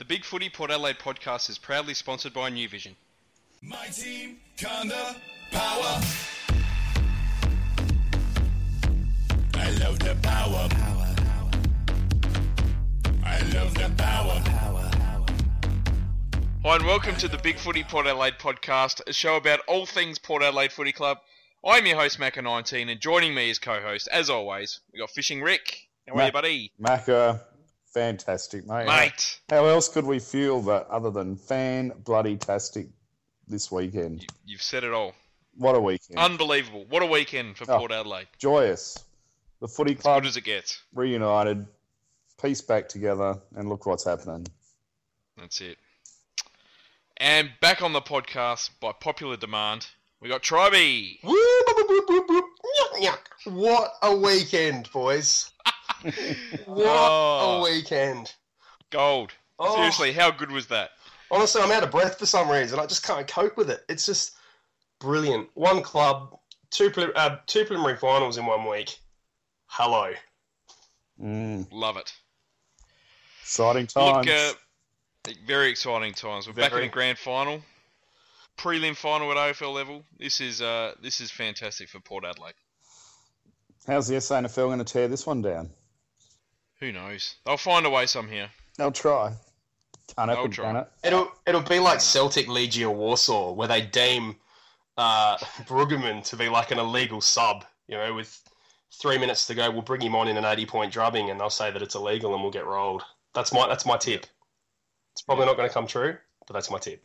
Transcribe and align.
The 0.00 0.06
Big 0.06 0.24
Footy 0.24 0.48
Port 0.48 0.70
Adelaide 0.70 0.98
podcast 0.98 1.50
is 1.50 1.58
proudly 1.58 1.92
sponsored 1.92 2.32
by 2.32 2.48
New 2.48 2.66
Vision. 2.70 2.96
My 3.60 3.86
team, 3.88 4.38
kinda 4.56 5.14
power. 5.50 6.00
I 9.56 9.70
love 9.78 9.98
the 9.98 10.16
power. 10.22 10.68
Power, 10.70 11.14
power. 11.16 11.50
I 13.26 13.40
love 13.52 13.74
the 13.74 13.92
power. 13.98 14.40
Power, 14.46 14.90
Hi, 16.64 16.76
and 16.76 16.86
welcome 16.86 17.16
to 17.16 17.28
the 17.28 17.36
Big 17.36 17.58
Footy 17.58 17.84
Port 17.84 18.06
Adelaide 18.06 18.38
podcast, 18.38 19.02
a 19.06 19.12
show 19.12 19.36
about 19.36 19.60
all 19.68 19.84
things 19.84 20.18
Port 20.18 20.42
Adelaide 20.42 20.72
Footy 20.72 20.92
Club. 20.92 21.18
I'm 21.62 21.84
your 21.84 21.96
host, 21.98 22.18
Macca19, 22.18 22.90
and 22.90 23.02
joining 23.02 23.34
me 23.34 23.50
as 23.50 23.58
co 23.58 23.82
host, 23.82 24.08
as 24.10 24.30
always, 24.30 24.80
we 24.94 24.98
got 24.98 25.10
Fishing 25.10 25.42
Rick. 25.42 25.88
How 26.08 26.14
are 26.14 26.16
Mac- 26.16 26.26
you, 26.28 26.32
buddy? 26.32 26.72
Macca, 26.80 27.42
fantastic, 27.92 28.66
mate. 28.66 28.86
Mate, 28.86 29.40
How 29.48 29.64
else 29.66 29.88
could 29.88 30.04
we 30.04 30.18
feel 30.18 30.60
that 30.62 30.86
other 30.88 31.10
than 31.10 31.36
fan 31.36 31.92
bloody 32.04 32.36
tastic 32.36 32.88
this 33.48 33.70
weekend? 33.70 34.22
you, 34.22 34.28
you've 34.46 34.62
said 34.62 34.84
it 34.84 34.92
all. 34.92 35.14
What 35.56 35.74
a 35.74 35.80
weekend. 35.80 36.18
Unbelievable. 36.18 36.86
What 36.88 37.02
a 37.02 37.06
weekend 37.06 37.56
for 37.56 37.70
Oh. 37.70 37.78
Port 37.78 37.92
Adelaide. 37.92 38.28
Joyous. 38.38 38.96
The 39.60 39.68
footy 39.68 39.92
As 39.94 40.00
club 40.00 40.22
good 40.22 40.28
as 40.28 40.36
it 40.36 40.44
gets. 40.44 40.80
reunited, 40.94 41.66
pieced 42.40 42.66
back 42.66 42.88
together, 42.88 43.38
and 43.54 43.68
look 43.68 43.84
what's 43.86 44.04
happening. 44.04 44.46
That's 45.36 45.60
it. 45.60 45.76
And 47.18 47.50
back 47.60 47.82
on 47.82 47.92
the 47.92 48.00
podcast 48.00 48.70
by 48.80 48.92
popular 48.92 49.36
demand, 49.36 49.86
we 50.20 50.28
got 50.30 50.42
Tribey. 50.42 51.22
Woo, 51.22 51.34
boop, 51.34 51.74
boop, 51.76 51.88
boop, 51.88 52.06
boop, 52.06 52.26
boop. 52.26 52.42
Nyuk, 52.64 53.00
nyuk. 53.02 53.52
What 53.52 53.92
a 54.02 54.14
weekend, 54.16 54.90
boys. 54.92 55.50
What 56.66 56.86
Oh. 56.86 57.60
a 57.60 57.62
weekend. 57.62 58.34
Gold. 58.90 59.32
Oh. 59.58 59.76
Seriously, 59.76 60.12
how 60.12 60.30
good 60.30 60.50
was 60.50 60.66
that? 60.68 60.90
Honestly, 61.30 61.62
I'm 61.62 61.70
out 61.70 61.82
of 61.84 61.90
breath 61.90 62.18
for 62.18 62.26
some 62.26 62.50
reason. 62.50 62.78
I 62.78 62.86
just 62.86 63.04
can't 63.06 63.26
cope 63.28 63.56
with 63.56 63.70
it. 63.70 63.84
It's 63.88 64.06
just 64.06 64.32
brilliant. 64.98 65.48
One 65.54 65.82
club, 65.82 66.36
two, 66.70 66.90
prelim- 66.90 67.12
uh, 67.14 67.36
two 67.46 67.64
preliminary 67.64 67.96
finals 67.98 68.36
in 68.38 68.46
one 68.46 68.68
week. 68.68 68.98
Hello. 69.66 70.12
Mm, 71.22 71.68
Love 71.70 71.96
it. 71.98 72.12
exciting 73.42 73.86
times. 73.86 74.26
Look, 74.26 74.34
uh, 74.34 75.32
very 75.46 75.70
exciting 75.70 76.14
times. 76.14 76.46
We're 76.48 76.54
back 76.54 76.72
in 76.72 76.80
the 76.80 76.88
grand 76.88 77.18
final, 77.18 77.60
prelim 78.58 78.96
final 78.96 79.30
at 79.30 79.36
AFL 79.36 79.72
level. 79.74 80.02
This 80.18 80.40
is 80.40 80.60
uh, 80.62 80.94
this 81.02 81.20
is 81.20 81.30
fantastic 81.30 81.88
for 81.90 82.00
Port 82.00 82.24
Adelaide. 82.24 82.54
How's 83.86 84.08
the 84.08 84.16
SANFL 84.16 84.54
going 84.68 84.78
to 84.78 84.84
tear 84.84 85.08
this 85.08 85.26
one 85.26 85.42
down? 85.42 85.70
Who 86.80 86.92
knows? 86.92 87.36
They'll 87.44 87.56
find 87.56 87.84
a 87.86 87.90
way 87.90 88.06
somehow. 88.06 88.46
They'll 88.76 88.92
try. 88.92 89.34
Can't 90.16 90.30
They'll 90.30 90.48
try. 90.48 90.64
can 90.64 90.76
it? 90.76 90.88
It'll 91.04 91.30
it'll 91.46 91.60
be 91.60 91.78
like 91.78 92.00
Celtic 92.00 92.46
Legia 92.46 92.92
Warsaw, 92.92 93.52
where 93.52 93.68
they 93.68 93.82
deem 93.82 94.36
uh, 94.96 95.36
Brueggemann 95.66 96.24
to 96.30 96.36
be 96.36 96.48
like 96.48 96.70
an 96.70 96.78
illegal 96.78 97.20
sub. 97.20 97.64
You 97.86 97.96
know, 97.96 98.14
with 98.14 98.42
three 99.00 99.18
minutes 99.18 99.46
to 99.46 99.54
go, 99.54 99.70
we'll 99.70 99.82
bring 99.82 100.00
him 100.00 100.14
on 100.14 100.28
in 100.28 100.36
an 100.36 100.44
eighty-point 100.44 100.92
drubbing, 100.92 101.30
and 101.30 101.38
they'll 101.38 101.50
say 101.50 101.70
that 101.70 101.82
it's 101.82 101.94
illegal, 101.94 102.34
and 102.34 102.42
we'll 102.42 102.52
get 102.52 102.66
rolled. 102.66 103.02
That's 103.34 103.52
my 103.52 103.68
that's 103.68 103.86
my 103.86 103.96
tip. 103.96 104.26
It's 105.12 105.22
probably 105.22 105.46
not 105.46 105.56
going 105.56 105.68
to 105.68 105.74
come 105.74 105.86
true, 105.86 106.16
but 106.46 106.54
that's 106.54 106.70
my 106.70 106.78
tip. 106.78 107.04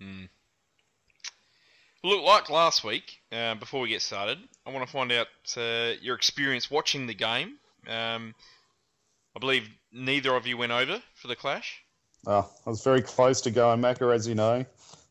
Hmm. 0.00 0.24
Look, 2.04 2.24
like 2.24 2.50
last 2.50 2.82
week, 2.82 3.20
uh, 3.30 3.54
before 3.54 3.80
we 3.80 3.88
get 3.88 4.02
started, 4.02 4.38
I 4.66 4.70
want 4.70 4.84
to 4.84 4.92
find 4.92 5.12
out 5.12 5.28
uh, 5.56 5.92
your 6.00 6.16
experience 6.16 6.68
watching 6.70 7.06
the 7.06 7.14
game. 7.14 7.58
Um, 7.88 8.34
I 9.34 9.38
believe 9.38 9.68
neither 9.92 10.34
of 10.34 10.46
you 10.46 10.56
went 10.56 10.72
over 10.72 11.02
for 11.14 11.28
the 11.28 11.36
clash. 11.36 11.82
Oh, 12.26 12.48
I 12.66 12.70
was 12.70 12.84
very 12.84 13.02
close 13.02 13.40
to 13.42 13.50
going, 13.50 13.80
Macca, 13.80 14.14
as 14.14 14.28
you 14.28 14.34
know. 14.34 14.64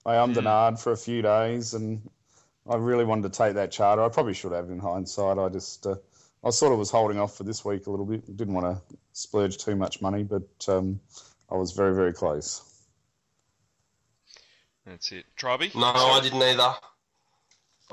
I 0.05 0.15
ummed 0.15 0.37
and 0.37 0.47
Mm. 0.47 0.73
ahed 0.73 0.79
for 0.79 0.91
a 0.91 0.97
few 0.97 1.21
days, 1.21 1.73
and 1.73 2.09
I 2.69 2.75
really 2.75 3.03
wanted 3.05 3.31
to 3.33 3.37
take 3.37 3.55
that 3.55 3.71
charter. 3.71 4.03
I 4.03 4.09
probably 4.09 4.33
should 4.33 4.51
have 4.51 4.69
in 4.69 4.79
hindsight. 4.79 5.37
I 5.37 5.49
just, 5.49 5.85
uh, 5.85 5.95
I 6.43 6.49
sort 6.51 6.71
of 6.73 6.79
was 6.79 6.89
holding 6.89 7.19
off 7.19 7.35
for 7.35 7.43
this 7.43 7.65
week 7.65 7.87
a 7.87 7.91
little 7.91 8.05
bit. 8.05 8.25
Didn't 8.37 8.53
want 8.53 8.65
to 8.77 8.97
splurge 9.13 9.57
too 9.57 9.75
much 9.75 10.01
money, 10.01 10.23
but 10.23 10.47
um, 10.69 10.99
I 11.49 11.55
was 11.55 11.71
very, 11.73 11.93
very 11.93 12.13
close. 12.13 12.61
That's 14.85 15.11
it. 15.11 15.25
Triby? 15.37 15.75
No, 15.75 15.87
I 15.87 16.19
didn't 16.21 16.41
either. 16.41 16.73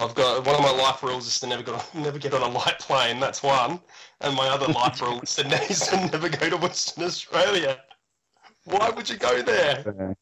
I've 0.00 0.14
got 0.14 0.46
one 0.46 0.54
of 0.54 0.62
my 0.62 0.70
life 0.70 1.02
rules 1.02 1.26
is 1.26 1.40
to 1.40 1.46
never 1.46 1.62
go, 1.62 1.80
never 1.94 2.18
get 2.18 2.32
on 2.32 2.42
a 2.42 2.48
light 2.48 2.78
plane. 2.78 3.18
That's 3.18 3.42
one, 3.42 3.80
and 4.20 4.36
my 4.36 4.48
other 4.48 4.72
life 4.72 5.00
rule 5.02 5.20
is 5.20 5.34
to, 5.36 5.46
is 5.70 5.80
to 5.88 5.96
never 5.96 6.28
go 6.28 6.50
to 6.50 6.56
Western 6.56 7.04
Australia. 7.04 7.78
Why 8.64 8.90
would 8.90 9.08
you 9.08 9.16
go 9.16 9.42
there? 9.42 10.16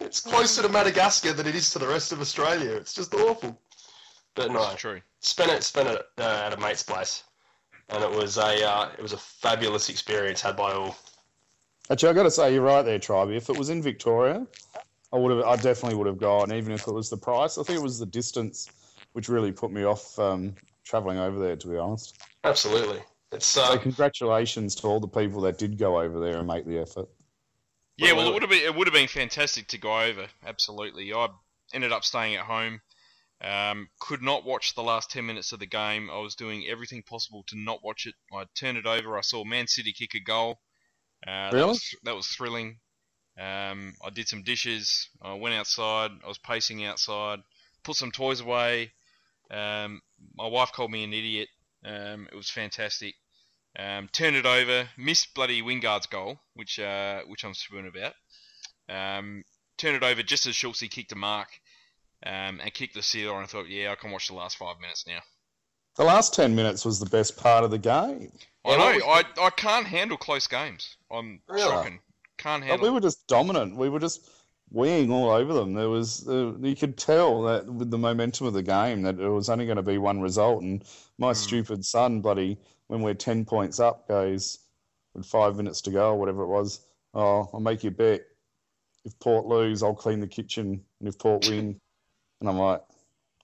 It's 0.00 0.20
closer 0.20 0.62
to 0.62 0.68
Madagascar 0.68 1.32
than 1.32 1.46
it 1.46 1.54
is 1.54 1.70
to 1.70 1.78
the 1.78 1.86
rest 1.86 2.12
of 2.12 2.20
Australia. 2.20 2.72
It's 2.72 2.92
just 2.94 3.14
awful. 3.14 3.58
But 4.34 4.52
no, 4.52 4.60
That's 4.68 4.80
true. 4.80 5.00
spent 5.20 5.50
it 5.50 5.62
spent 5.62 5.88
it 5.88 6.02
uh, 6.18 6.42
at 6.46 6.52
a 6.52 6.60
mate's 6.60 6.82
place, 6.82 7.22
and 7.88 8.02
it 8.02 8.10
was 8.10 8.36
a 8.36 8.68
uh, 8.68 8.90
it 8.98 9.00
was 9.02 9.12
a 9.12 9.16
fabulous 9.18 9.88
experience 9.88 10.40
had 10.42 10.56
by 10.56 10.72
all. 10.72 10.96
actually, 11.90 12.10
I 12.10 12.12
got 12.12 12.24
to 12.24 12.30
say, 12.30 12.52
you're 12.52 12.62
right 12.62 12.82
there, 12.82 12.98
Tribe. 12.98 13.30
If 13.30 13.48
it 13.48 13.56
was 13.56 13.70
in 13.70 13.80
Victoria, 13.80 14.46
I 15.12 15.18
would 15.18 15.36
have, 15.36 15.44
I 15.46 15.56
definitely 15.56 15.96
would 15.96 16.06
have 16.06 16.18
gone, 16.18 16.52
even 16.52 16.72
if 16.72 16.86
it 16.86 16.92
was 16.92 17.10
the 17.10 17.16
price. 17.16 17.58
I 17.58 17.62
think 17.62 17.78
it 17.78 17.82
was 17.82 17.98
the 17.98 18.06
distance 18.06 18.68
which 19.12 19.28
really 19.28 19.52
put 19.52 19.70
me 19.72 19.84
off 19.84 20.18
um, 20.18 20.54
travelling 20.84 21.18
over 21.18 21.38
there, 21.38 21.56
to 21.56 21.68
be 21.68 21.76
honest. 21.76 22.18
Absolutely, 22.44 23.00
it's 23.32 23.46
So, 23.46 23.62
uh, 23.62 23.78
congratulations 23.78 24.74
to 24.76 24.86
all 24.86 25.00
the 25.00 25.08
people 25.08 25.40
that 25.42 25.58
did 25.58 25.78
go 25.78 26.00
over 26.00 26.20
there 26.20 26.36
and 26.38 26.46
make 26.46 26.66
the 26.66 26.78
effort. 26.78 27.08
Yeah, 27.96 28.12
well, 28.12 28.16
Well, 28.16 28.28
it 28.30 28.32
would 28.34 28.42
have 28.42 28.50
been 28.50 28.64
it 28.64 28.74
would 28.74 28.86
have 28.86 28.94
been 28.94 29.08
fantastic 29.08 29.68
to 29.68 29.78
go 29.78 30.00
over. 30.00 30.26
Absolutely, 30.44 31.12
I 31.14 31.28
ended 31.72 31.92
up 31.92 32.04
staying 32.04 32.34
at 32.36 32.44
home. 32.44 32.80
Um, 33.40 33.88
could 34.00 34.22
not 34.22 34.44
watch 34.44 34.74
the 34.74 34.82
last 34.82 35.10
ten 35.10 35.26
minutes 35.26 35.52
of 35.52 35.60
the 35.60 35.66
game. 35.66 36.10
I 36.10 36.18
was 36.18 36.34
doing 36.34 36.66
everything 36.68 37.02
possible 37.02 37.44
to 37.48 37.58
not 37.58 37.82
watch 37.82 38.06
it. 38.06 38.14
I 38.32 38.44
turned 38.54 38.78
it 38.78 38.86
over. 38.86 39.16
I 39.16 39.22
saw 39.22 39.44
Man 39.44 39.66
City 39.66 39.92
kick 39.92 40.14
a 40.14 40.20
goal. 40.20 40.60
Uh, 41.26 41.50
That 41.50 41.54
Really? 41.54 41.68
was, 41.68 41.94
that 42.04 42.16
was 42.16 42.26
thrilling. 42.28 42.80
Um, 43.38 43.94
I 44.04 44.10
did 44.10 44.28
some 44.28 44.42
dishes. 44.42 45.08
I 45.20 45.34
went 45.34 45.54
outside. 45.54 46.10
I 46.24 46.28
was 46.28 46.38
pacing 46.38 46.84
outside. 46.84 47.40
Put 47.84 47.96
some 47.96 48.10
toys 48.10 48.40
away. 48.40 48.92
Um, 49.50 50.00
my 50.34 50.46
wife 50.46 50.72
called 50.72 50.90
me 50.90 51.04
an 51.04 51.12
idiot. 51.12 51.48
Um, 51.84 52.28
it 52.32 52.34
was 52.34 52.50
fantastic. 52.50 53.14
Um, 53.78 54.08
turned 54.10 54.36
it 54.36 54.46
over, 54.46 54.88
missed 54.96 55.34
bloody 55.34 55.60
Wingard's 55.60 56.06
goal, 56.06 56.40
which 56.54 56.78
uh, 56.78 57.20
which 57.26 57.44
I'm 57.44 57.52
spoon 57.54 57.86
about. 57.86 58.14
Um, 58.88 59.44
turned 59.76 59.96
it 59.96 60.02
over 60.02 60.22
just 60.22 60.46
as 60.46 60.56
Schulz 60.56 60.80
kicked 60.80 61.12
a 61.12 61.16
mark 61.16 61.48
um, 62.24 62.60
and 62.62 62.72
kicked 62.72 62.94
the 62.94 63.02
sealer, 63.02 63.34
and 63.34 63.44
I 63.44 63.46
thought, 63.46 63.68
yeah, 63.68 63.92
I 63.92 63.96
can 63.96 64.10
watch 64.10 64.28
the 64.28 64.34
last 64.34 64.56
five 64.56 64.80
minutes 64.80 65.06
now. 65.06 65.18
The 65.96 66.04
last 66.04 66.34
10 66.34 66.54
minutes 66.54 66.84
was 66.84 67.00
the 67.00 67.06
best 67.06 67.36
part 67.36 67.64
of 67.64 67.70
the 67.70 67.78
game. 67.78 68.32
I 68.64 68.76
know, 68.76 69.06
I, 69.06 69.22
I 69.40 69.50
can't 69.50 69.86
handle 69.86 70.16
close 70.18 70.46
games. 70.46 70.96
I'm 71.10 71.40
Really? 71.48 71.70
shocking. 71.70 72.00
Can't 72.38 72.66
But 72.68 72.80
we 72.80 72.90
were 72.90 73.00
just 73.00 73.26
dominant. 73.26 73.76
We 73.76 73.88
were 73.88 73.98
just 74.00 74.28
weeing 74.74 75.10
all 75.10 75.30
over 75.30 75.52
them. 75.54 75.74
There 75.74 75.88
was 75.88 76.26
uh, 76.28 76.54
you 76.60 76.76
could 76.76 76.96
tell 76.98 77.42
that 77.42 77.66
with 77.66 77.90
the 77.90 77.98
momentum 77.98 78.46
of 78.46 78.54
the 78.54 78.62
game 78.62 79.02
that 79.02 79.18
it 79.20 79.28
was 79.28 79.48
only 79.48 79.64
going 79.66 79.76
to 79.76 79.82
be 79.82 79.98
one 79.98 80.20
result. 80.20 80.62
And 80.62 80.84
my 81.18 81.32
Mm. 81.32 81.36
stupid 81.36 81.84
son, 81.84 82.20
buddy, 82.20 82.58
when 82.88 83.02
we're 83.02 83.14
10 83.14 83.44
points 83.44 83.80
up, 83.80 84.08
goes 84.08 84.58
with 85.14 85.26
five 85.26 85.56
minutes 85.56 85.80
to 85.82 85.90
go 85.90 86.10
or 86.12 86.16
whatever 86.18 86.42
it 86.42 86.48
was. 86.48 86.80
Oh, 87.14 87.48
I'll 87.52 87.60
make 87.60 87.84
you 87.84 87.88
a 87.88 87.92
bet. 87.92 88.22
If 89.04 89.18
Port 89.20 89.46
lose, 89.46 89.82
I'll 89.82 89.94
clean 89.94 90.20
the 90.20 90.26
kitchen, 90.26 90.84
and 91.00 91.08
if 91.08 91.18
Port 91.18 91.42
win, 91.42 91.80
and 92.40 92.48
I'm 92.50 92.58
like, 92.58 92.82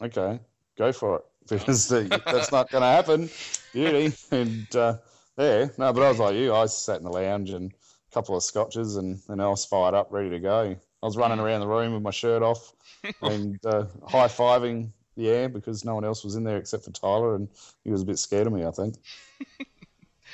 okay, 0.03 0.41
go 0.77 0.93
for 0.93 1.17
it 1.17 1.25
because 1.49 1.89
that's 1.89 2.53
not 2.53 2.71
going 2.71 2.83
to 2.83 2.89
happen. 2.89 3.31
Beauty 3.73 4.15
and 4.31 4.75
uh, 4.77 4.99
there. 5.37 5.73
No, 5.79 5.93
but 5.93 6.03
I 6.03 6.09
was 6.09 6.19
like 6.19 6.37
you. 6.37 6.55
I 6.55 6.67
sat 6.67 6.99
in 6.99 7.05
the 7.05 7.11
lounge 7.11 7.51
and 7.51 7.73
couple 8.13 8.37
of 8.37 8.43
scotches, 8.43 8.97
and 8.97 9.21
then 9.29 9.41
I 9.41 9.49
was 9.49 9.65
fired 9.65 9.95
up, 9.95 10.09
ready 10.11 10.31
to 10.31 10.39
go. 10.39 10.77
I 11.03 11.07
was 11.07 11.17
running 11.17 11.41
around 11.41 11.61
the 11.61 11.67
room 11.67 11.95
with 11.95 12.03
my 12.03 12.11
shirt 12.11 12.43
off 12.43 12.73
and 13.23 13.59
uh, 13.67 13.87
high 14.07 14.29
fiving 14.29 14.93
the 15.17 15.29
air 15.29 15.49
because 15.49 15.85
no 15.85 15.95
one 15.95 16.05
else 16.05 16.25
was 16.25 16.37
in 16.37 16.45
there 16.45 16.57
except 16.57 16.85
for 16.85 16.91
Tyler, 16.91 17.35
and 17.35 17.49
he 17.85 17.91
was 17.91 18.03
a 18.03 18.07
bit 18.07 18.19
scared 18.19 18.47
of 18.47 18.53
me, 18.53 18.65
I 18.65 18.71
think. 18.71 18.97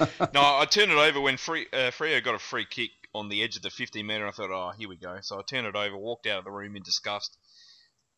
no, 0.35 0.41
I 0.41 0.67
turned 0.69 0.93
it 0.93 0.99
over 0.99 1.20
when 1.20 1.37
free, 1.37 1.67
uh, 1.73 1.91
Freo 1.91 2.23
got 2.23 2.35
a 2.35 2.38
free 2.38 2.67
kick 2.69 2.91
on 3.14 3.29
the 3.29 3.43
edge 3.43 3.56
of 3.56 3.62
the 3.62 3.70
50 3.70 4.02
metre. 4.02 4.26
I 4.26 4.31
thought, 4.31 4.50
oh, 4.50 4.73
here 4.79 4.88
we 4.88 4.97
go. 4.97 5.19
So 5.23 5.38
I 5.38 5.43
turned 5.43 5.67
it 5.67 5.75
over, 5.75 5.97
walked 5.97 6.26
out 6.26 6.38
of 6.38 6.44
the 6.44 6.50
room 6.50 6.76
in 6.76 6.82
disgust, 6.82 7.37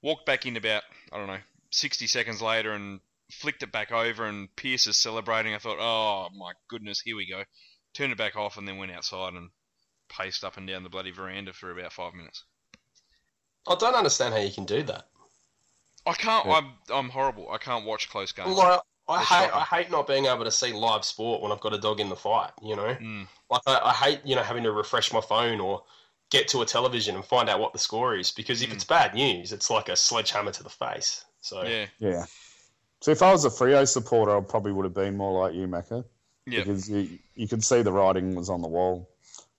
walked 0.02 0.26
back 0.26 0.46
in 0.46 0.56
about, 0.56 0.82
I 1.12 1.19
don't 1.19 1.29
know, 1.29 1.38
60 1.70 2.06
seconds 2.06 2.43
later 2.43 2.73
and 2.73 3.00
flicked 3.31 3.62
it 3.62 3.73
back 3.73 3.93
over, 3.93 4.26
and 4.26 4.55
Pearce 4.56 4.87
is 4.87 4.96
celebrating. 4.96 5.55
I 5.55 5.58
thought, 5.58 5.79
oh, 5.81 6.29
my 6.37 6.52
goodness, 6.69 7.00
here 7.00 7.17
we 7.17 7.29
go. 7.29 7.44
Turned 7.94 8.12
it 8.12 8.19
back 8.19 8.37
off 8.37 8.58
and 8.58 8.67
then 8.67 8.76
went 8.76 8.93
outside 8.93 9.34
and 9.34 9.50
paced 10.10 10.44
up 10.44 10.56
and 10.56 10.66
down 10.66 10.82
the 10.82 10.88
bloody 10.90 11.10
veranda 11.10 11.52
for 11.52 11.70
about 11.70 11.92
five 11.92 12.14
minutes. 12.14 12.44
I 13.66 13.74
don't 13.76 13.94
understand 13.94 14.34
how 14.34 14.40
you 14.40 14.52
can 14.52 14.64
do 14.64 14.82
that. 14.84 15.04
I 16.06 16.14
can't. 16.14 16.46
Yeah. 16.46 16.52
I'm 16.54 16.72
I'm 16.92 17.08
horrible. 17.10 17.50
I 17.50 17.58
can't 17.58 17.84
watch 17.84 18.08
close 18.10 18.32
games. 18.32 18.56
Like, 18.56 18.80
I 19.08 19.16
That's 19.18 19.28
hate 19.28 19.34
shocking. 19.50 19.60
I 19.60 19.64
hate 19.76 19.90
not 19.90 20.06
being 20.06 20.26
able 20.26 20.44
to 20.44 20.50
see 20.50 20.72
live 20.72 21.04
sport 21.04 21.42
when 21.42 21.52
I've 21.52 21.60
got 21.60 21.74
a 21.74 21.78
dog 21.78 22.00
in 22.00 22.08
the 22.08 22.16
fight. 22.16 22.52
You 22.62 22.76
know, 22.76 22.94
Mm. 23.00 23.26
like 23.50 23.62
I, 23.66 23.78
I 23.84 23.92
hate 23.92 24.20
you 24.24 24.34
know 24.34 24.42
having 24.42 24.62
to 24.64 24.72
refresh 24.72 25.12
my 25.12 25.20
phone 25.20 25.60
or 25.60 25.82
get 26.30 26.48
to 26.48 26.62
a 26.62 26.66
television 26.66 27.16
and 27.16 27.24
find 27.24 27.48
out 27.48 27.58
what 27.60 27.72
the 27.72 27.78
score 27.78 28.16
is 28.16 28.30
because 28.30 28.62
if 28.62 28.70
Mm. 28.70 28.74
it's 28.74 28.84
bad 28.84 29.14
news, 29.14 29.52
it's 29.52 29.68
like 29.68 29.88
a 29.88 29.96
sledgehammer 29.96 30.52
to 30.52 30.62
the 30.62 30.70
face. 30.70 31.24
So 31.40 31.62
Yeah. 31.64 31.86
Yeah. 31.98 32.24
So 33.02 33.10
if 33.10 33.22
I 33.22 33.32
was 33.32 33.44
a 33.44 33.50
Freo 33.50 33.86
supporter, 33.88 34.36
I 34.36 34.40
probably 34.40 34.72
would 34.72 34.84
have 34.84 34.94
been 34.94 35.16
more 35.16 35.42
like 35.42 35.54
you, 35.54 35.66
Macca, 35.66 36.04
Yeah. 36.46 36.60
because 36.60 36.88
you 36.88 37.18
you 37.34 37.46
could 37.48 37.64
see 37.64 37.82
the 37.82 37.92
writing 37.92 38.34
was 38.34 38.48
on 38.48 38.62
the 38.62 38.68
wall 38.68 39.09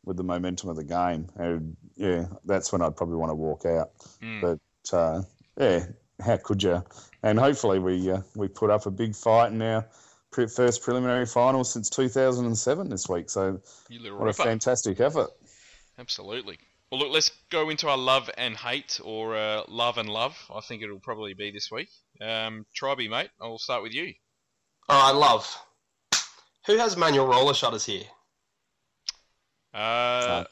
with 0.06 0.18
the 0.18 0.24
momentum 0.24 0.70
of 0.70 0.76
the 0.76 0.84
game, 0.84 1.30
and 1.36 1.76
yeah, 1.96 2.26
that's 2.46 2.72
when 2.72 2.82
I'd 2.82 2.96
probably 2.96 3.18
want 3.18 3.30
to 3.30 3.36
walk 3.36 3.66
out. 3.66 3.92
Mm. 4.22 4.42
But 4.42 4.98
uh, 4.98 5.22
yeah, 5.58 5.86
how 6.24 6.38
could 6.38 6.64
you? 6.64 6.84
And 7.24 7.40
hopefully 7.40 7.80
we 7.80 8.12
uh, 8.12 8.22
we 8.36 8.48
put 8.48 8.70
up 8.70 8.86
a 8.86 8.92
big 8.92 9.16
fight 9.16 9.52
in 9.52 9.62
our 9.62 9.88
pre- 10.32 10.48
first 10.48 10.82
preliminary 10.84 11.26
final 11.26 11.64
since 11.64 11.90
2007 11.90 12.90
this 12.90 13.08
week. 13.08 13.30
So 13.30 13.62
You 13.90 14.00
little 14.00 14.18
what 14.18 14.30
a 14.30 14.34
fantastic 14.34 15.00
effort! 15.00 15.30
Absolutely. 16.00 16.58
Well, 16.92 17.00
look, 17.00 17.12
let's 17.12 17.32
go 17.50 17.70
into 17.70 17.88
our 17.88 17.98
love 17.98 18.30
and 18.38 18.58
hate, 18.58 19.00
or 19.04 19.36
uh, 19.36 19.64
love 19.70 19.98
and 19.98 20.10
love. 20.10 20.36
I 20.54 20.60
think 20.62 20.84
it'll 20.84 21.00
probably 21.00 21.34
be 21.34 21.52
this 21.52 21.72
week. 21.72 21.88
Um, 22.20 22.66
Triby, 22.76 23.10
mate, 23.10 23.30
I'll 23.40 23.60
start 23.60 23.82
with 23.82 23.94
you. 23.94 24.14
all 24.90 25.14
right, 25.14 25.18
love. 25.18 25.58
Who 26.68 26.78
has 26.78 26.98
manual 26.98 27.28
roller 27.28 27.54
shutters 27.54 27.86
here? 27.86 28.04
Uh, 29.74 30.44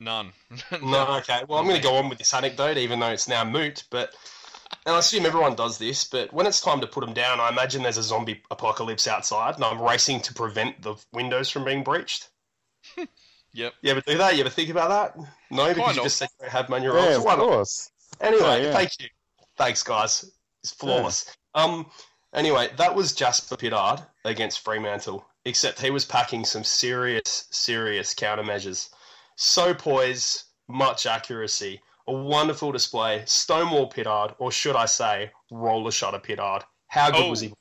none. 0.00 0.32
No, 0.82 1.16
okay. 1.18 1.42
Well, 1.48 1.58
I'm 1.58 1.66
going 1.66 1.76
to 1.76 1.82
go 1.82 1.94
on 1.96 2.08
with 2.08 2.18
this 2.18 2.32
anecdote, 2.34 2.76
even 2.78 3.00
though 3.00 3.08
it's 3.10 3.28
now 3.28 3.44
moot. 3.44 3.84
But 3.90 4.14
and 4.86 4.94
I 4.94 4.98
assume 4.98 5.26
everyone 5.26 5.54
does 5.54 5.78
this. 5.78 6.04
But 6.04 6.32
when 6.32 6.46
it's 6.46 6.60
time 6.60 6.80
to 6.80 6.86
put 6.86 7.04
them 7.04 7.14
down, 7.14 7.40
I 7.40 7.48
imagine 7.50 7.82
there's 7.82 7.98
a 7.98 8.02
zombie 8.02 8.42
apocalypse 8.50 9.06
outside, 9.06 9.54
and 9.56 9.64
I'm 9.64 9.80
racing 9.80 10.20
to 10.22 10.34
prevent 10.34 10.82
the 10.82 10.94
windows 11.12 11.50
from 11.50 11.64
being 11.64 11.82
breached. 11.84 12.28
Yep. 13.54 13.74
You 13.82 13.90
ever 13.90 14.00
do 14.00 14.16
that? 14.16 14.34
You 14.34 14.40
ever 14.40 14.48
think 14.48 14.70
about 14.70 14.88
that? 14.88 15.26
No, 15.50 15.68
because 15.68 15.84
Kind 15.84 15.96
you 15.96 16.00
of. 16.00 16.06
just 16.06 16.16
said 16.16 16.28
you 16.40 16.44
don't 16.46 16.52
have 16.52 16.70
manual 16.70 16.94
Yeah, 16.96 17.16
of 17.18 17.22
course. 17.22 17.90
Anyway, 18.18 18.40
Yeah, 18.40 18.56
yeah. 18.68 18.72
thank 18.72 18.90
you. 18.98 19.08
Thanks, 19.58 19.82
guys. 19.82 20.24
It's 20.62 20.72
flawless. 20.72 21.36
Um. 21.54 21.90
Anyway, 22.32 22.70
that 22.78 22.94
was 22.94 23.12
Jasper 23.14 23.56
Pittard 23.58 24.02
against 24.24 24.60
Fremantle, 24.60 25.26
except 25.44 25.80
he 25.80 25.90
was 25.90 26.04
packing 26.04 26.44
some 26.44 26.64
serious, 26.64 27.46
serious 27.50 28.14
countermeasures. 28.14 28.88
So 29.36 29.74
poised, 29.74 30.44
much 30.68 31.06
accuracy, 31.06 31.80
a 32.06 32.12
wonderful 32.12 32.72
display. 32.72 33.22
Stonewall 33.26 33.90
Pittard, 33.90 34.34
or 34.38 34.52
should 34.52 34.76
I 34.76 34.86
say, 34.86 35.30
roller 35.50 35.90
shutter 35.90 36.18
Pittard. 36.18 36.62
How 36.88 37.10
good 37.10 37.24
Oh. 37.26 37.30
was 37.30 37.40
he? 37.40 37.52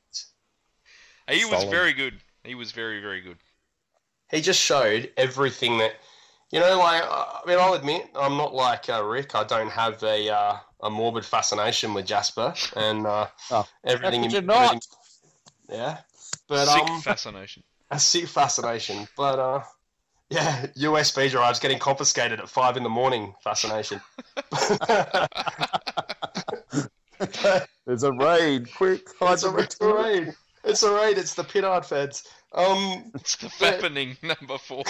He 1.29 1.45
was 1.45 1.61
Solid. 1.61 1.69
very 1.71 1.93
good. 1.93 2.19
He 2.43 2.55
was 2.55 2.71
very, 2.71 2.99
very 3.01 3.21
good. 3.21 3.37
He 4.31 4.41
just 4.41 4.59
showed 4.61 5.11
everything 5.17 5.77
that, 5.77 5.93
you 6.51 6.59
know, 6.59 6.77
like 6.77 7.03
I 7.05 7.41
mean, 7.45 7.59
I'll 7.59 7.73
admit 7.73 8.09
I'm 8.15 8.35
not 8.37 8.53
like 8.53 8.89
uh, 8.89 9.03
Rick. 9.03 9.35
I 9.35 9.43
don't 9.43 9.69
have 9.69 10.01
a 10.03 10.29
uh, 10.29 10.57
a 10.81 10.89
morbid 10.89 11.23
fascination 11.25 11.93
with 11.93 12.05
Jasper 12.05 12.53
and 12.75 13.05
uh, 13.05 13.27
Oh, 13.51 13.67
everything. 13.85 14.21
how 14.21 14.25
in- 14.25 14.31
could 14.31 14.33
you 14.33 14.47
not? 14.47 14.63
everything- 14.65 14.81
Yeah, 15.69 15.97
but 16.47 16.65
Sick 16.65 16.89
um, 16.89 17.01
fascination. 17.01 17.63
A 17.91 17.99
sick 17.99 18.27
fascination. 18.27 19.07
But 19.15 19.37
uh, 19.37 19.61
yeah, 20.29 20.65
USB 20.77 21.29
drives 21.29 21.59
getting 21.59 21.77
confiscated 21.77 22.39
at 22.39 22.49
five 22.49 22.77
in 22.77 22.83
the 22.83 22.89
morning. 22.89 23.35
Fascination. 23.43 24.01
There's 27.85 28.03
a 28.03 28.13
raid! 28.13 28.73
Quick, 28.73 29.07
hide 29.19 29.33
it's, 29.33 29.43
a, 29.43 29.55
it's 29.57 29.81
a 29.81 29.93
raid. 29.93 30.33
It's 30.63 30.83
a 30.83 30.93
raid. 30.93 31.17
It's 31.17 31.35
the 31.35 31.43
Pittard 31.43 31.85
feds. 31.85 32.27
Um, 32.53 33.11
It's 33.15 33.35
the 33.35 33.47
fappening 33.47 34.17
number 34.23 34.57
four. 34.57 34.83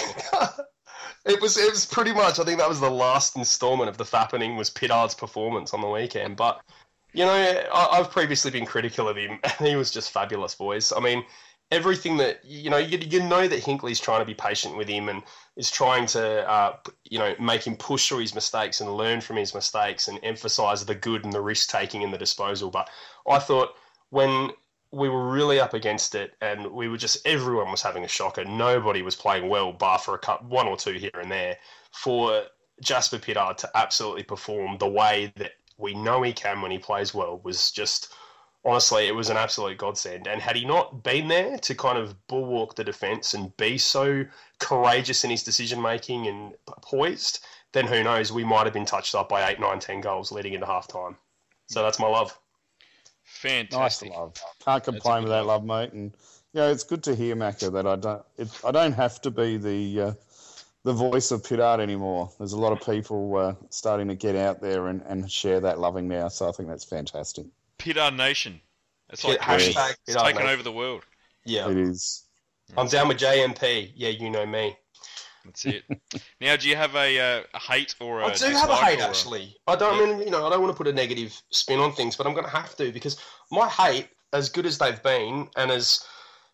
it 1.24 1.40
was 1.40 1.56
it 1.56 1.70
was 1.70 1.86
pretty 1.86 2.12
much. 2.12 2.38
I 2.38 2.44
think 2.44 2.58
that 2.58 2.68
was 2.68 2.80
the 2.80 2.90
last 2.90 3.36
instalment 3.36 3.90
of 3.90 3.98
the 3.98 4.04
fappening 4.04 4.56
was 4.56 4.70
Pittard's 4.70 5.14
performance 5.14 5.74
on 5.74 5.80
the 5.80 5.88
weekend. 5.88 6.36
But 6.36 6.60
you 7.12 7.24
know, 7.24 7.32
I, 7.32 7.98
I've 7.98 8.10
previously 8.10 8.50
been 8.50 8.66
critical 8.66 9.08
of 9.08 9.16
him, 9.16 9.38
and 9.44 9.68
he 9.68 9.76
was 9.76 9.90
just 9.90 10.12
fabulous, 10.12 10.54
boys. 10.54 10.92
I 10.92 11.00
mean, 11.00 11.24
everything 11.72 12.18
that 12.18 12.44
you 12.44 12.70
know, 12.70 12.76
you, 12.76 12.98
you 12.98 13.20
know 13.20 13.48
that 13.48 13.64
Hinkley's 13.64 13.98
trying 13.98 14.20
to 14.20 14.26
be 14.26 14.34
patient 14.34 14.76
with 14.76 14.86
him 14.86 15.08
and 15.08 15.22
is 15.56 15.70
trying 15.70 16.06
to 16.06 16.48
uh, 16.48 16.76
you 17.10 17.18
know 17.18 17.34
make 17.40 17.66
him 17.66 17.76
push 17.76 18.08
through 18.08 18.18
his 18.18 18.34
mistakes 18.34 18.80
and 18.80 18.96
learn 18.96 19.20
from 19.20 19.36
his 19.36 19.54
mistakes 19.54 20.06
and 20.06 20.20
emphasize 20.22 20.84
the 20.84 20.94
good 20.94 21.24
and 21.24 21.32
the 21.32 21.40
risk 21.40 21.70
taking 21.70 22.04
and 22.04 22.12
the 22.12 22.18
disposal. 22.18 22.70
But 22.70 22.88
I 23.26 23.38
thought 23.38 23.74
when 24.10 24.50
we 24.92 25.08
were 25.08 25.30
really 25.30 25.58
up 25.58 25.72
against 25.72 26.14
it, 26.14 26.34
and 26.42 26.66
we 26.66 26.88
were 26.88 26.98
just 26.98 27.26
everyone 27.26 27.70
was 27.70 27.82
having 27.82 28.04
a 28.04 28.08
shocker. 28.08 28.44
Nobody 28.44 29.00
was 29.00 29.16
playing 29.16 29.48
well, 29.48 29.72
bar 29.72 29.98
for 29.98 30.14
a 30.14 30.18
cup, 30.18 30.44
one 30.44 30.68
or 30.68 30.76
two 30.76 30.92
here 30.92 31.10
and 31.14 31.32
there. 31.32 31.56
For 31.92 32.44
Jasper 32.82 33.18
Pittard 33.18 33.56
to 33.58 33.70
absolutely 33.74 34.24
perform 34.24 34.76
the 34.76 34.88
way 34.88 35.32
that 35.36 35.52
we 35.78 35.94
know 35.94 36.22
he 36.22 36.34
can 36.34 36.60
when 36.60 36.70
he 36.70 36.78
plays 36.78 37.14
well 37.14 37.40
was 37.42 37.70
just 37.70 38.12
honestly, 38.64 39.06
it 39.06 39.14
was 39.14 39.30
an 39.30 39.36
absolute 39.36 39.78
godsend. 39.78 40.26
And 40.26 40.40
had 40.40 40.56
he 40.56 40.64
not 40.64 41.02
been 41.02 41.28
there 41.28 41.58
to 41.58 41.74
kind 41.74 41.98
of 41.98 42.26
bulwark 42.26 42.74
the 42.74 42.84
defence 42.84 43.34
and 43.34 43.56
be 43.56 43.78
so 43.78 44.24
courageous 44.58 45.24
in 45.24 45.30
his 45.30 45.42
decision 45.42 45.80
making 45.80 46.26
and 46.26 46.54
poised, 46.82 47.44
then 47.72 47.86
who 47.86 48.02
knows? 48.02 48.32
We 48.32 48.44
might 48.44 48.64
have 48.64 48.72
been 48.72 48.86
touched 48.86 49.14
up 49.14 49.28
by 49.28 49.50
eight, 49.50 49.60
nine, 49.60 49.80
ten 49.80 50.00
goals 50.00 50.32
leading 50.32 50.54
into 50.54 50.66
half 50.66 50.86
time. 50.88 51.16
So 51.66 51.82
that's 51.82 51.98
my 51.98 52.08
love. 52.08 52.38
Nice 53.44 53.68
Fantastic. 53.68 54.10
love. 54.10 54.34
Can't 54.64 54.84
complain 54.84 55.22
with 55.22 55.32
that 55.32 55.46
love. 55.46 55.64
love, 55.64 55.90
mate. 55.90 55.92
And 55.92 56.12
yeah, 56.52 56.68
it's 56.68 56.84
good 56.84 57.02
to 57.04 57.14
hear, 57.14 57.34
Macca, 57.34 57.72
that 57.72 57.86
I 57.86 57.96
don't. 57.96 58.22
It, 58.36 58.48
I 58.64 58.70
don't 58.70 58.92
have 58.92 59.20
to 59.22 59.30
be 59.30 59.56
the 59.56 60.00
uh, 60.00 60.12
the 60.84 60.92
voice 60.92 61.30
of 61.30 61.42
Pittard 61.42 61.80
anymore. 61.80 62.30
There's 62.38 62.52
a 62.52 62.58
lot 62.58 62.72
of 62.72 62.84
people 62.84 63.36
uh, 63.36 63.54
starting 63.70 64.08
to 64.08 64.14
get 64.14 64.36
out 64.36 64.60
there 64.60 64.88
and, 64.88 65.02
and 65.02 65.30
share 65.30 65.60
that 65.60 65.78
loving 65.80 66.08
now. 66.08 66.28
So 66.28 66.48
I 66.48 66.52
think 66.52 66.68
that's 66.68 66.84
fantastic. 66.84 67.46
Pittard 67.82 68.16
Nation. 68.16 68.60
It's 69.10 69.24
like 69.24 69.38
Yeah, 69.38 69.44
Kobe. 69.46 69.62
hashtag 69.72 69.94
It's 70.06 70.16
Pittard 70.16 70.24
taken 70.24 70.42
Nation. 70.42 70.48
over 70.54 70.62
the 70.62 70.72
world. 70.72 71.02
Yeah. 71.44 71.68
It 71.70 71.76
is. 71.76 72.24
I'm 72.76 72.86
down 72.88 73.08
with 73.08 73.18
JMP. 73.18 73.92
Yeah, 73.94 74.10
you 74.10 74.30
know 74.30 74.46
me. 74.46 74.76
That's 75.44 75.64
it. 75.66 75.82
now, 76.40 76.56
do 76.56 76.68
you 76.68 76.76
have 76.76 76.94
a, 76.94 77.18
uh, 77.18 77.42
a 77.52 77.58
hate 77.58 77.94
or 78.00 78.20
a 78.20 78.26
I 78.28 78.34
do 78.34 78.46
have 78.46 78.70
a 78.70 78.76
hate 78.76 79.00
or 79.00 79.02
actually. 79.02 79.56
I 79.66 79.74
don't 79.76 79.98
Yeah. 79.98 80.14
mean 80.16 80.24
you 80.24 80.30
know 80.30 80.46
I 80.46 80.50
don't 80.50 80.62
want 80.62 80.72
to 80.72 80.76
put 80.76 80.86
a 80.86 80.92
negative 80.92 81.40
spin 81.50 81.80
on 81.80 81.92
things, 81.92 82.16
but 82.16 82.26
I'm 82.26 82.32
going 82.32 82.44
to 82.46 82.50
have 82.50 82.76
to 82.76 82.92
because 82.92 83.18
my 83.50 83.68
hate, 83.68 84.08
as 84.32 84.48
good 84.48 84.66
as 84.66 84.78
they've 84.78 85.02
been, 85.02 85.48
and 85.56 85.70
as 85.72 86.04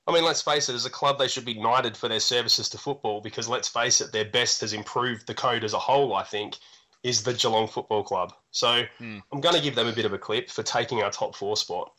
I 0.07 0.13
mean, 0.13 0.25
let's 0.25 0.41
face 0.41 0.71
it, 0.71 0.75
as 0.75 0.87
a 0.87 0.91
club 0.91 1.19
they 1.19 1.29
should 1.29 1.45
be 1.45 1.61
knighted 1.61 1.95
for 1.95 2.09
their 2.09 2.19
services 2.21 2.71
to 2.71 2.79
football 2.79 3.21
because 3.21 3.47
let's 3.47 3.69
face 3.69 4.01
it, 4.01 4.11
their 4.11 4.25
best 4.25 4.63
has 4.63 4.73
improved 4.73 5.27
the 5.27 5.35
code 5.35 5.65
as 5.65 5.75
a 5.75 5.79
whole. 5.79 6.15
I 6.15 6.23
think 6.23 6.57
is 7.03 7.23
the 7.23 7.33
Geelong 7.35 7.69
Football 7.69 8.03
Club. 8.03 8.33
So 8.51 8.83
Hmm. 8.99 9.19
I'm 9.33 9.41
going 9.41 9.55
to 9.55 9.61
give 9.63 9.75
them 9.75 9.87
a 9.87 9.93
bit 9.93 10.05
of 10.05 10.13
a 10.13 10.19
clip 10.19 10.51
for 10.51 10.63
taking 10.63 11.03
our 11.03 11.11
top 11.11 11.35
four 11.37 11.57
spot. 11.57 11.93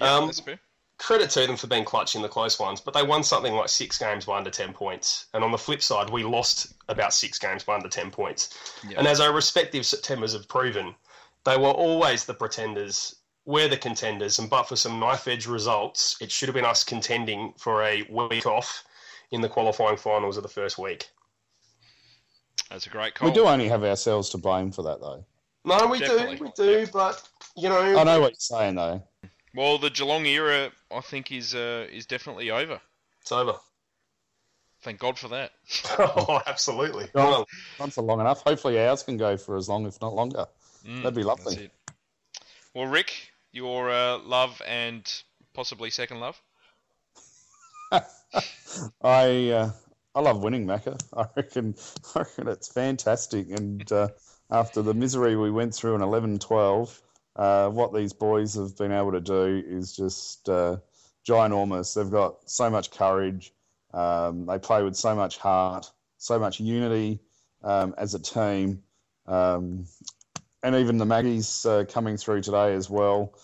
Yeah, 0.00 0.14
Um, 0.16 0.26
that's 0.26 0.40
fair. 0.40 0.58
credit 0.98 1.30
to 1.30 1.46
them 1.46 1.56
for 1.56 1.66
being 1.66 1.84
clutch 1.84 2.14
in 2.14 2.22
the 2.22 2.28
close 2.28 2.58
ones, 2.58 2.80
but 2.80 2.94
they 2.94 3.02
won 3.02 3.22
something 3.22 3.54
like 3.54 3.68
six 3.68 3.98
games 3.98 4.24
by 4.24 4.36
under 4.38 4.50
10 4.50 4.72
points. 4.72 5.26
And 5.34 5.44
on 5.44 5.50
the 5.50 5.58
flip 5.58 5.82
side, 5.82 6.10
we 6.10 6.24
lost 6.24 6.74
about 6.88 7.12
six 7.14 7.38
games 7.38 7.62
by 7.64 7.74
under 7.74 7.88
10 7.88 8.10
points. 8.10 8.54
Yeah. 8.88 8.98
And 8.98 9.06
as 9.06 9.20
our 9.20 9.32
respective 9.32 9.84
Septembers 9.86 10.32
have 10.32 10.48
proven, 10.48 10.94
they 11.44 11.56
were 11.56 11.70
always 11.70 12.24
the 12.24 12.34
pretenders. 12.34 13.16
We're 13.46 13.68
the 13.68 13.76
contenders. 13.78 14.38
And 14.38 14.48
but 14.50 14.64
for 14.64 14.76
some 14.76 14.98
knife 15.00 15.26
edge 15.28 15.46
results, 15.46 16.16
it 16.20 16.30
should 16.30 16.48
have 16.48 16.54
been 16.54 16.64
us 16.66 16.84
contending 16.84 17.54
for 17.58 17.82
a 17.82 18.02
week 18.10 18.46
off 18.46 18.84
in 19.30 19.40
the 19.40 19.48
qualifying 19.48 19.96
finals 19.96 20.36
of 20.36 20.42
the 20.42 20.48
first 20.48 20.76
week. 20.78 21.08
That's 22.70 22.86
a 22.86 22.90
great 22.90 23.14
call. 23.14 23.28
We 23.28 23.34
do 23.34 23.46
only 23.46 23.68
have 23.68 23.84
ourselves 23.84 24.30
to 24.30 24.38
blame 24.38 24.70
for 24.70 24.82
that, 24.84 25.00
though. 25.00 25.24
No, 25.64 25.86
we 25.88 25.98
Definitely. 25.98 26.36
do, 26.36 26.44
we 26.44 26.52
do, 26.56 26.86
but 26.92 27.22
you 27.56 27.68
know, 27.68 27.98
I 27.98 28.04
know 28.04 28.20
what 28.20 28.30
you're 28.30 28.36
saying, 28.38 28.76
though. 28.76 29.02
Well, 29.54 29.78
the 29.78 29.90
Geelong 29.90 30.24
era, 30.26 30.70
I 30.90 31.00
think, 31.00 31.32
is 31.32 31.54
uh, 31.54 31.86
is 31.92 32.06
definitely 32.06 32.50
over. 32.50 32.80
it's 33.20 33.32
over. 33.32 33.54
Thank 34.82 35.00
God 35.00 35.18
for 35.18 35.28
that. 35.28 35.52
oh, 35.98 36.40
absolutely. 36.46 37.08
Well, 37.14 37.30
Well, 37.30 37.46
Not 37.78 37.92
for 37.92 38.02
long 38.02 38.20
enough. 38.20 38.42
Hopefully, 38.42 38.78
ours 38.80 39.02
can 39.02 39.18
go 39.18 39.36
for 39.36 39.56
as 39.56 39.68
long, 39.68 39.84
if 39.86 40.00
not 40.00 40.14
longer. 40.14 40.46
Mm, 40.86 41.02
That'd 41.02 41.14
be 41.14 41.22
that's 41.22 41.44
lovely. 41.46 41.64
it. 41.64 41.72
Well, 42.72 42.86
Rick, 42.86 43.12
your 43.52 43.90
uh, 43.90 44.18
love 44.20 44.62
and 44.66 45.12
possibly 45.52 45.90
second 45.90 46.20
love. 46.20 46.40
I 49.02 49.50
uh, 49.50 49.70
I 50.14 50.20
love 50.20 50.42
winning, 50.42 50.66
Macca. 50.66 51.00
I 51.16 51.26
reckon, 51.36 51.74
I 52.14 52.20
reckon 52.20 52.48
it's 52.48 52.68
fantastic. 52.72 53.50
And 53.50 53.90
uh, 53.92 54.08
after 54.50 54.82
the 54.82 54.94
misery 54.94 55.36
we 55.36 55.50
went 55.50 55.74
through 55.74 55.94
in 55.96 56.00
11-12, 56.02 57.00
uh, 57.36 57.68
what 57.70 57.94
these 57.94 58.12
boys 58.12 58.54
have 58.54 58.76
been 58.76 58.92
able 58.92 59.12
to 59.12 59.20
do 59.20 59.62
is 59.66 59.94
just 59.96 60.48
uh, 60.48 60.78
ginormous. 61.28 61.94
They've 61.94 62.10
got 62.10 62.50
so 62.50 62.70
much 62.70 62.90
courage. 62.90 63.52
Um, 63.94 64.46
they 64.46 64.58
play 64.58 64.82
with 64.82 64.96
so 64.96 65.14
much 65.14 65.38
heart, 65.38 65.90
so 66.18 66.38
much 66.38 66.60
unity 66.60 67.20
um, 67.62 67.94
as 67.98 68.14
a 68.14 68.18
team. 68.20 68.82
Um, 69.26 69.86
and 70.62 70.76
even 70.76 70.98
the 70.98 71.06
Maggies 71.06 71.64
uh, 71.66 71.84
coming 71.88 72.16
through 72.16 72.42
today 72.42 72.74
as 72.74 72.90
well. 72.90 73.34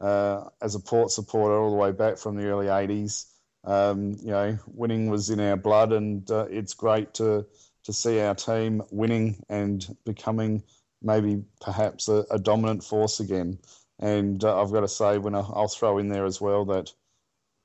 uh, 0.00 0.50
as 0.62 0.76
a 0.76 0.80
Port 0.80 1.10
supporter 1.12 1.56
all 1.58 1.70
the 1.70 1.76
way 1.76 1.92
back 1.92 2.18
from 2.18 2.36
the 2.36 2.46
early 2.46 2.66
'80s. 2.68 3.26
Um, 3.64 4.16
you 4.20 4.30
know, 4.30 4.58
winning 4.66 5.08
was 5.10 5.30
in 5.30 5.40
our 5.40 5.56
blood, 5.56 5.92
and 5.92 6.30
uh, 6.30 6.46
it's 6.50 6.74
great 6.74 7.14
to 7.14 7.46
to 7.84 7.92
see 7.92 8.20
our 8.20 8.34
team 8.34 8.82
winning 8.90 9.42
and 9.48 9.96
becoming 10.04 10.62
maybe 11.02 11.42
perhaps 11.60 12.08
a, 12.08 12.24
a 12.30 12.38
dominant 12.38 12.82
force 12.82 13.20
again. 13.20 13.58
And 14.00 14.42
uh, 14.42 14.60
I've 14.60 14.72
got 14.72 14.80
to 14.80 14.88
say, 14.88 15.18
when 15.18 15.34
I, 15.34 15.40
will 15.40 15.68
throw 15.68 15.98
in 15.98 16.08
there 16.08 16.24
as 16.24 16.40
well 16.40 16.64
that 16.66 16.90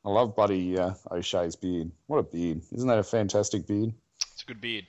I 0.05 0.09
love 0.09 0.35
Buddy 0.35 0.77
uh, 0.77 0.93
O'Shea's 1.11 1.55
beard. 1.55 1.91
What 2.07 2.19
a 2.19 2.23
beard! 2.23 2.61
Isn't 2.71 2.87
that 2.87 2.99
a 2.99 3.03
fantastic 3.03 3.67
beard? 3.67 3.93
It's 4.33 4.43
a 4.43 4.45
good 4.45 4.61
beard. 4.61 4.85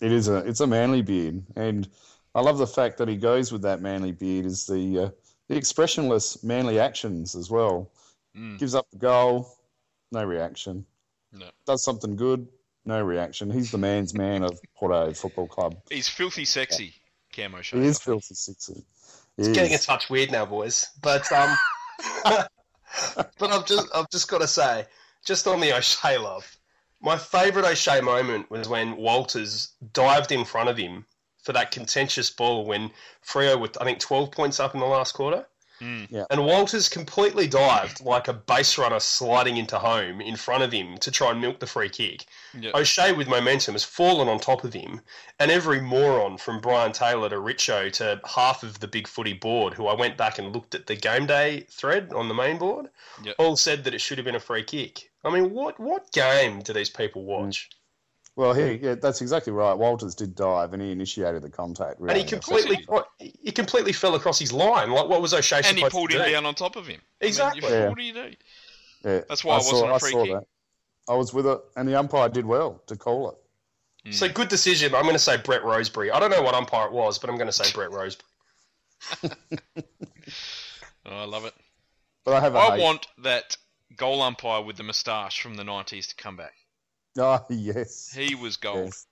It 0.00 0.12
is 0.12 0.28
a 0.28 0.38
it's 0.38 0.60
a 0.60 0.66
manly 0.66 1.02
beard, 1.02 1.44
and 1.56 1.88
I 2.34 2.40
love 2.40 2.58
the 2.58 2.66
fact 2.66 2.98
that 2.98 3.08
he 3.08 3.16
goes 3.16 3.52
with 3.52 3.62
that 3.62 3.80
manly 3.80 4.12
beard 4.12 4.46
is 4.46 4.66
the 4.66 4.98
uh, 4.98 5.10
the 5.48 5.56
expressionless 5.56 6.42
manly 6.42 6.78
actions 6.78 7.34
as 7.34 7.50
well. 7.50 7.90
Mm. 8.36 8.58
Gives 8.58 8.74
up 8.74 8.90
the 8.90 8.98
goal, 8.98 9.56
no 10.12 10.24
reaction. 10.24 10.84
No. 11.32 11.46
Does 11.66 11.82
something 11.82 12.16
good, 12.16 12.46
no 12.84 13.02
reaction. 13.02 13.50
He's 13.50 13.70
the 13.70 13.78
man's 13.78 14.14
man 14.14 14.42
of 14.42 14.60
Porto 14.76 15.12
Football 15.14 15.48
Club. 15.48 15.76
He's 15.90 16.08
filthy 16.08 16.44
sexy, 16.44 16.94
Camo 17.34 17.58
O'Shea. 17.58 17.80
He 17.80 17.86
is 17.86 17.98
filthy 17.98 18.34
sexy. 18.34 18.84
He 19.36 19.42
It's 19.42 19.48
is. 19.48 19.54
getting 19.56 19.74
a 19.74 19.78
touch 19.78 20.10
weird 20.10 20.30
now, 20.30 20.44
boys. 20.44 20.86
But 21.00 21.30
um, 21.32 21.56
but 22.24 23.50
I've 23.50 23.66
just 23.66 23.88
I've 23.94 24.10
just 24.10 24.28
got 24.28 24.42
to 24.42 24.48
say, 24.48 24.86
just 25.24 25.46
on 25.46 25.60
the 25.60 25.72
O'Shea 25.72 26.18
love, 26.18 26.44
my 27.00 27.16
favourite 27.16 27.70
O'Shea 27.70 28.00
moment 28.00 28.50
was 28.50 28.68
when 28.68 28.96
Walters 28.96 29.72
dived 29.92 30.32
in 30.32 30.44
front 30.44 30.68
of 30.68 30.76
him 30.76 31.06
for 31.42 31.52
that 31.54 31.70
contentious 31.70 32.30
ball 32.30 32.66
when 32.66 32.90
Freo 33.26 33.58
were 33.58 33.70
I 33.80 33.84
think 33.84 34.00
twelve 34.00 34.32
points 34.32 34.60
up 34.60 34.74
in 34.74 34.80
the 34.80 34.86
last 34.86 35.12
quarter. 35.14 35.46
Mm. 35.82 36.26
And 36.30 36.46
Walters 36.46 36.88
completely 36.88 37.48
dived 37.48 38.04
like 38.04 38.28
a 38.28 38.32
base 38.32 38.78
runner 38.78 39.00
sliding 39.00 39.56
into 39.56 39.78
home 39.78 40.20
in 40.20 40.36
front 40.36 40.62
of 40.62 40.70
him 40.70 40.96
to 40.98 41.10
try 41.10 41.32
and 41.32 41.40
milk 41.40 41.58
the 41.58 41.66
free 41.66 41.88
kick. 41.88 42.26
Yeah. 42.58 42.70
O'Shea 42.74 43.12
with 43.12 43.26
momentum 43.26 43.74
has 43.74 43.82
fallen 43.82 44.28
on 44.28 44.38
top 44.38 44.62
of 44.62 44.72
him, 44.72 45.00
and 45.40 45.50
every 45.50 45.80
moron 45.80 46.38
from 46.38 46.60
Brian 46.60 46.92
Taylor 46.92 47.28
to 47.28 47.36
Richo 47.36 47.90
to 47.94 48.20
half 48.24 48.62
of 48.62 48.78
the 48.80 48.86
big 48.86 49.08
footy 49.08 49.32
board, 49.32 49.74
who 49.74 49.88
I 49.88 49.94
went 49.94 50.16
back 50.16 50.38
and 50.38 50.52
looked 50.54 50.74
at 50.74 50.86
the 50.86 50.94
game 50.94 51.26
day 51.26 51.66
thread 51.68 52.12
on 52.12 52.28
the 52.28 52.34
main 52.34 52.58
board, 52.58 52.86
Yep. 53.24 53.34
all 53.38 53.56
said 53.56 53.82
that 53.84 53.94
it 53.94 54.00
should 54.00 54.18
have 54.18 54.24
been 54.24 54.36
a 54.36 54.40
free 54.40 54.62
kick. 54.62 55.10
I 55.24 55.30
mean, 55.30 55.50
what 55.52 55.78
what 55.80 56.12
game 56.12 56.60
do 56.60 56.72
these 56.72 56.90
people 56.90 57.24
watch? 57.24 57.70
Well, 58.34 58.54
he, 58.54 58.76
yeah, 58.76 58.94
that's 58.94 59.20
exactly 59.20 59.52
right. 59.52 59.74
Walters 59.74 60.14
did 60.14 60.34
dive, 60.34 60.72
and 60.72 60.82
he 60.82 60.90
initiated 60.90 61.42
the 61.42 61.50
contact. 61.50 62.00
And 62.00 62.16
he 62.16 62.24
completely 62.24 62.84
he 63.18 63.52
completely 63.52 63.92
fell 63.92 64.14
across 64.14 64.38
his 64.38 64.52
line. 64.52 64.90
Like 64.90 65.08
what 65.08 65.20
was 65.20 65.34
O'Shea 65.34 65.56
And 65.56 65.66
he 65.66 65.72
supposed 65.76 65.92
pulled 65.92 66.10
to 66.10 66.18
him 66.18 66.24
do? 66.24 66.32
down 66.32 66.46
on 66.46 66.54
top 66.54 66.76
of 66.76 66.86
him. 66.86 67.00
I 67.20 67.24
mean, 67.24 67.28
Exactly. 67.28 67.70
Yeah. 67.70 67.88
What 67.90 67.98
do 67.98 68.04
you 68.04 68.12
do? 68.14 68.32
Yeah, 69.04 69.20
That's 69.28 69.44
why 69.44 69.52
it 69.52 69.54
I 69.54 69.58
wasn't 69.58 69.76
saw, 69.78 69.94
a 69.94 69.98
free 69.98 70.08
I 70.08 70.12
saw 70.12 70.24
kick. 70.24 70.32
that. 70.34 70.44
I 71.08 71.14
was 71.16 71.34
with 71.34 71.46
it, 71.46 71.60
and 71.76 71.86
the 71.88 71.98
umpire 71.98 72.28
did 72.30 72.46
well 72.46 72.80
to 72.86 72.96
call 72.96 73.30
it. 73.30 74.08
Mm. 74.08 74.14
So 74.14 74.28
good 74.28 74.48
decision. 74.48 74.94
I'm 74.94 75.02
going 75.02 75.14
to 75.14 75.18
say 75.18 75.36
Brett 75.36 75.62
Rosebury. 75.64 76.10
I 76.10 76.18
don't 76.18 76.30
know 76.30 76.42
what 76.42 76.54
umpire 76.54 76.86
it 76.86 76.92
was, 76.92 77.18
but 77.18 77.28
I'm 77.28 77.36
going 77.36 77.48
to 77.48 77.52
say 77.52 77.70
Brett 77.72 77.90
Rosebury. 77.90 78.28
Oh, 81.04 81.16
I 81.16 81.24
love 81.24 81.44
it. 81.44 81.54
But 82.24 82.34
I 82.34 82.40
have 82.40 82.54
a 82.54 82.58
I 82.58 82.76
hate. 82.76 82.82
want 82.82 83.06
that 83.18 83.56
goal 83.96 84.22
umpire 84.22 84.62
with 84.62 84.76
the 84.76 84.84
moustache 84.84 85.40
from 85.42 85.56
the 85.56 85.64
90s 85.64 86.08
to 86.10 86.14
come 86.14 86.36
back. 86.36 86.52
Oh 87.18 87.40
yes. 87.50 88.12
He 88.14 88.34
was 88.34 88.56
gold. 88.56 88.86
yes. 88.86 89.06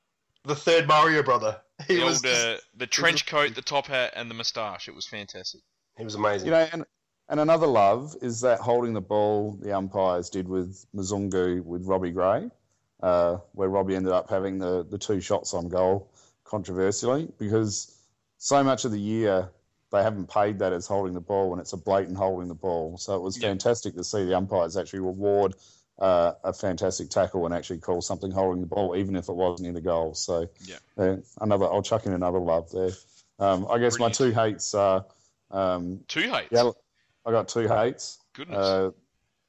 The 0.45 0.55
third 0.57 0.87
Mario 0.89 1.23
brother. 1.23 1.61
He 1.89 1.97
The, 1.97 2.05
was 2.05 2.25
old, 2.25 2.35
uh, 2.35 2.57
the 2.77 2.87
trench 2.99 3.25
coat, 3.27 3.55
the 3.55 3.63
top 3.63 3.87
hat, 3.87 4.13
and 4.15 4.31
the 4.31 4.35
moustache. 4.35 4.87
It 4.89 4.95
was 4.95 5.07
fantastic. 5.07 5.63
he 5.97 6.05
was 6.05 6.15
amazing. 6.15 6.47
You 6.47 6.53
know, 6.53 6.69
and 6.73 6.85
and 7.29 7.41
another 7.41 7.67
love 7.67 8.17
is 8.21 8.41
that 8.43 8.59
holding 8.61 8.93
the 8.93 9.01
ball 9.01 9.57
the 9.63 9.75
umpires 9.77 10.29
did 10.31 10.47
with 10.49 10.85
Mzungu 10.95 11.63
with 11.65 11.87
Robbie 11.87 12.11
Gray, 12.11 12.51
uh, 13.03 13.37
where 13.53 13.69
Robbie 13.69 13.97
ended 13.97 14.13
up 14.13 14.29
having 14.29 14.59
the, 14.59 14.85
the 14.85 14.99
two 14.99 15.21
shots 15.21 15.55
on 15.55 15.69
goal 15.69 16.11
controversially 16.45 17.29
because 17.39 17.97
so 18.39 18.63
much 18.65 18.85
of 18.85 18.91
the 18.93 19.01
year 19.01 19.49
they 19.93 20.03
haven't 20.03 20.29
paid 20.29 20.59
that 20.59 20.73
as 20.73 20.87
holding 20.87 21.15
the 21.15 21.21
ball 21.21 21.53
and 21.53 21.61
it's 21.61 21.73
a 21.73 21.77
blatant 21.77 22.17
holding 22.17 22.49
the 22.49 22.55
ball. 22.55 22.99
So 22.99 23.15
it 23.17 23.23
was 23.23 23.37
Yeah. 23.41 23.49
fantastic 23.49 23.95
to 23.95 24.05
see 24.05 24.25
the 24.25 24.37
umpires 24.37 24.77
actually 24.77 25.01
reward 25.01 25.55
uh, 26.01 26.33
a 26.45 26.53
fantastic 26.53 27.11
tackle 27.11 27.45
and 27.45 27.55
actually 27.55 27.79
call 27.79 28.01
something 28.01 28.31
holding 28.31 28.61
the 28.61 28.67
ball, 28.67 28.97
even 28.97 29.17
if 29.17 29.29
it 29.29 29.35
wasn't 29.35 29.69
in 29.69 29.75
the 29.75 29.81
goal. 29.81 30.15
So 30.15 30.49
Yeah. 30.65 30.77
uh, 30.99 31.17
another, 31.41 31.67
I'll 31.67 31.83
chuck 31.83 32.07
in 32.07 32.13
another 32.13 32.39
love 32.39 32.71
there. 32.71 32.93
Um, 33.39 33.67
I 33.71 33.79
guess 33.79 33.99
my 33.99 34.09
two 34.11 34.33
hates 34.33 34.75
are 34.75 35.05
um, 35.51 36.01
Two 36.09 36.23
hates. 36.31 36.49
yeah, 36.53 36.71
I 37.27 37.31
got 37.31 37.49
two 37.49 37.69
hates. 37.69 38.19
Goodness. 38.35 38.57
Uh, 38.59 38.91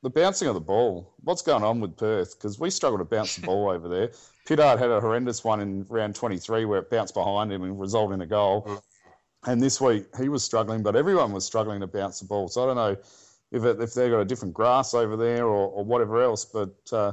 the 0.03 0.09
bouncing 0.09 0.47
of 0.47 0.55
the 0.55 0.61
ball. 0.61 1.13
What's 1.23 1.41
going 1.43 1.63
on 1.63 1.79
with 1.79 1.95
Perth? 1.95 2.37
Because 2.37 2.59
we 2.59 2.69
struggle 2.71 2.97
to 2.97 3.05
bounce 3.05 3.35
the 3.35 3.45
ball 3.45 3.69
over 3.75 3.87
there. 3.87 4.11
Pittard 4.45 4.79
had 4.79 4.89
a 4.89 4.99
horrendous 4.99 5.43
one 5.43 5.61
in 5.61 5.85
round 5.89 6.15
23 6.15 6.65
where 6.65 6.79
it 6.79 6.89
bounced 6.89 7.13
behind 7.13 7.51
him 7.51 7.61
and 7.63 7.79
resulted 7.79 8.15
in 8.15 8.21
a 8.21 8.25
goal. 8.25 8.81
And 9.45 9.61
this 9.61 9.79
week 9.79 10.05
he 10.19 10.27
was 10.29 10.43
struggling, 10.43 10.81
but 10.83 10.95
everyone 10.95 11.31
was 11.31 11.45
struggling 11.45 11.81
to 11.81 11.87
bounce 11.87 12.19
the 12.19 12.25
ball. 12.25 12.47
So 12.47 12.63
I 12.63 12.65
don't 12.67 12.75
know 12.75 12.97
if 13.51 13.63
it, 13.63 13.81
if 13.81 13.93
they've 13.93 14.11
got 14.11 14.21
a 14.21 14.25
different 14.25 14.53
grass 14.53 14.93
over 14.93 15.17
there 15.17 15.45
or, 15.45 15.67
or 15.67 15.83
whatever 15.83 16.21
else, 16.21 16.45
but 16.45 16.75
uh, 16.91 17.11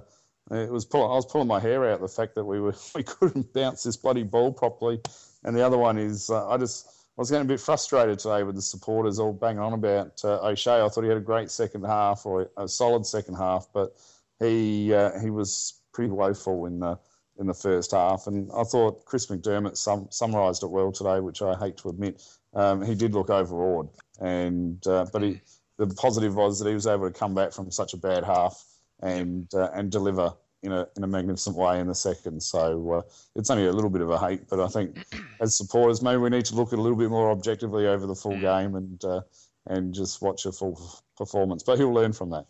it 0.51 0.71
was 0.71 0.87
I 0.95 0.99
was 0.99 1.27
pulling 1.27 1.49
my 1.49 1.61
hair 1.61 1.91
out 1.91 2.01
the 2.01 2.09
fact 2.09 2.35
that 2.37 2.45
we 2.45 2.61
were 2.61 2.75
we 2.95 3.03
couldn't 3.03 3.53
bounce 3.53 3.83
this 3.83 3.97
bloody 3.97 4.23
ball 4.23 4.53
properly. 4.53 5.01
And 5.45 5.57
the 5.57 5.65
other 5.65 5.79
one 5.79 5.99
is 5.99 6.31
uh, 6.31 6.49
I 6.49 6.57
just 6.57 6.87
I 6.87 7.21
was 7.21 7.31
getting 7.31 7.47
a 7.47 7.49
bit 7.49 7.61
frustrated 7.61 8.19
today 8.19 8.43
with 8.45 8.55
the 8.55 8.63
supporters 8.63 9.19
all 9.19 9.33
banging 9.33 9.61
on 9.61 9.73
about 9.73 10.21
uh, 10.25 10.41
O'Shea. 10.41 10.81
I 10.81 10.89
thought 10.89 11.03
he 11.03 11.09
had 11.09 11.19
a 11.19 11.23
great 11.23 11.51
second 11.51 11.85
half 11.85 12.25
or 12.25 12.51
a 12.57 12.69
solid 12.69 13.07
second 13.07 13.35
half, 13.35 13.69
but 13.73 13.97
he 14.41 14.95
uh, 14.95 15.19
he 15.21 15.31
was 15.31 15.81
pretty 15.93 16.11
woeful 16.11 16.67
in 16.67 16.81
the 16.81 16.99
in 17.39 17.47
the 17.47 17.55
first 17.55 17.93
half. 17.93 18.27
And 18.27 18.51
I 18.57 18.65
thought 18.65 19.05
Chris 19.05 19.27
McDermott 19.27 19.77
sum, 19.77 20.09
summarised 20.11 20.63
it 20.63 20.71
well 20.71 20.93
today, 20.93 21.21
which 21.21 21.43
I 21.43 21.55
hate 21.57 21.77
to 21.79 21.89
admit. 21.89 22.23
Um, 22.55 22.83
he 22.83 22.95
did 22.95 23.15
look 23.15 23.31
overawed, 23.31 23.91
and 24.21 24.85
uh, 24.87 25.07
but 25.13 25.23
he, 25.23 25.41
the 25.79 25.87
positive 25.87 26.35
was 26.35 26.59
that 26.59 26.69
he 26.69 26.75
was 26.75 26.87
able 26.87 27.11
to 27.11 27.19
come 27.19 27.35
back 27.35 27.53
from 27.53 27.71
such 27.71 27.95
a 27.95 27.97
bad 27.97 28.25
half 28.25 28.63
and 29.01 29.49
uh, 29.55 29.71
and 29.73 29.91
deliver 29.91 30.35
in 30.63 30.73
a 30.73 30.87
in 30.97 31.05
a 31.05 31.07
magnificent 31.07 31.57
way 31.57 31.79
in 31.79 31.87
the 31.87 31.95
second. 31.95 32.43
So 32.43 32.93
uh, 32.93 33.03
it's 33.37 33.49
only 33.51 33.67
a 33.67 33.73
little 33.73 33.91
bit 33.91 34.03
of 34.03 34.11
a 34.11 34.19
hate, 34.19 34.49
but 34.49 34.61
I 34.61 34.69
think 34.69 34.99
as 35.41 35.57
supporters, 35.57 36.03
maybe 36.03 36.17
we 36.19 36.31
need 36.31 36.45
to 36.47 36.57
look 36.57 36.73
at 36.73 36.79
a 36.79 36.83
little 36.83 36.99
bit 36.99 37.11
more 37.11 37.31
objectively 37.31 37.87
over 37.87 38.07
the 38.07 38.15
full 38.15 38.33
Mm. 38.33 38.41
game 38.41 38.75
and 38.75 39.05
uh, 39.05 39.21
and 39.67 39.95
just 39.95 40.21
watch 40.21 40.47
a 40.47 40.53
full 40.53 40.81
performance. 41.17 41.63
But 41.63 41.79
he'll 41.79 41.93
learn 41.93 42.13
from 42.13 42.31
that. 42.31 42.47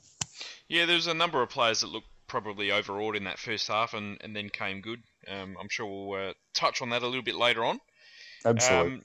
Yeah, 0.68 0.87
there 0.87 0.97
was 0.97 1.06
a 1.06 1.14
number 1.14 1.42
of 1.42 1.50
players 1.50 1.80
that 1.80 1.88
looked 1.88 2.08
probably 2.28 2.70
overawed 2.70 3.16
in 3.16 3.25
that 3.25 3.38
first 3.38 3.68
half 3.68 3.94
and, 3.94 4.18
and 4.20 4.37
then 4.37 4.50
came 4.50 4.80
good. 4.82 5.02
Um, 5.26 5.56
I'm 5.58 5.68
sure 5.70 5.87
we'll 5.87 6.28
uh, 6.28 6.32
touch 6.54 6.82
on 6.82 6.90
that 6.90 7.02
a 7.02 7.06
little 7.06 7.23
bit 7.23 7.35
later 7.37 7.64
on. 7.64 7.80
Absolutely. 8.44 8.92
Um, 8.94 9.02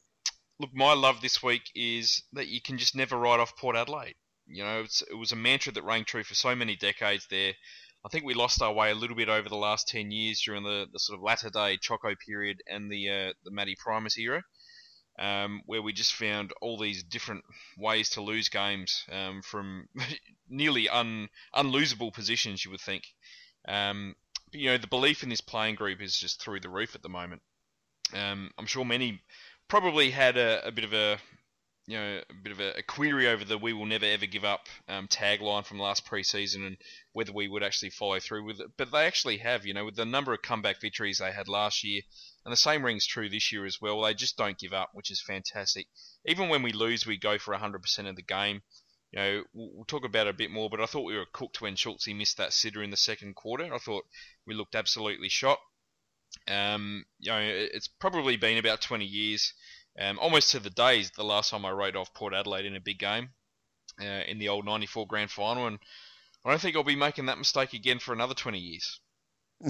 look, 0.64 0.74
my 0.74 0.94
love 0.94 1.20
this 1.20 1.44
week 1.44 1.70
is 1.76 2.24
that 2.32 2.48
you 2.48 2.62
can 2.62 2.78
just 2.78 2.96
never 2.96 3.18
write 3.18 3.42
off 3.42 3.58
Port 3.58 3.76
Adelaide. 3.76 4.16
You 4.48 4.64
know, 4.64 4.86
it 5.12 5.18
was 5.18 5.34
a 5.34 5.36
mantra 5.36 5.74
that 5.74 5.84
rang 5.84 6.06
true 6.06 6.24
for 6.24 6.36
so 6.36 6.56
many 6.56 6.78
decades 6.78 7.28
there. 7.30 7.52
I 8.06 8.10
think 8.10 8.24
we 8.24 8.34
lost 8.34 8.62
our 8.62 8.72
way 8.72 8.90
a 8.92 8.96
little 8.96 9.16
bit 9.16 9.28
over 9.28 9.50
the 9.50 9.58
last 9.58 9.90
10 9.90 10.12
years 10.12 10.42
during 10.42 10.64
the, 10.64 10.88
the 10.92 11.00
sort 11.00 11.20
of 11.20 11.24
latter 11.24 11.50
day 11.50 11.78
Choco 11.78 12.16
period 12.16 12.62
and 12.66 12.90
the 12.90 13.10
uh, 13.10 13.34
the 13.44 13.52
Matty 13.52 13.76
Primus 13.78 14.18
era, 14.18 14.42
um, 15.20 15.64
where 15.66 15.82
we 15.82 15.92
just 15.92 16.14
found 16.14 16.54
all 16.62 16.78
these 16.78 17.04
different 17.04 17.44
ways 17.78 18.10
to 18.12 18.22
lose 18.22 18.48
games 18.48 19.04
um, 19.12 19.42
from 19.42 19.90
nearly 20.50 20.88
un, 20.88 21.28
unlosable 21.54 22.14
positions, 22.14 22.64
you 22.64 22.72
would 22.72 22.82
think. 22.82 23.04
Um, 23.68 24.16
but, 24.50 24.62
you 24.62 24.68
know, 24.68 24.78
the 24.78 24.88
belief 24.88 25.24
in 25.24 25.30
this 25.30 25.42
playing 25.42 25.76
group 25.76 26.02
is 26.02 26.18
just 26.18 26.42
through 26.42 26.62
the 26.62 26.70
roof 26.70 26.96
at 26.96 27.02
the 27.02 27.10
moment. 27.10 27.42
Um, 28.14 28.52
I'm 28.58 28.66
sure 28.66 28.86
many 28.86 29.22
probably 29.68 30.12
had 30.12 30.38
a, 30.38 30.68
a 30.68 30.72
bit 30.72 30.84
of 30.84 30.94
a 30.94 31.20
you 31.86 31.98
know 31.98 32.22
a 32.30 32.34
bit 32.34 32.52
of 32.54 32.60
a, 32.62 32.78
a 32.78 32.84
query 32.84 33.28
over 33.28 33.44
the 33.44 33.58
"We 33.58 33.74
will 33.74 33.86
never 33.86 34.06
ever 34.06 34.26
give 34.26 34.46
up" 34.46 34.68
um, 34.88 35.08
tagline 35.08 35.66
from 35.66 35.80
last 35.80 36.06
preseason 36.06 36.66
and 36.66 36.78
whether 37.12 37.34
we 37.34 37.48
would 37.48 37.64
actually 37.64 37.90
follow 37.90 38.20
through 38.20 38.46
with 38.46 38.62
it. 38.62 38.72
But 38.78 38.92
they 38.92 39.06
actually 39.06 39.38
have, 39.38 39.66
you 39.66 39.74
know, 39.74 39.86
with 39.86 39.96
the 39.96 40.06
number 40.06 40.34
of 40.34 40.42
comeback 40.42 40.80
victories 40.80 41.18
they 41.18 41.32
had 41.32 41.48
last 41.48 41.84
year, 41.84 42.02
and 42.46 42.52
the 42.52 42.58
same 42.58 42.86
rings 42.86 43.06
true 43.06 43.30
this 43.30 43.52
year 43.52 43.66
as 43.66 43.82
well. 43.82 44.02
They 44.02 44.14
just 44.14 44.38
don't 44.38 44.58
give 44.58 44.74
up, 44.74 44.92
which 44.94 45.12
is 45.12 45.22
fantastic. 45.22 45.88
Even 46.26 46.48
when 46.50 46.62
we 46.64 46.72
lose, 46.72 47.06
we 47.06 47.18
go 47.18 47.38
for 47.38 47.54
100% 47.54 48.10
of 48.10 48.16
the 48.16 48.22
game. 48.22 48.62
You 49.12 49.20
know, 49.20 49.44
we'll, 49.54 49.72
we'll 49.74 49.86
talk 49.86 50.06
about 50.06 50.28
it 50.28 50.36
a 50.36 50.38
bit 50.38 50.52
more, 50.52 50.70
but 50.70 50.82
I 50.82 50.86
thought 50.86 51.04
we 51.06 51.18
were 51.18 51.26
cooked 51.32 51.62
when 51.62 51.76
Schulz 51.76 52.08
missed 52.08 52.38
that 52.38 52.54
sitter 52.54 52.82
in 52.82 52.92
the 52.92 52.98
second 52.98 53.36
quarter. 53.36 53.74
I 53.74 53.78
thought 53.78 54.06
we 54.46 54.56
looked 54.56 54.76
absolutely 54.76 55.30
shot. 55.30 55.60
Um, 56.48 57.06
you 57.20 57.32
know, 57.32 57.40
it's 57.42 57.88
probably 57.88 58.38
been 58.38 58.58
about 58.58 58.82
20 58.82 59.06
years, 59.06 59.54
um, 60.00 60.20
almost 60.20 60.52
to 60.52 60.60
the 60.60 60.70
days, 60.70 61.12
the 61.12 61.24
last 61.24 61.52
time 61.52 61.66
I 61.66 61.72
rode 61.72 61.96
off 61.96 62.14
Port 62.14 62.34
Adelaide 62.34 62.66
in 62.66 62.76
a 62.76 62.82
big 62.82 63.00
game 63.00 63.30
uh, 64.02 64.24
in 64.28 64.40
the 64.40 64.50
old 64.50 64.66
94 64.66 65.08
grand 65.08 65.32
final, 65.32 65.68
and 65.68 65.80
I 66.44 66.50
don't 66.50 66.60
think 66.60 66.76
I'll 66.76 66.84
be 66.84 66.96
making 66.96 67.28
that 67.28 67.38
mistake 67.38 67.74
again 67.74 68.00
for 68.00 68.14
another 68.14 68.34
20 68.34 68.60
years. 68.60 69.00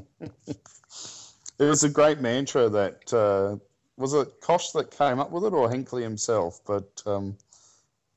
It 1.60 1.66
was 1.66 1.84
a 1.84 1.90
great 1.90 2.20
mantra 2.20 2.68
that 2.70 3.14
uh, 3.14 3.58
was 3.96 4.14
it 4.14 4.42
Kosh 4.42 4.72
that 4.72 4.92
came 4.92 5.20
up 5.20 5.32
with 5.32 5.46
it 5.46 5.54
or 5.54 5.70
Hinkley 5.70 6.02
himself, 6.02 6.60
but 6.66 7.02
um, 7.06 7.38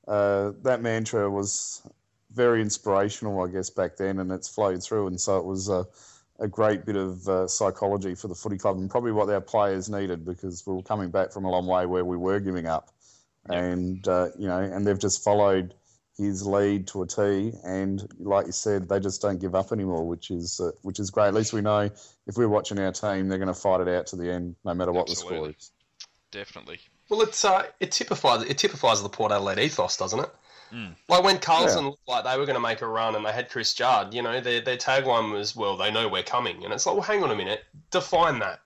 uh, 0.08 0.52
that 0.62 0.80
mantra 0.80 1.30
was 1.30 1.82
very 2.32 2.62
inspirational, 2.62 3.42
I 3.42 3.48
guess, 3.48 3.70
back 3.70 3.96
then, 3.96 4.20
and 4.20 4.32
it's 4.32 4.48
flowed 4.48 4.82
through. 4.82 5.08
And 5.08 5.20
so 5.20 5.36
it 5.36 5.44
was 5.44 5.68
a, 6.38 6.44
a 6.44 6.48
great 6.48 6.84
bit 6.84 6.96
of 6.96 7.28
uh, 7.28 7.46
psychology 7.46 8.14
for 8.14 8.28
the 8.28 8.34
footy 8.34 8.58
club, 8.58 8.78
and 8.78 8.90
probably 8.90 9.12
what 9.12 9.28
our 9.28 9.40
players 9.40 9.88
needed 9.88 10.24
because 10.24 10.66
we 10.66 10.74
were 10.74 10.82
coming 10.82 11.10
back 11.10 11.32
from 11.32 11.44
a 11.44 11.50
long 11.50 11.66
way 11.66 11.86
where 11.86 12.04
we 12.04 12.16
were 12.16 12.40
giving 12.40 12.66
up, 12.66 12.90
and 13.48 14.06
uh, 14.08 14.28
you 14.38 14.46
know, 14.46 14.58
and 14.58 14.86
they've 14.86 14.98
just 14.98 15.22
followed 15.22 15.74
his 16.16 16.46
lead 16.46 16.86
to 16.88 17.02
a 17.02 17.06
T, 17.06 17.52
and 17.62 18.06
like 18.18 18.46
you 18.46 18.52
said, 18.52 18.88
they 18.88 19.00
just 19.00 19.20
don't 19.20 19.38
give 19.38 19.54
up 19.54 19.72
anymore, 19.72 20.06
which 20.06 20.30
is 20.30 20.60
uh, 20.60 20.70
which 20.82 20.98
is 20.98 21.10
great. 21.10 21.28
At 21.28 21.34
least 21.34 21.52
we 21.52 21.60
know 21.60 21.90
if 22.26 22.36
we're 22.36 22.48
watching 22.48 22.78
our 22.78 22.92
team, 22.92 23.28
they're 23.28 23.38
going 23.38 23.48
to 23.48 23.54
fight 23.54 23.80
it 23.80 23.88
out 23.88 24.06
to 24.08 24.16
the 24.16 24.32
end, 24.32 24.56
no 24.64 24.74
matter 24.74 24.92
what 24.92 25.08
the 25.08 25.14
score 25.14 25.50
is. 25.50 25.70
Definitely. 26.30 26.80
Well, 27.08 27.22
it's 27.22 27.44
uh, 27.44 27.66
it 27.80 27.92
typifies 27.92 28.42
it 28.42 28.58
typifies 28.58 29.02
the 29.02 29.08
Port 29.08 29.32
Adelaide 29.32 29.58
ethos, 29.58 29.96
doesn't 29.96 30.20
it? 30.20 30.30
Mm. 30.72 30.94
Like 31.08 31.22
when 31.22 31.38
Carlton 31.38 31.84
Yeah. 31.84 31.90
looked 31.90 32.08
like 32.08 32.24
they 32.24 32.36
were 32.36 32.46
going 32.46 32.56
to 32.56 32.60
make 32.60 32.82
a 32.82 32.86
run 32.86 33.14
and 33.14 33.24
they 33.24 33.32
had 33.32 33.48
Chris 33.50 33.72
Judd, 33.74 34.12
you 34.12 34.22
know, 34.22 34.40
their 34.40 34.60
their 34.60 34.76
tagline 34.76 35.32
was, 35.32 35.54
"Well, 35.54 35.76
they 35.76 35.90
know 35.90 36.08
we're 36.08 36.22
coming," 36.22 36.64
and 36.64 36.72
it's 36.72 36.86
like, 36.86 36.94
well, 36.94 37.04
hang 37.04 37.22
on 37.22 37.30
a 37.30 37.36
minute, 37.36 37.64
define 37.90 38.38
that. 38.40 38.60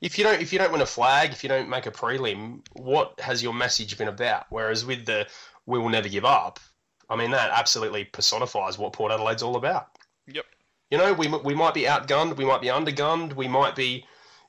If 0.00 0.18
you 0.18 0.24
don't 0.24 0.40
if 0.40 0.52
you 0.52 0.58
don't 0.58 0.72
win 0.72 0.82
a 0.82 0.86
flag, 0.86 1.32
if 1.32 1.42
you 1.42 1.48
don't 1.48 1.68
make 1.70 1.86
a 1.86 1.90
prelim, 1.90 2.60
what 2.72 3.18
has 3.20 3.42
your 3.42 3.54
message 3.54 3.96
been 3.96 4.08
about? 4.08 4.46
Whereas 4.50 4.84
with 4.84 5.06
the 5.06 5.26
"we 5.64 5.78
will 5.78 5.88
never 5.88 6.08
give 6.08 6.24
up," 6.24 6.60
I 7.08 7.16
mean 7.16 7.30
that 7.30 7.50
absolutely 7.50 8.04
personifies 8.04 8.76
what 8.78 8.92
Port 8.92 9.10
Adelaide's 9.12 9.42
all 9.42 9.56
about. 9.56 9.88
Yep. 10.26 10.44
You 10.90 10.98
know, 10.98 11.12
we 11.14 11.28
we 11.28 11.54
might 11.54 11.74
be 11.74 11.82
outgunned, 11.84 12.36
we 12.36 12.44
might 12.44 12.60
be 12.60 12.68
undergunned, 12.68 13.32
we 13.32 13.48
might 13.48 13.74
be, 13.74 14.06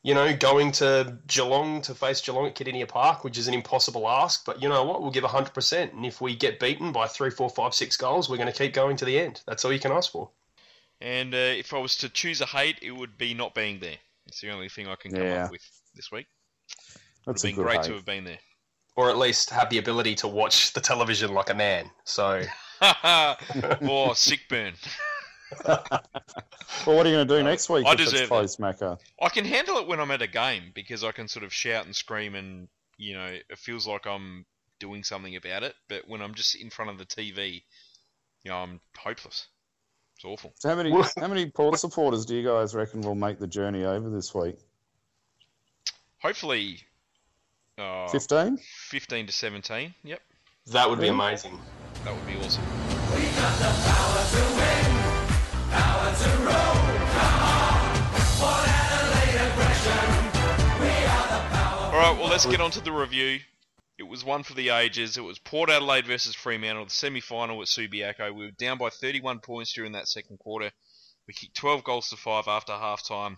you 0.07 0.13
know, 0.13 0.33
going 0.37 0.71
to 0.71 1.17
Geelong 1.27 1.81
to 1.81 1.93
face 1.93 2.21
Geelong 2.21 2.47
at 2.47 2.55
Kardinia 2.55 2.87
Park, 2.87 3.25
which 3.25 3.37
is 3.37 3.49
an 3.49 3.53
impossible 3.53 4.07
ask. 4.07 4.45
But 4.45 4.61
you 4.61 4.69
know 4.69 4.85
what? 4.85 5.01
We'll 5.01 5.11
give 5.11 5.25
hundred 5.25 5.53
percent, 5.53 5.91
and 5.91 6.05
if 6.05 6.21
we 6.21 6.33
get 6.33 6.61
beaten 6.61 6.93
by 6.93 7.07
three, 7.07 7.29
four, 7.29 7.49
five, 7.49 7.73
six 7.73 7.97
goals, 7.97 8.29
we're 8.29 8.37
going 8.37 8.49
to 8.49 8.57
keep 8.57 8.73
going 8.73 8.95
to 8.95 9.03
the 9.03 9.19
end. 9.19 9.41
That's 9.45 9.65
all 9.65 9.73
you 9.73 9.79
can 9.81 9.91
ask 9.91 10.09
for. 10.13 10.29
And 11.01 11.33
uh, 11.33 11.37
if 11.59 11.73
I 11.73 11.79
was 11.79 11.97
to 11.97 12.07
choose 12.07 12.39
a 12.39 12.45
hate, 12.45 12.77
it 12.81 12.91
would 12.91 13.17
be 13.17 13.33
not 13.33 13.53
being 13.53 13.79
there. 13.81 13.97
It's 14.27 14.39
the 14.39 14.49
only 14.49 14.69
thing 14.69 14.87
I 14.87 14.95
can 14.95 15.11
come 15.11 15.23
Yeah. 15.23 15.43
up 15.43 15.51
with 15.51 15.61
this 15.93 16.09
week. 16.09 16.27
It 16.69 16.87
would 17.25 17.33
That's 17.33 17.43
have 17.43 17.49
a 17.49 17.51
been 17.51 17.55
good 17.57 17.63
great 17.65 17.77
hate. 17.81 17.85
to 17.87 17.93
have 17.95 18.05
been 18.05 18.23
there. 18.23 18.39
Or 18.95 19.09
at 19.09 19.17
least 19.17 19.49
have 19.49 19.69
the 19.69 19.77
ability 19.77 20.15
to 20.15 20.29
watch 20.29 20.71
the 20.71 20.79
television 20.79 21.33
like 21.33 21.49
a 21.49 21.53
man. 21.53 21.91
So 22.05 22.43
or 23.81 24.15
sick 24.15 24.39
burn. 24.49 24.73
Well, 26.85 26.95
what 26.95 27.05
are 27.05 27.09
you 27.09 27.15
going 27.15 27.27
to 27.27 27.37
do 27.37 27.43
next 27.43 27.69
week 27.69 27.85
I 27.85 27.91
if 27.93 27.97
deserve 27.97 28.13
it's 28.13 28.21
it. 28.23 28.27
close, 28.27 28.55
Macca? 28.57 28.99
I 29.21 29.29
can 29.29 29.45
handle 29.45 29.77
it 29.77 29.87
when 29.87 29.99
I'm 29.99 30.11
at 30.11 30.21
a 30.21 30.27
game 30.27 30.71
because 30.73 31.03
I 31.03 31.11
can 31.11 31.27
sort 31.27 31.43
of 31.43 31.53
shout 31.53 31.85
and 31.85 31.95
scream 31.95 32.35
and 32.35 32.67
you 32.97 33.13
know 33.13 33.25
it 33.25 33.57
feels 33.57 33.85
like 33.87 34.05
I'm 34.05 34.45
doing 34.79 35.03
something 35.03 35.35
about 35.35 35.63
it. 35.63 35.75
But 35.89 36.07
when 36.07 36.21
I'm 36.21 36.33
just 36.33 36.55
in 36.55 36.69
front 36.69 36.91
of 36.91 36.97
the 36.97 37.05
TV, 37.05 37.63
you 38.43 38.51
know 38.51 38.57
I'm 38.57 38.79
hopeless. 38.97 39.47
It's 40.15 40.25
awful. 40.25 40.53
So 40.55 40.69
how 40.69 40.75
many 40.75 40.91
how 40.91 41.27
many 41.27 41.49
Port 41.49 41.77
supporters 41.79 42.25
do 42.25 42.35
you 42.35 42.47
guys 42.47 42.73
reckon 42.73 43.01
will 43.01 43.15
make 43.15 43.39
the 43.39 43.47
journey 43.47 43.83
over 43.83 44.09
this 44.09 44.33
week? 44.33 44.57
Hopefully, 46.21 46.79
uh, 47.77 48.07
Fifteen. 48.07 48.57
15 48.89 49.27
to 49.27 49.33
17. 49.33 49.93
Yep, 50.03 50.21
that 50.67 50.89
would 50.89 50.99
be 50.99 51.07
amazing. 51.09 51.59
that 52.03 52.13
would 52.13 52.25
be 52.25 52.35
awesome. 52.43 52.63
All 61.97 62.03
right, 62.03 62.17
well, 62.19 62.29
let's 62.29 62.45
get 62.45 62.59
on 62.59 62.71
to 62.71 62.81
the 62.81 62.91
review. 62.91 63.39
It 63.99 64.03
was 64.03 64.23
one 64.23 64.43
for 64.43 64.53
the 64.53 64.69
ages. 64.69 65.17
It 65.17 65.21
was 65.21 65.37
Port 65.37 65.69
Adelaide 65.69 66.07
versus 66.07 66.35
Fremantle, 66.35 66.85
the 66.85 66.91
semi 66.91 67.19
final 67.19 67.61
at 67.61 67.67
Subiaco. 67.67 68.33
We 68.33 68.45
were 68.45 68.51
down 68.51 68.77
by 68.79 68.89
31 68.89 69.39
points 69.39 69.73
during 69.73 69.91
that 69.91 70.07
second 70.07 70.39
quarter. 70.39 70.71
We 71.27 71.33
kicked 71.35 71.55
12 71.55 71.83
goals 71.83 72.09
to 72.09 72.17
5 72.17 72.47
after 72.47 72.73
half 72.73 73.07
time 73.07 73.37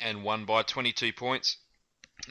and 0.00 0.24
won 0.24 0.44
by 0.44 0.62
22 0.62 1.12
points. 1.12 1.56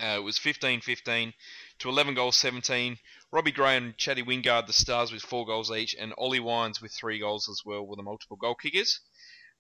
Uh, 0.01 0.17
it 0.17 0.23
was 0.23 0.37
15 0.37 0.81
15 0.81 1.33
to 1.79 1.89
11 1.89 2.13
goals 2.13 2.37
17. 2.37 2.97
Robbie 3.31 3.51
Gray 3.51 3.77
and 3.77 3.97
Chatty 3.97 4.23
Wingard, 4.23 4.67
the 4.67 4.73
stars, 4.73 5.11
with 5.11 5.21
four 5.21 5.45
goals 5.45 5.71
each, 5.71 5.95
and 5.95 6.13
Ollie 6.17 6.39
Wines 6.39 6.81
with 6.81 6.93
three 6.93 7.19
goals 7.19 7.47
as 7.49 7.61
well, 7.65 7.85
were 7.85 7.95
the 7.95 8.03
multiple 8.03 8.37
goal 8.37 8.55
kickers. 8.55 8.99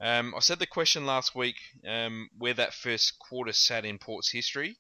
Um, 0.01 0.33
I 0.35 0.39
said 0.39 0.57
the 0.57 0.65
question 0.65 1.05
last 1.05 1.35
week 1.35 1.57
um, 1.87 2.29
where 2.37 2.55
that 2.55 2.73
first 2.73 3.19
quarter 3.19 3.53
sat 3.53 3.85
in 3.85 3.99
Port's 3.99 4.31
history. 4.31 4.77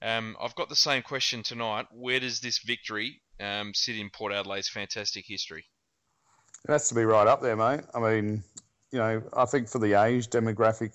Um, 0.00 0.36
I've 0.40 0.54
got 0.54 0.68
the 0.68 0.76
same 0.76 1.02
question 1.02 1.42
tonight. 1.42 1.86
Where 1.90 2.20
does 2.20 2.40
this 2.40 2.60
victory 2.60 3.20
um, 3.40 3.74
sit 3.74 3.96
in 3.96 4.08
Port 4.10 4.32
Adelaide's 4.32 4.68
fantastic 4.68 5.24
history? 5.26 5.64
It 6.68 6.70
has 6.70 6.88
to 6.88 6.94
be 6.94 7.04
right 7.04 7.26
up 7.26 7.42
there, 7.42 7.56
mate. 7.56 7.80
I 7.92 7.98
mean, 7.98 8.44
you 8.92 8.98
know, 8.98 9.22
I 9.36 9.46
think 9.46 9.68
for 9.68 9.80
the 9.80 10.00
age 10.00 10.28
demographic 10.28 10.92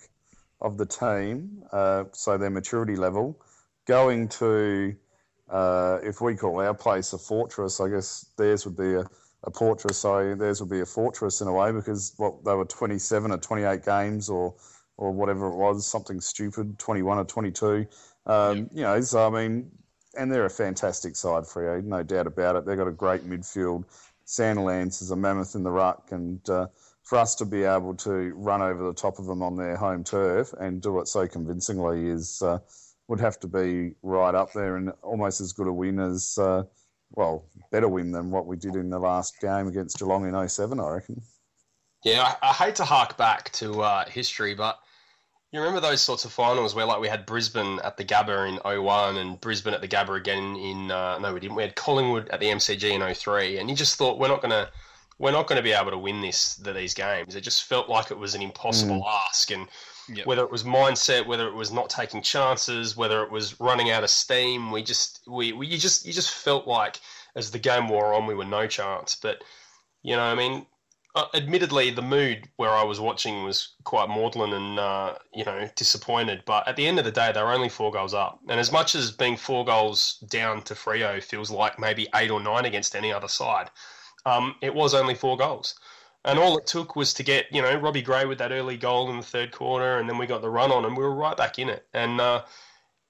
of 0.61 0.77
the 0.77 0.85
team, 0.85 1.63
uh, 1.73 2.05
so 2.13 2.37
their 2.37 2.49
maturity 2.49 2.95
level, 2.95 3.37
going 3.85 4.29
to, 4.29 4.95
uh, 5.49 5.99
if 6.03 6.21
we 6.21 6.35
call 6.35 6.61
our 6.61 6.73
place 6.73 7.11
a 7.11 7.17
fortress, 7.17 7.81
I 7.81 7.89
guess 7.89 8.25
theirs 8.37 8.65
would 8.65 8.77
be 8.77 8.93
a, 8.93 9.09
a 9.43 9.51
fortress. 9.51 9.97
So 9.97 10.35
theirs 10.35 10.61
would 10.61 10.69
be 10.69 10.81
a 10.81 10.85
fortress 10.85 11.41
in 11.41 11.47
a 11.47 11.53
way 11.53 11.71
because 11.71 12.13
what 12.17 12.43
they 12.43 12.53
were 12.53 12.65
27 12.65 13.31
or 13.31 13.37
28 13.37 13.85
games 13.85 14.29
or 14.29 14.55
or 14.97 15.11
whatever 15.11 15.47
it 15.47 15.55
was, 15.55 15.85
something 15.85 16.19
stupid, 16.19 16.79
21 16.79 17.19
or 17.19 17.23
22. 17.23 17.85
Um, 18.25 18.67
You 18.71 18.81
know, 18.81 18.99
so 19.01 19.27
I 19.27 19.29
mean, 19.29 19.71
and 20.17 20.31
they're 20.31 20.45
a 20.45 20.49
fantastic 20.49 21.15
side, 21.15 21.43
Freo, 21.43 21.83
no 21.83 22.01
doubt 22.01 22.25
about 22.25 22.55
it. 22.55 22.65
They've 22.65 22.77
got 22.77 22.87
a 22.87 22.91
great 22.91 23.29
midfield. 23.29 23.85
Sandilands 24.25 25.01
is 25.01 25.11
a 25.11 25.15
mammoth 25.15 25.55
in 25.55 25.63
the 25.63 25.71
ruck, 25.71 26.11
and 26.11 26.47
uh, 26.49 26.67
for 27.03 27.17
us 27.17 27.35
to 27.35 27.45
be 27.45 27.63
able 27.63 27.95
to 27.95 28.33
run 28.35 28.61
over 28.61 28.83
the 28.83 28.93
top 28.93 29.19
of 29.19 29.25
them 29.25 29.41
on 29.41 29.55
their 29.55 29.77
home 29.77 30.03
turf 30.03 30.51
and 30.59 30.81
do 30.81 30.99
it 30.99 31.07
so 31.07 31.25
convincingly 31.27 32.09
is 32.09 32.41
uh, 32.41 32.59
would 33.07 33.19
have 33.19 33.39
to 33.39 33.47
be 33.47 33.93
right 34.01 34.35
up 34.35 34.51
there 34.51 34.75
and 34.75 34.91
almost 35.01 35.39
as 35.39 35.53
good 35.53 35.67
a 35.67 35.71
win 35.71 35.99
as, 35.99 36.37
uh, 36.37 36.63
well, 37.11 37.45
better 37.71 37.87
win 37.87 38.11
than 38.11 38.31
what 38.31 38.45
we 38.45 38.57
did 38.57 38.75
in 38.75 38.89
the 38.89 38.99
last 38.99 39.39
game 39.39 39.67
against 39.67 39.97
Geelong 39.99 40.27
in 40.27 40.49
07, 40.49 40.79
I 40.79 40.89
reckon. 40.89 41.21
Yeah, 42.03 42.35
I, 42.41 42.49
I 42.49 42.53
hate 42.53 42.75
to 42.75 42.85
hark 42.85 43.17
back 43.17 43.51
to 43.53 43.81
uh, 43.81 44.05
history, 44.07 44.53
but 44.53 44.79
you 45.51 45.59
remember 45.59 45.81
those 45.81 46.01
sorts 46.01 46.25
of 46.25 46.31
finals 46.31 46.75
where, 46.75 46.85
like, 46.85 46.99
we 46.99 47.07
had 47.07 47.25
Brisbane 47.25 47.79
at 47.83 47.97
the 47.97 48.05
Gabba 48.05 48.49
in 48.49 48.83
01 48.83 49.17
and 49.17 49.39
Brisbane 49.41 49.73
at 49.73 49.81
the 49.81 49.87
Gabba 49.87 50.17
again 50.17 50.55
in 50.57 50.91
uh, 50.91 51.17
no, 51.19 51.33
we 51.33 51.39
didn't. 51.39 51.55
We 51.55 51.63
had 51.63 51.75
Collingwood 51.75 52.29
at 52.29 52.39
the 52.39 52.47
MCG 52.47 52.91
in 52.91 53.15
03, 53.15 53.57
and 53.57 53.69
you 53.69 53.75
just 53.75 53.95
thought 53.95 54.19
we're 54.19 54.27
not 54.27 54.41
gonna 54.41 54.69
we're 55.19 55.31
not 55.31 55.47
going 55.47 55.57
to 55.57 55.63
be 55.63 55.71
able 55.71 55.91
to 55.91 55.97
win 55.97 56.21
this 56.21 56.55
these 56.55 56.93
games. 56.93 57.35
It 57.35 57.41
just 57.41 57.63
felt 57.63 57.89
like 57.89 58.11
it 58.11 58.17
was 58.17 58.35
an 58.35 58.41
impossible 58.41 59.03
ask, 59.07 59.51
and 59.51 59.67
Yep. 60.09 60.25
whether 60.25 60.43
it 60.43 60.51
was 60.51 60.63
mindset, 60.63 61.27
whether 61.27 61.47
it 61.47 61.53
was 61.53 61.71
not 61.71 61.89
taking 61.89 62.21
chances, 62.21 62.95
whether 62.95 63.23
it 63.23 63.31
was 63.31 63.59
running 63.59 63.91
out 63.91 64.03
of 64.03 64.09
steam, 64.09 64.71
we 64.71 64.81
just 64.81 65.21
we, 65.27 65.51
we 65.51 65.67
you 65.67 65.77
just 65.77 66.05
you 66.05 66.13
just 66.13 66.31
felt 66.31 66.65
like 66.65 66.99
as 67.35 67.51
the 67.51 67.59
game 67.59 67.89
wore 67.89 68.13
on, 68.13 68.25
we 68.25 68.35
were 68.35 68.45
no 68.45 68.67
chance. 68.67 69.15
But 69.15 69.43
you 70.03 70.15
know, 70.15 70.23
I 70.23 70.35
mean, 70.35 70.65
uh, 71.15 71.25
admittedly, 71.33 71.89
the 71.89 72.01
mood 72.01 72.47
where 72.57 72.69
I 72.69 72.83
was 72.83 72.99
watching 72.99 73.43
was 73.43 73.73
quite 73.83 74.07
maudlin 74.07 74.53
and 74.53 74.79
uh, 74.79 75.15
you 75.33 75.43
know 75.43 75.69
disappointed. 75.75 76.43
But 76.45 76.67
at 76.67 76.75
the 76.75 76.87
end 76.87 76.99
of 76.99 77.05
the 77.05 77.11
day, 77.11 77.31
they 77.31 77.41
were 77.41 77.51
only 77.51 77.69
four 77.69 77.91
goals 77.91 78.13
up, 78.13 78.39
and 78.47 78.59
as 78.59 78.71
much 78.71 78.95
as 78.95 79.11
being 79.11 79.35
four 79.35 79.65
goals 79.65 80.23
down 80.29 80.61
to 80.63 80.73
Freo 80.73 81.21
feels 81.21 81.51
like 81.51 81.79
maybe 81.79 82.07
eight 82.15 82.31
or 82.31 82.39
nine 82.39 82.65
against 82.65 82.95
any 82.95 83.11
other 83.11 83.27
side, 83.27 83.69
um, 84.25 84.55
it 84.61 84.73
was 84.73 84.93
only 84.93 85.15
four 85.15 85.37
goals. 85.37 85.75
And 86.27 86.37
all 86.37 86.57
it 86.57 86.67
took 86.67 86.97
was 86.97 87.13
to 87.15 87.23
get, 87.23 87.45
you 87.51 87.61
know, 87.61 87.73
Robbie 87.75 88.01
Gray 88.01 88.25
with 88.25 88.37
that 88.39 88.51
early 88.51 88.75
goal 88.75 89.09
in 89.09 89.17
the 89.17 89.23
third 89.23 89.53
quarter, 89.53 89.97
and 89.97 90.09
then 90.09 90.17
we 90.17 90.27
got 90.27 90.41
the 90.41 90.49
run 90.49 90.71
on, 90.73 90.83
and 90.83 90.95
we 90.97 91.03
were 91.03 91.15
right 91.15 91.37
back 91.37 91.57
in 91.57 91.69
it. 91.69 91.87
And, 91.93 92.19
uh, 92.19 92.43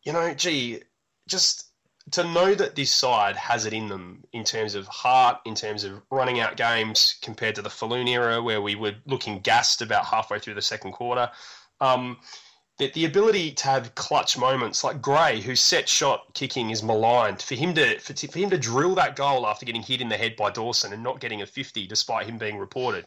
you 0.03 0.13
know, 0.13 0.35
gee, 0.35 0.83
just 1.27 1.71
to 2.11 2.23
know 2.23 2.53
that 2.53 2.75
this 2.75 2.91
side 2.91 3.35
has 3.35 3.65
it 3.65 3.73
in 3.73 3.87
them 3.87 4.23
in 4.33 4.43
terms 4.43 4.75
of 4.75 4.87
heart, 4.87 5.39
in 5.45 5.55
terms 5.55 5.83
of 5.83 6.01
running 6.11 6.39
out 6.39 6.57
games 6.57 7.15
compared 7.23 7.55
to 7.55 7.63
the 7.63 7.71
Falloon 7.71 8.07
era 8.07 8.41
where 8.41 8.61
we 8.61 8.75
were 8.75 8.93
looking 9.07 9.39
gassed 9.39 9.81
about 9.81 10.05
halfway 10.05 10.37
through 10.37 10.53
the 10.53 10.61
second 10.61 10.91
quarter. 10.91 11.31
Um, 11.81 12.17
the, 12.77 12.91
the 12.91 13.05
ability 13.05 13.51
to 13.51 13.65
have 13.65 13.95
clutch 13.95 14.37
moments 14.37 14.83
like 14.83 15.01
Gray, 15.01 15.41
whose 15.41 15.61
set 15.61 15.89
shot 15.89 16.33
kicking 16.33 16.69
is 16.69 16.83
maligned, 16.83 17.41
for 17.41 17.55
him 17.55 17.73
to 17.75 17.99
for, 17.99 18.13
for 18.13 18.39
him 18.39 18.49
to 18.51 18.57
drill 18.57 18.95
that 18.95 19.15
goal 19.15 19.47
after 19.47 19.65
getting 19.65 19.81
hit 19.81 20.01
in 20.01 20.09
the 20.09 20.17
head 20.17 20.35
by 20.35 20.51
Dawson 20.51 20.93
and 20.93 21.03
not 21.03 21.19
getting 21.19 21.41
a 21.41 21.45
fifty 21.45 21.87
despite 21.87 22.27
him 22.27 22.37
being 22.37 22.57
reported. 22.57 23.05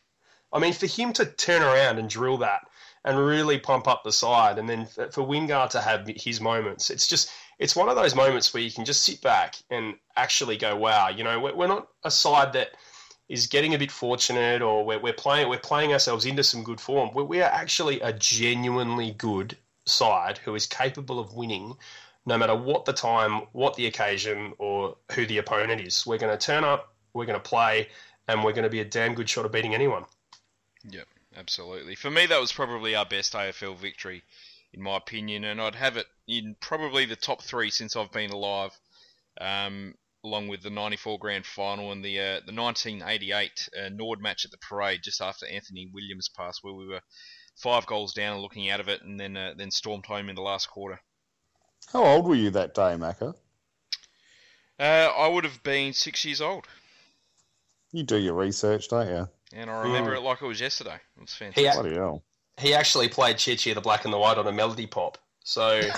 I 0.53 0.59
mean, 0.59 0.73
for 0.73 0.87
him 0.87 1.13
to 1.15 1.27
turn 1.27 1.63
around 1.63 1.99
and 1.99 2.09
drill 2.09 2.39
that 2.39 2.63
and 3.05 3.19
really 3.19 3.59
pump 3.59 3.87
up 3.87 4.03
the 4.03 4.13
side, 4.13 4.59
and 4.59 4.69
then 4.69 4.87
for, 4.87 5.11
for 5.11 5.23
Wingard 5.23 5.71
to 5.71 5.81
have 5.81 6.07
his 6.17 6.41
moments, 6.41 6.91
it's 6.91 7.07
just 7.07 7.31
it's 7.59 7.77
one 7.77 7.89
of 7.89 7.97
those 7.97 8.15
moments 8.15 8.53
where 8.53 8.63
you 8.63 8.73
can 8.73 8.85
just 8.85 9.05
sit 9.05 9.21
back 9.21 9.57
and 9.71 9.95
actually 10.17 10.57
go, 10.57 10.75
"Wow!" 10.75 11.09
You 11.09 11.23
know, 11.23 11.39
we're, 11.39 11.55
we're 11.55 11.69
not 11.69 11.89
a 12.05 12.11
side 12.11 12.53
that 12.55 12.71
is 13.31 13.47
getting 13.47 13.75
a 13.75 13.79
bit 13.79 13.91
fortunate, 13.91 14.61
or 14.61 14.85
we're, 14.85 14.99
we're 14.99 15.15
playing 15.15 15.49
we're 15.49 15.59
playing 15.59 15.95
ourselves 15.95 16.27
into 16.27 16.45
some 16.45 16.63
good 16.63 16.81
form. 16.81 17.11
We, 17.15 17.23
we 17.23 17.41
are 17.41 17.51
actually 17.51 18.01
a 18.01 18.13
genuinely 18.13 19.13
good 19.13 19.57
side 19.87 20.37
who 20.37 20.55
is 20.55 20.67
capable 20.67 21.19
of 21.19 21.33
winning, 21.35 21.75
no 22.27 22.37
matter 22.37 22.55
what 22.55 22.85
the 22.85 22.93
time, 22.93 23.47
what 23.53 23.75
the 23.77 23.87
occasion, 23.87 24.53
or 24.59 24.97
who 25.13 25.25
the 25.25 25.39
opponent 25.39 25.81
is. 25.81 26.07
We're 26.07 26.19
going 26.19 26.37
to 26.37 26.47
turn 26.47 26.65
up 26.65 26.91
we're 27.13 27.27
going 27.27 27.41
to 27.41 27.49
play, 27.49 27.89
and 28.29 28.45
we're 28.45 28.53
going 28.53 28.65
to 28.65 28.71
be 28.71 28.81
a 28.81 28.85
damn 28.85 29.15
good 29.15 29.29
shot 29.29 29.45
of 29.45 29.53
beating 29.53 29.75
anyone. 29.75 30.05
Yep, 30.89 31.07
absolutely. 31.37 31.95
For 31.95 32.11
me, 32.11 32.27
that 32.27 32.41
was 32.41 32.53
probably 32.53 32.95
our 32.95 33.07
best 33.07 33.33
AFL 33.33 33.77
victory, 33.77 34.23
in 34.73 34.83
my 34.83 34.97
opinion, 34.97 35.45
and 35.45 35.61
I'd 35.61 35.75
have 35.75 35.97
it 35.97 36.07
in 36.27 36.57
probably 36.61 37.05
the 37.05 37.17
top 37.17 37.43
three 37.43 37.71
since 37.71 37.97
I've 37.97 38.13
been 38.13 38.31
alive, 38.31 38.79
um, 39.41 39.95
along 40.25 40.49
with 40.49 40.63
the 40.63 40.71
'94 40.71 41.19
Grand 41.19 41.47
Final 41.47 41.93
and 41.93 42.05
the 42.05 42.19
uh, 42.21 42.41
the 42.47 42.53
1988 42.55 43.69
uh, 43.79 43.89
Nord 43.91 44.21
match 44.21 44.45
at 44.45 44.51
the 44.51 44.59
Parade 44.59 45.01
just 45.03 45.21
after 45.21 45.47
Anthony 45.47 45.91
Williams 45.93 46.29
passed, 46.29 46.61
where 46.63 46.75
we 46.75 46.87
were 46.87 47.01
five 47.57 47.87
goals 47.87 48.13
down 48.15 48.35
and 48.35 48.43
looking 48.43 48.71
out 48.71 48.81
of 48.81 48.89
it, 48.89 49.03
and 49.03 49.19
then 49.21 49.37
uh, 49.37 49.55
then 49.57 49.71
stormed 49.71 50.07
home 50.07 50.29
in 50.29 50.35
the 50.37 50.43
last 50.43 50.69
quarter. 50.71 51.01
How 51.93 52.05
old 52.05 52.27
were 52.27 52.35
you 52.35 52.51
that 52.51 52.75
day, 52.75 52.95
Macca? 52.97 53.35
Uh, 54.79 55.13
I 55.17 55.29
would 55.29 55.45
have 55.45 55.63
been 55.63 55.93
six 55.93 56.25
years 56.25 56.41
old, 56.41 56.67
You 57.93 58.03
do 58.03 58.17
your 58.17 58.35
research, 58.35 58.89
don't 58.89 59.09
you? 59.09 59.29
and 59.53 59.69
I 59.69 59.83
remember 59.83 60.13
Mm. 60.13 60.17
it 60.19 60.21
like 60.21 60.41
it 60.43 60.47
was 60.47 60.61
yesterday. 60.61 60.95
It 61.17 61.21
was 61.21 61.33
He, 61.35 61.45
fantastic. 61.45 61.81
Bloody 61.83 61.97
hell. 61.97 62.23
he 62.59 62.73
actually 62.73 63.09
played 63.09 63.37
Cheer 63.37 63.57
Cheer 63.57 63.75
the 63.75 63.81
Black 63.81 64.05
and 64.05 64.13
the 64.15 64.19
White 64.19 64.39
on 64.39 64.47
a 64.47 64.53
melody 64.53 64.87
pop. 64.87 65.19
So 65.45 65.81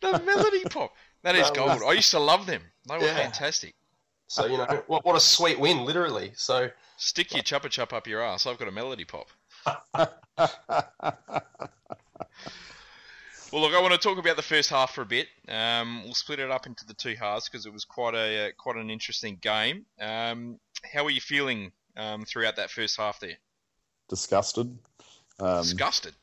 the 0.00 0.22
melody 0.24 0.64
pop. 0.70 0.92
That 1.24 1.34
is 1.34 1.48
That 1.48 1.56
gold. 1.56 1.82
I 1.82 1.92
used 1.92 2.10
to 2.12 2.20
love 2.20 2.46
them. 2.46 2.62
They 2.86 2.98
were 2.98 3.04
Yeah. 3.04 3.16
fantastic. 3.16 3.74
so 4.26 4.46
you 4.46 4.56
know 4.56 4.84
what 4.86 5.04
what 5.04 5.16
a 5.16 5.20
sweet 5.20 5.58
win, 5.58 5.84
literally. 5.84 6.32
So 6.36 6.70
Stick 6.96 7.34
your 7.34 7.42
chuppa 7.42 7.68
chup 7.68 7.92
up 7.92 8.06
your 8.06 8.22
ass. 8.22 8.46
I've 8.46 8.58
got 8.58 8.68
a 8.68 8.72
melody 8.72 9.04
pop. 9.04 9.28
Well, 13.52 13.62
look, 13.62 13.72
I 13.72 13.80
want 13.80 13.92
to 13.92 14.00
talk 14.00 14.18
about 14.18 14.34
the 14.34 14.42
first 14.42 14.68
half 14.68 14.94
for 14.96 15.02
a 15.02 15.06
bit. 15.06 15.28
Um, 15.48 16.02
we'll 16.02 16.14
split 16.14 16.40
it 16.40 16.50
up 16.50 16.66
into 16.66 16.84
the 16.86 16.94
two 16.94 17.14
halves 17.14 17.48
because 17.48 17.66
it 17.66 17.72
was 17.72 17.84
quite 17.84 18.14
a 18.16 18.48
uh, 18.48 18.50
quite 18.58 18.74
an 18.74 18.90
interesting 18.90 19.38
game. 19.40 19.86
Um, 20.00 20.58
how 20.92 21.04
were 21.04 21.10
you 21.10 21.20
feeling 21.20 21.70
um, 21.96 22.24
throughout 22.24 22.56
that 22.56 22.72
first 22.72 22.96
half 22.96 23.20
there? 23.20 23.38
Disgusted. 24.08 24.76
Um, 25.38 25.62
Disgusted. 25.62 26.14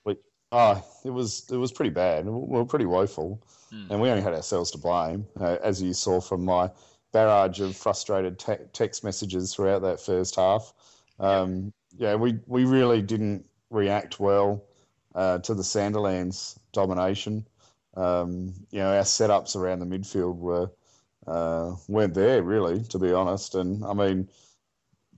Oh, 0.51 0.83
it 1.05 1.09
was 1.11 1.49
it 1.49 1.57
was 1.57 1.71
pretty 1.71 1.91
bad. 1.91 2.25
We 2.25 2.31
were 2.31 2.65
pretty 2.65 2.85
woeful, 2.85 3.41
Hmm. 3.69 3.87
and 3.89 4.01
we 4.01 4.09
only 4.09 4.21
had 4.21 4.33
ourselves 4.33 4.71
to 4.71 4.77
blame, 4.77 5.25
uh, 5.39 5.57
as 5.63 5.81
you 5.81 5.93
saw 5.93 6.19
from 6.19 6.43
my 6.43 6.69
barrage 7.13 7.59
of 7.61 7.75
frustrated 7.75 8.37
te- 8.39 8.65
text 8.73 9.03
messages 9.03 9.53
throughout 9.53 9.81
that 9.83 9.99
first 9.99 10.35
half. 10.35 10.73
Um, 11.19 11.71
yeah, 11.97 12.15
we 12.15 12.39
we 12.47 12.65
really 12.65 13.01
didn't 13.01 13.45
react 13.69 14.19
well 14.19 14.63
uh, 15.15 15.39
to 15.39 15.53
the 15.53 15.63
Sandilands 15.63 16.57
domination. 16.73 17.47
Um, 17.95 18.53
you 18.71 18.79
know, 18.79 18.95
our 18.95 19.03
setups 19.03 19.55
around 19.55 19.79
the 19.79 19.85
midfield 19.85 20.37
were 20.37 20.69
uh, 21.27 21.75
weren't 21.87 22.13
there 22.13 22.43
really, 22.43 22.83
to 22.85 22.99
be 22.99 23.13
honest. 23.13 23.55
And 23.55 23.85
I 23.85 23.93
mean, 23.93 24.27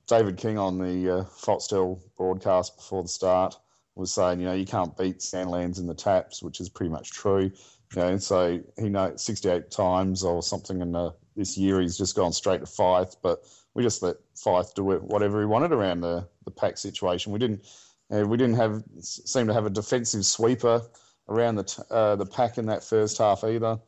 David 0.07 0.37
King 0.37 0.57
on 0.57 0.77
the 0.77 1.09
uh, 1.09 1.23
Foxtel 1.23 1.99
broadcast 2.17 2.75
before 2.75 3.01
the 3.03 3.09
start 3.09 3.57
was 3.95 4.13
saying, 4.13 4.39
you 4.39 4.45
know, 4.45 4.53
you 4.53 4.65
can't 4.65 4.97
beat 4.97 5.19
Sandilands 5.19 5.79
in 5.79 5.87
the 5.87 5.93
taps, 5.93 6.41
which 6.41 6.59
is 6.59 6.69
pretty 6.69 6.91
much 6.91 7.11
true. 7.11 7.51
You 7.95 8.01
know, 8.01 8.17
so 8.17 8.59
he 8.79 8.89
knows 8.89 9.23
68 9.23 9.69
times 9.69 10.23
or 10.23 10.41
something 10.41 10.81
in 10.81 10.91
the, 10.91 11.13
this 11.35 11.57
year 11.57 11.79
he's 11.79 11.97
just 11.97 12.15
gone 12.15 12.33
straight 12.33 12.61
to 12.61 12.65
Fyfe, 12.65 13.15
but 13.21 13.43
we 13.73 13.83
just 13.83 14.01
let 14.01 14.15
Fyfe 14.35 14.73
do 14.73 14.91
it 14.91 15.03
whatever 15.03 15.39
he 15.39 15.45
wanted 15.45 15.71
around 15.71 16.01
the, 16.01 16.27
the 16.45 16.51
pack 16.51 16.77
situation. 16.77 17.31
We 17.31 17.39
didn't 17.39 17.65
uh, 18.11 18.25
we 18.27 18.37
didn't 18.37 18.55
have 18.55 18.83
seem 18.99 19.47
to 19.47 19.53
have 19.53 19.65
a 19.65 19.69
defensive 19.69 20.25
sweeper 20.25 20.81
around 21.29 21.55
the 21.55 21.85
uh, 21.89 22.15
the 22.15 22.25
pack 22.25 22.57
in 22.57 22.65
that 22.67 22.83
first 22.83 23.17
half 23.17 23.43
either, 23.43 23.79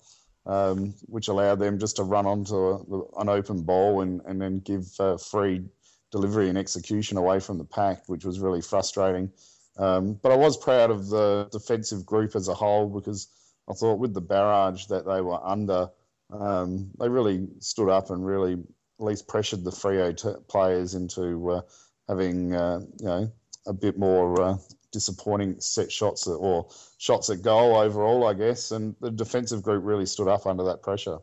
um, 0.45 0.93
which 1.07 1.27
allowed 1.27 1.59
them 1.59 1.79
just 1.79 1.97
to 1.97 2.03
run 2.03 2.25
onto 2.25 2.55
a, 2.55 3.21
an 3.21 3.29
open 3.29 3.61
ball 3.63 4.01
and, 4.01 4.21
and 4.25 4.41
then 4.41 4.59
give 4.59 4.87
uh, 4.99 5.17
free 5.17 5.63
delivery 6.11 6.49
and 6.49 6.57
execution 6.57 7.17
away 7.17 7.39
from 7.39 7.57
the 7.57 7.65
pack, 7.65 8.07
which 8.07 8.25
was 8.25 8.39
really 8.39 8.61
frustrating. 8.61 9.31
Um, 9.77 10.13
but 10.21 10.31
I 10.31 10.35
was 10.35 10.57
proud 10.57 10.91
of 10.91 11.09
the 11.09 11.49
defensive 11.51 12.05
group 12.05 12.35
as 12.35 12.47
a 12.47 12.53
whole 12.53 12.87
because 12.87 13.27
I 13.69 13.73
thought 13.73 13.99
with 13.99 14.13
the 14.13 14.21
barrage 14.21 14.85
that 14.87 15.05
they 15.05 15.21
were 15.21 15.43
under, 15.43 15.89
um, 16.31 16.91
they 16.99 17.09
really 17.09 17.47
stood 17.59 17.89
up 17.89 18.09
and 18.09 18.25
really 18.25 18.53
at 18.53 19.05
least 19.05 19.27
pressured 19.27 19.63
the 19.63 19.71
Freo 19.71 20.15
t- 20.15 20.39
players 20.47 20.95
into 20.95 21.51
uh, 21.51 21.61
having 22.07 22.55
uh, 22.55 22.81
you 22.99 23.05
know 23.05 23.31
a 23.67 23.73
bit 23.73 23.97
more 23.97 24.41
uh, 24.41 24.57
disappointing 24.91 25.59
set 25.59 25.91
shots 25.91 26.27
or 26.27 26.69
shots 26.97 27.29
at 27.29 27.41
goal 27.41 27.75
overall, 27.75 28.25
I 28.25 28.33
guess. 28.33 28.71
And 28.71 28.95
the 29.01 29.11
defensive 29.11 29.61
group 29.61 29.83
really 29.83 30.05
stood 30.05 30.27
up 30.27 30.45
under 30.45 30.63
that 30.65 30.83
pressure. 30.83 31.19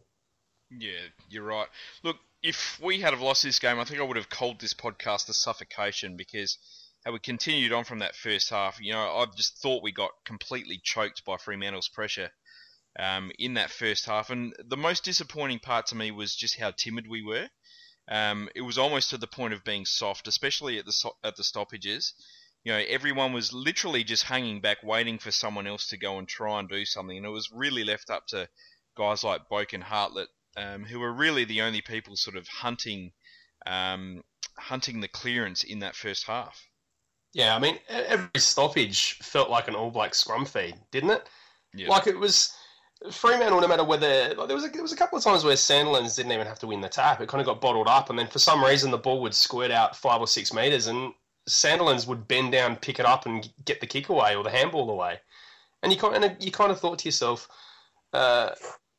Yeah, 0.71 1.01
you're 1.31 1.45
right. 1.45 1.69
Look, 2.03 2.17
if 2.43 2.79
we 2.83 3.01
had 3.01 3.13
have 3.13 3.23
lost 3.23 3.43
this 3.43 3.59
game, 3.59 3.79
I 3.79 3.85
think 3.85 4.01
I 4.01 4.05
would 4.05 4.17
have 4.17 4.29
called 4.29 4.61
this 4.61 4.75
podcast 4.75 5.29
a 5.29 5.33
suffocation 5.33 6.17
because 6.17 6.59
how 7.05 7.13
we 7.13 7.19
continued 7.19 7.73
on 7.73 7.85
from 7.85 8.01
that 8.01 8.17
first 8.17 8.51
half. 8.51 8.79
You 8.81 8.93
know, 8.93 9.01
I 9.01 9.27
just 9.37 9.59
thought 9.59 9.83
we 9.83 9.93
got 9.93 10.11
completely 10.25 10.81
choked 10.83 11.25
by 11.25 11.37
Fremantle's 11.37 11.89
pressure 11.89 12.31
um, 12.99 13.31
in 13.39 13.55
that 13.55 13.71
first 13.71 14.07
half, 14.07 14.31
and 14.31 14.55
the 14.65 14.77
most 14.77 15.05
disappointing 15.05 15.59
part 15.59 15.87
to 15.87 15.95
me 15.95 16.11
was 16.11 16.35
just 16.35 16.59
how 16.59 16.71
timid 16.71 17.07
we 17.09 17.23
were. 17.23 17.49
Um, 18.09 18.49
it 18.55 18.63
was 18.63 18.79
almost 18.79 19.11
to 19.11 19.19
the 19.19 19.27
point 19.27 19.55
of 19.55 19.65
being 19.65 19.87
soft, 19.87 20.29
especially 20.29 20.79
at 20.79 20.87
the 20.87 21.11
at 21.25 21.37
the 21.37 21.45
stoppages. 21.45 22.15
You 22.65 22.73
know, 22.73 22.85
everyone 22.89 23.33
was 23.33 23.53
literally 23.53 24.05
just 24.05 24.25
hanging 24.25 24.61
back, 24.61 24.83
waiting 24.83 25.19
for 25.19 25.33
someone 25.33 25.67
else 25.67 25.89
to 25.89 25.97
go 25.97 26.19
and 26.19 26.29
try 26.29 26.61
and 26.61 26.69
do 26.69 26.85
something, 26.85 27.17
and 27.17 27.27
it 27.27 27.31
was 27.31 27.51
really 27.53 27.85
left 27.85 28.11
up 28.11 28.27
to 28.29 28.49
guys 28.97 29.25
like 29.25 29.49
Boak 29.51 29.73
and 29.73 29.83
Hartlett 29.83 30.29
um, 30.57 30.85
who 30.85 31.01
were 31.01 31.13
really 31.13 31.45
the 31.45 31.63
only 31.63 31.81
people 31.81 32.17
sort 32.17 32.37
of 32.37 32.47
hunting 32.47 33.13
um, 33.67 34.23
hunting 34.59 35.01
the 35.01 35.09
clearance 35.09 35.63
in 35.63 35.79
that 35.81 35.97
first 35.97 36.27
half. 36.27 36.67
Yeah, 37.33 37.57
I 37.57 37.59
mean 37.59 37.77
e- 37.77 37.81
every 37.89 38.41
stoppage 38.41 39.19
felt 39.23 39.51
like 39.51 39.69
an 39.69 39.75
All 39.75 39.91
Black 39.91 40.15
scrum 40.15 40.45
feed, 40.45 40.75
didn't 40.91 41.11
it? 41.11 41.27
Yeah. 41.75 41.89
Like 41.89 42.07
it 42.07 42.19
was 42.19 42.55
Fremantle, 43.11 43.61
no 43.61 43.69
matter 43.69 43.85
whether 43.85 44.35
like 44.35 44.47
there 44.49 44.55
was 44.57 44.65
a, 44.65 44.69
there 44.69 44.83
was 44.83 44.93
a 44.93 44.97
couple 44.97 45.19
of 45.19 45.25
times 45.25 45.43
where 45.45 45.55
Sandilands 45.57 46.15
didn't 46.17 46.33
even 46.33 46.47
have 46.47 46.59
to 46.61 46.67
win 46.67 46.81
the 46.83 46.89
tap. 46.89 47.21
It 47.21 47.29
kind 47.29 47.41
of 47.41 47.47
got 47.47 47.61
bottled 47.61 47.89
up, 47.89 48.11
and 48.11 48.19
then 48.19 48.29
for 48.29 48.39
some 48.39 48.63
reason 48.63 48.91
the 48.91 48.99
ball 48.99 49.21
would 49.23 49.35
squirt 49.35 49.71
out 49.71 49.97
five 49.97 50.21
or 50.21 50.27
six 50.29 50.53
meters, 50.53 50.87
and 50.87 51.13
Sandilands 51.49 52.07
would 52.07 52.29
bend 52.29 52.53
down, 52.53 52.77
pick 52.77 53.01
it 53.01 53.07
up, 53.07 53.27
and 53.27 53.51
get 53.65 53.81
the 53.81 53.87
kick 53.87 54.09
away 54.09 54.37
or 54.37 54.45
the 54.45 54.51
handball 54.51 54.89
away. 54.91 55.19
And 55.83 55.93
you 55.93 55.99
kind 55.99 56.25
of 56.25 56.33
you 56.39 56.53
kind 56.53 56.71
of 56.71 56.79
thought 56.79 57.01
to 57.01 57.09
yourself, 57.09 57.49
uh, 58.13 58.51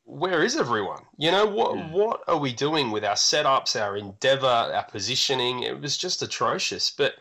where 0.05 0.43
is 0.43 0.57
everyone? 0.57 1.03
You 1.17 1.31
know 1.31 1.45
what 1.45 1.71
Mm. 1.75 1.91
what 1.91 2.23
are 2.27 2.37
we 2.37 2.51
doing 2.51 2.91
with 2.91 3.05
our 3.05 3.15
setups, 3.15 3.79
our 3.79 3.95
endeavor, 3.95 4.47
our 4.47 4.83
positioning? 4.83 5.63
It 5.63 5.79
was 5.79 5.95
just 5.95 6.21
atrocious. 6.21 6.89
But 6.91 7.13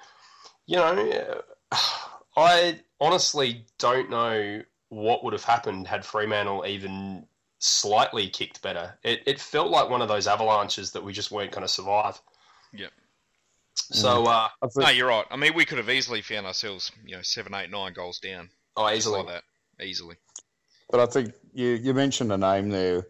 you 0.66 0.76
know, 0.76 1.42
I 2.36 2.80
honestly 3.00 3.64
don't 3.78 4.10
know 4.10 4.62
what 4.88 5.24
would 5.24 5.32
have 5.32 5.44
happened 5.44 5.86
had 5.86 6.04
Fremantle 6.04 6.66
even 6.66 7.26
slightly 7.58 8.28
kicked 8.28 8.60
better. 8.62 8.98
It, 9.02 9.22
it 9.26 9.40
felt 9.40 9.70
like 9.70 9.88
one 9.88 10.02
of 10.02 10.08
those 10.08 10.26
avalanches 10.26 10.92
that 10.92 11.04
we 11.04 11.12
just 11.12 11.30
weren't 11.30 11.52
going 11.52 11.62
to 11.62 11.72
survive. 11.72 12.20
Yep. 12.72 12.90
So, 13.74 14.24
uh, 14.24 14.48
No, 14.76 14.88
you're 14.88 15.08
right. 15.08 15.24
I 15.30 15.36
mean, 15.36 15.54
we 15.54 15.64
could 15.64 15.78
have 15.78 15.90
easily 15.90 16.22
found 16.22 16.46
ourselves, 16.46 16.90
you 17.06 17.16
know, 17.16 17.22
seven, 17.22 17.54
eight, 17.54 17.70
nine 17.70 17.92
goals 17.92 18.18
down. 18.18 18.50
oh, 18.76 18.90
easily. 18.90 19.18
like 19.18 19.28
that, 19.28 19.84
easily. 19.84 20.16
but 20.90 21.00
I 21.00 21.06
think 21.06 21.34
you, 21.52 21.68
you 21.68 21.94
mentioned 21.94 22.32
a 22.32 22.38
name 22.38 22.70
there 22.70 23.06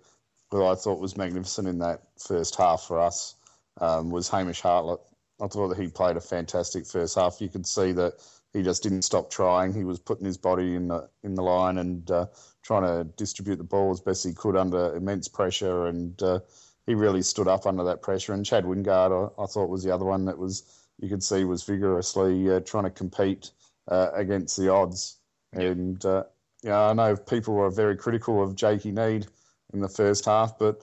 who 0.51 0.67
I 0.67 0.75
thought 0.75 1.01
was 1.01 1.17
magnificent 1.17 1.67
in 1.67 1.79
that 1.79 2.03
first 2.19 2.57
half 2.57 2.83
for 2.83 3.01
us 3.01 3.35
um, 3.81 4.11
was 4.11 4.29
Hamish 4.29 4.61
Hartlett. 4.61 5.01
I 5.43 5.49
thought 5.49 5.69
that 5.69 5.79
he 5.79 5.89
played 5.89 6.17
a 6.17 6.21
fantastic 6.21 6.87
first 6.87 7.17
half. 7.17 7.41
You 7.41 7.49
could 7.49 7.67
see 7.67 7.91
that 7.93 8.15
he 8.53 8.63
just 8.63 8.83
didn't 8.83 9.03
stop 9.03 9.29
trying. 9.29 9.73
He 9.75 9.85
was 9.85 9.99
putting 9.99 10.25
his 10.25 10.39
body 10.39 10.77
in 10.77 10.89
the 10.89 11.09
in 11.25 11.35
the 11.35 11.43
line 11.43 11.79
and 11.79 12.09
uh, 12.11 12.27
trying 12.63 12.83
to 12.83 13.05
distribute 13.17 13.57
the 13.57 13.65
ball 13.65 13.91
as 13.91 14.01
best 14.01 14.25
he 14.25 14.33
could 14.33 14.57
under 14.57 14.95
immense 14.95 15.27
pressure. 15.27 15.87
And 15.87 16.23
uh, 16.23 16.41
he 16.87 16.95
really 16.95 17.23
stood 17.23 17.49
up 17.49 17.67
under 17.67 17.83
that 17.85 18.03
pressure. 18.03 18.35
And 18.35 18.47
Chad 18.47 18.65
Wingard, 18.65 19.33
I, 19.39 19.43
I 19.43 19.47
thought 19.47 19.69
was 19.69 19.83
the 19.83 19.93
other 19.93 20.05
one 20.05 20.27
that 20.27 20.39
was 20.39 20.63
you 21.01 21.09
could 21.09 21.25
see 21.25 21.45
was 21.45 21.65
vigorously 21.65 22.51
uh, 22.51 22.61
trying 22.61 22.85
to 22.85 22.91
compete 22.91 23.51
uh, 23.89 24.11
against 24.15 24.57
the 24.57 24.73
odds. 24.73 25.19
And 25.53 26.05
uh, 26.05 26.25
yeah, 26.63 26.81
I 26.81 26.93
know 26.93 27.17
people 27.17 27.55
were 27.55 27.71
very 27.71 27.97
critical 27.97 28.43
of 28.43 28.55
Jakey 28.55 28.93
Neade 28.93 29.27
in 29.73 29.81
the 29.81 29.89
first 29.89 30.25
half, 30.27 30.57
but 30.59 30.83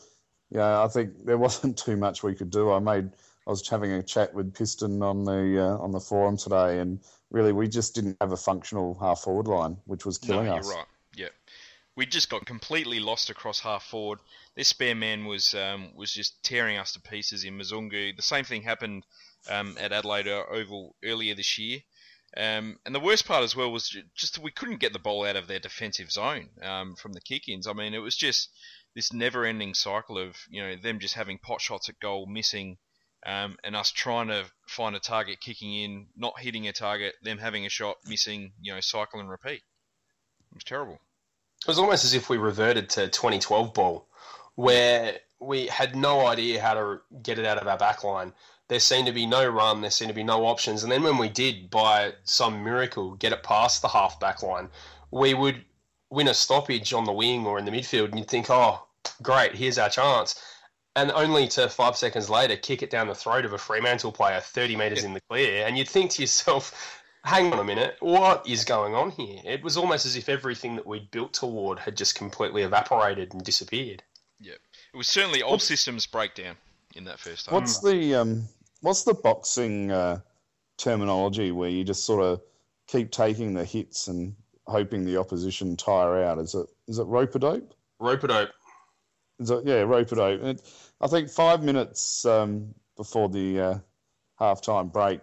yeah, 0.49 0.83
I 0.83 0.87
think 0.89 1.25
there 1.25 1.37
wasn't 1.47 1.77
too 1.77 1.95
much 1.95 2.23
we 2.23 2.35
could 2.35 2.49
do. 2.49 2.71
I 2.71 2.79
made 2.79 3.11
I 3.49 3.51
was 3.51 3.67
having 3.67 3.91
a 3.93 4.03
chat 4.03 4.31
with 4.31 4.53
Piston 4.53 5.01
on 5.01 5.23
the 5.23 5.59
uh, 5.59 5.83
on 5.83 5.91
the 5.91 5.99
forum 5.99 6.37
today, 6.37 6.77
and 6.77 6.99
really 7.31 7.51
we 7.51 7.67
just 7.67 7.95
didn't 7.95 8.15
have 8.21 8.31
a 8.31 8.37
functional 8.37 8.95
half 9.01 9.21
forward 9.21 9.47
line, 9.47 9.75
which 9.85 10.05
was 10.05 10.19
killing 10.19 10.45
no, 10.45 10.57
us. 10.57 10.67
you're 10.67 10.75
right. 10.75 10.85
Yeah, 11.15 11.29
we 11.95 12.05
just 12.05 12.29
got 12.29 12.45
completely 12.45 12.99
lost 12.99 13.31
across 13.31 13.59
half 13.59 13.83
forward. 13.83 14.19
This 14.55 14.67
spare 14.67 14.93
man 14.93 15.25
was 15.25 15.55
um, 15.55 15.95
was 15.95 16.13
just 16.13 16.43
tearing 16.43 16.77
us 16.77 16.93
to 16.93 17.01
pieces 17.01 17.43
in 17.43 17.57
Mzungu. 17.57 18.15
The 18.15 18.21
same 18.21 18.43
thing 18.43 18.61
happened 18.61 19.03
um, 19.49 19.75
at 19.79 19.93
Adelaide 19.93 20.27
Oval 20.27 20.95
earlier 21.03 21.33
this 21.33 21.57
year. 21.57 21.79
Um, 22.37 22.77
and 22.85 22.93
the 22.93 22.99
worst 22.99 23.25
part 23.25 23.43
as 23.43 23.55
well 23.55 23.71
was 23.71 23.97
just 24.13 24.37
we 24.37 24.51
couldn't 24.51 24.79
get 24.79 24.93
the 24.93 24.99
ball 24.99 25.25
out 25.25 25.37
of 25.37 25.47
their 25.47 25.57
defensive 25.57 26.11
zone 26.11 26.49
um, 26.61 26.95
from 26.97 27.13
the 27.13 27.21
kick-ins. 27.21 27.65
I 27.65 27.73
mean, 27.73 27.95
it 27.95 27.97
was 27.97 28.15
just 28.15 28.51
this 28.93 29.11
never-ending 29.11 29.73
cycle 29.73 30.19
of 30.19 30.37
you 30.51 30.61
know 30.61 30.75
them 30.75 30.99
just 30.99 31.15
having 31.15 31.39
pot 31.39 31.61
shots 31.61 31.89
at 31.89 31.99
goal, 31.99 32.27
missing, 32.27 32.77
um, 33.25 33.57
and 33.63 33.75
us 33.75 33.91
trying 33.91 34.27
to 34.27 34.45
find 34.67 34.95
a 34.95 34.99
target, 34.99 35.41
kicking 35.41 35.73
in, 35.73 36.07
not 36.15 36.39
hitting 36.39 36.67
a 36.67 36.73
target, 36.73 37.15
them 37.23 37.37
having 37.37 37.65
a 37.65 37.69
shot, 37.69 37.97
missing, 38.07 38.51
you 38.61 38.73
know, 38.73 38.79
cycle 38.79 39.19
and 39.19 39.29
repeat. 39.29 39.61
It 40.51 40.55
was 40.55 40.63
terrible. 40.63 40.99
It 41.61 41.67
was 41.67 41.79
almost 41.79 42.05
as 42.05 42.13
if 42.13 42.29
we 42.29 42.37
reverted 42.37 42.89
to 42.91 43.07
2012 43.09 43.73
ball, 43.73 44.07
where 44.55 45.17
we 45.39 45.67
had 45.67 45.95
no 45.95 46.27
idea 46.27 46.61
how 46.61 46.73
to 46.73 47.01
get 47.21 47.39
it 47.39 47.45
out 47.45 47.57
of 47.57 47.67
our 47.67 47.77
back 47.77 48.03
line. 48.03 48.33
There 48.69 48.79
seemed 48.79 49.07
to 49.07 49.13
be 49.13 49.25
no 49.25 49.47
run, 49.47 49.81
there 49.81 49.91
seemed 49.91 50.09
to 50.09 50.15
be 50.15 50.23
no 50.23 50.45
options. 50.45 50.83
And 50.83 50.91
then 50.91 51.03
when 51.03 51.17
we 51.17 51.27
did, 51.27 51.69
by 51.69 52.13
some 52.23 52.63
miracle, 52.63 53.15
get 53.15 53.33
it 53.33 53.43
past 53.43 53.81
the 53.81 53.87
half 53.87 54.19
back 54.19 54.43
line, 54.43 54.69
we 55.11 55.33
would 55.33 55.65
win 56.09 56.27
a 56.27 56.33
stoppage 56.33 56.93
on 56.93 57.05
the 57.05 57.11
wing 57.11 57.45
or 57.45 57.59
in 57.59 57.65
the 57.65 57.71
midfield, 57.71 58.09
and 58.09 58.19
you'd 58.19 58.29
think, 58.29 58.49
oh, 58.49 58.87
great, 59.21 59.55
here's 59.55 59.77
our 59.77 59.89
chance. 59.89 60.41
And 60.95 61.11
only 61.11 61.47
to 61.49 61.69
five 61.69 61.95
seconds 61.95 62.29
later, 62.29 62.55
kick 62.55 62.81
it 62.81 62.89
down 62.89 63.07
the 63.07 63.15
throat 63.15 63.45
of 63.45 63.53
a 63.53 63.57
Fremantle 63.57 64.11
player 64.11 64.39
30 64.41 64.75
metres 64.75 65.03
in 65.03 65.13
the 65.13 65.21
clear. 65.29 65.65
And 65.65 65.77
you'd 65.77 65.87
think 65.87 66.11
to 66.11 66.21
yourself, 66.21 67.03
hang 67.23 67.53
on 67.53 67.59
a 67.59 67.63
minute, 67.63 67.95
what 67.99 68.47
is 68.47 68.65
going 68.65 68.95
on 68.95 69.11
here? 69.11 69.41
It 69.45 69.63
was 69.63 69.77
almost 69.77 70.05
as 70.05 70.15
if 70.15 70.29
everything 70.29 70.75
that 70.75 70.87
we'd 70.87 71.11
built 71.11 71.33
toward 71.33 71.79
had 71.79 71.95
just 71.95 72.15
completely 72.15 72.63
evaporated 72.63 73.33
and 73.33 73.43
disappeared. 73.43 74.03
Yep. 74.41 74.57
It 74.93 74.97
was 74.97 75.07
certainly 75.07 75.43
all 75.43 75.59
systems 75.59 76.05
breakdown 76.05 76.55
in 76.95 77.03
that 77.05 77.19
first 77.19 77.45
half. 77.45 77.53
What's 77.53 77.79
the 77.79 78.15
um, 78.15 78.47
what's 78.81 79.03
the 79.03 79.13
boxing 79.13 79.91
uh, 79.91 80.19
terminology 80.77 81.51
where 81.51 81.69
you 81.69 81.83
just 81.83 82.05
sort 82.05 82.23
of 82.23 82.41
keep 82.87 83.11
taking 83.11 83.53
the 83.53 83.65
hits 83.65 84.07
and 84.07 84.35
hoping 84.65 85.05
the 85.05 85.17
opposition 85.17 85.75
tire 85.75 86.23
out? 86.23 86.39
Is 86.39 86.55
it 86.55 86.67
is 86.87 86.99
it 86.99 87.03
rope 87.03 87.35
a 87.35 87.39
dope? 87.39 87.73
Rope 87.99 88.23
it 88.23 88.31
out. 88.31 88.49
Yeah, 89.39 89.81
rope 89.81 90.11
it 90.11 90.15
dope. 90.15 90.41
It, 90.43 90.61
I 90.99 91.07
think 91.07 91.29
five 91.29 91.63
minutes 91.63 92.25
um, 92.25 92.73
before 92.97 93.29
the 93.29 93.59
uh, 93.59 93.77
halftime 94.39 94.91
break, 94.91 95.21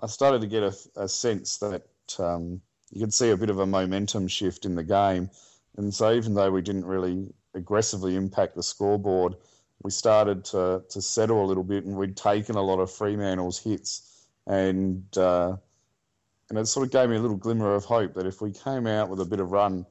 I 0.00 0.06
started 0.06 0.42
to 0.42 0.46
get 0.46 0.62
a, 0.62 0.76
a 0.96 1.08
sense 1.08 1.56
that 1.58 1.86
um, 2.18 2.60
you 2.90 3.00
could 3.00 3.14
see 3.14 3.30
a 3.30 3.36
bit 3.36 3.48
of 3.48 3.58
a 3.58 3.66
momentum 3.66 4.28
shift 4.28 4.66
in 4.66 4.74
the 4.74 4.84
game. 4.84 5.30
And 5.78 5.92
so, 5.92 6.12
even 6.12 6.34
though 6.34 6.50
we 6.50 6.62
didn't 6.62 6.84
really 6.84 7.32
aggressively 7.54 8.14
impact 8.14 8.56
the 8.56 8.62
scoreboard, 8.62 9.36
we 9.82 9.90
started 9.90 10.44
to, 10.46 10.82
to 10.90 11.02
settle 11.02 11.44
a 11.44 11.46
little 11.46 11.64
bit, 11.64 11.84
and 11.84 11.96
we'd 11.96 12.16
taken 12.16 12.56
a 12.56 12.62
lot 12.62 12.78
of 12.78 12.90
Fremantle's 12.90 13.58
hits, 13.58 14.26
and 14.46 15.04
uh, 15.16 15.56
and 16.48 16.58
it 16.58 16.66
sort 16.66 16.86
of 16.86 16.92
gave 16.92 17.08
me 17.08 17.16
a 17.16 17.20
little 17.20 17.36
glimmer 17.36 17.74
of 17.74 17.84
hope 17.84 18.14
that 18.14 18.26
if 18.26 18.40
we 18.40 18.52
came 18.52 18.86
out 18.86 19.08
with 19.08 19.20
a 19.20 19.24
bit 19.24 19.40
of 19.40 19.50
run 19.50 19.84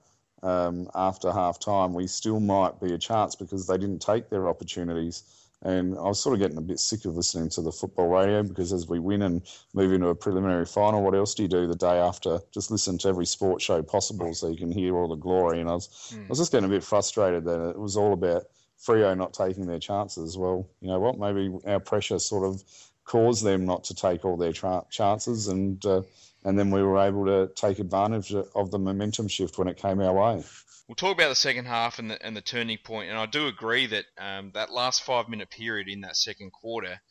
um, 0.43 0.89
after 0.93 1.31
half 1.31 1.59
time, 1.59 1.93
we 1.93 2.07
still 2.07 2.39
might 2.39 2.79
be 2.79 2.93
a 2.93 2.97
chance 2.97 3.35
because 3.35 3.67
they 3.67 3.77
didn't 3.77 3.99
take 3.99 4.29
their 4.29 4.47
opportunities. 4.47 5.23
And 5.61 5.97
I 5.97 6.03
was 6.03 6.21
sort 6.21 6.35
of 6.35 6.39
getting 6.39 6.57
a 6.57 6.61
bit 6.61 6.79
sick 6.79 7.05
of 7.05 7.15
listening 7.15 7.49
to 7.51 7.61
the 7.61 7.71
football 7.71 8.07
radio 8.07 8.43
because 8.43 8.71
as 8.71 8.87
we 8.87 8.99
win 8.99 9.23
and 9.23 9.41
move 9.73 9.93
into 9.93 10.09
a 10.09 10.15
preliminary 10.15 10.65
final, 10.65 11.01
what 11.01 11.15
else 11.15 11.33
do 11.33 11.43
you 11.43 11.49
do 11.49 11.65
the 11.65 11.75
day 11.75 11.97
after? 11.97 12.39
Just 12.51 12.69
listen 12.69 12.97
to 12.99 13.07
every 13.07 13.25
sports 13.25 13.63
show 13.63 13.81
possible 13.81 14.33
so 14.35 14.49
you 14.49 14.57
can 14.57 14.71
hear 14.71 14.95
all 14.95 15.07
the 15.07 15.15
glory. 15.15 15.61
And 15.61 15.69
I 15.69 15.73
was, 15.73 16.13
I 16.13 16.29
was 16.29 16.37
just 16.37 16.51
getting 16.51 16.65
a 16.65 16.73
bit 16.73 16.83
frustrated 16.83 17.45
that 17.45 17.69
it 17.69 17.79
was 17.79 17.97
all 17.97 18.13
about 18.13 18.43
Freo 18.79 19.17
not 19.17 19.33
taking 19.33 19.65
their 19.65 19.79
chances. 19.79 20.37
Well, 20.37 20.67
you 20.81 20.89
know 20.89 20.99
what? 20.99 21.17
Maybe 21.17 21.51
our 21.65 21.79
pressure 21.79 22.19
sort 22.19 22.45
of 22.45 22.63
caused 23.05 23.43
them 23.43 23.65
not 23.65 23.85
to 23.85 23.95
take 23.95 24.25
all 24.25 24.37
their 24.37 24.53
tra- 24.53 24.85
chances, 24.89 25.47
and 25.47 25.83
uh, 25.85 26.01
and 26.45 26.57
then 26.57 26.71
we 26.71 26.81
were 26.81 26.99
able 26.99 27.25
to 27.25 27.51
take 27.55 27.79
advantage 27.79 28.33
of 28.33 28.71
the 28.71 28.79
momentum 28.79 29.27
shift 29.27 29.57
when 29.57 29.67
it 29.67 29.77
came 29.77 29.99
our 29.99 30.13
way. 30.13 30.43
We'll 30.87 30.95
talk 30.95 31.17
about 31.17 31.29
the 31.29 31.35
second 31.35 31.65
half 31.65 31.97
and 31.97 32.11
the, 32.11 32.23
and 32.23 32.37
the 32.37 32.41
turning 32.41 32.77
point, 32.77 33.09
and 33.09 33.17
I 33.17 33.25
do 33.25 33.47
agree 33.47 33.87
that 33.87 34.05
um, 34.19 34.51
that 34.53 34.71
last 34.71 35.03
five 35.03 35.27
minute 35.27 35.49
period 35.49 35.87
in 35.87 36.01
that 36.01 36.15
second 36.15 36.51
quarter, 36.51 37.01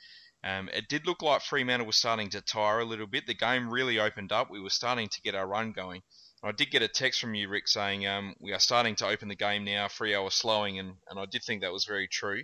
um, 0.44 0.68
it 0.72 0.88
did 0.88 1.06
look 1.06 1.22
like 1.22 1.42
Fremantle 1.42 1.86
was 1.86 1.96
starting 1.96 2.30
to 2.30 2.40
tire 2.40 2.78
a 2.78 2.84
little 2.84 3.08
bit. 3.08 3.26
The 3.26 3.34
game 3.34 3.68
really 3.68 3.98
opened 3.98 4.30
up. 4.30 4.48
We 4.48 4.60
were 4.60 4.70
starting 4.70 5.08
to 5.08 5.20
get 5.22 5.34
our 5.34 5.46
run 5.46 5.72
going. 5.72 6.02
I 6.44 6.52
did 6.52 6.70
get 6.70 6.82
a 6.82 6.88
text 6.88 7.20
from 7.20 7.34
you, 7.34 7.48
Rick, 7.48 7.66
saying 7.68 8.06
um, 8.06 8.34
we 8.38 8.52
are 8.52 8.58
starting 8.58 8.94
to 8.96 9.08
open 9.08 9.28
the 9.28 9.34
game 9.34 9.64
now. 9.64 9.86
Freo 9.86 10.24
are 10.24 10.30
slowing, 10.30 10.78
and, 10.78 10.92
and 11.08 11.18
I 11.18 11.24
did 11.24 11.42
think 11.42 11.62
that 11.62 11.72
was 11.72 11.86
very 11.86 12.06
true. 12.06 12.42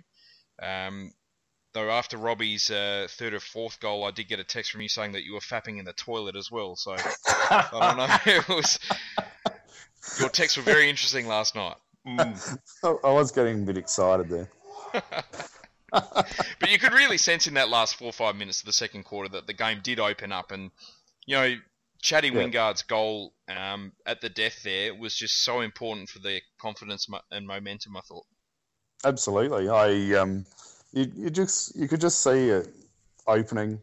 Um, 0.61 1.11
though 1.73 1.89
after 1.89 2.17
Robbie's 2.17 2.69
uh, 2.69 3.07
third 3.09 3.33
or 3.33 3.39
fourth 3.39 3.79
goal, 3.79 4.03
I 4.03 4.11
did 4.11 4.27
get 4.27 4.39
a 4.39 4.43
text 4.43 4.71
from 4.71 4.81
you 4.81 4.89
saying 4.89 5.13
that 5.13 5.23
you 5.23 5.33
were 5.33 5.39
fapping 5.39 5.79
in 5.79 5.85
the 5.85 5.93
toilet 5.93 6.35
as 6.35 6.51
well. 6.51 6.75
So 6.75 6.95
I 6.95 7.67
don't 7.71 7.97
know. 7.97 8.17
it 8.25 8.47
was 8.47 8.79
your 10.19 10.29
texts 10.29 10.57
were 10.57 10.63
very 10.63 10.89
interesting 10.89 11.27
last 11.27 11.55
night. 11.55 11.75
Mm. 12.07 12.57
I 12.83 13.07
I 13.07 13.13
was 13.13 13.31
getting 13.31 13.63
a 13.63 13.65
bit 13.65 13.77
excited 13.77 14.29
there. 14.29 14.49
but 15.91 16.69
you 16.69 16.79
could 16.79 16.93
really 16.93 17.17
sense 17.17 17.47
in 17.47 17.53
that 17.55 17.69
last 17.69 17.95
four 17.95 18.09
or 18.09 18.13
five 18.13 18.35
minutes 18.35 18.61
of 18.61 18.65
the 18.65 18.73
second 18.73 19.03
quarter 19.03 19.29
that 19.29 19.47
the 19.47 19.53
game 19.53 19.79
did 19.83 19.99
open 19.99 20.31
up, 20.31 20.51
and 20.51 20.71
you 21.25 21.35
know, 21.35 21.55
Chatty 22.01 22.29
Yeah. 22.29 22.35
Wingard's 22.35 22.83
goal 22.83 23.33
um, 23.47 23.93
at 24.05 24.21
the 24.21 24.29
death 24.29 24.63
there 24.63 24.95
was 24.95 25.15
just 25.15 25.43
so 25.43 25.61
important 25.61 26.09
for 26.09 26.19
the 26.19 26.41
confidence 26.59 27.07
and 27.31 27.47
momentum. 27.47 27.95
I 27.95 28.01
thought. 28.01 28.25
Absolutely. 29.03 29.67
I 29.67 30.19
um, 30.19 30.45
you, 30.93 31.11
you 31.15 31.29
just 31.29 31.75
you 31.75 31.87
could 31.87 32.01
just 32.01 32.21
see 32.21 32.49
it 32.49 32.67
opening. 33.27 33.79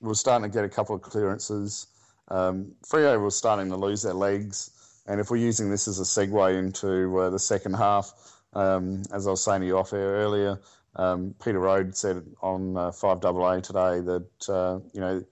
We 0.00 0.08
were 0.08 0.14
starting 0.14 0.50
to 0.50 0.54
get 0.54 0.64
a 0.64 0.68
couple 0.68 0.94
of 0.94 1.02
clearances. 1.02 1.86
Um, 2.28 2.72
Freo 2.86 3.22
was 3.22 3.36
starting 3.36 3.68
to 3.70 3.76
lose 3.76 4.02
their 4.02 4.14
legs, 4.14 4.70
and 5.06 5.20
if 5.20 5.30
we're 5.30 5.36
using 5.36 5.70
this 5.70 5.86
as 5.88 6.00
a 6.00 6.02
segue 6.02 6.58
into 6.58 7.18
uh, 7.18 7.30
the 7.30 7.38
second 7.38 7.74
half, 7.74 8.12
um, 8.52 9.02
as 9.12 9.26
I 9.26 9.30
was 9.30 9.44
saying 9.44 9.60
to 9.60 9.66
you 9.66 9.78
off 9.78 9.92
air 9.92 10.16
earlier, 10.16 10.60
um, 10.96 11.34
Peter 11.42 11.60
Rohde 11.60 11.94
said 11.94 12.24
on 12.40 12.76
uh, 12.76 12.90
Five 12.90 13.24
AA 13.24 13.60
today 13.60 14.00
that 14.00 14.48
uh, 14.48 14.80
you 14.92 15.00
know 15.00 15.24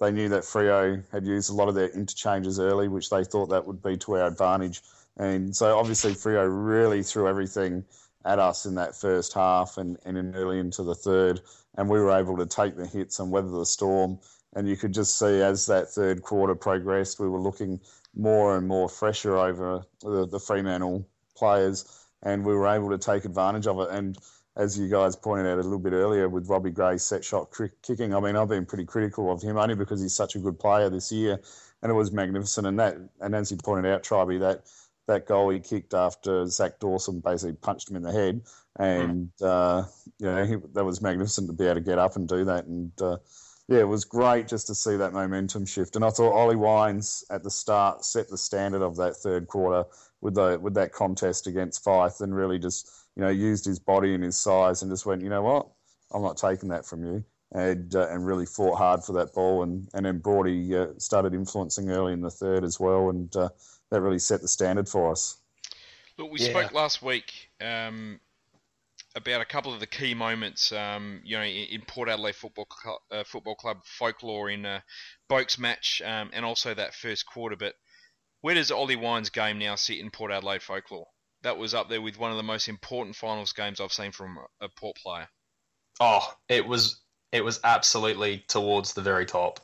they 0.00 0.10
knew 0.10 0.28
that 0.28 0.42
Freo 0.42 1.02
had 1.12 1.24
used 1.24 1.50
a 1.50 1.54
lot 1.54 1.68
of 1.68 1.74
their 1.74 1.88
interchanges 1.88 2.58
early, 2.58 2.88
which 2.88 3.10
they 3.10 3.24
thought 3.24 3.46
that 3.50 3.66
would 3.66 3.82
be 3.82 3.96
to 3.98 4.16
our 4.16 4.26
advantage, 4.26 4.82
and 5.16 5.54
so 5.56 5.78
obviously 5.78 6.12
Freo 6.12 6.46
really 6.48 7.02
threw 7.02 7.28
everything 7.28 7.84
at 8.24 8.38
us 8.38 8.66
in 8.66 8.74
that 8.76 8.96
first 8.96 9.32
half 9.32 9.76
and, 9.76 9.98
and 10.04 10.34
early 10.36 10.58
into 10.58 10.82
the 10.82 10.94
third, 10.94 11.40
and 11.76 11.88
we 11.88 11.98
were 11.98 12.12
able 12.12 12.36
to 12.36 12.46
take 12.46 12.76
the 12.76 12.86
hits 12.86 13.18
and 13.18 13.30
weather 13.30 13.50
the 13.50 13.66
storm. 13.66 14.18
And 14.56 14.68
you 14.68 14.76
could 14.76 14.94
just 14.94 15.18
see 15.18 15.42
as 15.42 15.66
that 15.66 15.88
third 15.88 16.22
quarter 16.22 16.54
progressed, 16.54 17.18
we 17.18 17.28
were 17.28 17.40
looking 17.40 17.80
more 18.14 18.56
and 18.56 18.68
more 18.68 18.88
fresher 18.88 19.36
over 19.36 19.84
the, 20.00 20.26
the 20.26 20.38
Fremantle 20.38 21.08
players, 21.36 22.06
and 22.22 22.44
we 22.44 22.54
were 22.54 22.68
able 22.68 22.90
to 22.90 22.98
take 22.98 23.24
advantage 23.24 23.66
of 23.66 23.80
it. 23.80 23.88
And 23.90 24.16
as 24.56 24.78
you 24.78 24.88
guys 24.88 25.16
pointed 25.16 25.46
out 25.46 25.58
a 25.58 25.62
little 25.62 25.80
bit 25.80 25.92
earlier 25.92 26.28
with 26.28 26.48
Robbie 26.48 26.70
Gray's 26.70 27.02
set 27.02 27.24
shot 27.24 27.52
kicking, 27.82 28.14
I 28.14 28.20
mean, 28.20 28.36
I've 28.36 28.48
been 28.48 28.64
pretty 28.64 28.84
critical 28.84 29.32
of 29.32 29.42
him 29.42 29.56
only 29.56 29.74
because 29.74 30.00
he's 30.00 30.14
such 30.14 30.36
a 30.36 30.38
good 30.38 30.58
player 30.58 30.88
this 30.88 31.10
year, 31.10 31.40
and 31.82 31.90
it 31.90 31.94
was 31.94 32.12
magnificent. 32.12 32.66
And 32.66 32.78
that, 32.78 32.96
and 33.20 33.34
as 33.34 33.50
you 33.50 33.56
pointed 33.56 33.90
out, 33.90 34.04
Tribe, 34.04 34.28
that 34.38 34.62
that 35.06 35.26
goal 35.26 35.50
he 35.50 35.60
kicked 35.60 35.94
after 35.94 36.46
Zac 36.46 36.78
Dawson 36.80 37.20
basically 37.20 37.56
punched 37.56 37.90
him 37.90 37.96
in 37.96 38.02
the 38.02 38.12
head, 38.12 38.42
and 38.78 39.30
uh, 39.42 39.84
you 40.18 40.26
know 40.26 40.44
he, 40.44 40.56
that 40.72 40.84
was 40.84 41.02
magnificent 41.02 41.48
to 41.48 41.52
be 41.52 41.64
able 41.66 41.76
to 41.76 41.80
get 41.80 41.98
up 41.98 42.16
and 42.16 42.28
do 42.28 42.44
that. 42.44 42.66
And 42.66 42.92
uh, 43.00 43.18
yeah, 43.68 43.80
it 43.80 43.88
was 43.88 44.04
great 44.04 44.48
just 44.48 44.66
to 44.68 44.74
see 44.74 44.96
that 44.96 45.12
momentum 45.12 45.66
shift. 45.66 45.96
And 45.96 46.04
I 46.04 46.10
thought 46.10 46.32
Ollie 46.32 46.56
Wines 46.56 47.24
at 47.30 47.42
the 47.42 47.50
start 47.50 48.04
set 48.04 48.28
the 48.28 48.38
standard 48.38 48.82
of 48.82 48.96
that 48.96 49.16
third 49.16 49.48
quarter 49.48 49.84
with 50.20 50.34
the 50.34 50.58
with 50.60 50.74
that 50.74 50.92
contest 50.92 51.46
against 51.46 51.84
Fyfe, 51.84 52.20
and 52.20 52.34
really 52.34 52.58
just 52.58 52.90
you 53.16 53.22
know 53.22 53.30
used 53.30 53.64
his 53.64 53.78
body 53.78 54.14
and 54.14 54.24
his 54.24 54.36
size 54.36 54.82
and 54.82 54.90
just 54.90 55.06
went, 55.06 55.22
you 55.22 55.30
know 55.30 55.42
what, 55.42 55.68
I'm 56.12 56.22
not 56.22 56.36
taking 56.36 56.70
that 56.70 56.86
from 56.86 57.04
you. 57.04 57.24
And, 57.52 57.94
uh, 57.94 58.08
and 58.08 58.26
really 58.26 58.46
fought 58.46 58.78
hard 58.78 59.04
for 59.04 59.12
that 59.12 59.32
ball, 59.32 59.62
and 59.62 59.88
and 59.94 60.04
then 60.04 60.18
Brody 60.18 60.76
uh, 60.76 60.88
started 60.98 61.34
influencing 61.34 61.88
early 61.88 62.12
in 62.12 62.20
the 62.20 62.30
third 62.30 62.64
as 62.64 62.80
well, 62.80 63.10
and 63.10 63.34
uh, 63.36 63.50
that 63.90 64.00
really 64.00 64.18
set 64.18 64.40
the 64.40 64.48
standard 64.48 64.88
for 64.88 65.10
us. 65.10 65.38
Look, 66.16 66.30
we 66.30 66.38
Yeah. 66.38 66.50
spoke 66.50 66.72
last 66.72 67.02
week 67.02 67.50
um, 67.60 68.20
about 69.16 69.40
a 69.40 69.44
couple 69.44 69.72
of 69.72 69.80
the 69.80 69.86
key 69.86 70.14
moments, 70.14 70.72
um, 70.72 71.20
you 71.24 71.36
know, 71.36 71.42
in, 71.42 71.66
in 71.68 71.82
Port 71.82 72.08
Adelaide 72.08 72.36
Football 72.36 72.66
Club, 72.66 73.00
uh, 73.10 73.24
Football 73.24 73.54
Club 73.56 73.78
folklore 73.84 74.50
in 74.50 74.64
uh, 74.66 74.80
Boak's 75.28 75.58
match, 75.58 76.02
um, 76.04 76.30
and 76.32 76.44
also 76.44 76.74
that 76.74 76.94
first 76.94 77.26
quarter. 77.26 77.56
But 77.56 77.74
where 78.40 78.54
does 78.54 78.70
Ollie 78.70 78.96
Wine's 78.96 79.30
game 79.30 79.58
now 79.58 79.74
sit 79.74 79.98
in 79.98 80.10
Port 80.10 80.32
Adelaide 80.32 80.62
folklore? 80.62 81.06
That 81.42 81.58
was 81.58 81.74
up 81.74 81.88
there 81.88 82.00
with 82.00 82.18
one 82.18 82.30
of 82.30 82.36
the 82.36 82.42
most 82.42 82.68
important 82.68 83.16
finals 83.16 83.52
games 83.52 83.80
I've 83.80 83.92
seen 83.92 84.12
from 84.12 84.38
a 84.60 84.68
Port 84.68 84.96
player. 84.96 85.28
Oh, 86.00 86.32
it 86.48 86.66
was 86.66 87.00
it 87.32 87.44
was 87.44 87.60
absolutely 87.64 88.44
towards 88.48 88.94
the 88.94 89.02
very 89.02 89.26
top. 89.26 89.60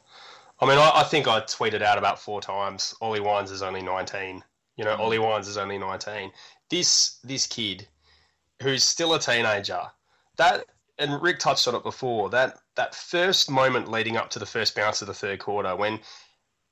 I 0.61 0.67
mean, 0.67 0.79
I, 0.79 0.93
I 0.97 1.03
think 1.05 1.27
I 1.27 1.41
tweeted 1.41 1.83
out 1.83 1.99
about 1.99 2.21
four 2.21 2.41
times. 2.41 2.95
Ollie 3.01 3.21
Wines 3.21 3.51
is 3.51 3.63
only 3.63 3.83
nineteen. 3.83 4.45
You 4.77 4.85
know, 4.85 4.97
mm. 4.97 5.01
Ollie 5.01 5.19
Wines 5.19 5.49
is 5.49 5.57
only 5.57 5.79
nineteen. 5.79 6.33
This 6.69 7.19
this 7.25 7.47
kid, 7.47 7.87
who's 8.63 8.85
still 8.85 9.15
a 9.15 9.19
teenager, 9.19 9.83
that 10.37 10.67
and 10.99 11.21
Rick 11.23 11.39
touched 11.39 11.67
on 11.67 11.75
it 11.75 11.83
before. 11.83 12.29
That 12.31 12.59
that 12.77 12.95
first 12.95 13.51
moment 13.51 13.91
leading 13.91 14.17
up 14.17 14.31
to 14.31 14.39
the 14.39 14.47
first 14.47 14.75
bounce 14.75 15.01
of 15.01 15.09
the 15.09 15.15
third 15.15 15.39
quarter, 15.39 15.75
when 15.75 15.99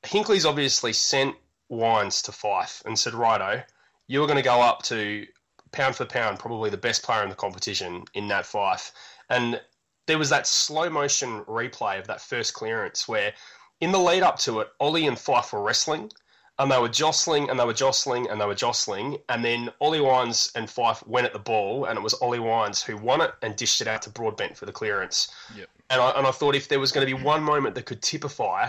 Hinkley's 0.03 0.46
obviously 0.46 0.92
sent 0.92 1.35
Wines 1.68 2.22
to 2.22 2.33
Fyfe 2.33 2.83
and 2.85 2.98
said, 2.98 3.14
"Righto, 3.14 3.62
you 4.07 4.22
are 4.22 4.27
going 4.27 4.37
to 4.37 4.42
go 4.42 4.61
up 4.61 4.83
to 4.85 5.27
pound 5.72 5.96
for 5.96 6.05
pound, 6.05 6.38
probably 6.38 6.70
the 6.70 6.77
best 6.77 7.03
player 7.03 7.22
in 7.22 7.31
the 7.31 7.35
competition 7.35 8.05
in 8.14 8.29
that 8.29 8.44
Fyfe." 8.44 8.92
And 9.31 9.61
there 10.07 10.18
was 10.18 10.31
that 10.31 10.46
slow 10.46 10.88
motion 10.88 11.44
replay 11.44 11.98
of 11.98 12.07
that 12.07 12.20
first 12.20 12.55
clearance 12.55 13.07
where, 13.07 13.35
in 13.80 13.92
the 13.92 13.98
lead 13.98 14.22
up 14.22 14.38
to 14.40 14.60
it, 14.60 14.68
Ollie 14.80 15.06
and 15.06 15.16
Fyfe 15.16 15.52
were 15.52 15.62
wrestling, 15.62 16.10
and 16.58 16.70
they 16.70 16.78
were 16.78 16.88
jostling 16.88 17.48
and 17.48 17.58
they 17.58 17.64
were 17.64 17.72
jostling 17.72 18.28
and 18.28 18.40
they 18.40 18.46
were 18.46 18.54
jostling, 18.54 19.18
and 19.28 19.44
then 19.44 19.70
Ollie 19.80 20.00
Wines 20.00 20.50
and 20.54 20.68
Fyfe 20.68 21.06
went 21.06 21.26
at 21.26 21.32
the 21.32 21.38
ball, 21.38 21.84
and 21.84 21.96
it 21.96 22.02
was 22.02 22.14
Ollie 22.14 22.40
Wines 22.40 22.82
who 22.82 22.96
won 22.96 23.20
it 23.20 23.32
and 23.42 23.54
dished 23.56 23.80
it 23.80 23.86
out 23.86 24.02
to 24.02 24.10
Broadbent 24.10 24.56
for 24.56 24.66
the 24.66 24.72
clearance. 24.72 25.28
Yep. 25.56 25.68
And 25.90 26.00
I, 26.00 26.10
and 26.10 26.26
I 26.26 26.30
thought 26.32 26.54
if 26.54 26.68
there 26.68 26.80
was 26.80 26.92
going 26.92 27.06
to 27.06 27.16
be 27.16 27.22
one 27.22 27.42
moment 27.42 27.74
that 27.76 27.86
could 27.86 28.02
typify 28.02 28.68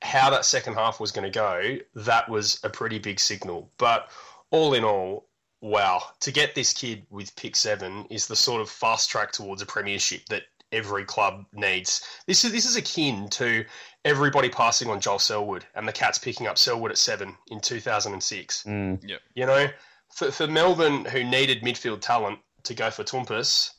how 0.00 0.30
that 0.30 0.44
second 0.44 0.74
half 0.74 1.00
was 1.00 1.12
going 1.12 1.30
to 1.30 1.38
go, 1.38 1.78
that 1.94 2.28
was 2.28 2.60
a 2.64 2.70
pretty 2.70 2.98
big 2.98 3.20
signal. 3.20 3.70
But 3.78 4.08
all 4.50 4.74
in 4.74 4.84
all, 4.84 5.26
wow, 5.60 6.02
to 6.20 6.32
get 6.32 6.54
this 6.54 6.72
kid 6.72 7.06
with 7.10 7.34
pick 7.36 7.56
seven 7.56 8.06
is 8.10 8.26
the 8.26 8.36
sort 8.36 8.60
of 8.60 8.68
fast 8.68 9.10
track 9.10 9.32
towards 9.32 9.62
a 9.62 9.66
premiership 9.66 10.26
that 10.26 10.42
every 10.72 11.04
club 11.04 11.44
needs. 11.52 12.02
This 12.26 12.44
is 12.44 12.52
this 12.52 12.64
is 12.64 12.76
akin 12.76 13.28
to 13.30 13.64
everybody 14.04 14.48
passing 14.48 14.90
on 14.90 15.00
Joel 15.00 15.18
Selwood 15.18 15.64
and 15.74 15.86
the 15.86 15.92
Cats 15.92 16.18
picking 16.18 16.46
up 16.46 16.58
Selwood 16.58 16.90
at 16.90 16.98
seven 16.98 17.36
in 17.48 17.60
2006. 17.60 18.64
Mm. 18.64 19.18
You 19.34 19.46
know, 19.46 19.68
for, 20.12 20.30
for 20.30 20.46
Melbourne, 20.46 21.04
who 21.04 21.24
needed 21.24 21.62
midfield 21.62 22.00
talent 22.00 22.38
to 22.64 22.74
go 22.74 22.90
for 22.90 23.04
Toumpas, 23.04 23.70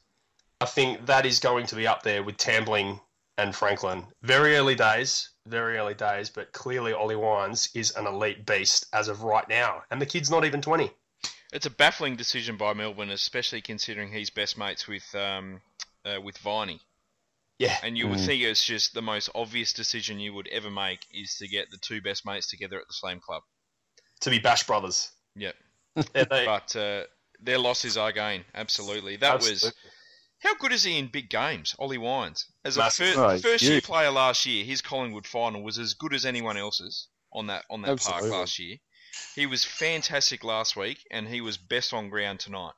I 0.61 0.65
think 0.65 1.05
that 1.07 1.25
is 1.25 1.39
going 1.39 1.65
to 1.67 1.75
be 1.75 1.87
up 1.87 2.03
there 2.03 2.23
with 2.23 2.37
Tambling 2.37 2.99
and 3.37 3.55
Franklin. 3.55 4.05
Very 4.21 4.55
early 4.55 4.75
days, 4.75 5.29
very 5.47 5.77
early 5.77 5.93
days, 5.93 6.29
but 6.29 6.53
clearly 6.53 6.93
Ollie 6.93 7.15
Wines 7.15 7.69
is 7.73 7.91
an 7.91 8.07
elite 8.07 8.45
beast 8.45 8.85
as 8.93 9.07
of 9.07 9.23
right 9.23 9.47
now. 9.49 9.83
And 9.91 10.01
the 10.01 10.05
kid's 10.05 10.29
not 10.29 10.45
even 10.45 10.61
20. 10.61 10.91
It's 11.51 11.65
a 11.65 11.71
baffling 11.71 12.15
decision 12.15 12.57
by 12.57 12.73
Melbourne, 12.73 13.11
especially 13.11 13.61
considering 13.61 14.11
he's 14.11 14.29
best 14.29 14.57
mates 14.57 14.87
with 14.87 15.13
um, 15.13 15.61
uh, 16.05 16.19
with 16.21 16.37
Viney. 16.39 16.79
Yeah. 17.59 17.77
And 17.83 17.97
you 17.97 18.07
would 18.07 18.19
Mm. 18.19 18.25
think 18.25 18.43
it's 18.43 18.65
just 18.65 18.93
the 18.93 19.01
most 19.01 19.29
obvious 19.35 19.73
decision 19.73 20.19
you 20.19 20.33
would 20.33 20.47
ever 20.49 20.71
make 20.71 21.05
is 21.11 21.35
to 21.37 21.47
get 21.47 21.69
the 21.71 21.77
two 21.77 22.01
best 22.01 22.25
mates 22.25 22.47
together 22.49 22.77
at 22.79 22.87
the 22.87 22.93
same 23.07 23.19
club. 23.19 23.43
To 24.21 24.29
be 24.29 24.39
Bash 24.39 24.63
Brothers. 24.65 25.11
Yep. 25.35 25.55
Yeah, 26.15 26.23
they- 26.29 26.45
But 26.45 26.75
uh, 26.75 27.03
their 27.39 27.59
loss 27.59 27.85
is 27.85 27.97
our 27.97 28.11
gain. 28.11 28.45
Absolutely. 28.55 29.17
That 29.17 29.41
was 29.41 29.71
how 30.39 30.55
good 30.55 30.73
is 30.73 30.83
he 30.83 30.97
in 30.97 31.07
big 31.07 31.29
games, 31.29 31.73
Ollie 31.79 31.97
Wines? 31.97 32.47
As 32.65 32.75
a 32.77 32.89
fir- 32.89 33.13
Oh, 33.15 33.37
first 33.37 33.63
year 33.63 33.79
player 33.79 34.11
last 34.11 34.45
year, 34.45 34.65
his 34.65 34.81
Collingwood 34.81 35.25
final 35.27 35.63
was 35.63 35.77
as 35.77 35.93
good 35.93 36.13
as 36.13 36.25
anyone 36.25 36.57
else's 36.57 37.07
on 37.31 37.47
that 37.47 37.63
on 37.69 37.81
that 37.83 37.91
Absolutely. 37.91 38.29
park 38.29 38.39
last 38.41 38.59
year. 38.59 38.77
He 39.35 39.45
was 39.45 39.63
fantastic 39.63 40.43
last 40.43 40.75
week, 40.75 41.05
and 41.11 41.27
he 41.27 41.39
was 41.41 41.57
best 41.57 41.93
on 41.93 42.09
ground 42.09 42.39
tonight. 42.39 42.73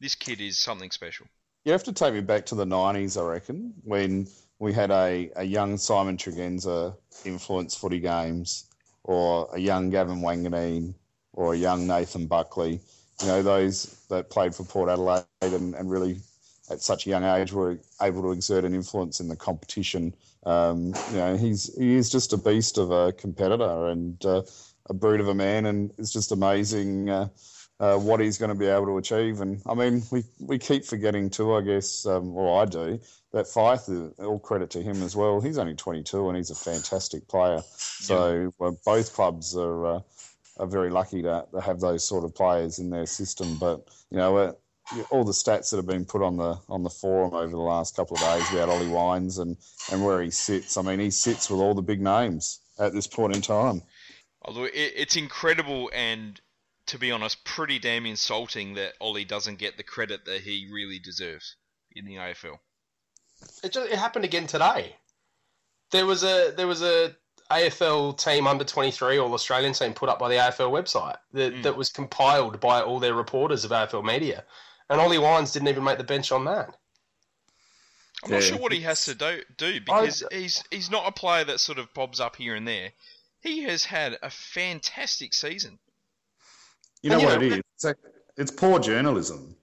This 0.00 0.14
kid 0.14 0.40
is 0.40 0.60
something 0.60 0.90
special. 0.90 1.26
You 1.64 1.72
have 1.72 1.84
to 1.84 1.92
take 1.92 2.14
me 2.14 2.20
back 2.20 2.46
to 2.46 2.54
the 2.54 2.64
90s, 2.64 3.20
I 3.20 3.24
reckon, 3.26 3.74
when 3.84 4.26
we 4.58 4.72
had 4.72 4.90
a, 4.90 5.30
a 5.36 5.44
young 5.44 5.76
Simon 5.76 6.16
Tregenza 6.16 6.96
influence 7.24 7.74
footy 7.74 8.00
games, 8.00 8.64
or 9.04 9.48
a 9.52 9.58
young 9.58 9.90
Gavin 9.90 10.20
Wanganeen, 10.20 10.94
or 11.32 11.54
a 11.54 11.56
young 11.56 11.86
Nathan 11.86 12.26
Buckley. 12.26 12.80
You 13.20 13.26
know, 13.26 13.42
those 13.42 14.04
that 14.08 14.30
played 14.30 14.54
for 14.54 14.64
Port 14.64 14.90
Adelaide 14.90 15.24
and, 15.40 15.74
and 15.74 15.90
really 15.90 16.18
at 16.70 16.82
such 16.82 17.06
a 17.06 17.10
young 17.10 17.24
age 17.24 17.52
were 17.52 17.78
able 18.02 18.22
to 18.22 18.32
exert 18.32 18.64
an 18.64 18.74
influence 18.74 19.20
in 19.20 19.28
the 19.28 19.36
competition. 19.36 20.14
Um, 20.44 20.94
you 21.10 21.16
know, 21.16 21.36
he's 21.36 21.74
he 21.76 21.94
is 21.94 22.10
just 22.10 22.32
a 22.32 22.36
beast 22.36 22.78
of 22.78 22.90
a 22.90 23.12
competitor 23.12 23.88
and 23.88 24.24
uh, 24.24 24.42
a 24.86 24.94
brute 24.94 25.20
of 25.20 25.28
a 25.28 25.34
man, 25.34 25.66
and 25.66 25.92
it's 25.98 26.12
just 26.12 26.32
amazing. 26.32 27.08
Uh, 27.08 27.28
uh, 27.80 27.96
what 27.96 28.20
he's 28.20 28.38
going 28.38 28.50
to 28.50 28.54
be 28.54 28.66
able 28.66 28.86
to 28.86 28.98
achieve. 28.98 29.40
And 29.40 29.62
I 29.66 29.74
mean, 29.74 30.02
we, 30.10 30.24
we 30.40 30.58
keep 30.58 30.84
forgetting 30.84 31.30
too, 31.30 31.54
I 31.54 31.62
guess, 31.62 32.06
um, 32.06 32.36
or 32.36 32.60
I 32.62 32.64
do, 32.64 33.00
that 33.32 33.46
Fyfe, 33.46 33.88
uh, 33.88 34.24
all 34.24 34.38
credit 34.38 34.70
to 34.70 34.82
him 34.82 35.02
as 35.02 35.14
well. 35.14 35.40
He's 35.40 35.58
only 35.58 35.74
22 35.74 36.28
and 36.28 36.36
he's 36.36 36.50
a 36.50 36.54
fantastic 36.54 37.28
player. 37.28 37.62
So 37.76 38.52
well, 38.58 38.78
both 38.84 39.14
clubs 39.14 39.56
are, 39.56 39.86
uh, 39.86 40.00
are 40.58 40.66
very 40.66 40.90
lucky 40.90 41.22
to, 41.22 41.46
to 41.52 41.60
have 41.60 41.80
those 41.80 42.04
sort 42.04 42.24
of 42.24 42.34
players 42.34 42.78
in 42.78 42.90
their 42.90 43.06
system. 43.06 43.58
But, 43.58 43.86
you 44.10 44.16
know, 44.16 44.36
uh, 44.36 44.52
all 45.10 45.24
the 45.24 45.32
stats 45.32 45.70
that 45.70 45.76
have 45.76 45.86
been 45.86 46.04
put 46.04 46.22
on 46.22 46.36
the 46.36 46.58
on 46.68 46.82
the 46.82 46.90
forum 46.90 47.34
over 47.34 47.50
the 47.50 47.58
last 47.58 47.94
couple 47.94 48.16
of 48.16 48.22
days 48.22 48.50
about 48.52 48.70
Ollie 48.70 48.88
Wines 48.88 49.38
and, 49.38 49.56
and 49.92 50.02
where 50.02 50.22
he 50.22 50.30
sits. 50.30 50.76
I 50.76 50.82
mean, 50.82 50.98
he 50.98 51.10
sits 51.10 51.50
with 51.50 51.60
all 51.60 51.74
the 51.74 51.82
big 51.82 52.00
names 52.00 52.60
at 52.78 52.92
this 52.92 53.06
point 53.06 53.36
in 53.36 53.42
time. 53.42 53.82
Although 54.42 54.64
it, 54.64 54.72
it's 54.74 55.16
incredible 55.16 55.90
and, 55.94 56.40
to 56.88 56.98
be 56.98 57.10
honest, 57.10 57.44
pretty 57.44 57.78
damn 57.78 58.06
insulting 58.06 58.74
that 58.74 58.94
Ollie 59.00 59.24
doesn't 59.24 59.58
get 59.58 59.76
the 59.76 59.82
credit 59.82 60.24
that 60.26 60.40
he 60.40 60.68
really 60.72 60.98
deserves 60.98 61.56
in 61.94 62.04
the 62.04 62.16
AFL. 62.16 62.58
It, 63.62 63.72
just, 63.72 63.90
it 63.90 63.98
happened 63.98 64.24
again 64.24 64.46
today. 64.46 64.96
There 65.90 66.06
was 66.06 66.22
a 66.22 66.52
there 66.56 66.66
was 66.66 66.82
a 66.82 67.16
AFL 67.50 68.18
team 68.18 68.46
under 68.46 68.64
twenty 68.64 68.90
three 68.90 69.18
All 69.18 69.32
Australian 69.32 69.72
team 69.72 69.94
put 69.94 70.08
up 70.08 70.18
by 70.18 70.28
the 70.28 70.34
AFL 70.34 70.70
website 70.70 71.16
that, 71.32 71.54
Mm. 71.54 71.62
that 71.62 71.76
was 71.76 71.88
compiled 71.90 72.60
by 72.60 72.82
all 72.82 72.98
their 73.00 73.14
reporters 73.14 73.64
of 73.64 73.70
AFL 73.70 74.04
media, 74.04 74.44
and 74.90 75.00
Ollie 75.00 75.18
Wines 75.18 75.52
didn't 75.52 75.68
even 75.68 75.84
make 75.84 75.98
the 75.98 76.04
bench 76.04 76.30
on 76.32 76.44
that. 76.44 76.74
I'm 78.24 78.32
not 78.32 78.42
sure 78.42 78.58
what 78.58 78.72
he 78.72 78.80
has 78.80 79.04
to 79.04 79.14
do, 79.14 79.42
do 79.56 79.80
because 79.80 80.24
he's 80.32 80.64
he's 80.70 80.90
not 80.90 81.06
a 81.08 81.12
player 81.12 81.44
that 81.44 81.60
sort 81.60 81.78
of 81.78 81.94
bobs 81.94 82.18
up 82.20 82.36
here 82.36 82.54
and 82.56 82.66
there. 82.66 82.92
He 83.40 83.62
has 83.62 83.84
had 83.84 84.18
a 84.20 84.30
fantastic 84.30 85.32
season. 85.32 85.78
You 87.02 87.10
know 87.10 87.14
And, 87.16 87.22
you 87.22 87.28
what 87.28 87.40
know, 87.40 87.46
it 87.46 87.52
is? 87.52 87.62
It's, 87.74 87.84
like- 87.84 87.96
it's 88.36 88.50
poor 88.50 88.78
journalism. 88.80 89.54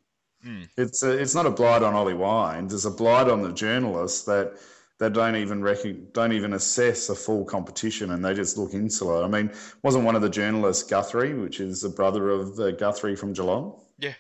Hmm. 0.44 0.64
It's 0.78 1.02
a, 1.04 1.12
it's 1.12 1.34
not 1.34 1.46
a 1.46 1.50
blight 1.50 1.82
on 1.84 1.94
Ollie 1.96 2.14
Wines. 2.14 2.74
It's 2.74 2.86
a 2.86 2.92
blight 2.92 3.28
on 3.30 3.42
the 3.42 3.52
journalists 3.52 4.24
that 4.26 4.54
that 5.00 5.12
don't 5.12 5.36
even 5.36 5.62
recog 5.62 6.14
don't 6.14 6.32
even 6.32 6.54
assess 6.54 7.10
a 7.10 7.16
full 7.16 7.44
competition 7.44 8.12
and 8.12 8.24
they 8.24 8.34
just 8.34 8.58
look 8.58 8.74
insular. 8.74 9.24
I 9.24 9.28
mean, 9.28 9.52
wasn't 9.84 10.06
one 10.06 10.16
of 10.16 10.22
the 10.22 10.30
journalists 10.30 10.84
Guthrie, 10.90 11.34
which 11.34 11.60
is 11.60 11.82
the 11.82 11.90
brother 11.90 12.30
of 12.30 12.58
uh, 12.60 12.72
Guthrie 12.72 13.16
from 13.16 13.34
Geelong? 13.34 13.82
Yeah. 13.98 14.14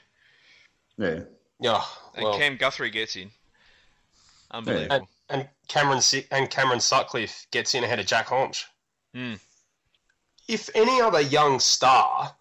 Yeah. 0.98 1.22
Yeah, 1.62 1.82
And 2.16 2.24
well, 2.26 2.38
Cam 2.38 2.58
Guthrie 2.58 2.90
gets 2.90 3.16
in. 3.16 3.32
Unbelievable. 4.52 5.08
and 5.30 5.48
Cameron 5.70 6.02
Si- 6.02 6.28
and 6.32 6.50
Cameron 6.50 6.80
Sutcliffe 6.82 7.48
gets 7.52 7.74
in 7.76 7.84
ahead 7.84 8.00
of 8.00 8.06
Jack 8.06 8.28
Hombsch. 8.28 8.66
Hmm. 9.14 9.34
If 10.48 10.70
any 10.76 11.00
other 11.02 11.22
young 11.22 11.60
star 11.60 12.36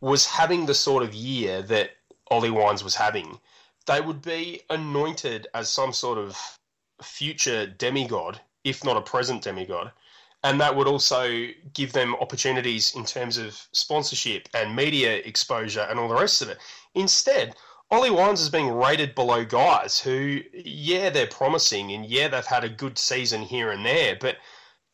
was 0.00 0.26
having 0.26 0.66
the 0.66 0.74
sort 0.74 1.02
of 1.02 1.14
year 1.14 1.62
that 1.62 1.90
Ollie 2.30 2.50
Wines 2.50 2.84
was 2.84 2.94
having, 2.94 3.38
they 3.86 4.00
would 4.00 4.22
be 4.22 4.62
anointed 4.70 5.46
as 5.54 5.68
some 5.68 5.92
sort 5.92 6.18
of 6.18 6.58
future 7.02 7.66
demigod, 7.66 8.40
if 8.64 8.84
not 8.84 8.96
a 8.96 9.02
present 9.02 9.42
demigod. 9.42 9.90
And 10.42 10.60
that 10.60 10.74
would 10.74 10.86
also 10.86 11.48
give 11.74 11.92
them 11.92 12.14
opportunities 12.16 12.94
in 12.94 13.04
terms 13.04 13.36
of 13.36 13.68
sponsorship 13.72 14.48
and 14.54 14.74
media 14.74 15.16
exposure 15.16 15.86
and 15.90 15.98
all 15.98 16.08
the 16.08 16.14
rest 16.14 16.40
of 16.40 16.48
it. 16.48 16.58
Instead, 16.94 17.54
Ollie 17.90 18.10
Wines 18.10 18.40
is 18.40 18.48
being 18.48 18.70
rated 18.70 19.14
below 19.14 19.44
guys 19.44 20.00
who, 20.00 20.40
yeah, 20.54 21.10
they're 21.10 21.26
promising 21.26 21.92
and 21.92 22.06
yeah, 22.06 22.28
they've 22.28 22.46
had 22.46 22.64
a 22.64 22.68
good 22.68 22.96
season 22.96 23.42
here 23.42 23.70
and 23.70 23.84
there, 23.84 24.16
but 24.18 24.36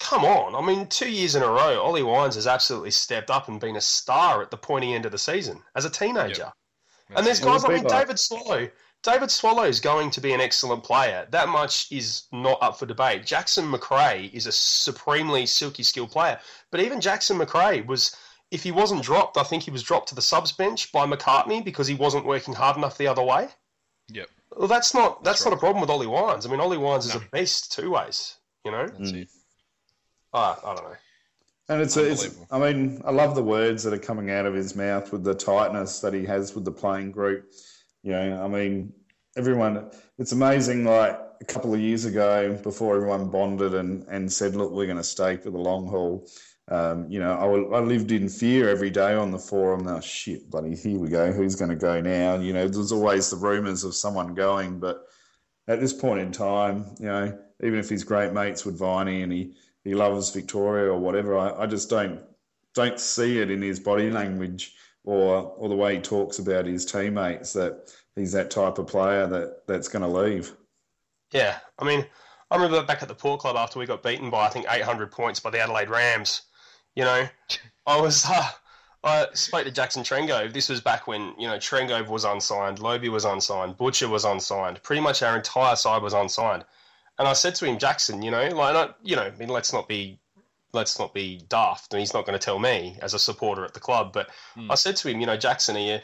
come 0.00 0.24
on. 0.24 0.54
I 0.54 0.66
mean, 0.66 0.87
two 0.88 1.11
years 1.11 1.35
in 1.35 1.42
a 1.42 1.46
row, 1.48 1.80
Ollie 1.82 2.02
Wines 2.02 2.35
has 2.35 2.46
absolutely 2.46 2.90
stepped 2.90 3.30
up 3.30 3.48
and 3.48 3.61
been 3.61 3.76
a 3.76 3.80
star 3.80 4.42
at 4.42 4.50
the 4.50 4.56
pointy 4.56 4.94
end 4.94 5.06
of 5.06 5.12
the 5.12 5.18
season 5.18 5.62
as 5.74 5.85
a 5.85 5.90
teenager. 5.90 6.52
That's 7.09 7.18
And 7.18 7.26
there's 7.26 7.40
guys 7.40 7.62
the 7.62 7.68
like 7.68 7.82
big 7.82 7.90
guy- 7.90 8.00
David 8.00 8.18
Swallow. 8.18 8.68
David 9.02 9.30
Swallow 9.30 9.62
is 9.64 9.78
going 9.78 10.11
to 10.11 10.20
be 10.20 10.32
an 10.32 10.40
excellent 10.40 10.82
player. 10.82 11.28
That 11.30 11.48
much 11.48 11.87
is 11.92 12.24
not 12.32 12.61
up 12.61 12.78
for 12.78 12.87
debate. 12.87 13.24
Jackson 13.24 13.70
Macrae 13.70 14.30
is 14.32 14.46
a 14.46 14.52
supremely 14.52 15.46
silky 15.46 15.82
skilled 15.85 16.11
player. 16.11 16.40
But 16.72 16.80
even 16.80 17.00
Jackson 17.00 17.37
Macrae 17.38 17.82
was, 17.82 18.16
if 18.50 18.64
he 18.64 18.72
wasn't 18.72 19.02
dropped, 19.04 19.37
I 19.37 19.44
think 19.44 19.62
he 19.62 19.70
was 19.70 19.82
dropped 19.85 20.09
to 20.09 20.14
the 20.16 20.22
subs 20.22 20.50
bench 20.50 20.90
by 20.90 21.06
McCartney 21.06 21.64
because 21.64 21.87
he 21.87 21.94
wasn't 21.94 22.24
working 22.26 22.54
hard 22.54 22.76
enough 22.76 22.98
the 22.98 23.06
other 23.06 23.22
way. 23.22 23.48
Yep. 24.09 24.28
Well, 24.56 24.68
that's 24.68 24.92
not 24.94 25.22
that's, 25.22 25.40
That's 25.40 25.44
not 25.44 25.54
a 25.56 25.61
problem 25.61 25.80
with 25.80 25.90
Ollie 25.90 26.06
Wines. 26.06 26.44
I 26.46 26.50
mean, 26.50 26.61
Ollie 26.61 26.76
Wines 26.78 27.06
is 27.06 27.14
a 27.14 27.20
beast 27.32 27.70
two 27.72 27.90
ways. 27.90 28.37
You 28.64 28.72
know, 28.72 28.87
That's 28.88 29.12
Mm. 29.12 29.22
it. 29.22 29.28
Uh, 30.37 30.55
I 30.64 30.75
don't 30.75 30.85
know. 30.85 30.96
And 31.69 31.83
it's, 31.83 31.96
it's. 31.96 32.37
I 32.50 32.58
mean, 32.60 33.02
I 33.04 33.10
love 33.10 33.35
the 33.35 33.42
words 33.42 33.83
that 33.83 33.92
are 33.92 33.98
coming 33.98 34.31
out 34.31 34.46
of 34.46 34.54
his 34.54 34.77
mouth 34.77 35.10
with 35.10 35.25
the 35.25 35.35
tightness 35.35 35.98
that 36.00 36.15
he 36.15 36.25
has 36.27 36.54
with 36.54 36.65
the 36.65 36.71
playing 36.71 37.10
group. 37.10 37.50
You 38.04 38.13
know, 38.13 38.44
I 38.44 38.46
mean, 38.46 38.92
everyone, 39.37 39.90
it's 40.17 40.31
amazing. 40.31 40.85
Like 40.85 41.19
a 41.40 41.44
couple 41.44 41.75
of 41.75 41.81
years 41.81 42.04
ago, 42.04 42.56
before 42.63 42.94
everyone 42.96 43.31
bonded 43.31 43.75
and, 43.75 44.04
and 44.08 44.33
said, 44.33 44.54
look, 44.54 44.71
we're 44.71 44.87
going 44.87 44.96
to 44.98 45.02
stay 45.04 45.37
for 45.37 45.50
the 45.50 45.58
long 45.58 45.88
haul. 45.88 46.29
Um, 46.69 47.10
you 47.10 47.19
know, 47.19 47.33
I, 47.33 47.79
I 47.79 47.81
lived 47.81 48.13
in 48.13 48.29
fear 48.29 48.69
every 48.69 48.90
day 48.90 49.15
on 49.15 49.33
the 49.33 49.38
forum. 49.38 49.88
Oh, 49.88 50.00
shit, 50.00 50.48
buddy, 50.50 50.77
here 50.77 50.98
we 50.98 51.08
go. 51.08 51.33
Who's 51.33 51.56
going 51.56 51.71
to 51.71 51.77
go 51.77 52.00
now? 52.00 52.37
You 52.37 52.52
know, 52.52 52.69
there's 52.69 52.92
always 52.92 53.31
the 53.31 53.37
rumours 53.37 53.83
of 53.83 53.94
someone 53.94 54.35
going. 54.35 54.79
But 54.79 55.04
at 55.67 55.81
this 55.81 55.92
point 55.92 56.21
in 56.21 56.31
time, 56.31 56.94
you 57.00 57.06
know, 57.06 57.38
even 57.63 57.79
if 57.79 57.88
he's 57.88 58.04
great 58.04 58.33
mates 58.33 58.65
with 58.65 58.79
Viney 58.79 59.23
and 59.23 59.33
he, 59.33 59.54
he 59.87 59.94
loves 59.94 60.30
Victoria 60.30 60.90
or 60.90 60.98
whatever. 60.98 61.38
I, 61.38 61.62
I 61.62 61.66
just 61.66 61.88
don't 61.88 62.20
don't 62.74 62.98
see 62.98 63.38
it 63.38 63.50
in 63.50 63.62
his 63.62 63.78
body 63.78 64.10
language 64.10 64.74
or 65.04 65.54
or 65.56 65.68
the 65.68 65.76
way 65.76 65.94
he 65.94 66.00
talks 66.00 66.40
about 66.40 66.66
his 66.66 66.84
teammates 66.84 67.52
that 67.52 67.94
he's 68.16 68.32
that 68.32 68.50
type 68.50 68.78
of 68.78 68.88
player 68.88 69.28
that 69.28 69.64
that's 69.68 69.87
going 69.87 70.02
to 70.02 70.08
leave. 70.08 70.52
Yeah, 71.32 71.58
I 71.78 71.84
mean, 71.84 72.04
I 72.50 72.56
remember 72.56 72.82
back 72.82 73.02
at 73.02 73.08
the 73.08 73.14
Port 73.14 73.40
Club 73.40 73.56
after 73.56 73.78
we 73.78 73.87
got 73.87 74.02
beaten 74.02 74.28
by 74.28 74.46
I 74.46 74.48
think 74.48 74.66
800 74.68 75.12
points 75.12 75.38
by 75.38 75.50
the 75.50 75.60
Adelaide 75.60 75.88
Rams. 75.88 76.42
You 76.96 77.04
know, 77.04 77.28
I 77.87 78.00
was 78.00 78.28
uh, 78.28 78.48
I 79.04 79.28
spoke 79.34 79.66
to 79.66 79.70
Jackson 79.70 80.02
Trengove. 80.02 80.52
This 80.52 80.68
was 80.68 80.80
back 80.80 81.06
when 81.06 81.32
you 81.38 81.46
know 81.46 81.58
Trengove 81.58 82.08
was 82.08 82.24
unsigned, 82.24 82.78
Lobie 82.78 83.08
was 83.08 83.24
unsigned, 83.24 83.76
Butcher 83.76 84.08
was 84.08 84.24
unsigned. 84.24 84.82
Pretty 84.82 85.00
much 85.00 85.22
our 85.22 85.37
entire 85.37 85.76
side 85.76 86.02
was 86.02 86.12
unsigned. 86.12 86.64
And 87.19 87.27
I 87.27 87.33
said 87.33 87.54
to 87.56 87.64
him, 87.67 87.79
Jackson, 87.79 88.23
you 88.23 88.31
know, 88.31 88.48
like, 88.48 88.75
not, 88.75 88.98
you 89.02 89.17
know, 89.17 89.23
I 89.23 89.31
mean, 89.31 89.48
let's 89.48 89.73
not 89.73 89.88
be 89.88 90.19
let's 90.73 90.98
not 90.98 91.14
be 91.14 91.40
daft. 91.48 91.92
And 91.92 92.00
he's 92.00 92.12
not 92.12 92.27
going 92.27 92.38
to 92.38 92.44
tell 92.44 92.58
me 92.58 92.98
as 93.00 93.14
a 93.14 93.19
supporter 93.19 93.64
at 93.64 93.73
the 93.75 93.81
club. 93.81 94.12
But 94.12 94.29
Mm. 94.56 94.71
I 94.71 94.75
said 94.75 94.96
to 94.96 95.08
him, 95.08 95.21
you 95.21 95.27
know, 95.27 95.37
Jackson, 95.37 95.77
are 95.77 95.81
you, 95.81 95.98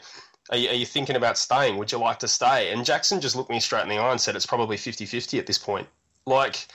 are 0.49 0.57
you, 0.57 0.69
are 0.69 0.75
you 0.75 0.85
thinking 0.85 1.15
about 1.15 1.37
staying? 1.37 1.77
Would 1.77 1.91
you 1.91 1.99
like 1.99 2.19
to 2.19 2.27
stay? 2.27 2.71
And 2.71 2.83
Jackson 2.83 3.21
just 3.21 3.35
looked 3.35 3.51
me 3.51 3.59
straight 3.59 3.83
in 3.83 3.89
the 3.89 3.97
eye 3.97 4.11
and 4.11 4.19
said, 4.19 4.35
it's 4.35 4.47
probably 4.47 4.77
50 4.77 5.05
50 5.05 5.37
at 5.37 5.45
this 5.45 5.59
point. 5.59 5.87
Like, 6.25 6.67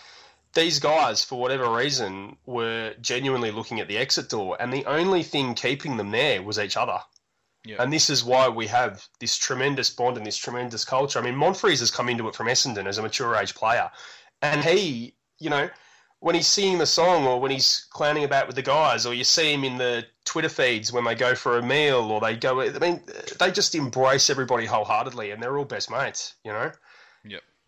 these 0.55 0.79
guys, 0.79 1.25
for 1.25 1.39
whatever 1.39 1.71
reason, 1.71 2.37
were 2.47 2.95
genuinely 3.01 3.51
looking 3.51 3.81
at 3.81 3.89
the 3.89 3.99
exit 3.99 4.29
door, 4.29 4.57
and 4.61 4.73
the 4.73 4.87
only 4.87 5.23
thing 5.23 5.55
keeping 5.55 5.97
them 5.97 6.11
there 6.11 6.43
was 6.43 6.59
each 6.59 6.77
other. 6.77 7.01
Yeah. 7.65 7.83
And 7.83 7.93
this 7.93 8.09
is 8.09 8.25
why 8.25 8.49
we 8.49 8.67
have 8.69 9.07
this 9.21 9.37
tremendous 9.37 9.91
bond 9.91 10.17
and 10.17 10.25
this 10.25 10.37
tremendous 10.37 10.85
culture. 10.85 11.19
I 11.19 11.23
mean, 11.23 11.35
Monfries 11.35 11.81
has 11.81 11.91
come 11.91 12.09
into 12.09 12.29
it 12.29 12.35
from 12.35 12.47
Essendon 12.47 12.87
as 12.87 12.97
a 12.99 13.03
mature 13.03 13.35
age 13.37 13.55
player. 13.55 13.91
And 14.43 14.65
he, 14.65 15.15
you 15.39 15.51
know, 15.51 15.69
when 16.21 16.35
he's 16.35 16.47
singing 16.47 16.79
the 16.79 16.87
song 16.87 17.27
or 17.27 17.41
when 17.41 17.51
he's 17.51 17.87
clowning 17.91 18.25
about 18.25 18.47
with 18.47 18.57
the 18.57 18.63
guys, 18.63 19.07
or 19.07 19.15
you 19.15 19.25
see 19.25 19.53
him 19.53 19.65
in 19.65 19.79
the 19.79 20.05
Twitter 20.25 20.49
feeds 20.49 20.93
when 20.93 21.05
they 21.05 21.15
go 21.15 21.35
for 21.35 21.59
a 21.59 21.63
meal 21.63 22.11
or 22.11 22.21
they 22.21 22.37
go, 22.37 22.61
I 22.61 22.71
mean, 22.79 23.03
they 23.39 23.51
just 23.51 23.75
embrace 23.75 24.31
everybody 24.31 24.67
wholeheartedly 24.67 25.31
and 25.31 25.43
they're 25.43 25.57
all 25.57 25.65
best 25.65 25.91
mates, 25.91 26.35
you 26.45 26.53
know? 26.53 26.73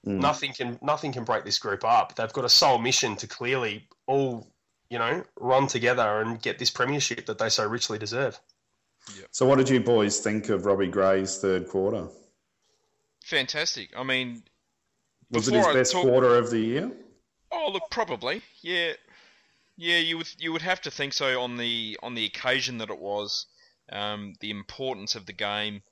Mm. 0.06 0.20
Nothing 0.20 0.52
can 0.52 0.78
nothing 0.82 1.12
can 1.12 1.24
break 1.24 1.44
this 1.44 1.58
group 1.58 1.84
up. 1.84 2.14
They've 2.14 2.32
got 2.32 2.44
a 2.44 2.48
sole 2.48 2.78
mission 2.78 3.16
to 3.16 3.26
clearly 3.26 3.86
all, 4.06 4.46
you 4.88 4.98
know, 4.98 5.24
run 5.38 5.66
together 5.66 6.20
and 6.20 6.40
get 6.40 6.58
this 6.58 6.70
premiership 6.70 7.26
that 7.26 7.38
they 7.38 7.50
so 7.50 7.66
richly 7.66 7.98
deserve. 7.98 8.40
So, 9.30 9.46
what 9.46 9.58
did 9.58 9.68
you 9.68 9.80
boys 9.80 10.20
think 10.20 10.48
of 10.48 10.64
Robbie 10.64 10.86
Gray's 10.86 11.38
third 11.38 11.68
quarter? 11.68 12.08
Fantastic. 13.24 13.90
I 13.96 14.02
mean, 14.02 14.42
Was 15.30 15.48
it 15.48 15.54
his 15.54 15.66
I 15.66 15.72
best 15.72 15.92
talk- 15.92 16.02
quarter 16.02 16.36
of 16.36 16.50
the 16.50 16.58
year? 16.60 16.90
Oh, 17.52 17.70
look, 17.72 17.84
probably, 17.90 18.42
yeah, 18.62 18.92
yeah. 19.76 19.98
You 19.98 20.18
would 20.18 20.28
you 20.38 20.52
would 20.52 20.62
have 20.62 20.80
to 20.82 20.90
think 20.90 21.12
so 21.12 21.40
on 21.40 21.56
the 21.56 21.98
on 22.02 22.14
the 22.14 22.24
occasion 22.24 22.78
that 22.78 22.90
it 22.90 22.98
was, 22.98 23.46
um, 23.90 24.34
the 24.40 24.50
importance 24.50 25.14
of 25.14 25.26
the 25.26 25.32
game. 25.32 25.82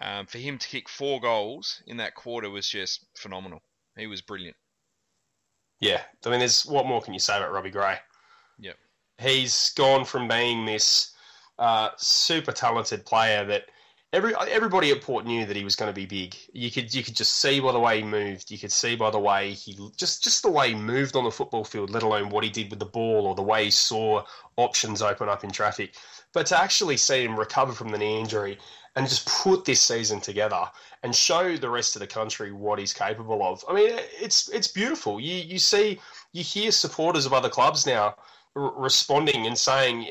Um, 0.00 0.24
for 0.26 0.38
him 0.38 0.56
to 0.56 0.68
kick 0.68 0.88
four 0.88 1.20
goals 1.20 1.82
in 1.86 1.98
that 1.98 2.14
quarter 2.14 2.48
was 2.48 2.66
just 2.66 3.04
phenomenal. 3.14 3.60
He 3.96 4.06
was 4.06 4.22
brilliant. 4.22 4.56
Yeah, 5.80 6.00
I 6.24 6.30
mean, 6.30 6.38
there's 6.38 6.64
what 6.64 6.86
more 6.86 7.02
can 7.02 7.12
you 7.12 7.20
say 7.20 7.36
about 7.36 7.52
Robbie 7.52 7.70
Gray? 7.70 7.98
Yep. 8.58 8.76
He's 9.20 9.70
gone 9.70 10.04
from 10.06 10.28
being 10.28 10.64
this 10.64 11.12
uh, 11.58 11.90
super 11.98 12.52
talented 12.52 13.04
player 13.04 13.44
that 13.44 13.64
every 14.12 14.34
everybody 14.48 14.90
at 14.90 15.00
Port 15.00 15.24
knew 15.24 15.46
that 15.46 15.56
he 15.56 15.64
was 15.64 15.76
going 15.76 15.88
to 15.88 15.94
be 15.94 16.06
big. 16.06 16.36
You 16.52 16.70
could 16.70 16.94
you 16.94 17.02
could 17.02 17.16
just 17.16 17.40
see 17.40 17.60
by 17.60 17.72
the 17.72 17.80
way 17.80 17.98
he 17.98 18.04
moved. 18.04 18.50
You 18.50 18.58
could 18.58 18.72
see 18.72 18.96
by 18.96 19.10
the 19.10 19.18
way 19.18 19.52
he 19.52 19.78
just 19.96 20.22
just 20.22 20.42
the 20.42 20.50
way 20.50 20.70
he 20.70 20.74
moved 20.74 21.16
on 21.16 21.24
the 21.24 21.30
football 21.30 21.64
field, 21.64 21.90
let 21.90 22.02
alone 22.02 22.28
what 22.28 22.44
he 22.44 22.50
did 22.50 22.70
with 22.70 22.78
the 22.78 22.86
ball 22.86 23.26
or 23.26 23.34
the 23.34 23.42
way 23.42 23.64
he 23.64 23.70
saw 23.70 24.24
options 24.56 25.02
open 25.02 25.28
up 25.28 25.44
in 25.44 25.50
traffic. 25.50 25.94
But 26.32 26.46
to 26.46 26.60
actually 26.60 26.96
see 26.96 27.24
him 27.24 27.38
recover 27.38 27.72
from 27.72 27.88
the 27.88 27.98
knee 27.98 28.20
injury 28.20 28.58
and 28.96 29.08
just 29.08 29.26
put 29.26 29.64
this 29.64 29.80
season 29.80 30.20
together 30.20 30.64
and 31.02 31.14
show 31.14 31.56
the 31.56 31.70
rest 31.70 31.96
of 31.96 32.00
the 32.00 32.06
country 32.06 32.52
what 32.52 32.78
he's 32.78 32.92
capable 32.92 33.42
of. 33.42 33.64
I 33.68 33.74
mean, 33.74 33.98
it's 34.20 34.48
it's 34.50 34.68
beautiful. 34.68 35.20
You 35.20 35.34
you 35.34 35.58
see, 35.58 35.98
you 36.32 36.42
hear 36.42 36.70
supporters 36.70 37.26
of 37.26 37.32
other 37.32 37.48
clubs 37.48 37.86
now 37.86 38.16
responding 38.54 39.46
and 39.46 39.56
saying 39.56 40.08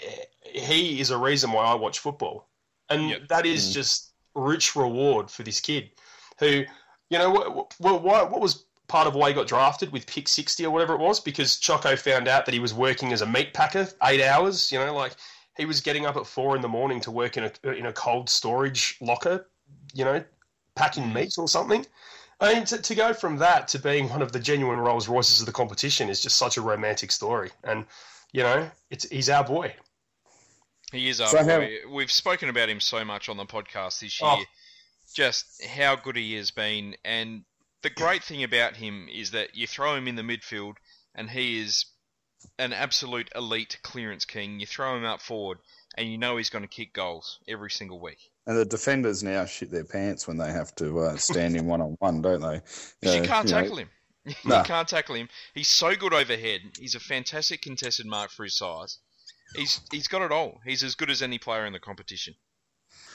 he 0.51 0.99
is 0.99 1.11
a 1.11 1.17
reason 1.17 1.51
why 1.51 1.65
I 1.65 1.75
watch 1.75 1.99
football, 1.99 2.47
and 2.91 3.09
Yep. 3.09 3.27
that 3.29 3.45
is 3.45 3.69
Mm. 3.69 3.73
just 3.73 4.11
rich 4.35 4.75
reward 4.75 5.29
for 5.29 5.43
this 5.43 5.59
kid, 5.59 5.91
who, 6.39 6.63
you 7.09 7.17
know, 7.17 7.29
what 7.29 7.73
what 7.79 8.01
what 8.01 8.31
what 8.31 8.41
was 8.41 8.65
part 8.87 9.07
of 9.07 9.15
why 9.15 9.29
he 9.29 9.33
got 9.33 9.47
drafted 9.47 9.91
with 9.91 10.05
pick 10.05 10.27
60 10.27 10.65
or 10.65 10.71
whatever 10.71 10.93
it 10.93 10.99
was 10.99 11.19
because 11.21 11.57
Choco 11.57 11.95
found 11.95 12.27
out 12.27 12.45
that 12.45 12.53
he 12.53 12.59
was 12.59 12.73
working 12.73 13.13
as 13.13 13.21
a 13.21 13.25
meat 13.25 13.53
packer 13.53 13.87
eight 14.03 14.21
hours 14.21 14.69
you 14.69 14.77
know 14.77 14.93
like 14.93 15.13
he 15.55 15.63
was 15.63 15.79
getting 15.79 16.05
up 16.05 16.17
at 16.17 16.27
four 16.27 16.57
in 16.57 16.61
the 16.61 16.67
morning 16.67 16.99
to 17.01 17.09
work 17.09 17.37
in 17.37 17.45
a 17.45 17.69
in 17.69 17.85
a 17.85 17.93
cold 17.93 18.29
storage 18.29 18.97
locker 18.99 19.47
you 19.93 20.03
know 20.03 20.21
packing 20.75 21.13
meat 21.13 21.37
or 21.37 21.47
something 21.47 21.85
I 22.41 22.55
mean, 22.55 22.65
to, 22.65 22.81
to 22.81 22.95
go 22.95 23.13
from 23.13 23.37
that 23.37 23.67
to 23.69 23.79
being 23.79 24.09
one 24.09 24.23
of 24.23 24.31
the 24.31 24.39
genuine 24.39 24.79
Rolls 24.79 25.07
Royces 25.07 25.39
of 25.39 25.45
the 25.45 25.51
competition 25.51 26.09
is 26.09 26.21
just 26.21 26.37
such 26.37 26.57
a 26.57 26.61
romantic 26.61 27.11
story. 27.11 27.51
And, 27.63 27.85
you 28.33 28.41
know, 28.41 28.69
it's 28.89 29.07
he's 29.09 29.29
our 29.29 29.43
boy. 29.43 29.75
He 30.91 31.09
is 31.09 31.21
our 31.21 31.29
So 31.29 31.43
boy. 31.43 31.77
We've 31.89 32.11
spoken 32.11 32.49
about 32.49 32.69
him 32.69 32.79
so 32.79 33.03
much 33.05 33.29
on 33.29 33.37
the 33.37 33.45
podcast 33.45 33.99
this 33.99 34.19
year. 34.21 34.29
Oh. 34.31 34.43
Just 35.13 35.65
how 35.65 35.95
good 35.95 36.15
he 36.15 36.35
has 36.35 36.51
been, 36.51 36.95
and 37.03 37.43
the 37.81 37.89
great 37.89 38.23
thing 38.23 38.43
about 38.43 38.77
him 38.77 39.07
is 39.11 39.31
that 39.31 39.55
you 39.55 39.67
throw 39.67 39.95
him 39.95 40.07
in 40.07 40.15
the 40.15 40.21
midfield, 40.21 40.75
and 41.15 41.29
he 41.29 41.59
is 41.59 41.85
an 42.59 42.71
absolute 42.71 43.29
elite 43.35 43.77
clearance 43.83 44.23
king. 44.23 44.59
You 44.59 44.65
throw 44.65 44.95
him 44.95 45.03
up 45.03 45.21
forward, 45.21 45.57
and 45.97 46.07
you 46.09 46.17
know 46.17 46.37
he's 46.37 46.49
going 46.49 46.63
to 46.63 46.67
kick 46.69 46.93
goals 46.93 47.39
every 47.47 47.71
single 47.71 47.99
week. 47.99 48.19
And 48.47 48.57
the 48.57 48.63
defenders 48.65 49.21
now 49.21 49.45
shit 49.45 49.69
their 49.69 49.83
pants 49.83 50.27
when 50.27 50.37
they 50.37 50.51
have 50.51 50.73
to 50.75 50.99
uh, 50.99 51.17
stand 51.17 51.57
in 51.57 51.65
one 51.67 51.81
on 51.81 51.95
one, 51.99 52.21
don't 52.21 52.41
they? 52.41 52.61
Because 53.01 53.15
you 53.15 53.23
Uh, 53.23 53.25
can't 53.25 53.49
know, 53.49 53.61
tackle 53.61 53.77
him. 53.77 53.89
you 54.25 54.33
No. 54.45 54.63
can't 54.63 54.87
tackle 54.87 55.15
him. 55.15 55.27
He's 55.53 55.67
so 55.67 55.93
good 55.95 56.13
overhead. 56.13 56.61
He's 56.79 56.95
a 56.95 56.99
fantastic 57.01 57.61
contested 57.61 58.05
mark 58.05 58.31
for 58.31 58.43
his 58.45 58.55
size. 58.55 58.97
He's 59.55 59.81
he's 59.91 60.07
got 60.07 60.21
it 60.21 60.31
all. 60.31 60.61
He's 60.65 60.83
as 60.83 60.95
good 60.95 61.09
as 61.09 61.21
any 61.21 61.37
player 61.37 61.65
in 61.65 61.73
the 61.73 61.79
competition. 61.79 62.35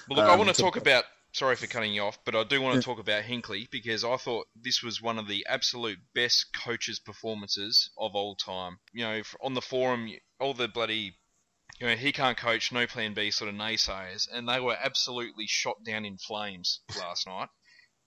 But 0.09 0.17
look, 0.19 0.27
I 0.27 0.33
Um, 0.33 0.39
want 0.39 0.49
to 0.51 0.55
to- 0.55 0.63
talk 0.63 0.77
about. 0.77 1.05
Sorry 1.33 1.55
for 1.57 1.67
cutting 1.67 1.93
you 1.93 2.01
off, 2.03 2.19
but 2.25 2.35
I 2.35 2.45
do 2.45 2.63
want 2.63 2.77
to 2.77 2.83
talk 2.83 2.99
about 2.99 3.25
Hinkley 3.25 3.69
because 3.71 4.05
I 4.05 4.17
thought 4.17 4.47
this 4.55 4.83
was 4.83 5.03
one 5.03 5.19
of 5.19 5.29
the 5.29 5.45
absolute 5.47 5.99
best 6.15 6.47
coaches' 6.55 6.99
performances 6.99 7.91
of 7.99 8.15
all 8.15 8.37
time. 8.37 8.79
You 8.93 9.05
know, 9.05 9.23
on 9.43 9.53
the 9.53 9.61
forum, 9.61 10.11
all 10.41 10.55
the 10.55 10.67
bloody, 10.67 11.19
you 11.79 11.89
know, 11.89 11.95
he 11.97 12.11
can't 12.13 12.39
coach, 12.39 12.73
no 12.73 12.87
plan 12.87 13.13
B 13.13 13.31
sort 13.31 13.51
of 13.51 13.55
naysayers, 13.55 14.27
and 14.33 14.49
they 14.49 14.61
were 14.61 14.79
absolutely 14.81 15.47
shot 15.47 15.85
down 15.85 16.07
in 16.07 16.17
flames 16.17 16.81
last 16.99 17.27
night 17.27 17.51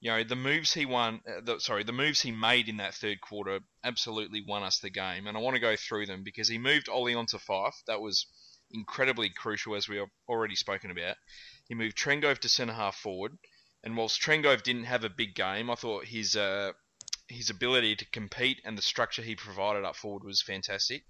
you 0.02 0.10
know 0.10 0.24
the 0.24 0.36
moves 0.36 0.74
he 0.74 0.86
won 0.86 1.22
uh, 1.28 1.41
the, 1.43 1.60
sorry 1.60 1.84
the 1.84 1.91
moves 1.91 2.22
he 2.22 2.32
made 2.32 2.70
in 2.70 2.78
that 2.78 2.93
third 2.93 3.20
quarter 3.22 3.60
absolutely 3.84 4.43
won 4.47 4.64
us 4.64 4.80
the 4.80 4.89
game 4.89 5.28
and 5.28 5.36
I 5.36 5.41
want 5.41 5.56
to 5.56 5.62
go 5.62 5.76
through 5.76 6.06
them 6.06 6.24
because 6.24 6.47
he 6.47 6.58
moved 6.58 6.89
Ollie 6.89 7.16
onto 7.16 7.38
five. 7.38 7.74
that 7.88 8.02
was 8.02 8.26
incredibly 8.72 9.30
crucial 9.30 9.76
as 9.76 9.89
we 9.89 9.97
have 9.97 10.10
already 10.28 10.56
spoken 10.56 10.91
about. 10.91 11.18
He 11.68 11.76
moved 11.76 11.97
Trengove 11.97 12.39
to 12.39 12.50
centre 12.50 12.74
half 12.74 12.95
forward 12.95 13.38
and 13.84 13.97
whilst 13.97 14.22
Trengove 14.22 14.64
didn't 14.64 14.86
have 14.86 15.04
a 15.04 15.10
big 15.10 15.36
game 15.36 15.70
I 15.70 15.76
thought 15.76 16.06
his 16.06 16.36
uh, 16.36 16.72
his 17.28 17.50
ability 17.50 17.95
to 17.97 18.06
compete 18.06 18.62
and 18.64 18.78
the 18.78 18.82
structure 18.82 19.22
he 19.22 19.36
provided 19.36 19.84
up 19.84 19.95
forward 19.95 20.24
was 20.24 20.41
fantastic. 20.41 21.04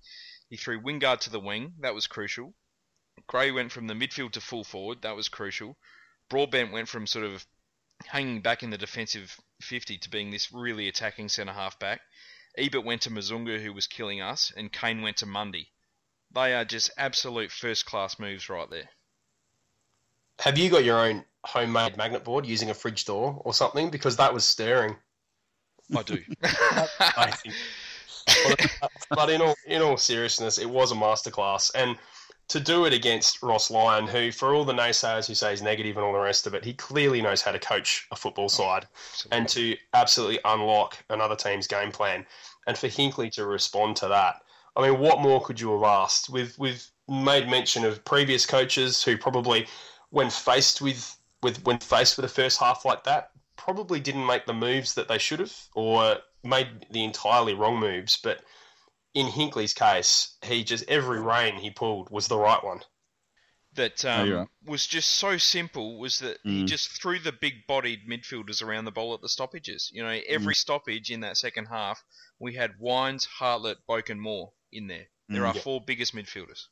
He 0.50 0.58
threw 0.58 0.82
Wingard 0.82 1.20
to 1.22 1.30
the 1.30 1.40
wing. 1.40 1.76
That 1.80 1.94
was 1.94 2.08
crucial. 2.08 2.56
Gray 3.28 3.52
went 3.52 3.72
from 3.72 3.88
the 3.88 3.94
midfield 3.94 4.32
to 4.32 4.42
full 4.42 4.64
forward. 4.64 5.04
That 5.04 5.16
was 5.16 5.30
crucial. 5.30 5.78
Broadbent 6.30 6.72
went 6.72 6.90
from 6.90 7.06
sort 7.06 7.26
of 7.26 7.46
hanging 8.06 8.42
back 8.42 8.64
in 8.64 8.70
the 8.70 8.78
defensive 8.78 9.40
50 9.62 9.98
to 10.00 10.10
being 10.10 10.32
this 10.32 10.52
really 10.52 10.88
attacking 10.88 11.30
centre 11.30 11.54
half 11.54 11.80
back. 11.80 12.02
Ebert 12.58 12.84
went 12.84 13.04
to 13.04 13.10
Mzungu, 13.10 13.62
who 13.62 13.74
was 13.74 13.88
killing 13.88 14.22
us, 14.22 14.52
and 14.56 14.72
Kane 14.72 15.02
went 15.02 15.18
to 15.18 15.26
Mundy. 15.26 15.72
They 16.34 16.54
are 16.54 16.66
just 16.66 16.92
absolute 16.98 17.52
first 17.52 17.86
class 17.86 18.20
moves 18.20 18.50
right 18.50 18.70
there. 18.70 18.90
Have 20.40 20.58
you 20.58 20.70
got 20.70 20.84
your 20.84 21.00
own 21.00 21.26
homemade 21.44 21.98
magnet 21.98 22.24
board 22.24 22.46
using 22.46 22.70
a 22.70 22.74
fridge 22.74 23.06
door 23.06 23.42
or 23.44 23.54
something? 23.54 23.90
Because 23.90 24.18
that 24.18 24.34
was 24.34 24.46
stirring. 24.46 24.96
I 25.96 26.04
do. 26.04 26.24
Uh, 28.46 28.88
but 29.10 29.30
in 29.32 29.42
all 29.42 29.56
in 29.66 29.82
all 29.82 29.98
seriousness, 29.98 30.60
it 30.60 30.70
was 30.70 30.92
a 30.92 30.96
masterclass, 30.96 31.72
and 31.74 31.98
to 32.50 32.60
do 32.60 32.86
it 32.86 32.94
against 32.94 33.42
Ross 33.42 33.72
Lyon, 33.72 34.08
who, 34.08 34.32
for 34.32 34.54
all 34.54 34.66
the 34.66 34.74
naysayers 34.74 35.28
who 35.28 35.36
say 35.36 35.52
he's 35.52 35.62
negative 35.62 35.98
and 35.98 36.06
all 36.06 36.14
the 36.14 36.20
rest 36.20 36.48
of 36.48 36.54
it, 36.54 36.66
he 36.66 36.74
clearly 36.74 37.22
knows 37.22 37.42
how 37.42 37.52
to 37.52 37.60
coach 37.60 38.08
a 38.12 38.16
football 38.16 38.46
oh, 38.46 38.48
side 38.48 38.88
and 39.32 39.48
to 39.50 39.78
absolutely 39.94 40.40
unlock 40.46 40.98
another 41.10 41.36
team's 41.36 41.68
game 41.68 41.92
plan, 41.92 42.26
and 42.68 42.78
for 42.78 42.88
Hinkley 42.88 43.32
to 43.34 43.46
respond 43.46 43.96
to 43.98 44.08
that. 44.08 44.42
I 44.76 44.90
mean, 44.90 45.00
what 45.00 45.22
more 45.22 45.42
could 45.42 45.60
you 45.60 45.72
have 45.74 45.84
asked? 45.84 46.30
We've, 46.30 46.54
we've 46.58 46.86
made 47.08 47.48
mention 47.50 47.86
of 47.86 48.04
previous 48.04 48.46
coaches 48.46 49.04
who 49.04 49.18
probably, 49.18 49.68
when 50.10 50.30
faced 50.30 50.82
with 50.82 51.16
with 51.42 51.64
when 51.66 51.80
faced 51.80 52.18
with 52.18 52.26
a 52.26 52.30
first 52.30 52.60
half 52.60 52.84
like 52.84 53.04
that, 53.06 53.32
probably 53.56 54.00
didn't 54.00 54.26
make 54.26 54.46
the 54.46 54.54
moves 54.54 54.94
that 54.96 55.08
they 55.08 55.18
should 55.18 55.40
have, 55.40 55.56
or 55.74 56.18
made 56.44 56.68
the 56.92 57.04
entirely 57.04 57.54
wrong 57.54 57.80
moves. 57.80 58.18
But 58.18 58.42
in 59.14 59.28
Hinkley's 59.28 59.74
case, 59.74 60.38
he 60.44 60.64
just 60.64 60.86
every 60.88 61.20
rein 61.20 61.56
he 61.56 61.72
pulled 61.72 62.10
was 62.10 62.28
the 62.28 62.38
right 62.38 62.64
one. 62.64 62.82
that 63.74 64.04
Oh, 64.04 64.10
um, 64.22 64.28
you're 64.28 64.38
right. 64.40 64.48
was 64.66 64.88
just 64.88 65.10
so 65.12 65.38
simple 65.38 66.00
was 66.00 66.20
that 66.20 66.40
he 66.44 66.64
Mm. 66.64 66.68
just 66.68 66.90
threw 67.02 67.20
the 67.20 67.32
big-bodied 67.32 68.08
midfielders 68.10 68.64
around 68.64 68.86
the 68.86 68.92
ball 68.92 69.14
at 69.14 69.22
the 69.22 69.30
stoppages. 69.30 69.92
You 69.94 70.04
know, 70.04 70.20
every 70.28 70.56
stoppage 70.56 71.12
in 71.12 71.22
that 71.22 71.38
second 71.38 71.66
half, 71.68 72.04
we 72.40 72.56
had 72.56 72.80
Wines, 72.80 73.26
Hartlett, 73.26 73.78
Boak, 73.88 74.10
and 74.10 74.20
Moore 74.20 74.52
in 74.72 74.88
there. 74.88 75.06
There 75.30 75.44
Mm. 75.44 75.50
are 75.50 75.54
four 75.54 75.82
biggest 75.86 76.16
midfielders. 76.16 76.66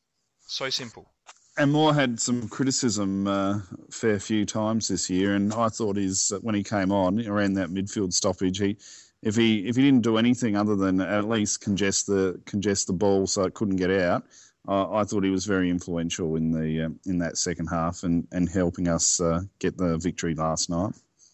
So 0.47 0.69
simple. 0.71 1.13
And 1.57 1.71
Moore 1.71 1.93
had 1.93 2.19
some 2.19 2.49
criticism 2.49 3.27
uh, 3.27 3.59
a 3.59 3.91
fair 3.91 4.19
few 4.19 4.45
times 4.45 4.87
this 4.87 5.09
year, 5.09 5.35
and 5.35 5.53
I 5.53 5.69
thought 5.69 5.95
his 5.97 6.33
when 6.41 6.55
he 6.55 6.63
came 6.63 6.91
on 6.91 7.25
around 7.27 7.53
that 7.53 7.69
midfield 7.69 8.13
stoppage, 8.13 8.57
he 8.59 8.77
if 9.21 9.35
he 9.35 9.67
if 9.67 9.75
he 9.75 9.81
didn't 9.81 10.03
do 10.03 10.17
anything 10.17 10.55
other 10.55 10.75
than 10.75 11.01
at 11.01 11.27
least 11.27 11.61
congest 11.61 12.07
the 12.07 12.39
congest 12.45 12.87
the 12.87 12.93
ball 12.93 13.27
so 13.27 13.43
it 13.43 13.53
couldn't 13.53 13.77
get 13.77 13.91
out, 13.91 14.23
uh, 14.67 14.91
I 14.91 15.03
thought 15.03 15.23
he 15.23 15.29
was 15.29 15.45
very 15.45 15.69
influential 15.69 16.35
in 16.35 16.51
the 16.51 16.85
um, 16.85 16.99
in 17.05 17.19
that 17.19 17.37
second 17.37 17.67
half 17.67 18.03
and, 18.03 18.27
and 18.31 18.49
helping 18.49 18.87
us 18.87 19.19
uh, 19.19 19.41
get 19.59 19.77
the 19.77 19.97
victory 19.97 20.35
last 20.35 20.69
night. 20.69 20.93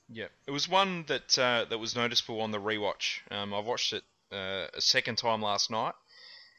Yeah, 0.10 0.28
it 0.48 0.52
was 0.52 0.70
one 0.70 1.06
that 1.08 1.38
uh, 1.40 1.66
that 1.70 1.80
was 1.80 1.96
noticeable 1.96 2.42
on 2.42 2.52
the 2.52 2.60
rewatch. 2.60 3.20
Um, 3.32 3.54
I 3.54 3.60
watched 3.60 3.94
it 3.94 4.04
uh, 4.32 4.68
a 4.74 4.82
second 4.82 5.18
time 5.18 5.42
last 5.42 5.72
night, 5.72 5.94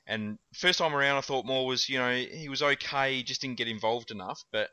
and 0.06 0.38
first 0.52 0.78
time 0.78 0.94
around 0.94 1.18
I 1.18 1.20
thought 1.20 1.46
Moore 1.46 1.66
was, 1.66 1.88
you 1.88 1.98
know, 1.98 2.14
he 2.14 2.48
was 2.48 2.62
okay, 2.62 3.16
he 3.16 3.22
just 3.22 3.40
didn't 3.40 3.58
get 3.58 3.68
involved 3.68 4.10
enough. 4.10 4.42
But 4.52 4.70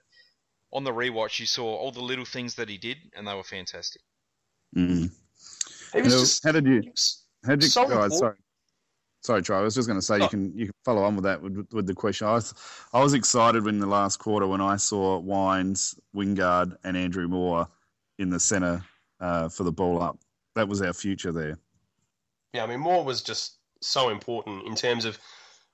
on 0.73 0.83
the 0.83 0.91
rewatch, 0.91 1.39
you 1.39 1.45
saw 1.45 1.75
all 1.75 1.91
the 1.91 2.01
little 2.01 2.25
things 2.25 2.55
that 2.55 2.69
he 2.69 2.77
did, 2.77 2.97
and 3.15 3.27
they 3.27 3.35
were 3.35 3.43
fantastic. 3.43 4.01
Mm. 4.75 5.11
He 5.93 6.01
was 6.01 6.13
How- 6.13 6.19
just 6.19 6.43
how 6.43 6.51
did 6.51 6.65
you 6.65 6.81
how 7.45 7.51
did 7.51 7.63
you 7.63 7.69
So 7.69 7.85
oh, 7.89 8.09
sorry 8.09 8.37
sorry 9.21 9.41
Troy, 9.43 9.59
I 9.59 9.61
was 9.61 9.75
just 9.75 9.87
going 9.87 9.99
to 9.99 10.05
say 10.05 10.17
you 10.17 10.23
Oh. 10.23 10.27
can 10.29 10.57
you 10.57 10.65
can 10.65 10.73
follow 10.85 11.03
on 11.03 11.15
with 11.15 11.23
that 11.25 11.41
with, 11.41 11.67
with 11.71 11.85
the 11.87 11.93
question. 11.93 12.27
I 12.27 12.33
was 12.33 12.53
I 12.93 13.01
was 13.01 13.13
excited 13.13 13.67
in 13.67 13.79
the 13.79 13.87
last 13.87 14.17
quarter 14.17 14.47
when 14.47 14.61
I 14.61 14.77
saw 14.77 15.19
Wines, 15.19 15.95
Wingard, 16.15 16.75
and 16.83 16.97
Andrew 16.97 17.27
Moore 17.27 17.67
in 18.19 18.29
the 18.29 18.39
centre 18.39 18.83
uh, 19.19 19.49
for 19.49 19.63
the 19.63 19.71
ball 19.71 20.01
up. 20.01 20.17
That 20.55 20.67
was 20.67 20.81
our 20.81 20.93
future 20.93 21.31
there. 21.31 21.57
Yeah, 22.53 22.63
I 22.63 22.67
mean, 22.67 22.79
Moore 22.79 23.03
was 23.05 23.21
just 23.21 23.57
so 23.81 24.09
important 24.09 24.67
in 24.67 24.75
terms 24.75 25.05
of 25.05 25.17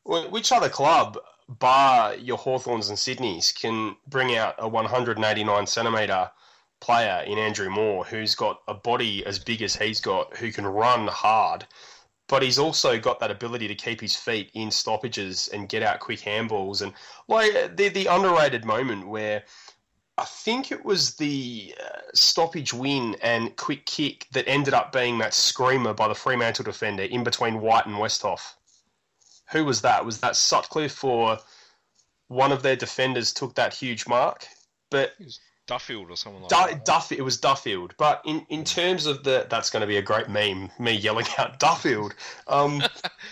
which 0.05 0.51
other 0.51 0.70
club, 0.70 1.18
bar 1.49 2.15
your 2.15 2.38
Hawthorns 2.38 2.89
and 2.89 2.97
Sydneys, 2.97 3.53
can 3.53 3.95
bring 4.07 4.36
out 4.38 4.55
a 4.59 4.68
189 4.68 5.68
centimetre 5.68 6.30
player 6.80 7.23
in 7.25 7.38
Andrew 7.38 7.69
Moore 7.69 8.05
who's 8.05 8.36
got 8.36 8.61
a 8.67 8.73
body 8.73 9.25
as 9.25 9.39
big 9.39 9.61
as 9.61 9.75
he's 9.75 10.01
got, 10.01 10.38
who 10.38 10.51
can 10.51 10.65
run 10.65 11.07
hard, 11.07 11.65
but 12.28 12.43
he's 12.43 12.59
also 12.59 12.99
got 12.99 13.19
that 13.19 13.32
ability 13.32 13.67
to 13.67 13.75
keep 13.75 14.01
his 14.01 14.15
feet 14.15 14.51
in 14.53 14.69
stoppages 14.69 15.47
and 15.47 15.69
get 15.69 15.84
out 15.84 15.99
quick 15.99 16.19
handballs. 16.19 16.82
And 16.82 16.93
like 17.28 17.78
the, 17.78 17.89
the 17.89 18.07
underrated 18.07 18.65
moment 18.65 19.07
where 19.07 19.43
I 20.17 20.25
think 20.25 20.71
it 20.71 20.84
was 20.84 21.15
the 21.15 21.75
uh, 21.80 21.99
stoppage 22.13 22.73
win 22.73 23.15
and 23.21 23.55
quick 23.55 23.86
kick 23.86 24.25
that 24.32 24.47
ended 24.47 24.73
up 24.73 24.91
being 24.91 25.19
that 25.19 25.34
screamer 25.34 25.93
by 25.93 26.07
the 26.07 26.15
Fremantle 26.15 26.65
defender 26.65 27.03
in 27.03 27.23
between 27.23 27.61
White 27.61 27.86
and 27.86 27.95
Westhoff. 27.95 28.55
Who 29.51 29.63
was 29.63 29.82
that? 29.82 30.05
Was 30.05 30.19
that 30.21 30.36
Sutcliffe 30.36 31.03
or 31.03 31.38
one 32.28 32.51
of 32.51 32.63
their 32.63 32.75
defenders 32.75 33.32
took 33.32 33.55
that 33.55 33.75
huge 33.75 34.07
mark? 34.07 34.47
But 34.89 35.13
Duffield 35.68 36.09
or 36.09 36.18
someone 36.18 36.43
like 36.43 36.49
Du- 36.49 36.76
that. 36.76 36.86
Duff, 36.86 37.11
it 37.11 37.22
was 37.22 37.38
Duffield. 37.38 37.93
But 37.97 38.22
in, 38.26 38.45
in 38.49 38.63
terms 38.63 39.05
of 39.05 39.24
the, 39.24 39.45
that's 39.49 39.70
going 39.70 39.82
to 39.82 39.88
be 39.88 39.97
a 39.97 40.01
great 40.01 40.30
meme, 40.30 40.72
me 40.80 40.93
yelling 40.93 41.28
out 41.38 41.59
Duffield. 41.59 42.15
Um, 42.47 42.82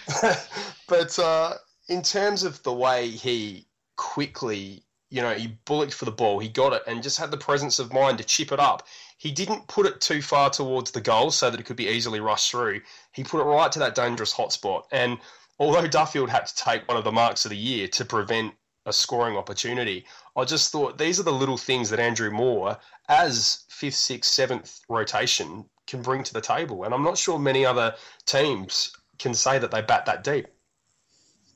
but 0.88 1.18
uh, 1.18 1.54
in 1.88 2.02
terms 2.02 2.44
of 2.44 2.62
the 2.64 2.74
way 2.74 3.10
he 3.10 3.66
quickly, 3.96 4.84
you 5.10 5.22
know, 5.22 5.34
he 5.34 5.58
bullocked 5.66 5.94
for 5.94 6.06
the 6.06 6.12
ball, 6.12 6.40
he 6.40 6.50
got 6.50 6.74
it, 6.74 6.84
and 6.88 7.02
just 7.02 7.18
had 7.18 7.32
the 7.32 7.38
presence 7.38 7.80
of 7.80 7.94
mind 7.94 8.18
to 8.18 8.24
chip 8.24 8.52
it 8.52 8.60
up. 8.60 8.88
He 9.18 9.32
didn't 9.32 9.68
put 9.68 9.86
it 9.86 10.02
too 10.02 10.22
far 10.22 10.50
towards 10.50 10.92
the 10.92 11.02
goal 11.02 11.32
so 11.32 11.50
that 11.50 11.60
it 11.60 11.64
could 11.64 11.78
be 11.78 11.88
easily 11.88 12.20
rushed 12.20 12.52
through. 12.52 12.82
He 13.14 13.24
put 13.24 13.40
it 13.40 13.46
right 13.46 13.72
to 13.72 13.80
that 13.80 13.96
dangerous 13.96 14.34
hotspot. 14.34 14.84
And 14.92 15.18
although 15.58 15.88
Duffield 15.88 16.30
had 16.30 16.46
to 16.48 16.56
take 16.56 16.88
one 16.88 16.98
of 16.98 17.06
the 17.06 17.12
marks 17.12 17.46
of 17.46 17.52
the 17.52 17.58
year 17.58 17.88
to 17.90 18.04
prevent 18.04 18.54
a 18.86 18.94
scoring 18.94 19.38
opportunity, 19.38 20.06
I 20.36 20.44
just 20.44 20.72
thought 20.72 20.98
these 20.98 21.20
are 21.20 21.24
the 21.24 21.32
little 21.32 21.58
things 21.58 21.90
that 21.90 22.00
Andrew 22.00 22.30
Moore, 22.30 22.78
as 23.08 23.64
fifth, 23.70 23.96
sixth, 23.96 24.32
seventh 24.32 24.82
rotation, 24.90 25.66
can 25.88 26.02
bring 26.02 26.24
to 26.24 26.34
the 26.34 26.42
table. 26.42 26.84
And 26.84 26.94
I'm 26.94 27.04
not 27.04 27.18
sure 27.18 27.40
many 27.40 27.66
other 27.66 27.96
teams 28.26 28.92
can 29.18 29.34
say 29.34 29.60
that 29.60 29.72
they 29.72 29.82
bat 29.82 30.06
that 30.08 30.24
deep. 30.24 30.48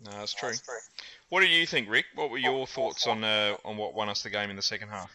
No, 0.06 0.12
that's 0.12 0.34
true. 0.34 0.54
What 1.30 1.42
do 1.42 1.48
you 1.48 1.66
think, 1.66 1.90
Rick? 1.90 2.06
What 2.16 2.32
were 2.32 2.38
your 2.38 2.66
thoughts 2.66 3.06
on 3.06 3.24
uh, 3.24 3.56
on 3.66 3.78
what 3.78 3.94
won 3.94 4.10
us 4.10 4.24
the 4.24 4.30
game 4.30 4.50
in 4.50 4.56
the 4.56 4.62
second 4.62 4.90
half? 4.90 5.12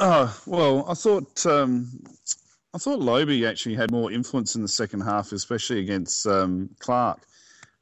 Oh 0.00 0.40
well, 0.46 0.86
I 0.88 0.94
thought 0.94 1.44
um, 1.46 1.88
I 2.72 2.78
thought 2.78 2.98
Lobbe 2.98 3.44
actually 3.46 3.76
had 3.76 3.90
more 3.90 4.10
influence 4.10 4.56
in 4.56 4.62
the 4.62 4.68
second 4.68 5.02
half, 5.02 5.32
especially 5.32 5.80
against 5.80 6.26
um, 6.26 6.70
Clarke, 6.78 7.20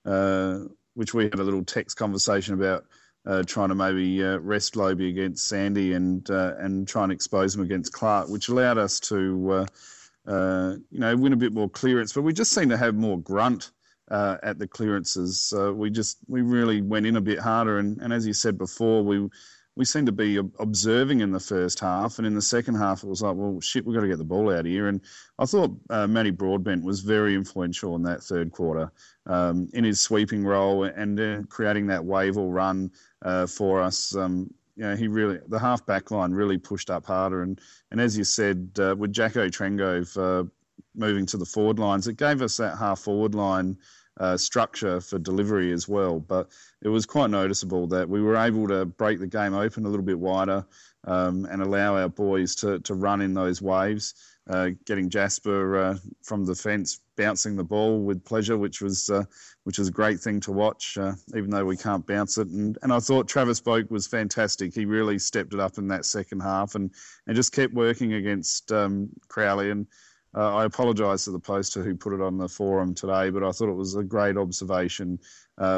uh, 0.04 0.60
which 0.94 1.14
we 1.14 1.24
had 1.24 1.38
a 1.38 1.42
little 1.42 1.64
text 1.64 1.96
conversation 1.96 2.54
about 2.54 2.84
uh, 3.26 3.42
trying 3.44 3.68
to 3.68 3.74
maybe 3.74 4.22
uh, 4.24 4.38
rest 4.38 4.76
Lobbe 4.76 5.08
against 5.08 5.46
Sandy 5.46 5.92
and 5.92 6.28
uh, 6.30 6.54
and 6.58 6.86
try 6.86 7.04
and 7.04 7.12
expose 7.12 7.54
him 7.54 7.62
against 7.62 7.92
Clarke, 7.92 8.28
which 8.28 8.48
allowed 8.48 8.78
us 8.78 8.98
to 9.00 9.50
uh, 9.50 10.30
uh, 10.30 10.76
you 10.90 11.00
know 11.00 11.16
win 11.16 11.32
a 11.32 11.36
bit 11.36 11.52
more 11.52 11.68
clearance. 11.68 12.12
But 12.12 12.22
we 12.22 12.32
just 12.32 12.52
seemed 12.52 12.70
to 12.70 12.76
have 12.76 12.94
more 12.94 13.18
grunt. 13.18 13.70
Uh, 14.10 14.36
at 14.42 14.58
the 14.58 14.68
clearances, 14.68 15.54
we 15.74 15.88
just 15.88 16.18
we 16.28 16.42
really 16.42 16.82
went 16.82 17.06
in 17.06 17.16
a 17.16 17.20
bit 17.20 17.38
harder, 17.38 17.78
and, 17.78 17.98
and 18.02 18.12
as 18.12 18.26
you 18.26 18.34
said 18.34 18.58
before, 18.58 19.02
we 19.02 19.26
we 19.74 19.84
seemed 19.84 20.06
to 20.06 20.12
be 20.12 20.36
observing 20.36 21.20
in 21.20 21.32
the 21.32 21.40
first 21.40 21.80
half, 21.80 22.18
and 22.18 22.26
in 22.26 22.34
the 22.34 22.42
second 22.42 22.74
half, 22.74 23.02
it 23.02 23.08
was 23.08 23.22
like, 23.22 23.34
well, 23.34 23.58
shit, 23.60 23.86
we've 23.86 23.94
got 23.94 24.02
to 24.02 24.08
get 24.08 24.18
the 24.18 24.24
ball 24.24 24.50
out 24.50 24.60
of 24.60 24.66
here. 24.66 24.88
And 24.88 25.00
I 25.38 25.46
thought 25.46 25.74
uh, 25.88 26.06
Matty 26.06 26.30
Broadbent 26.30 26.84
was 26.84 27.00
very 27.00 27.34
influential 27.34 27.96
in 27.96 28.02
that 28.02 28.22
third 28.22 28.52
quarter 28.52 28.92
um, 29.26 29.68
in 29.72 29.84
his 29.84 30.00
sweeping 30.00 30.44
role 30.44 30.84
and 30.84 31.18
uh, 31.18 31.42
creating 31.48 31.86
that 31.86 32.04
wave 32.04 32.36
or 32.36 32.50
run 32.50 32.90
uh, 33.22 33.46
for 33.46 33.80
us. 33.80 34.14
Um, 34.14 34.52
you 34.76 34.84
know, 34.84 34.96
he 34.96 35.06
really 35.06 35.38
the 35.48 35.58
half 35.58 35.84
back 35.84 36.10
line 36.10 36.32
really 36.32 36.58
pushed 36.58 36.90
up 36.90 37.06
harder, 37.06 37.42
and 37.42 37.60
and 37.90 38.00
as 38.00 38.16
you 38.16 38.24
said, 38.24 38.70
uh, 38.78 38.94
with 38.96 39.12
Jacko 39.12 39.48
Trengove 39.48 40.16
uh, 40.16 40.48
moving 40.94 41.26
to 41.26 41.36
the 41.36 41.44
forward 41.44 41.78
lines, 41.78 42.08
it 42.08 42.16
gave 42.16 42.42
us 42.42 42.56
that 42.56 42.78
half 42.78 43.00
forward 43.00 43.34
line 43.34 43.76
uh, 44.18 44.36
structure 44.36 45.00
for 45.00 45.18
delivery 45.18 45.72
as 45.72 45.88
well. 45.88 46.20
But 46.20 46.50
it 46.82 46.88
was 46.88 47.06
quite 47.06 47.30
noticeable 47.30 47.86
that 47.88 48.08
we 48.08 48.20
were 48.20 48.36
able 48.36 48.68
to 48.68 48.84
break 48.84 49.18
the 49.18 49.26
game 49.26 49.54
open 49.54 49.84
a 49.84 49.88
little 49.88 50.04
bit 50.04 50.18
wider 50.18 50.64
um, 51.04 51.46
and 51.50 51.62
allow 51.62 51.96
our 51.96 52.08
boys 52.08 52.54
to, 52.56 52.78
to 52.80 52.94
run 52.94 53.20
in 53.20 53.34
those 53.34 53.60
waves, 53.60 54.31
uh, 54.50 54.70
getting 54.86 55.08
Jasper 55.08 55.76
uh, 55.76 55.98
from 56.22 56.44
the 56.44 56.54
fence 56.54 57.00
bouncing 57.16 57.54
the 57.56 57.64
ball 57.64 58.00
with 58.00 58.24
pleasure, 58.24 58.58
which 58.58 58.80
was 58.80 59.08
uh, 59.08 59.24
which 59.64 59.78
was 59.78 59.88
a 59.88 59.92
great 59.92 60.18
thing 60.18 60.40
to 60.40 60.52
watch, 60.52 60.98
uh, 60.98 61.12
even 61.36 61.50
though 61.50 61.64
we 61.64 61.76
can't 61.76 62.06
bounce 62.06 62.38
it. 62.38 62.48
And, 62.48 62.76
and 62.82 62.92
I 62.92 62.98
thought 62.98 63.28
Travis 63.28 63.60
Boak 63.60 63.90
was 63.90 64.06
fantastic. 64.06 64.74
He 64.74 64.84
really 64.84 65.18
stepped 65.18 65.54
it 65.54 65.60
up 65.60 65.78
in 65.78 65.86
that 65.88 66.04
second 66.04 66.40
half 66.40 66.74
and, 66.74 66.90
and 67.26 67.36
just 67.36 67.52
kept 67.52 67.72
working 67.72 68.14
against 68.14 68.72
um, 68.72 69.10
Crowley. 69.28 69.70
And 69.70 69.86
uh, 70.34 70.56
I 70.56 70.64
apologise 70.64 71.24
to 71.24 71.30
the 71.30 71.38
poster 71.38 71.84
who 71.84 71.94
put 71.94 72.14
it 72.14 72.20
on 72.20 72.38
the 72.38 72.48
forum 72.48 72.94
today, 72.94 73.30
but 73.30 73.44
I 73.44 73.52
thought 73.52 73.68
it 73.68 73.76
was 73.76 73.94
a 73.94 74.02
great 74.02 74.36
observation 74.36 75.20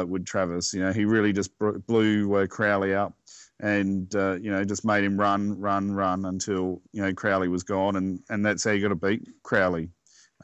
with 0.07 0.25
Travis. 0.25 0.73
You 0.73 0.81
know, 0.81 0.93
he 0.93 1.05
really 1.05 1.33
just 1.33 1.51
blew 1.85 2.47
Crowley 2.47 2.95
up 2.95 3.13
and, 3.59 4.13
uh, 4.15 4.33
you 4.41 4.51
know, 4.51 4.63
just 4.63 4.85
made 4.85 5.03
him 5.03 5.17
run, 5.17 5.59
run, 5.59 5.91
run 5.91 6.25
until, 6.25 6.81
you 6.91 7.01
know, 7.01 7.13
Crowley 7.13 7.47
was 7.47 7.63
gone. 7.63 7.95
And, 7.95 8.19
and 8.29 8.45
that's 8.45 8.63
how 8.63 8.71
you 8.71 8.81
got 8.81 8.89
to 8.89 8.95
beat 8.95 9.27
Crowley. 9.43 9.89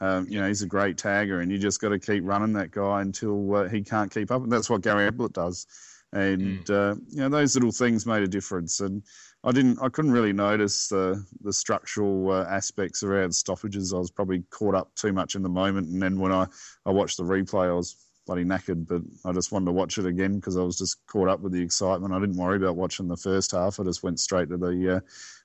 Um, 0.00 0.26
you 0.28 0.40
know, 0.40 0.48
he's 0.48 0.62
a 0.62 0.66
great 0.66 0.96
tagger 0.96 1.42
and 1.42 1.52
you 1.52 1.58
just 1.58 1.80
got 1.80 1.90
to 1.90 1.98
keep 1.98 2.24
running 2.24 2.54
that 2.54 2.70
guy 2.70 3.02
until 3.02 3.54
uh, 3.54 3.68
he 3.68 3.82
can't 3.82 4.12
keep 4.12 4.30
up. 4.30 4.42
And 4.42 4.50
that's 4.50 4.70
what 4.70 4.80
Gary 4.80 5.06
Ablett 5.06 5.34
does. 5.34 5.66
And, 6.12 6.68
uh, 6.70 6.94
you 7.08 7.18
know, 7.18 7.28
those 7.28 7.54
little 7.54 7.72
things 7.72 8.06
made 8.06 8.22
a 8.22 8.28
difference. 8.28 8.80
And, 8.80 9.02
I 9.44 9.50
didn't. 9.50 9.78
I 9.82 9.88
couldn't 9.88 10.12
really 10.12 10.32
notice 10.32 10.86
the 10.88 11.24
the 11.40 11.52
structural 11.52 12.30
uh, 12.30 12.44
aspects 12.48 13.02
around 13.02 13.34
stoppages. 13.34 13.92
I 13.92 13.98
was 13.98 14.10
probably 14.10 14.44
caught 14.50 14.76
up 14.76 14.94
too 14.94 15.12
much 15.12 15.34
in 15.34 15.42
the 15.42 15.48
moment, 15.48 15.88
and 15.88 16.00
then 16.00 16.20
when 16.20 16.30
I, 16.30 16.46
I 16.86 16.90
watched 16.90 17.16
the 17.16 17.24
replay, 17.24 17.68
I 17.68 17.72
was 17.72 17.96
bloody 18.32 18.44
knackered. 18.44 18.86
But 18.86 19.02
I 19.28 19.32
just 19.32 19.52
wanted 19.52 19.66
to 19.66 19.72
watch 19.72 19.98
it 19.98 20.06
again 20.06 20.36
because 20.36 20.56
I 20.56 20.62
was 20.62 20.78
just 20.78 21.06
caught 21.06 21.28
up 21.28 21.40
with 21.40 21.52
the 21.52 21.62
excitement. 21.62 22.14
I 22.14 22.20
didn't 22.20 22.36
worry 22.36 22.56
about 22.56 22.76
watching 22.76 23.08
the 23.08 23.16
first 23.16 23.52
half. 23.52 23.78
I 23.78 23.84
just 23.84 24.02
went 24.02 24.20
straight 24.20 24.48
to 24.48 24.56
the 24.56 24.96
uh, 24.96 25.00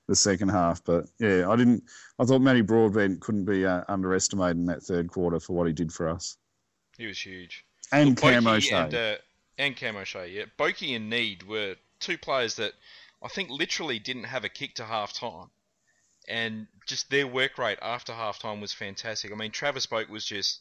the 0.06 0.16
second 0.16 0.48
half. 0.48 0.82
But 0.84 1.06
yeah, 1.18 1.48
I 1.48 1.56
didn't. 1.56 1.84
I 2.18 2.24
thought 2.24 2.40
Matty 2.40 2.62
Broadbent 2.62 3.20
couldn't 3.20 3.44
be 3.44 3.66
uh, 3.66 3.82
underestimated 3.88 4.56
in 4.56 4.66
that 4.66 4.82
third 4.82 5.08
quarter 5.08 5.40
for 5.40 5.52
what 5.54 5.66
he 5.66 5.72
did 5.72 5.92
for 5.92 6.08
us. 6.08 6.36
He 6.96 7.06
was 7.06 7.20
huge. 7.20 7.64
And 7.92 8.18
Well, 8.20 8.32
Cam 8.32 8.46
O'Shea. 8.46 8.76
and 8.76 8.94
uh, 8.94 9.16
and 9.58 9.76
Cam 9.76 9.96
O'Shea, 9.96 10.28
yeah. 10.28 10.44
Boakey 10.58 10.96
and 10.96 11.12
Neade 11.12 11.44
were 11.44 11.76
two 12.00 12.18
players 12.18 12.56
that 12.56 12.72
I 13.22 13.28
think 13.28 13.50
literally 13.50 13.98
didn't 13.98 14.24
have 14.24 14.44
a 14.44 14.48
kick 14.48 14.76
to 14.76 14.84
half 14.84 15.12
time, 15.12 15.48
and 16.26 16.66
just 16.86 17.10
their 17.10 17.26
work 17.26 17.58
rate 17.58 17.78
after 17.82 18.12
half 18.12 18.38
time 18.38 18.60
was 18.60 18.72
fantastic. 18.72 19.32
I 19.32 19.34
mean, 19.36 19.50
Travis 19.50 19.86
Boak 19.86 20.08
was 20.08 20.24
just 20.24 20.60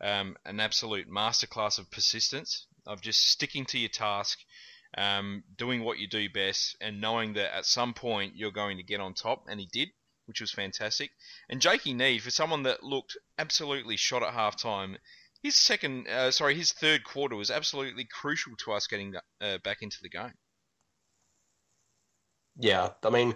um, 0.00 0.36
an 0.44 0.60
absolute 0.60 1.10
masterclass 1.10 1.78
of 1.78 1.90
persistence, 1.90 2.66
of 2.86 3.00
just 3.00 3.28
sticking 3.28 3.66
to 3.66 3.78
your 3.78 3.88
task, 3.88 4.38
um, 4.96 5.44
doing 5.56 5.82
what 5.84 5.98
you 5.98 6.06
do 6.06 6.28
best, 6.30 6.76
and 6.80 7.00
knowing 7.00 7.34
that 7.34 7.54
at 7.54 7.66
some 7.66 7.94
point 7.94 8.36
you're 8.36 8.50
going 8.50 8.76
to 8.76 8.82
get 8.82 9.00
on 9.00 9.14
top, 9.14 9.44
and 9.48 9.60
he 9.60 9.66
did, 9.66 9.88
which 10.26 10.40
was 10.40 10.50
fantastic. 10.52 11.10
And 11.48 11.60
Jakey 11.60 11.94
Neade, 11.94 12.22
for 12.22 12.30
someone 12.30 12.62
that 12.64 12.82
looked 12.82 13.16
absolutely 13.38 13.96
shot 13.96 14.22
at 14.22 14.34
half 14.34 14.56
time, 14.56 14.96
his 15.42 15.54
second, 15.54 16.08
uh, 16.08 16.30
sorry, 16.30 16.54
his 16.54 16.72
third 16.72 17.04
quarter 17.04 17.36
was 17.36 17.50
absolutely 17.50 18.04
crucial 18.04 18.56
to 18.64 18.72
us 18.72 18.86
getting 18.86 19.14
uh, 19.40 19.58
back 19.58 19.82
into 19.82 19.98
the 20.02 20.08
game. 20.08 20.34
Yeah, 22.56 22.90
I 23.04 23.10
mean 23.10 23.34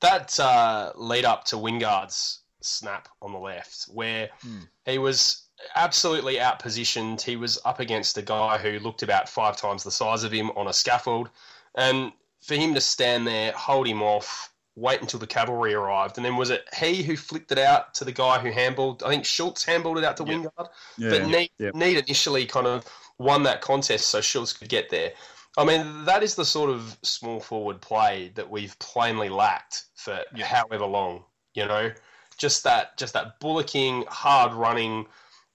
that 0.00 0.38
uh, 0.38 0.92
lead 0.94 1.24
up 1.24 1.44
to 1.44 1.56
Wingard's 1.56 2.42
snap 2.62 3.08
on 3.22 3.32
the 3.32 3.38
left, 3.38 3.84
where 3.84 4.28
Hmm. 4.40 4.60
he 4.84 4.98
was 4.98 5.47
absolutely 5.74 6.36
outpositioned. 6.36 7.20
He 7.20 7.36
was 7.36 7.58
up 7.64 7.80
against 7.80 8.18
a 8.18 8.22
guy 8.22 8.58
who 8.58 8.78
looked 8.78 9.02
about 9.02 9.28
five 9.28 9.56
times 9.56 9.84
the 9.84 9.90
size 9.90 10.24
of 10.24 10.32
him 10.32 10.50
on 10.56 10.68
a 10.68 10.72
scaffold, 10.72 11.30
and 11.74 12.12
for 12.40 12.54
him 12.54 12.74
to 12.74 12.80
stand 12.80 13.26
there, 13.26 13.52
hold 13.52 13.86
him 13.86 14.02
off, 14.02 14.52
wait 14.76 15.00
until 15.00 15.18
the 15.20 15.26
cavalry 15.26 15.74
arrived, 15.74 16.16
and 16.16 16.24
then 16.24 16.36
was 16.36 16.50
it 16.50 16.68
he 16.78 17.02
who 17.02 17.16
flicked 17.16 17.50
it 17.52 17.58
out 17.58 17.94
to 17.94 18.04
the 18.04 18.12
guy 18.12 18.38
who 18.38 18.52
handballed? 18.52 19.02
I 19.02 19.08
think 19.08 19.24
Schulz 19.24 19.64
handballed 19.64 19.98
it 19.98 20.04
out 20.04 20.16
to 20.18 20.24
Yeah. 20.24 20.34
Wingard. 20.34 20.68
Yeah. 20.96 21.10
But 21.10 21.22
Neade, 21.22 21.50
Yep. 21.58 21.74
Neade 21.74 22.04
initially 22.04 22.46
kind 22.46 22.66
of 22.66 22.84
won 23.18 23.42
that 23.42 23.60
contest 23.60 24.08
so 24.08 24.20
Schulz 24.20 24.52
could 24.52 24.68
get 24.68 24.88
there. 24.90 25.12
I 25.56 25.64
mean, 25.64 26.04
that 26.04 26.22
is 26.22 26.36
the 26.36 26.44
sort 26.44 26.70
of 26.70 26.96
small 27.02 27.40
forward 27.40 27.80
play 27.80 28.30
that 28.36 28.48
we've 28.48 28.78
plainly 28.78 29.28
lacked 29.28 29.86
for 29.96 30.22
however 30.40 30.86
long. 30.86 31.24
You 31.54 31.66
know, 31.66 31.90
just 32.36 32.62
that, 32.62 32.96
just 32.96 33.14
that 33.14 33.40
bullocking, 33.40 34.04
hard 34.08 34.52
running. 34.52 35.06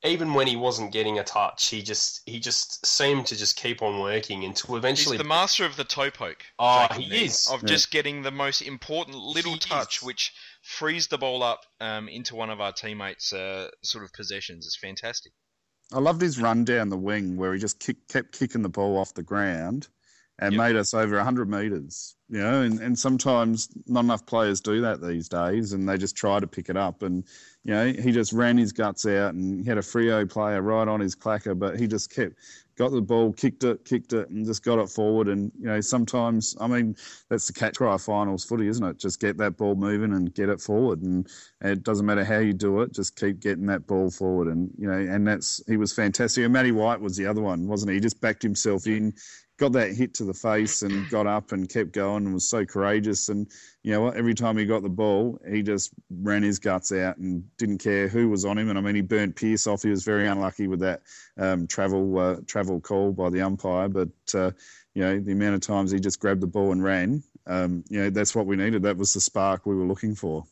Even 0.05 0.33
when 0.33 0.47
he 0.47 0.57
wasn't 0.57 0.91
getting 0.91 1.17
a 1.17 1.23
touch, 1.23 1.67
he 1.69 1.81
just 1.81 2.21
he 2.25 2.39
just 2.39 2.85
seemed 2.85 3.25
to 3.27 3.37
just 3.37 3.55
keep 3.55 3.81
on 3.81 4.01
working 4.01 4.43
until 4.43 4.75
eventually. 4.75 4.89
He's 4.89 5.07
eventually. 5.07 5.17
the 5.17 5.23
master 5.23 5.65
of 5.65 5.77
the 5.77 5.85
toe 5.85 6.11
poke. 6.11 6.43
Oh, 6.59 6.87
Jakey 6.89 7.03
he 7.03 7.09
Neade, 7.09 7.25
is. 7.25 7.47
Of 7.47 7.61
Yeah. 7.63 7.67
just 7.67 7.89
getting 7.91 8.21
the 8.21 8.31
most 8.31 8.61
important 8.61 9.17
little 9.17 9.53
He 9.53 9.59
touch, 9.59 9.97
is. 9.97 10.03
which 10.03 10.33
frees 10.61 11.07
the 11.07 11.17
ball 11.17 11.41
up 11.41 11.65
um, 11.79 12.09
into 12.09 12.35
one 12.35 12.49
of 12.49 12.59
our 12.59 12.73
teammates' 12.73 13.31
uh, 13.31 13.69
sort 13.81 14.03
of 14.03 14.11
possessions. 14.11 14.65
It's 14.65 14.75
fantastic. 14.77 15.31
I 15.93 15.99
loved 15.99 16.21
his 16.21 16.37
run 16.39 16.65
down 16.65 16.89
the 16.89 16.97
wing 16.97 17.37
where 17.37 17.53
he 17.53 17.59
just 17.59 17.79
kick, 17.79 18.07
kept 18.09 18.37
kicking 18.37 18.61
the 18.61 18.69
ball 18.69 18.97
off 18.97 19.13
the 19.13 19.23
ground 19.23 19.87
and 20.43 20.53
Yep. 20.53 20.59
made 20.59 20.75
us 20.75 20.93
over 20.93 21.15
100 21.15 21.49
metres. 21.49 22.15
You 22.29 22.39
know, 22.39 22.61
and, 22.63 22.79
and 22.79 22.97
sometimes 22.97 23.69
not 23.85 24.03
enough 24.05 24.25
players 24.25 24.59
do 24.59 24.81
that 24.81 25.01
these 25.01 25.29
days 25.29 25.73
and 25.73 25.87
they 25.87 25.97
just 25.97 26.15
try 26.15 26.39
to 26.39 26.47
pick 26.47 26.67
it 26.67 26.75
up. 26.75 27.03
And, 27.03 27.23
you 27.63 27.73
know, 27.73 27.93
he 27.93 28.11
just 28.11 28.33
ran 28.33 28.57
his 28.57 28.71
guts 28.71 29.05
out 29.05 29.35
and 29.35 29.61
he 29.61 29.69
had 29.69 29.77
a 29.77 29.81
Freo 29.81 30.27
player 30.27 30.61
right 30.61 30.87
on 30.87 30.99
his 30.99 31.15
clacker, 31.15 31.57
but 31.57 31.79
he 31.79 31.85
just 31.85 32.09
kept, 32.09 32.33
got 32.75 32.89
the 32.91 33.01
ball, 33.01 33.33
kicked 33.33 33.63
it, 33.63 33.85
kicked 33.85 34.13
it, 34.13 34.29
and 34.29 34.47
just 34.47 34.63
got 34.63 34.79
it 34.79 34.89
forward. 34.89 35.27
And, 35.27 35.51
you 35.59 35.67
know, 35.67 35.79
sometimes, 35.79 36.55
I 36.59 36.65
mean, 36.65 36.95
that's 37.29 37.45
the 37.45 37.53
catch 37.53 37.75
cry 37.75 37.93
of 37.93 38.01
finals 38.01 38.43
footy, 38.43 38.67
isn't 38.67 38.83
it? 38.83 38.97
Just 38.97 39.19
get 39.19 39.37
that 39.37 39.55
ball 39.57 39.75
moving 39.75 40.13
and 40.13 40.33
get 40.33 40.49
it 40.49 40.59
forward. 40.59 41.03
And, 41.03 41.27
and 41.61 41.71
it 41.71 41.83
doesn't 41.83 42.05
matter 42.05 42.23
how 42.25 42.39
you 42.39 42.53
do 42.53 42.81
it, 42.81 42.93
just 42.93 43.15
keep 43.15 43.41
getting 43.41 43.67
that 43.67 43.85
ball 43.85 44.09
forward. 44.09 44.47
And, 44.47 44.71
you 44.75 44.87
know, 44.87 44.97
and 44.97 45.27
that's, 45.27 45.61
he 45.67 45.77
was 45.77 45.93
fantastic. 45.93 46.43
And 46.43 46.53
Matty 46.53 46.71
White 46.71 46.99
was 47.01 47.15
the 47.15 47.27
other 47.27 47.41
one, 47.41 47.67
wasn't 47.67 47.91
he? 47.91 47.97
He 47.97 48.01
just 48.01 48.19
backed 48.21 48.41
himself 48.41 48.87
in, 48.87 49.13
got 49.57 49.73
that 49.73 49.93
hit 49.93 50.15
to 50.15 50.23
the 50.23 50.33
face 50.33 50.81
and 50.81 51.09
got 51.09 51.27
up 51.27 51.51
and 51.51 51.69
kept 51.69 51.91
going 51.91 52.25
and 52.25 52.33
was 52.33 52.49
so 52.49 52.65
courageous. 52.65 53.29
And, 53.29 53.47
you 53.83 53.91
know 53.91 54.01
what, 54.01 54.17
every 54.17 54.33
time 54.33 54.57
he 54.57 54.65
got 54.65 54.81
the 54.81 54.89
ball, 54.89 55.39
he 55.49 55.61
just 55.61 55.91
ran 56.09 56.43
his 56.43 56.59
guts 56.59 56.91
out 56.91 57.17
and 57.17 57.43
didn't 57.57 57.77
care 57.77 58.07
who 58.07 58.29
was 58.29 58.45
on 58.45 58.57
him. 58.57 58.69
And 58.69 58.77
I 58.77 58.81
mean, 58.81 58.95
he 58.95 59.01
burnt 59.01 59.35
Pearce 59.35 59.67
off. 59.67 59.83
He 59.83 59.89
was 59.89 60.03
very 60.03 60.27
unlucky 60.27 60.67
with 60.67 60.79
that 60.79 61.03
um, 61.37 61.67
travel 61.67 62.17
uh, 62.17 62.37
travel 62.47 62.81
call 62.81 63.11
by 63.11 63.29
the 63.29 63.41
umpire. 63.41 63.89
But, 63.89 64.09
uh, 64.33 64.51
you 64.95 65.03
know, 65.03 65.19
the 65.19 65.33
amount 65.33 65.55
of 65.55 65.61
times 65.61 65.91
he 65.91 65.99
just 65.99 66.19
grabbed 66.19 66.41
the 66.41 66.47
ball 66.47 66.71
and 66.71 66.83
ran, 66.83 67.23
um, 67.47 67.83
you 67.89 67.99
know, 67.99 68.09
that's 68.09 68.35
what 68.35 68.45
we 68.45 68.55
needed. 68.55 68.83
That 68.83 68.97
was 68.97 69.13
the 69.13 69.21
spark 69.21 69.65
we 69.65 69.75
were 69.75 69.85
looking 69.85 70.15
for. 70.15 70.45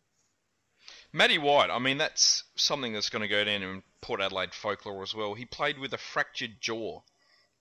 Matty 1.14 1.38
White, 1.38 1.70
I 1.70 1.80
mean, 1.80 1.98
that's 1.98 2.46
something 2.56 2.94
that's 2.94 3.10
going 3.10 3.22
to 3.22 3.28
go 3.28 3.44
down 3.44 3.64
in 3.64 3.84
Port 4.00 4.22
Adelaide 4.22 4.54
folklore 4.54 5.04
as 5.04 5.14
well. 5.14 5.34
He 5.34 5.46
played 5.46 5.78
with 5.78 5.94
a 5.94 5.98
fractured 5.98 6.62
jaw, 6.62 7.02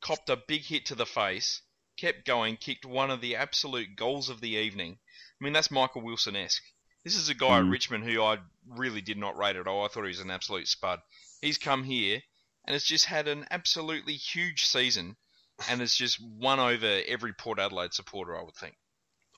copped 0.00 0.30
a 0.30 0.36
big 0.36 0.62
hit 0.62 0.86
to 0.86 0.94
the 0.94 1.06
face, 1.06 1.62
kept 1.96 2.24
going, 2.24 2.56
kicked 2.56 2.84
one 2.86 3.10
of 3.10 3.20
the 3.20 3.36
absolute 3.36 3.96
goals 3.96 4.28
of 4.28 4.40
the 4.40 4.50
evening. 4.50 4.98
I 5.40 5.44
mean, 5.44 5.52
that's 5.52 5.70
Michael 5.70 6.02
Wilson 6.02 6.36
esque. 6.36 6.62
This 7.04 7.16
is 7.16 7.28
a 7.28 7.34
guy 7.34 7.58
at 7.58 7.64
Mm. 7.64 7.70
Richmond 7.70 8.04
who 8.04 8.22
I 8.22 8.38
really 8.68 9.00
did 9.00 9.16
not 9.16 9.36
rate 9.38 9.56
at 9.56 9.66
all. 9.66 9.84
I 9.84 9.88
thought 9.88 10.02
he 10.02 10.08
was 10.08 10.20
an 10.20 10.30
absolute 10.30 10.68
spud. 10.68 11.00
He's 11.40 11.56
come 11.58 11.84
here 11.84 12.22
and 12.66 12.74
has 12.74 12.84
just 12.84 13.06
had 13.06 13.26
an 13.26 13.46
absolutely 13.50 14.14
huge 14.14 14.66
season 14.66 15.16
and 15.68 15.80
has 15.80 15.94
just 15.94 16.20
won 16.20 16.60
over 16.60 17.00
every 17.06 17.32
Port 17.32 17.58
Adelaide 17.58 17.94
supporter, 17.94 18.38
I 18.38 18.42
would 18.42 18.54
think. 18.54 18.76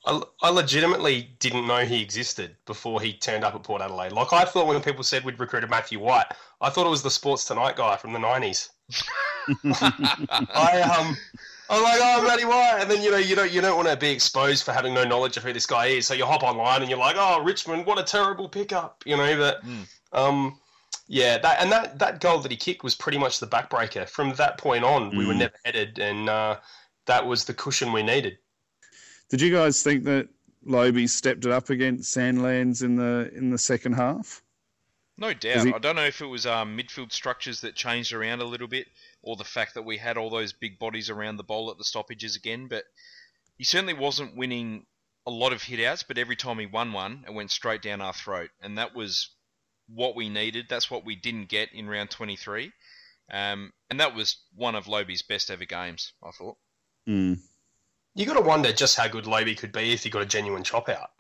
I, 0.04 0.20
I 0.42 0.50
legitimately 0.50 1.22
didn't 1.38 1.68
know 1.68 1.84
he 1.84 2.02
existed 2.02 2.56
before 2.66 3.00
he 3.00 3.12
turned 3.12 3.44
up 3.44 3.54
at 3.54 3.62
Port 3.62 3.80
Adelaide. 3.82 4.10
Like 4.10 4.32
I 4.32 4.44
thought 4.44 4.66
when 4.66 4.82
people 4.82 5.04
said 5.04 5.24
we'd 5.24 5.38
recruited 5.38 5.70
Matthew 5.70 6.00
White, 6.00 6.26
I 6.60 6.70
thought 6.70 6.86
it 6.86 6.90
was 6.90 7.04
the 7.04 7.10
Sports 7.10 7.44
Tonight 7.44 7.76
guy 7.76 7.96
from 7.96 8.12
the 8.12 8.18
nineties. 8.18 8.70
I 9.74 10.80
um, 10.82 11.16
I'm 11.70 11.82
like, 11.82 11.98
oh, 12.02 12.24
Matty 12.26 12.44
White, 12.44 12.78
and 12.80 12.90
then 12.90 13.02
you 13.02 13.10
know, 13.10 13.16
you 13.16 13.34
don't, 13.36 13.50
you 13.50 13.60
don't 13.60 13.76
want 13.76 13.88
to 13.88 13.96
be 13.96 14.10
exposed 14.10 14.64
for 14.64 14.72
having 14.72 14.92
no 14.94 15.04
knowledge 15.04 15.36
of 15.36 15.42
who 15.44 15.52
this 15.52 15.66
guy 15.66 15.86
is, 15.86 16.06
so 16.06 16.14
you 16.14 16.26
hop 16.26 16.42
online 16.42 16.80
and 16.82 16.90
you're 16.90 16.98
like, 16.98 17.16
oh, 17.18 17.42
Richmond, 17.42 17.86
what 17.86 17.98
a 17.98 18.02
terrible 18.02 18.48
pickup, 18.48 19.02
you 19.06 19.16
know. 19.16 19.36
But 19.36 19.64
Mm. 19.64 19.86
um, 20.12 20.58
yeah, 21.08 21.38
that 21.38 21.60
and 21.60 21.72
that 21.72 21.98
that 21.98 22.20
goal 22.20 22.38
that 22.40 22.50
he 22.50 22.56
kicked 22.56 22.84
was 22.84 22.94
pretty 22.94 23.18
much 23.18 23.40
the 23.40 23.46
backbreaker. 23.46 24.08
From 24.08 24.34
that 24.34 24.58
point 24.58 24.84
on, 24.84 25.10
we 25.16 25.26
were 25.26 25.34
Mm. 25.34 25.38
never 25.38 25.54
headed, 25.64 25.98
and 25.98 26.28
uh, 26.28 26.58
that 27.06 27.26
was 27.26 27.44
the 27.44 27.54
cushion 27.54 27.92
we 27.92 28.02
needed. 28.02 28.38
Did 29.30 29.40
you 29.40 29.50
guys 29.50 29.82
think 29.82 30.04
that 30.04 30.28
Lobbe 30.64 31.08
stepped 31.08 31.44
it 31.46 31.50
up 31.52 31.70
against 31.70 32.14
Sandilands 32.14 32.82
in 32.82 32.96
the 32.96 33.30
in 33.34 33.50
the 33.50 33.58
second 33.58 33.94
half? 33.94 34.42
No 35.18 35.32
doubt. 35.34 35.66
he- 35.66 35.72
I 35.72 35.78
don't 35.78 35.96
know 35.96 36.04
if 36.06 36.20
it 36.20 36.26
was 36.26 36.46
um, 36.46 36.76
midfield 36.76 37.12
structures 37.12 37.60
that 37.60 37.74
changed 37.74 38.12
around 38.12 38.40
a 38.40 38.44
little 38.44 38.66
bit, 38.66 38.88
or 39.22 39.36
the 39.36 39.44
fact 39.44 39.74
that 39.74 39.82
we 39.82 39.98
had 39.98 40.16
all 40.16 40.30
those 40.30 40.52
big 40.52 40.78
bodies 40.78 41.10
around 41.10 41.36
the 41.36 41.44
bowl 41.44 41.70
at 41.70 41.78
the 41.78 41.84
stoppages 41.84 42.36
again. 42.36 42.68
But 42.68 42.84
he 43.56 43.64
certainly 43.64 43.94
wasn't 43.94 44.36
winning 44.36 44.86
a 45.26 45.30
lot 45.30 45.52
of 45.52 45.62
hitouts. 45.62 46.04
But 46.06 46.18
every 46.18 46.36
time 46.36 46.58
he 46.58 46.66
won 46.66 46.92
one, 46.92 47.24
it 47.26 47.32
went 47.32 47.50
straight 47.50 47.82
down 47.82 48.00
our 48.00 48.12
throat, 48.12 48.50
and 48.60 48.78
that 48.78 48.94
was 48.94 49.30
what 49.88 50.16
we 50.16 50.28
needed. 50.28 50.66
That's 50.68 50.90
what 50.90 51.04
we 51.04 51.16
didn't 51.16 51.48
get 51.48 51.72
in 51.72 51.88
round 51.88 52.10
23, 52.10 52.72
um, 53.30 53.72
and 53.90 54.00
that 54.00 54.14
was 54.14 54.36
one 54.54 54.74
of 54.74 54.88
Lobbe's 54.88 55.22
best 55.22 55.50
ever 55.50 55.64
games. 55.64 56.12
I 56.22 56.30
thought. 56.30 56.56
Mm. 57.08 57.38
You 58.14 58.26
got 58.26 58.34
to 58.34 58.42
wonder 58.42 58.72
just 58.72 58.96
how 58.96 59.08
good 59.08 59.26
Lobbe 59.26 59.56
could 59.56 59.72
be 59.72 59.92
if 59.92 60.02
he 60.02 60.10
got 60.10 60.22
a 60.22 60.26
genuine 60.26 60.64
chop 60.64 60.88
out. 60.88 61.10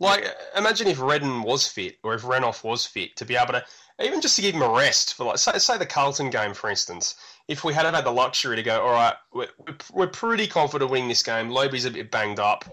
Like, 0.00 0.24
imagine 0.56 0.86
if 0.86 1.00
Redden 1.00 1.42
was 1.42 1.66
fit, 1.66 1.98
or 2.04 2.14
if 2.14 2.22
Renoff 2.22 2.62
was 2.62 2.86
fit, 2.86 3.16
to 3.16 3.24
be 3.24 3.34
able 3.34 3.54
to, 3.54 3.64
even 4.00 4.20
just 4.20 4.36
to 4.36 4.42
give 4.42 4.54
him 4.54 4.62
a 4.62 4.68
rest 4.68 5.14
for, 5.14 5.24
like, 5.24 5.38
say, 5.38 5.58
say 5.58 5.76
the 5.76 5.86
Carlton 5.86 6.30
game, 6.30 6.54
for 6.54 6.70
instance. 6.70 7.16
If 7.48 7.64
we 7.64 7.74
had 7.74 7.84
have 7.84 7.94
had 7.94 8.04
the 8.04 8.12
luxury 8.12 8.54
to 8.56 8.62
go, 8.62 8.80
all 8.80 8.92
right, 8.92 9.16
we're, 9.32 9.48
we're 9.92 10.06
pretty 10.06 10.46
confident 10.46 10.90
winning 10.90 11.08
this 11.08 11.22
game. 11.22 11.50
Lobbe's 11.50 11.84
a 11.84 11.90
bit 11.90 12.10
banged 12.10 12.38
up. 12.38 12.64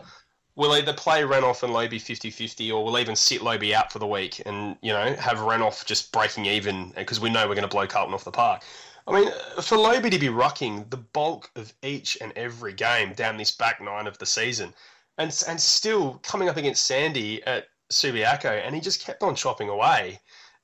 We'll 0.55 0.73
either 0.73 0.93
play 0.93 1.23
Renoff 1.23 1.63
and 1.63 1.73
Lobbe 1.73 1.93
50-50, 1.93 2.71
or 2.71 2.85
we'll 2.85 2.99
even 2.99 3.15
sit 3.15 3.41
Lobbe 3.41 3.73
out 3.73 3.91
for 3.91 3.99
the 3.99 4.07
week 4.07 4.41
and, 4.45 4.77
you 4.81 4.93
know, 4.93 5.13
have 5.15 5.39
Renoff 5.39 5.83
just 5.85 6.11
breaking 6.11 6.45
even 6.45 6.91
because 6.95 7.19
we 7.19 7.29
know 7.29 7.47
we're 7.47 7.55
going 7.55 7.67
to 7.67 7.75
blow 7.75 7.87
Carlton 7.87 8.13
off 8.13 8.23
the 8.23 8.31
park. 8.31 8.63
I 9.07 9.11
mean, 9.11 9.31
for 9.61 9.77
Lobbe 9.77 10.09
to 10.09 10.19
be 10.19 10.27
rucking 10.27 10.89
the 10.89 10.97
bulk 10.97 11.49
of 11.55 11.73
each 11.83 12.17
and 12.21 12.31
every 12.35 12.73
game 12.73 13.13
down 13.13 13.37
this 13.37 13.51
back 13.51 13.81
nine 13.81 14.07
of 14.07 14.17
the 14.17 14.25
season, 14.25 14.73
and 15.17 15.43
and 15.47 15.59
still 15.59 16.19
coming 16.23 16.49
up 16.49 16.57
against 16.57 16.85
Sandy 16.85 17.43
at 17.43 17.65
Subiaco, 17.91 18.65
and 18.65 18.75
he 18.75 18.81
just 18.81 19.03
kept 19.03 19.23
on 19.23 19.35
chopping 19.35 19.69
away. 19.69 20.19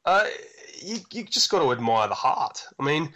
Uh, 0.06 0.28
you 0.82 0.98
you 1.12 1.24
just 1.24 1.50
got 1.50 1.60
to 1.60 1.72
admire 1.72 2.08
the 2.08 2.16
heart. 2.16 2.64
I 2.80 2.84
mean, 2.84 3.14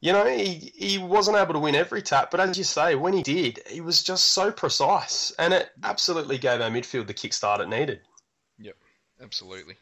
you 0.00 0.12
know, 0.12 0.26
he 0.26 0.72
he 0.74 0.98
wasn't 0.98 1.36
able 1.36 1.54
to 1.54 1.60
win 1.60 1.74
every 1.74 2.02
tap, 2.02 2.30
but 2.30 2.40
as 2.40 2.58
you 2.58 2.64
say, 2.64 2.94
when 2.94 3.12
he 3.12 3.22
did, 3.22 3.60
he 3.68 3.80
was 3.80 4.02
just 4.02 4.32
so 4.32 4.50
precise, 4.50 5.32
and 5.38 5.54
it 5.54 5.70
absolutely 5.82 6.38
gave 6.38 6.60
our 6.60 6.70
midfield 6.70 7.06
the 7.06 7.14
kickstart 7.14 7.60
it 7.60 7.68
needed. 7.68 8.00
Yep, 8.58 8.76
absolutely. 9.22 9.76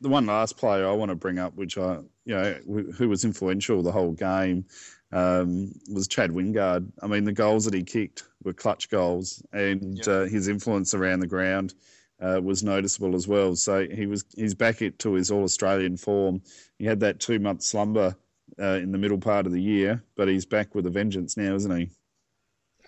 The 0.00 0.08
one 0.08 0.26
last 0.26 0.56
player 0.56 0.88
I 0.88 0.92
want 0.92 1.10
to 1.10 1.14
bring 1.14 1.38
up, 1.38 1.54
which 1.54 1.76
I 1.76 1.98
you 2.24 2.34
know 2.34 2.56
who 2.66 2.90
who 2.92 3.08
was 3.08 3.24
influential 3.24 3.82
the 3.82 3.92
whole 3.92 4.12
game, 4.12 4.64
um, 5.12 5.72
was 5.92 6.08
Chad 6.08 6.30
Wingard. 6.30 6.90
I 7.02 7.06
mean, 7.06 7.24
the 7.24 7.32
goals 7.32 7.66
that 7.66 7.74
he 7.74 7.82
kicked 7.82 8.24
were 8.42 8.52
clutch 8.52 8.90
goals, 8.90 9.42
and 9.52 9.98
Yep. 9.98 10.08
uh, 10.08 10.24
his 10.24 10.48
influence 10.48 10.94
around 10.94 11.20
the 11.20 11.26
ground 11.26 11.74
uh, 12.20 12.40
was 12.42 12.62
noticeable 12.62 13.14
as 13.14 13.26
well. 13.26 13.56
So 13.56 13.86
he 13.86 14.06
was 14.06 14.24
he's 14.34 14.54
back 14.54 14.82
it 14.82 14.98
to 15.00 15.14
his 15.14 15.30
All 15.30 15.44
Australian 15.44 15.96
form. 15.96 16.42
He 16.78 16.84
had 16.84 17.00
that 17.00 17.20
two 17.20 17.38
month 17.38 17.62
slumber 17.62 18.16
uh, 18.58 18.78
in 18.82 18.92
the 18.92 18.98
middle 18.98 19.18
part 19.18 19.46
of 19.46 19.52
the 19.52 19.62
year, 19.62 20.02
but 20.16 20.28
he's 20.28 20.46
back 20.46 20.74
with 20.74 20.86
a 20.86 20.90
vengeance 20.90 21.36
now, 21.36 21.54
isn't 21.54 21.76
he? 21.78 21.90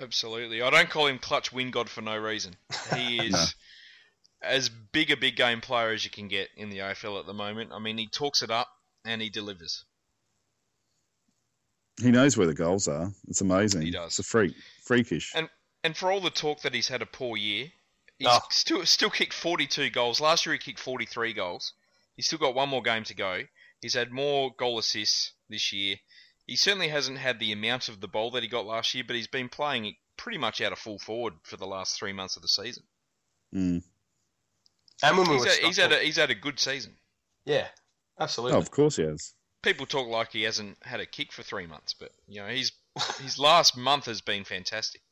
Absolutely. 0.00 0.62
I 0.62 0.70
don't 0.70 0.90
call 0.90 1.06
him 1.06 1.18
Clutch 1.18 1.52
Win 1.52 1.70
God 1.70 1.88
for 1.88 2.00
no 2.00 2.16
reason. 2.16 2.56
He 2.94 3.18
is 3.26 3.54
as 4.42 4.68
big 4.68 5.10
a 5.10 5.16
big 5.16 5.36
game 5.36 5.60
player 5.60 5.90
as 5.90 6.04
you 6.04 6.10
can 6.10 6.28
get 6.28 6.48
in 6.56 6.70
the 6.70 6.78
AFL 6.78 7.20
at 7.20 7.26
the 7.26 7.34
moment. 7.34 7.70
I 7.72 7.78
mean, 7.78 7.98
he 7.98 8.08
talks 8.08 8.42
it 8.42 8.50
up 8.50 8.68
and 9.04 9.22
he 9.22 9.30
delivers. 9.30 9.84
He 12.02 12.10
knows 12.10 12.36
where 12.36 12.46
the 12.46 12.54
goals 12.54 12.88
are. 12.88 13.12
It's 13.28 13.42
amazing. 13.42 13.82
He 13.82 13.90
does. 13.90 14.08
It's 14.08 14.18
a 14.18 14.22
freak, 14.24 14.54
freakish. 14.82 15.32
And- 15.34 15.50
And 15.84 15.96
for 15.96 16.12
all 16.12 16.20
the 16.20 16.30
talk 16.30 16.60
that 16.62 16.74
he's 16.74 16.88
had 16.88 17.02
a 17.02 17.06
poor 17.06 17.36
year, 17.36 17.72
he's 18.18 18.28
Oh. 18.30 18.40
still 18.50 18.86
still 18.86 19.10
kicked 19.10 19.32
42 19.34 19.90
goals. 19.90 20.20
Last 20.20 20.46
year 20.46 20.52
he 20.52 20.58
kicked 20.60 20.78
43 20.78 21.32
goals. 21.32 21.72
He's 22.14 22.26
still 22.26 22.38
got 22.38 22.54
one 22.54 22.68
more 22.68 22.82
game 22.82 23.02
to 23.04 23.14
go. 23.14 23.44
He's 23.80 23.94
had 23.94 24.12
more 24.12 24.54
goal 24.54 24.78
assists 24.78 25.32
this 25.48 25.72
year. 25.72 25.96
He 26.46 26.54
certainly 26.56 26.88
hasn't 26.88 27.18
had 27.18 27.40
the 27.40 27.50
amount 27.52 27.88
of 27.88 28.00
the 28.00 28.06
ball 28.08 28.30
that 28.32 28.42
he 28.44 28.48
got 28.48 28.64
last 28.66 28.94
year, 28.94 29.02
but 29.04 29.16
he's 29.16 29.26
been 29.26 29.48
playing 29.48 29.96
pretty 30.16 30.38
much 30.38 30.60
out 30.60 30.72
of 30.72 30.78
full 30.78 30.98
forward 31.00 31.34
for 31.42 31.56
the 31.56 31.66
last 31.66 31.98
three 31.98 32.12
months 32.12 32.36
of 32.36 32.42
the 32.42 32.48
season. 32.48 32.84
Mm. 33.52 33.82
And 35.02 35.18
when 35.18 35.28
we 35.28 35.36
He's 35.36 35.44
had, 35.44 35.64
he's 35.64 35.76
had 35.78 35.92
a 35.92 35.98
he's 35.98 36.16
had 36.16 36.30
a 36.30 36.34
good 36.36 36.60
season. 36.60 36.96
yeah, 37.44 37.68
Oh, 38.18 38.24
absolutely. 38.24 38.58
of 38.58 38.70
course 38.70 38.96
he 38.96 39.02
has. 39.02 39.34
People 39.62 39.86
talk 39.86 40.06
like 40.08 40.30
he 40.32 40.42
hasn't 40.42 40.78
had 40.84 41.00
a 41.00 41.06
kick 41.06 41.32
for 41.32 41.42
three 41.42 41.66
months, 41.66 41.92
but 41.94 42.12
you 42.28 42.40
know 42.40 42.48
he's 42.48 42.70
his 43.20 43.38
last 43.38 43.76
month 43.76 44.06
has 44.06 44.20
been 44.20 44.44
fantastic. 44.44 45.02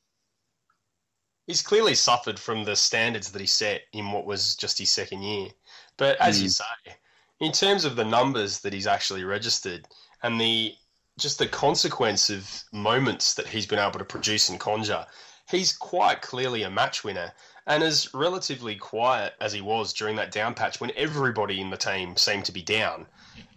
He's 1.47 1.62
clearly 1.62 1.95
suffered 1.95 2.39
from 2.39 2.64
the 2.64 2.76
standards 2.76 3.33
that 3.33 3.41
he 3.41 3.47
set 3.47 3.83
in 3.93 4.12
what 4.12 4.26
was 4.26 4.55
just 4.57 4.78
his 4.78 4.91
second 4.91 5.22
year. 5.22 5.51
But 5.97 6.20
as 6.20 6.41
you 6.43 6.49
Mm. 6.49 6.53
say, 6.53 6.97
in 7.41 7.53
terms 7.53 7.85
of 7.85 7.97
the 7.97 8.05
numbers 8.05 8.61
that 8.61 8.72
he's 8.72 8.87
actually 8.87 9.24
registered 9.24 9.89
and 10.22 10.41
the 10.41 10.76
just 11.18 11.39
the 11.39 11.49
consequence 11.49 12.31
of 12.31 12.64
moments 12.72 13.35
that 13.35 13.47
he's 13.47 13.66
been 13.66 13.78
able 13.78 13.99
to 13.99 14.05
produce 14.05 14.49
and 14.49 14.59
conjure, 14.61 15.05
he's 15.51 15.76
quite 15.76 16.22
clearly 16.22 16.62
a 16.62 16.70
match 16.70 17.05
winner. 17.05 17.33
And 17.66 17.83
as 17.83 18.12
relatively 18.14 18.76
quiet 18.76 19.35
as 19.41 19.53
he 19.53 19.61
was 19.61 19.93
during 19.93 20.16
that 20.16 20.31
down 20.31 20.55
patch 20.55 20.81
when 20.81 20.93
everybody 20.97 21.61
in 21.61 21.68
the 21.70 21.76
team 21.76 22.16
seemed 22.16 22.47
to 22.47 22.53
be 22.53 22.62
down, 22.62 23.07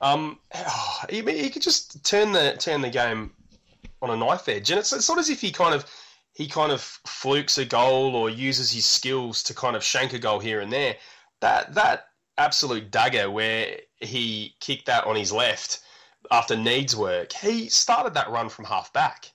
um, 0.01 0.39
he, 1.09 1.21
he 1.21 1.49
could 1.49 1.61
just 1.61 2.03
turn 2.03 2.31
the 2.31 2.57
turn 2.57 2.81
the 2.81 2.89
game 2.89 3.31
on 4.03 4.11
a 4.11 4.17
knife 4.17 4.47
edge. 4.49 4.69
And 4.69 4.79
it's, 4.79 4.93
it's 4.93 5.09
not 5.09 5.17
as 5.17 5.29
if 5.29 5.41
he 5.41 5.51
kind 5.51 5.73
of 5.73 5.85
he 6.33 6.47
kind 6.47 6.71
of 6.71 6.81
flukes 6.81 7.57
a 7.57 7.65
goal 7.65 8.15
or 8.15 8.29
uses 8.29 8.71
his 8.71 8.85
skills 8.85 9.43
to 9.43 9.53
kind 9.53 9.75
of 9.75 9.83
shank 9.83 10.13
a 10.13 10.19
goal 10.19 10.39
here 10.39 10.61
and 10.61 10.71
there. 10.71 10.95
That 11.41 11.73
that 11.75 12.07
absolute 12.37 12.91
dagger 12.91 13.29
where 13.31 13.77
he 13.99 14.55
kicked 14.59 14.87
that 14.87 15.05
on 15.05 15.15
his 15.15 15.31
left 15.31 15.79
after 16.31 16.55
Neade's 16.55 16.95
work, 16.95 17.33
he 17.33 17.69
started 17.69 18.13
that 18.15 18.29
run 18.29 18.49
from 18.49 18.65
half 18.65 18.91
back. 18.93 19.31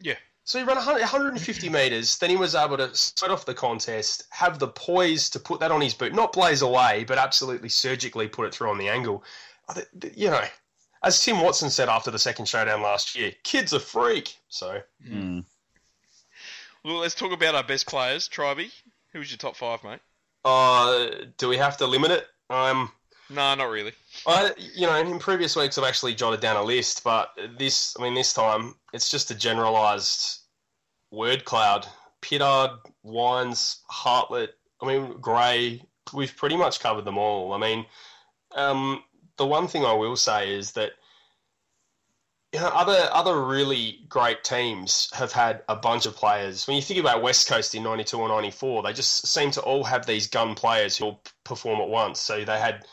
Yeah. 0.00 0.16
So 0.44 0.58
he 0.58 0.64
ran 0.64 0.76
100 0.76 1.00
150 1.00 1.68
metres, 1.70 2.18
then 2.18 2.28
he 2.28 2.36
was 2.36 2.54
able 2.54 2.76
to 2.76 2.94
set 2.94 3.30
off 3.30 3.46
the 3.46 3.54
contest, 3.54 4.24
have 4.30 4.58
the 4.58 4.68
poise 4.68 5.30
to 5.30 5.40
put 5.40 5.60
that 5.60 5.72
on 5.72 5.80
his 5.80 5.94
boot, 5.94 6.14
not 6.14 6.34
blaze 6.34 6.60
away, 6.60 7.04
but 7.04 7.16
absolutely 7.16 7.70
surgically 7.70 8.28
put 8.28 8.46
it 8.46 8.54
through 8.54 8.68
on 8.68 8.76
the 8.76 8.88
angle. 8.88 9.24
I 9.68 9.72
thi- 9.72 9.98
th- 9.98 10.14
You 10.16 10.30
know, 10.30 10.44
as 11.04 11.22
Tim 11.22 11.40
Watson 11.40 11.70
said 11.70 11.88
after 11.88 12.10
the 12.10 12.18
second 12.18 12.46
showdown 12.46 12.82
last 12.82 13.16
year, 13.16 13.32
kid's 13.42 13.72
a 13.72 13.80
freak. 13.80 14.36
So 14.48 14.80
Mm. 15.06 15.44
Well, 16.84 16.98
let's 16.98 17.14
talk 17.14 17.32
about 17.32 17.54
our 17.54 17.64
best 17.64 17.86
players. 17.86 18.28
Tribey, 18.28 18.70
who's 19.12 19.30
your 19.30 19.38
top 19.38 19.56
five, 19.56 19.82
mate? 19.84 20.00
Uh, 20.44 21.08
do 21.38 21.48
we 21.48 21.56
have 21.56 21.78
to 21.78 21.86
limit 21.86 22.10
it? 22.10 22.26
Um, 22.50 22.92
No, 23.30 23.54
not 23.54 23.70
really. 23.70 23.92
I, 24.26 24.52
you 24.58 24.86
know, 24.86 24.94
in 24.96 25.18
previous 25.18 25.56
weeks 25.56 25.78
I've 25.78 25.84
actually 25.84 26.14
jotted 26.14 26.40
down 26.40 26.56
a 26.56 26.62
list, 26.62 27.02
but 27.02 27.30
this, 27.58 27.96
I 27.98 28.02
mean, 28.02 28.14
this 28.14 28.34
time 28.34 28.74
it's 28.92 29.10
just 29.10 29.30
a 29.30 29.34
generalised 29.34 30.40
word 31.10 31.46
cloud. 31.46 31.86
Pittard, 32.20 32.78
Wines, 33.02 33.80
Hartlett, 33.88 34.54
I 34.82 34.86
mean, 34.86 35.18
Gray, 35.20 35.82
we've 36.12 36.36
pretty 36.36 36.56
much 36.56 36.80
covered 36.80 37.04
them 37.06 37.16
all. 37.18 37.52
I 37.54 37.58
mean, 37.58 37.86
um, 38.54 39.02
the 39.36 39.46
one 39.46 39.68
thing 39.68 39.84
I 39.84 39.92
will 39.92 40.16
say 40.16 40.54
is 40.54 40.72
that 40.72 40.92
you 42.54 42.60
know, 42.60 42.68
other 42.68 43.08
other 43.12 43.42
really 43.42 43.98
great 44.08 44.44
teams 44.44 45.10
have 45.12 45.32
had 45.32 45.62
a 45.68 45.74
bunch 45.74 46.06
of 46.06 46.14
players. 46.14 46.68
When 46.68 46.76
you 46.76 46.82
think 46.82 47.00
about 47.00 47.20
West 47.20 47.48
Coast 47.48 47.74
in 47.74 47.82
'92 47.82 48.16
or 48.16 48.28
'94, 48.28 48.84
they 48.84 48.92
just 48.92 49.26
seem 49.26 49.50
to 49.52 49.60
all 49.62 49.82
have 49.82 50.06
these 50.06 50.28
gun 50.28 50.54
players 50.54 50.96
who 50.96 51.16
perform 51.42 51.80
at 51.80 51.88
once. 51.88 52.20
So 52.20 52.44
they 52.44 52.58
had, 52.60 52.86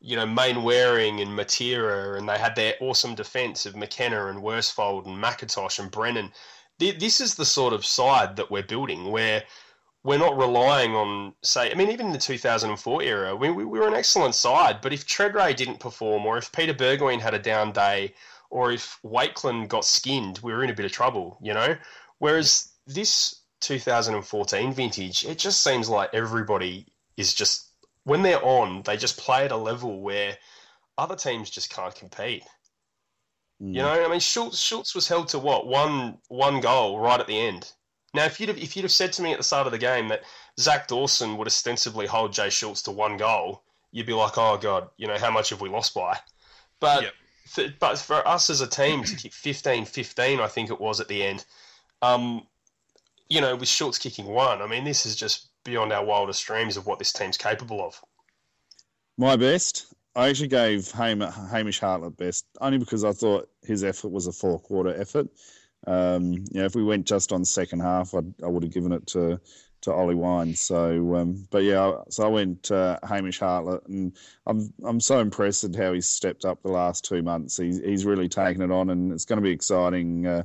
you 0.00 0.16
know, 0.16 0.26
Mainwaring 0.26 1.20
and 1.20 1.30
Matera, 1.30 2.18
and 2.18 2.28
they 2.28 2.36
had 2.36 2.56
their 2.56 2.74
awesome 2.80 3.14
defence 3.14 3.64
of 3.64 3.74
McKenna 3.74 4.26
and 4.26 4.42
Worsfold 4.42 5.06
and 5.06 5.16
McIntosh 5.16 5.78
and 5.78 5.90
Brennan. 5.90 6.30
This 6.78 7.22
is 7.22 7.36
the 7.36 7.46
sort 7.46 7.72
of 7.72 7.86
side 7.86 8.36
that 8.36 8.50
we're 8.50 8.62
building, 8.62 9.10
where 9.10 9.44
we're 10.06 10.18
not 10.18 10.38
relying 10.38 10.94
on, 10.94 11.34
say, 11.42 11.68
I 11.68 11.74
mean, 11.74 11.90
even 11.90 12.06
in 12.06 12.12
the 12.12 12.18
2004 12.18 13.02
era, 13.02 13.34
we, 13.34 13.50
we 13.50 13.64
were 13.64 13.88
an 13.88 13.94
excellent 13.94 14.36
side, 14.36 14.80
but 14.80 14.92
if 14.92 15.04
Tredrea 15.04 15.56
didn't 15.56 15.80
perform, 15.80 16.24
or 16.24 16.38
if 16.38 16.52
Peter 16.52 16.72
Burgoyne 16.72 17.18
had 17.18 17.34
a 17.34 17.40
down 17.40 17.72
day, 17.72 18.14
or 18.48 18.70
if 18.70 19.00
Wakelin 19.04 19.66
got 19.66 19.84
skinned, 19.84 20.38
we 20.44 20.52
were 20.52 20.62
in 20.62 20.70
a 20.70 20.74
bit 20.74 20.86
of 20.86 20.92
trouble, 20.92 21.38
you 21.42 21.52
know? 21.52 21.76
Whereas 22.18 22.70
this 22.86 23.40
2014 23.62 24.72
vintage, 24.72 25.24
it 25.24 25.38
just 25.40 25.64
seems 25.64 25.88
like 25.88 26.10
everybody 26.12 26.86
is 27.16 27.34
just, 27.34 27.72
when 28.04 28.22
they're 28.22 28.44
on, 28.44 28.82
they 28.82 28.96
just 28.96 29.18
play 29.18 29.44
at 29.44 29.50
a 29.50 29.56
level 29.56 30.02
where 30.02 30.38
other 30.96 31.16
teams 31.16 31.50
just 31.50 31.74
can't 31.74 31.96
compete. 31.96 32.44
Mm. 33.60 33.74
You 33.74 33.82
know, 33.82 34.04
I 34.04 34.08
mean, 34.08 34.20
Schulz, 34.20 34.60
Schulz 34.60 34.94
was 34.94 35.08
held 35.08 35.28
to 35.30 35.40
what 35.40 35.66
one 35.66 36.18
one 36.28 36.60
goal 36.60 37.00
right 37.00 37.18
at 37.18 37.26
the 37.26 37.38
end. 37.38 37.72
Now, 38.16 38.24
if 38.24 38.40
you'd 38.40 38.48
have, 38.48 38.58
if 38.58 38.74
you'd 38.74 38.82
have 38.84 38.92
said 38.92 39.12
to 39.12 39.22
me 39.22 39.32
at 39.32 39.38
the 39.38 39.44
start 39.44 39.66
of 39.66 39.72
the 39.72 39.78
game 39.78 40.08
that 40.08 40.22
Zac 40.58 40.88
Dawson 40.88 41.36
would 41.36 41.46
ostensibly 41.46 42.06
hold 42.06 42.32
Jay 42.32 42.48
Schulz 42.48 42.80
to 42.82 42.90
one 42.90 43.18
goal, 43.18 43.62
you'd 43.92 44.06
be 44.06 44.14
like, 44.14 44.38
oh 44.38 44.56
god, 44.56 44.88
you 44.96 45.06
know, 45.06 45.18
how 45.18 45.30
much 45.30 45.50
have 45.50 45.60
we 45.60 45.68
lost 45.68 45.94
by? 45.94 46.18
But 46.80 47.02
Yep. 47.02 47.12
for, 47.46 47.64
but 47.78 47.98
for 47.98 48.26
us 48.26 48.48
as 48.48 48.62
a 48.62 48.66
team 48.66 49.04
to 49.04 49.16
kick 49.16 49.32
15-15, 49.32 50.40
I 50.40 50.48
think 50.48 50.70
it 50.70 50.80
was 50.80 50.98
at 50.98 51.08
the 51.08 51.22
end. 51.22 51.44
Um, 52.00 52.46
you 53.28 53.42
know, 53.42 53.54
with 53.54 53.68
Schulz 53.68 53.98
kicking 53.98 54.26
one, 54.26 54.62
I 54.62 54.66
mean, 54.66 54.84
this 54.84 55.04
is 55.04 55.14
just 55.14 55.48
beyond 55.64 55.92
our 55.92 56.04
wildest 56.04 56.46
dreams 56.46 56.78
of 56.78 56.86
what 56.86 56.98
this 56.98 57.12
team's 57.12 57.36
capable 57.36 57.84
of. 57.84 58.00
My 59.18 59.36
best, 59.36 59.92
I 60.14 60.28
actually 60.28 60.48
gave 60.48 60.90
Ham- 60.92 61.20
Hamish 61.20 61.80
Hartlett 61.80 62.16
best, 62.16 62.46
only 62.62 62.78
because 62.78 63.04
I 63.04 63.12
thought 63.12 63.50
his 63.62 63.84
effort 63.84 64.08
was 64.08 64.26
a 64.26 64.32
four 64.32 64.58
quarter 64.58 64.98
effort. 64.98 65.28
Um, 65.86 66.32
you 66.32 66.60
know, 66.60 66.64
if 66.64 66.74
we 66.74 66.82
went 66.82 67.06
just 67.06 67.32
on 67.32 67.44
second 67.44 67.80
half, 67.80 68.14
I'd, 68.14 68.34
I 68.42 68.48
would 68.48 68.62
have 68.62 68.72
given 68.72 68.92
it 68.92 69.06
to 69.08 69.40
to 69.82 69.92
Ollie 69.92 70.14
Wine. 70.14 70.54
So, 70.54 71.14
um, 71.14 71.46
but 71.50 71.62
yeah, 71.62 71.92
so 72.10 72.24
I 72.24 72.28
went 72.28 72.70
uh, 72.70 72.98
Hamish 73.08 73.38
Hartlett, 73.38 73.86
and 73.86 74.16
I'm 74.46 74.72
I'm 74.84 75.00
so 75.00 75.20
impressed 75.20 75.64
at 75.64 75.74
how 75.74 75.92
he's 75.92 76.08
stepped 76.08 76.44
up 76.44 76.62
the 76.62 76.70
last 76.70 77.04
two 77.04 77.22
months. 77.22 77.56
He's 77.56 77.80
he's 77.80 78.04
really 78.04 78.28
taken 78.28 78.62
it 78.62 78.70
on, 78.70 78.90
and 78.90 79.12
it's 79.12 79.24
going 79.24 79.38
to 79.38 79.42
be 79.42 79.50
exciting 79.50 80.26
uh, 80.26 80.42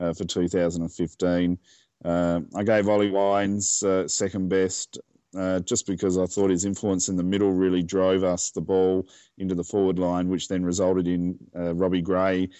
uh, 0.00 0.12
for 0.12 0.24
2015. 0.24 1.58
Uh, 2.04 2.40
I 2.54 2.62
gave 2.64 2.88
Ollie 2.88 3.10
Wines 3.10 3.82
uh, 3.82 4.08
second 4.08 4.48
best 4.48 4.98
uh, 5.36 5.60
just 5.60 5.86
because 5.86 6.18
I 6.18 6.26
thought 6.26 6.50
his 6.50 6.64
influence 6.64 7.08
in 7.08 7.16
the 7.16 7.22
middle 7.22 7.52
really 7.52 7.82
drove 7.82 8.24
us 8.24 8.50
the 8.50 8.60
ball 8.60 9.06
into 9.38 9.54
the 9.54 9.64
forward 9.64 9.98
line, 9.98 10.28
which 10.28 10.48
then 10.48 10.64
resulted 10.64 11.06
in 11.06 11.38
uh, 11.56 11.74
Robbie 11.74 12.02
Gray 12.02 12.50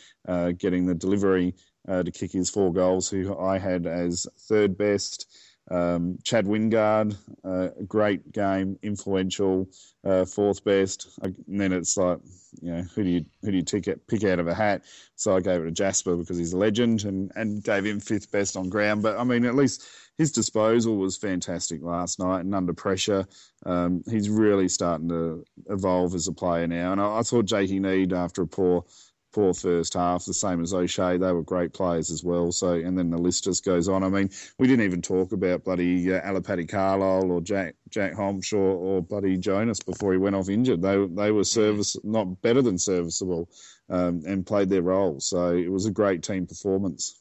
getting 0.56 0.86
the 0.86 0.94
delivery 0.94 1.54
uh, 1.88 2.02
to 2.02 2.10
kick 2.10 2.32
his 2.32 2.50
four 2.50 2.72
goals, 2.72 3.08
who 3.08 3.36
I 3.38 3.58
had 3.58 3.86
as 3.86 4.26
third 4.48 4.76
best. 4.76 5.26
Um, 5.70 6.18
Chad 6.24 6.44
Wingard, 6.46 7.16
uh, 7.44 7.68
great 7.86 8.32
game, 8.32 8.78
influential, 8.82 9.68
uh, 10.04 10.24
fourth 10.24 10.64
best. 10.64 11.18
And 11.22 11.36
then 11.46 11.72
it's 11.72 11.96
like, 11.96 12.18
you 12.60 12.72
know, 12.72 12.82
who 12.94 13.04
do 13.04 13.10
you 13.10 13.24
who 13.42 13.52
do 13.52 13.56
you 13.58 13.64
pick, 13.64 13.86
it, 13.86 14.06
pick 14.08 14.24
out 14.24 14.40
of 14.40 14.48
a 14.48 14.54
hat? 14.54 14.82
So 15.14 15.36
I 15.36 15.40
gave 15.40 15.60
it 15.60 15.64
to 15.64 15.70
Jasper 15.70 16.16
because 16.16 16.36
he's 16.36 16.52
a 16.52 16.58
legend, 16.58 17.04
and 17.04 17.30
and 17.36 17.62
gave 17.62 17.86
him 17.86 18.00
fifth 18.00 18.30
best 18.32 18.56
on 18.56 18.68
ground. 18.68 19.02
But 19.02 19.16
I 19.18 19.24
mean, 19.24 19.44
at 19.44 19.54
least 19.54 19.84
his 20.18 20.32
disposal 20.32 20.96
was 20.96 21.16
fantastic 21.16 21.80
last 21.82 22.18
night, 22.18 22.40
and 22.40 22.54
under 22.54 22.74
pressure, 22.74 23.26
um, 23.64 24.02
he's 24.10 24.28
really 24.28 24.68
starting 24.68 25.08
to 25.08 25.44
evolve 25.70 26.14
as 26.14 26.28
a 26.28 26.32
player 26.32 26.66
now. 26.66 26.92
And 26.92 27.00
I, 27.00 27.18
I 27.18 27.22
thought 27.22 27.46
Jakey 27.46 27.80
Neade 27.80 28.12
after 28.12 28.42
a 28.42 28.46
poor 28.46 28.84
poor 29.32 29.54
first 29.54 29.94
half, 29.94 30.24
the 30.24 30.34
same 30.34 30.62
as 30.62 30.74
O'Shea. 30.74 31.16
They 31.16 31.32
were 31.32 31.42
great 31.42 31.72
players 31.72 32.10
as 32.10 32.22
well. 32.22 32.52
So, 32.52 32.74
and 32.74 32.96
then 32.96 33.10
the 33.10 33.18
list 33.18 33.44
just 33.44 33.64
goes 33.64 33.88
on. 33.88 34.04
I 34.04 34.08
mean, 34.08 34.30
we 34.58 34.66
didn't 34.66 34.84
even 34.84 35.02
talk 35.02 35.32
about 35.32 35.64
bloody 35.64 36.12
uh, 36.12 36.20
Alipate 36.20 36.68
Carlile 36.68 37.30
or 37.30 37.40
Jack 37.40 37.74
Jack 37.88 38.12
Hombsch 38.14 38.52
or 38.52 39.02
bloody 39.02 39.36
Jonas 39.36 39.80
before 39.80 40.12
he 40.12 40.18
went 40.18 40.36
off 40.36 40.48
injured. 40.48 40.82
They 40.82 41.06
they 41.06 41.30
were 41.30 41.44
service 41.44 41.96
not 42.04 42.42
better 42.42 42.62
than 42.62 42.78
serviceable, 42.78 43.48
um, 43.88 44.22
and 44.26 44.46
played 44.46 44.68
their 44.68 44.82
role. 44.82 45.20
So 45.20 45.54
it 45.54 45.70
was 45.70 45.86
a 45.86 45.90
great 45.90 46.22
team 46.22 46.46
performance. 46.46 47.18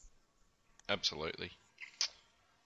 Absolutely. 0.89 1.51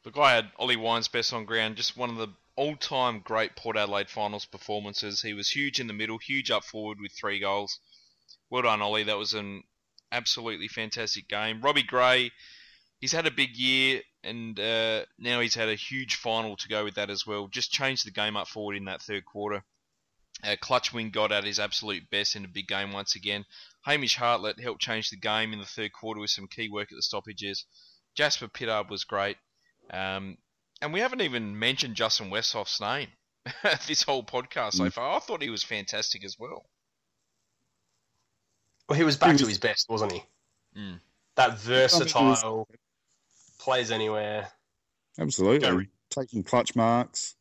Look, 0.03 0.17
I 0.17 0.35
had 0.35 0.51
Ollie 0.57 0.75
Wines 0.75 1.07
best 1.07 1.33
on 1.33 1.45
ground, 1.45 1.77
just 1.77 1.97
one 1.97 2.11
of 2.11 2.17
the 2.17 2.27
all-time 2.55 3.21
great 3.23 3.55
Port 3.55 3.75
Adelaide 3.75 4.09
finals 4.09 4.45
performances. 4.45 5.21
He 5.21 5.33
was 5.33 5.49
huge 5.49 5.79
in 5.79 5.87
the 5.87 5.93
middle, 5.93 6.17
huge 6.17 6.51
up 6.51 6.63
forward 6.63 6.99
with 7.01 7.11
three 7.11 7.39
goals. 7.39 7.79
Well 8.49 8.61
done, 8.63 8.81
Ollie. 8.81 9.03
That 9.03 9.17
was 9.17 9.33
an 9.33 9.63
absolutely 10.11 10.67
fantastic 10.67 11.27
game. 11.27 11.61
Robbie 11.61 11.83
Gray, 11.83 12.31
he's 12.99 13.11
had 13.11 13.25
a 13.27 13.31
big 13.31 13.55
year, 13.55 14.01
and 14.23 14.59
uh, 14.59 15.05
now 15.19 15.39
he's 15.39 15.55
had 15.55 15.69
a 15.69 15.75
huge 15.75 16.15
final 16.15 16.55
to 16.57 16.67
go 16.67 16.83
with 16.83 16.95
that 16.95 17.09
as 17.09 17.25
well. 17.25 17.47
Just 17.47 17.71
changed 17.71 18.05
the 18.05 18.11
game 18.11 18.37
up 18.37 18.47
forward 18.47 18.75
in 18.77 18.85
that 18.85 19.01
third 19.01 19.25
quarter. 19.25 19.63
Uh, 20.43 20.55
Clutchwing 20.61 21.11
got 21.11 21.31
at 21.31 21.45
his 21.45 21.59
absolute 21.59 22.09
best 22.11 22.35
in 22.35 22.43
a 22.45 22.49
big 22.49 22.67
game 22.67 22.91
once 22.91 23.15
again. 23.15 23.45
Hamish 23.85 24.15
Hartlett 24.17 24.59
helped 24.59 24.81
change 24.81 25.09
the 25.09 25.15
game 25.17 25.53
in 25.53 25.59
the 25.59 25.65
third 25.65 25.93
quarter 25.93 26.19
with 26.19 26.29
some 26.29 26.47
key 26.47 26.69
work 26.69 26.91
at 26.91 26.95
the 26.97 27.01
stoppages. 27.01 27.65
Jasper 28.15 28.47
Pittard 28.47 28.89
was 28.89 29.05
great. 29.05 29.37
Um, 29.91 30.37
and 30.81 30.91
we 30.91 30.99
haven't 30.99 31.21
even 31.21 31.57
mentioned 31.57 31.95
Justin 31.95 32.29
Westhoff's 32.29 32.81
name 32.81 33.07
this 33.87 34.03
whole 34.03 34.23
podcast 34.23 34.73
so 34.73 34.85
Mm. 34.85 34.93
far. 34.93 35.15
I 35.15 35.19
thought 35.19 35.41
he 35.41 35.49
was 35.49 35.63
fantastic 35.63 36.25
as 36.25 36.35
well. 36.37 36.65
Well, 38.87 38.97
he 38.97 39.03
was 39.03 39.17
back 39.17 39.31
He 39.31 39.37
to 39.37 39.47
his 39.47 39.57
best, 39.57 39.89
wasn't 39.89 40.11
he? 40.11 40.23
Mm. 40.77 40.99
That 41.35 41.57
versatile, 41.59 42.57
was- 42.57 42.67
plays 43.59 43.91
anywhere. 43.91 44.47
Absolutely. 45.19 45.67
Very. 45.67 45.89
Taking 46.09 46.43
clutch 46.43 46.75
marks. 46.75 47.35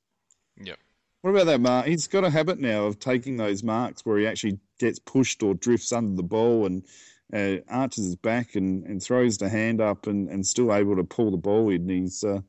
Yep. 0.63 0.79
What 1.21 1.31
about 1.31 1.47
that 1.47 1.61
mark? 1.61 1.87
He's 1.87 2.07
got 2.07 2.25
a 2.25 2.31
habit 2.31 2.59
now 2.59 2.85
of 2.85 2.99
taking 2.99 3.37
those 3.37 3.63
marks 3.63 4.05
where 4.05 4.19
he 4.19 4.27
actually 4.27 4.59
gets 4.79 4.99
pushed 4.99 5.43
or 5.43 5.55
drifts 5.55 5.93
under 5.93 6.17
the 6.17 6.23
ball 6.23 6.67
and 6.67 6.85
uh, 7.33 7.57
arches 7.69 8.05
his 8.05 8.17
back 8.17 8.55
and, 8.55 8.85
and 8.85 9.03
throws 9.03 9.39
the 9.39 9.49
hand 9.49 9.81
up 9.81 10.07
and, 10.07 10.29
and 10.29 10.47
still 10.47 10.75
able 10.75 10.97
to 10.97 11.05
pull 11.05 11.31
the 11.31 11.37
ball 11.37 11.71
in. 11.71 11.89
He's, 11.89 12.23
uh, 12.25 12.41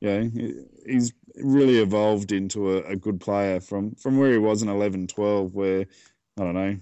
you 0.00 0.08
know, 0.08 0.30
he's 0.86 1.12
really 1.36 1.78
evolved 1.78 2.32
into 2.32 2.72
a, 2.72 2.82
a 2.82 2.96
good 2.96 3.20
player 3.20 3.60
from, 3.60 3.94
from 3.94 4.18
where 4.18 4.32
he 4.32 4.38
was 4.38 4.62
in 4.62 4.68
11 4.68 5.06
12, 5.06 5.54
where, 5.54 5.86
I 6.38 6.44
don't 6.44 6.54
know, 6.54 6.78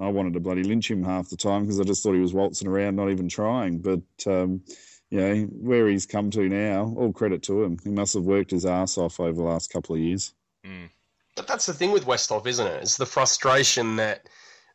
I 0.00 0.08
wanted 0.08 0.34
to 0.34 0.40
bloody 0.40 0.62
lynch 0.62 0.90
him 0.90 1.02
half 1.02 1.28
the 1.28 1.36
time 1.36 1.62
because 1.62 1.78
I 1.78 1.84
just 1.84 2.02
thought 2.02 2.14
he 2.14 2.20
was 2.20 2.32
waltzing 2.32 2.68
around, 2.68 2.96
not 2.96 3.10
even 3.10 3.28
trying. 3.28 3.78
But, 3.78 4.00
um, 4.26 4.62
you 5.10 5.20
know, 5.20 5.42
where 5.60 5.88
he's 5.88 6.06
come 6.06 6.30
to 6.30 6.48
now, 6.48 6.94
all 6.96 7.12
credit 7.12 7.42
to 7.44 7.62
him. 7.62 7.76
He 7.84 7.90
must 7.90 8.14
have 8.14 8.24
worked 8.24 8.50
his 8.50 8.64
ass 8.64 8.96
off 8.96 9.20
over 9.20 9.32
the 9.32 9.42
last 9.42 9.70
couple 9.70 9.94
of 9.94 10.00
years. 10.00 10.32
Mm. 10.64 10.88
But 11.36 11.46
that's 11.46 11.66
the 11.66 11.74
thing 11.74 11.92
with 11.92 12.06
Westhoff, 12.06 12.46
isn't 12.46 12.66
it? 12.66 12.82
It's 12.82 12.96
the 12.96 13.06
frustration 13.06 13.96
that, 13.96 14.28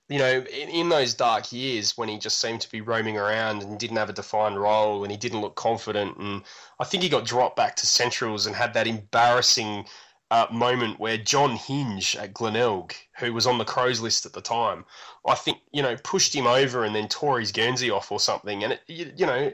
you 0.09 0.19
know, 0.19 0.45
in, 0.53 0.69
in 0.69 0.89
those 0.89 1.13
dark 1.15 1.51
years 1.51 1.97
when 1.97 2.09
he 2.09 2.19
just 2.19 2.39
seemed 2.39 2.61
to 2.61 2.71
be 2.71 2.81
roaming 2.81 3.17
around 3.17 3.63
and 3.63 3.79
didn't 3.79 3.97
have 3.97 4.09
a 4.09 4.13
defined 4.13 4.59
role 4.61 5.03
and 5.03 5.11
he 5.11 5.17
didn't 5.17 5.41
look 5.41 5.55
confident. 5.55 6.17
And 6.17 6.43
I 6.79 6.83
think 6.83 7.01
he 7.01 7.09
got 7.09 7.25
dropped 7.25 7.55
back 7.55 7.75
to 7.77 7.87
Centrals 7.87 8.45
and 8.45 8.55
had 8.55 8.73
that 8.75 8.87
embarrassing 8.87 9.85
uh, 10.29 10.47
moment 10.51 10.99
where 10.99 11.17
John 11.17 11.55
Hinge 11.55 12.15
at 12.15 12.33
Glenelg, 12.33 12.93
who 13.19 13.33
was 13.33 13.47
on 13.47 13.57
the 13.57 13.65
Crows 13.65 14.01
list 14.01 14.25
at 14.25 14.33
the 14.33 14.41
time, 14.41 14.85
I 15.25 15.35
think, 15.35 15.59
you 15.71 15.81
know, 15.81 15.95
pushed 16.03 16.35
him 16.35 16.47
over 16.47 16.83
and 16.83 16.95
then 16.95 17.07
tore 17.07 17.39
his 17.39 17.51
Guernsey 17.51 17.89
off 17.89 18.11
or 18.11 18.19
something. 18.19 18.63
And, 18.63 18.73
it, 18.73 18.81
you, 18.87 19.11
you 19.15 19.25
know, 19.25 19.51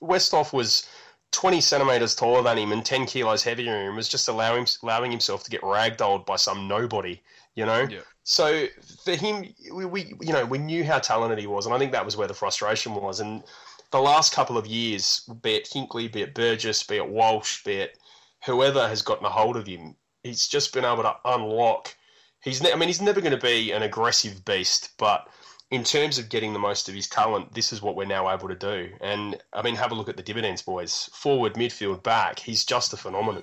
Westhoff 0.00 0.52
was 0.52 0.88
20 1.32 1.60
centimetres 1.60 2.14
taller 2.14 2.42
than 2.42 2.58
him 2.58 2.72
and 2.72 2.84
10 2.84 3.06
kilos 3.06 3.42
heavier 3.42 3.84
him, 3.84 3.96
was 3.96 4.08
just 4.08 4.28
allowing, 4.28 4.66
allowing 4.82 5.10
himself 5.10 5.42
to 5.44 5.50
get 5.50 5.62
ragdolled 5.62 6.24
by 6.24 6.36
some 6.36 6.68
nobody, 6.68 7.20
you 7.56 7.66
know? 7.66 7.86
Yeah. 7.90 8.00
So 8.22 8.66
for 9.04 9.14
him, 9.16 9.54
we, 9.72 9.84
we, 9.84 10.14
you 10.20 10.32
know, 10.32 10.44
we 10.44 10.58
knew 10.58 10.84
how 10.84 10.98
talented 10.98 11.38
he 11.38 11.46
was, 11.46 11.66
and 11.66 11.74
I 11.74 11.78
think 11.78 11.92
that 11.92 12.04
was 12.04 12.16
where 12.16 12.28
the 12.28 12.34
frustration 12.34 12.94
was. 12.94 13.20
And 13.20 13.42
the 13.90 14.00
last 14.00 14.32
couple 14.32 14.58
of 14.58 14.66
years, 14.66 15.28
be 15.42 15.54
it 15.54 15.68
Hinkley, 15.68 16.12
be 16.12 16.22
it 16.22 16.34
Burgess, 16.34 16.82
be 16.82 16.96
it 16.96 17.08
Walsh, 17.08 17.62
be 17.62 17.74
it 17.74 17.98
whoever 18.44 18.88
has 18.88 19.02
gotten 19.02 19.26
a 19.26 19.30
hold 19.30 19.56
of 19.56 19.66
him, 19.66 19.96
he's 20.22 20.48
just 20.48 20.72
been 20.72 20.84
able 20.84 21.02
to 21.02 21.16
unlock. 21.24 21.94
He's, 22.42 22.62
ne- 22.62 22.72
I 22.72 22.76
mean, 22.76 22.88
he's 22.88 23.00
never 23.00 23.20
going 23.20 23.38
to 23.38 23.38
be 23.38 23.72
an 23.72 23.82
aggressive 23.82 24.44
beast, 24.44 24.90
but 24.98 25.28
in 25.70 25.82
terms 25.82 26.18
of 26.18 26.28
getting 26.28 26.52
the 26.52 26.58
most 26.58 26.88
of 26.88 26.94
his 26.94 27.08
talent, 27.08 27.52
this 27.54 27.72
is 27.72 27.82
what 27.82 27.96
we're 27.96 28.04
now 28.04 28.32
able 28.32 28.48
to 28.48 28.54
do. 28.54 28.90
And 29.00 29.36
I 29.52 29.62
mean, 29.62 29.74
have 29.76 29.90
a 29.90 29.94
look 29.94 30.08
at 30.08 30.16
the 30.16 30.22
dividends, 30.22 30.62
boys. 30.62 31.10
Forward, 31.12 31.54
midfield, 31.54 32.02
back. 32.02 32.38
He's 32.38 32.64
just 32.64 32.92
a 32.92 32.96
phenomenon. 32.96 33.42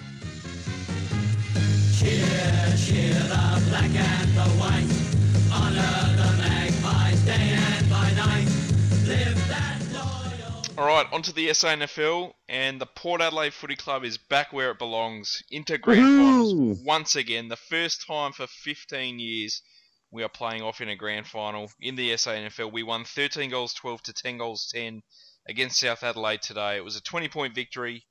All 10.76 10.88
right, 10.88 11.05
onto 11.11 11.32
the 11.32 11.49
SANFL, 11.49 12.34
and 12.49 12.82
the 12.82 12.88
Port 12.88 13.21
Adelaide 13.21 13.53
Footy 13.53 13.76
Club 13.76 14.03
is 14.03 14.17
back 14.17 14.51
where 14.51 14.71
it 14.71 14.80
belongs, 14.80 15.43
into 15.51 15.78
grand 15.78 16.01
finals 16.01 16.80
once 16.84 17.15
again. 17.15 17.47
The 17.47 17.55
first 17.55 18.07
time 18.07 18.32
for 18.32 18.47
15 18.47 19.19
years 19.19 19.61
we 20.09 20.24
are 20.24 20.30
playing 20.30 20.63
off 20.63 20.82
in 20.82 20.89
a 20.89 20.95
grand 20.95 21.28
final 21.28 21.69
in 21.80 21.95
the 21.95 22.09
SANFL. 22.09 22.71
We 22.71 22.82
won 22.82 23.05
13 23.05 23.51
goals 23.51 23.76
12 23.76 24.01
to 24.03 24.13
10 24.13 24.39
goals 24.39 24.67
10 24.74 25.03
against 25.47 25.80
South 25.80 26.01
Adelaide 26.01 26.41
today. 26.41 26.78
It 26.78 26.84
was 26.84 26.95
a 26.95 27.03
20 27.03 27.28
point 27.28 27.53
victory. 27.53 28.03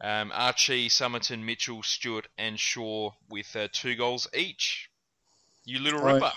Um, 0.00 0.30
Archie, 0.32 0.88
Summerton, 0.88 1.42
Mitchell, 1.42 1.82
Stewart, 1.82 2.28
and 2.38 2.60
Shaw 2.60 3.10
with 3.28 3.56
uh, 3.56 3.66
two 3.72 3.96
goals 3.96 4.28
each. 4.32 4.88
You 5.64 5.80
little 5.80 6.00
ripper. 6.00 6.32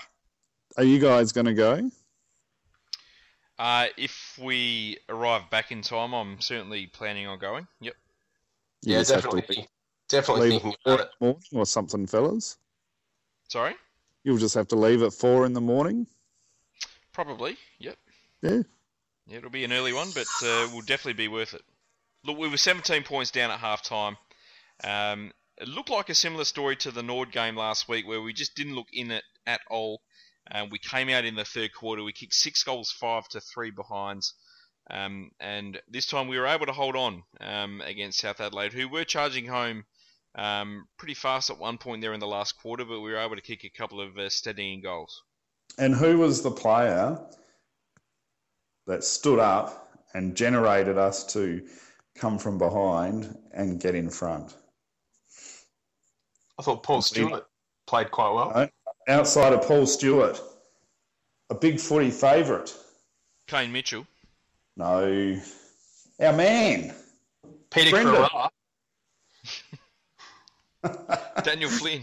Are 0.76 0.84
you 0.84 0.98
guys 0.98 1.30
going 1.30 1.46
to 1.46 1.54
go? 1.54 1.88
Uh, 3.58 3.86
if 3.96 4.38
we 4.42 4.98
arrive 5.08 5.48
back 5.50 5.70
in 5.70 5.82
time, 5.82 6.12
I'm 6.12 6.40
certainly 6.40 6.86
planning 6.86 7.26
on 7.26 7.38
going. 7.38 7.66
Yep. 7.80 7.94
You 8.82 8.92
yeah, 8.92 8.98
just 9.00 9.10
have 9.12 9.22
definitely. 9.24 9.68
Definitely 10.08 10.50
leave 10.50 10.62
thinking 10.62 10.78
about 10.84 11.00
it. 11.00 11.08
morning 11.20 11.42
or 11.54 11.66
something, 11.66 12.06
fellas. 12.06 12.58
Sorry? 13.48 13.74
You'll 14.24 14.38
just 14.38 14.54
have 14.54 14.68
to 14.68 14.76
leave 14.76 15.02
at 15.02 15.12
four 15.12 15.46
in 15.46 15.52
the 15.52 15.60
morning. 15.60 16.06
Probably. 17.12 17.56
Yep. 17.78 17.96
Yeah. 18.42 18.62
Yeah, 19.26 19.38
it'll 19.38 19.50
be 19.50 19.64
an 19.64 19.72
early 19.72 19.92
one, 19.92 20.10
but 20.14 20.26
uh, 20.44 20.68
will 20.72 20.80
definitely 20.80 21.14
be 21.14 21.28
worth 21.28 21.54
it. 21.54 21.62
Look, 22.24 22.38
we 22.38 22.48
were 22.48 22.56
17 22.56 23.04
points 23.04 23.30
down 23.30 23.50
at 23.50 23.58
half 23.58 23.82
time. 23.82 24.16
Um, 24.84 25.32
it 25.58 25.68
looked 25.68 25.90
like 25.90 26.08
a 26.08 26.14
similar 26.14 26.44
story 26.44 26.76
to 26.76 26.90
the 26.90 27.02
Nord 27.02 27.30
game 27.30 27.56
last 27.56 27.88
week, 27.88 28.06
where 28.06 28.20
we 28.20 28.32
just 28.32 28.54
didn't 28.54 28.74
look 28.74 28.88
in 28.92 29.10
it 29.10 29.24
at 29.46 29.60
all. 29.70 30.02
Um, 30.50 30.68
we 30.70 30.78
came 30.78 31.08
out 31.08 31.24
in 31.24 31.34
the 31.34 31.44
third 31.44 31.72
quarter. 31.72 32.02
We 32.02 32.12
kicked 32.12 32.34
six 32.34 32.62
goals, 32.64 32.90
five 32.90 33.28
to 33.28 33.40
three 33.40 33.70
behinds. 33.70 34.34
Um, 34.90 35.30
and 35.38 35.80
this 35.88 36.06
time 36.06 36.28
we 36.28 36.38
were 36.38 36.46
able 36.46 36.66
to 36.66 36.72
hold 36.72 36.96
on 36.96 37.22
um, 37.40 37.80
against 37.82 38.18
South 38.20 38.40
Adelaide, 38.40 38.72
who 38.72 38.88
were 38.88 39.04
charging 39.04 39.46
home 39.46 39.84
um, 40.34 40.86
pretty 40.98 41.14
fast 41.14 41.50
at 41.50 41.58
one 41.58 41.78
point 41.78 42.00
there 42.00 42.12
in 42.12 42.20
the 42.20 42.26
last 42.26 42.60
quarter, 42.60 42.84
but 42.84 43.00
we 43.00 43.12
were 43.12 43.18
able 43.18 43.36
to 43.36 43.42
kick 43.42 43.64
a 43.64 43.70
couple 43.70 44.00
of 44.00 44.18
uh, 44.18 44.28
steadying 44.28 44.80
goals. 44.80 45.22
And 45.78 45.94
who 45.94 46.18
was 46.18 46.42
the 46.42 46.50
player 46.50 47.18
that 48.86 49.04
stood 49.04 49.38
up 49.38 49.90
and 50.14 50.36
generated 50.36 50.98
us 50.98 51.24
to 51.32 51.62
come 52.16 52.38
from 52.38 52.58
behind 52.58 53.36
and 53.52 53.80
get 53.80 53.94
in 53.94 54.10
front? 54.10 54.54
I 56.58 56.62
thought 56.62 56.82
Paul 56.82 57.02
Stewart 57.02 57.46
played 57.86 58.10
quite 58.10 58.32
well. 58.32 58.50
Right. 58.50 58.70
Outside 59.08 59.52
of 59.52 59.62
Paul 59.62 59.86
Stewart, 59.86 60.40
a 61.50 61.54
big 61.54 61.80
footy 61.80 62.10
favourite. 62.10 62.74
Kane 63.48 63.72
Mitchell, 63.72 64.06
No, 64.76 65.38
our 66.20 66.32
man. 66.32 66.94
Peter 67.70 67.90
Brendan. 67.90 68.26
Daniel 71.42 71.70
Flynn, 71.70 72.02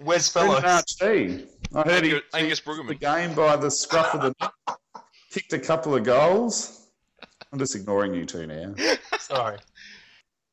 Wes 0.00 0.32
Brendan 0.32 0.62
Fellows. 0.62 0.96
Archie. 1.00 1.46
I 1.74 1.82
heard 1.82 2.04
he 2.04 2.10
Angus, 2.34 2.60
Angus 2.66 2.86
the 2.86 2.94
game 2.94 3.34
by 3.34 3.56
the 3.56 3.70
scruff 3.70 4.14
of 4.14 4.20
the 4.22 4.34
neck, 4.40 4.78
kicked 5.30 5.52
a 5.52 5.58
couple 5.58 5.94
of 5.94 6.04
goals. 6.04 6.88
I'm 7.52 7.58
just 7.58 7.74
ignoring 7.74 8.14
you 8.14 8.24
two 8.24 8.46
now. 8.46 8.74
Sorry. 9.18 9.58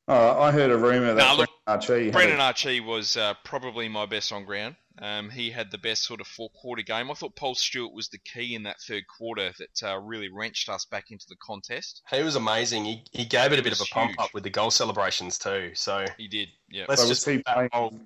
Oh, 0.07 0.41
I 0.41 0.51
heard 0.51 0.71
a 0.71 0.77
rumour 0.77 1.13
that 1.13 1.23
Nah, 1.23 1.33
look, 1.33 1.49
Archie 1.67 2.11
Brendan 2.11 2.39
Archie 2.39 2.79
was 2.79 3.15
uh, 3.17 3.33
probably 3.43 3.87
my 3.87 4.05
best 4.05 4.31
on 4.31 4.45
ground. 4.45 4.75
Um, 5.01 5.31
he 5.31 5.49
had 5.49 5.71
the 5.71 5.79
best 5.79 6.03
sort 6.03 6.21
of 6.21 6.27
four 6.27 6.49
quarter 6.51 6.83
game. 6.83 7.09
I 7.09 7.15
thought 7.15 7.35
Paul 7.35 7.55
Stewart 7.55 7.91
was 7.91 8.09
the 8.09 8.19
key 8.19 8.53
in 8.53 8.63
that 8.63 8.79
third 8.81 9.03
quarter 9.07 9.51
that 9.57 9.83
uh, 9.83 9.97
really 9.99 10.29
wrenched 10.29 10.69
us 10.69 10.85
back 10.85 11.09
into 11.09 11.25
the 11.27 11.35
contest. 11.37 12.03
He 12.11 12.21
was 12.21 12.35
amazing. 12.35 12.85
He, 12.85 13.03
he 13.11 13.25
gave 13.25 13.51
it 13.51 13.57
a 13.59 13.63
bit 13.63 13.73
of 13.73 13.79
a 13.79 13.81
was 13.81 13.89
pump 13.89 14.11
huge. 14.11 14.19
up 14.19 14.33
with 14.35 14.43
the 14.43 14.51
goal 14.51 14.69
celebrations 14.69 15.39
too. 15.39 15.71
So 15.73 16.05
He 16.19 16.27
did, 16.27 16.49
yeah. 16.69 16.85
let's 16.87 17.01
So 17.01 17.07
just 17.07 17.25
was 17.25 17.35
he 17.37 17.41
playing? 17.43 17.69
whole- 17.73 17.99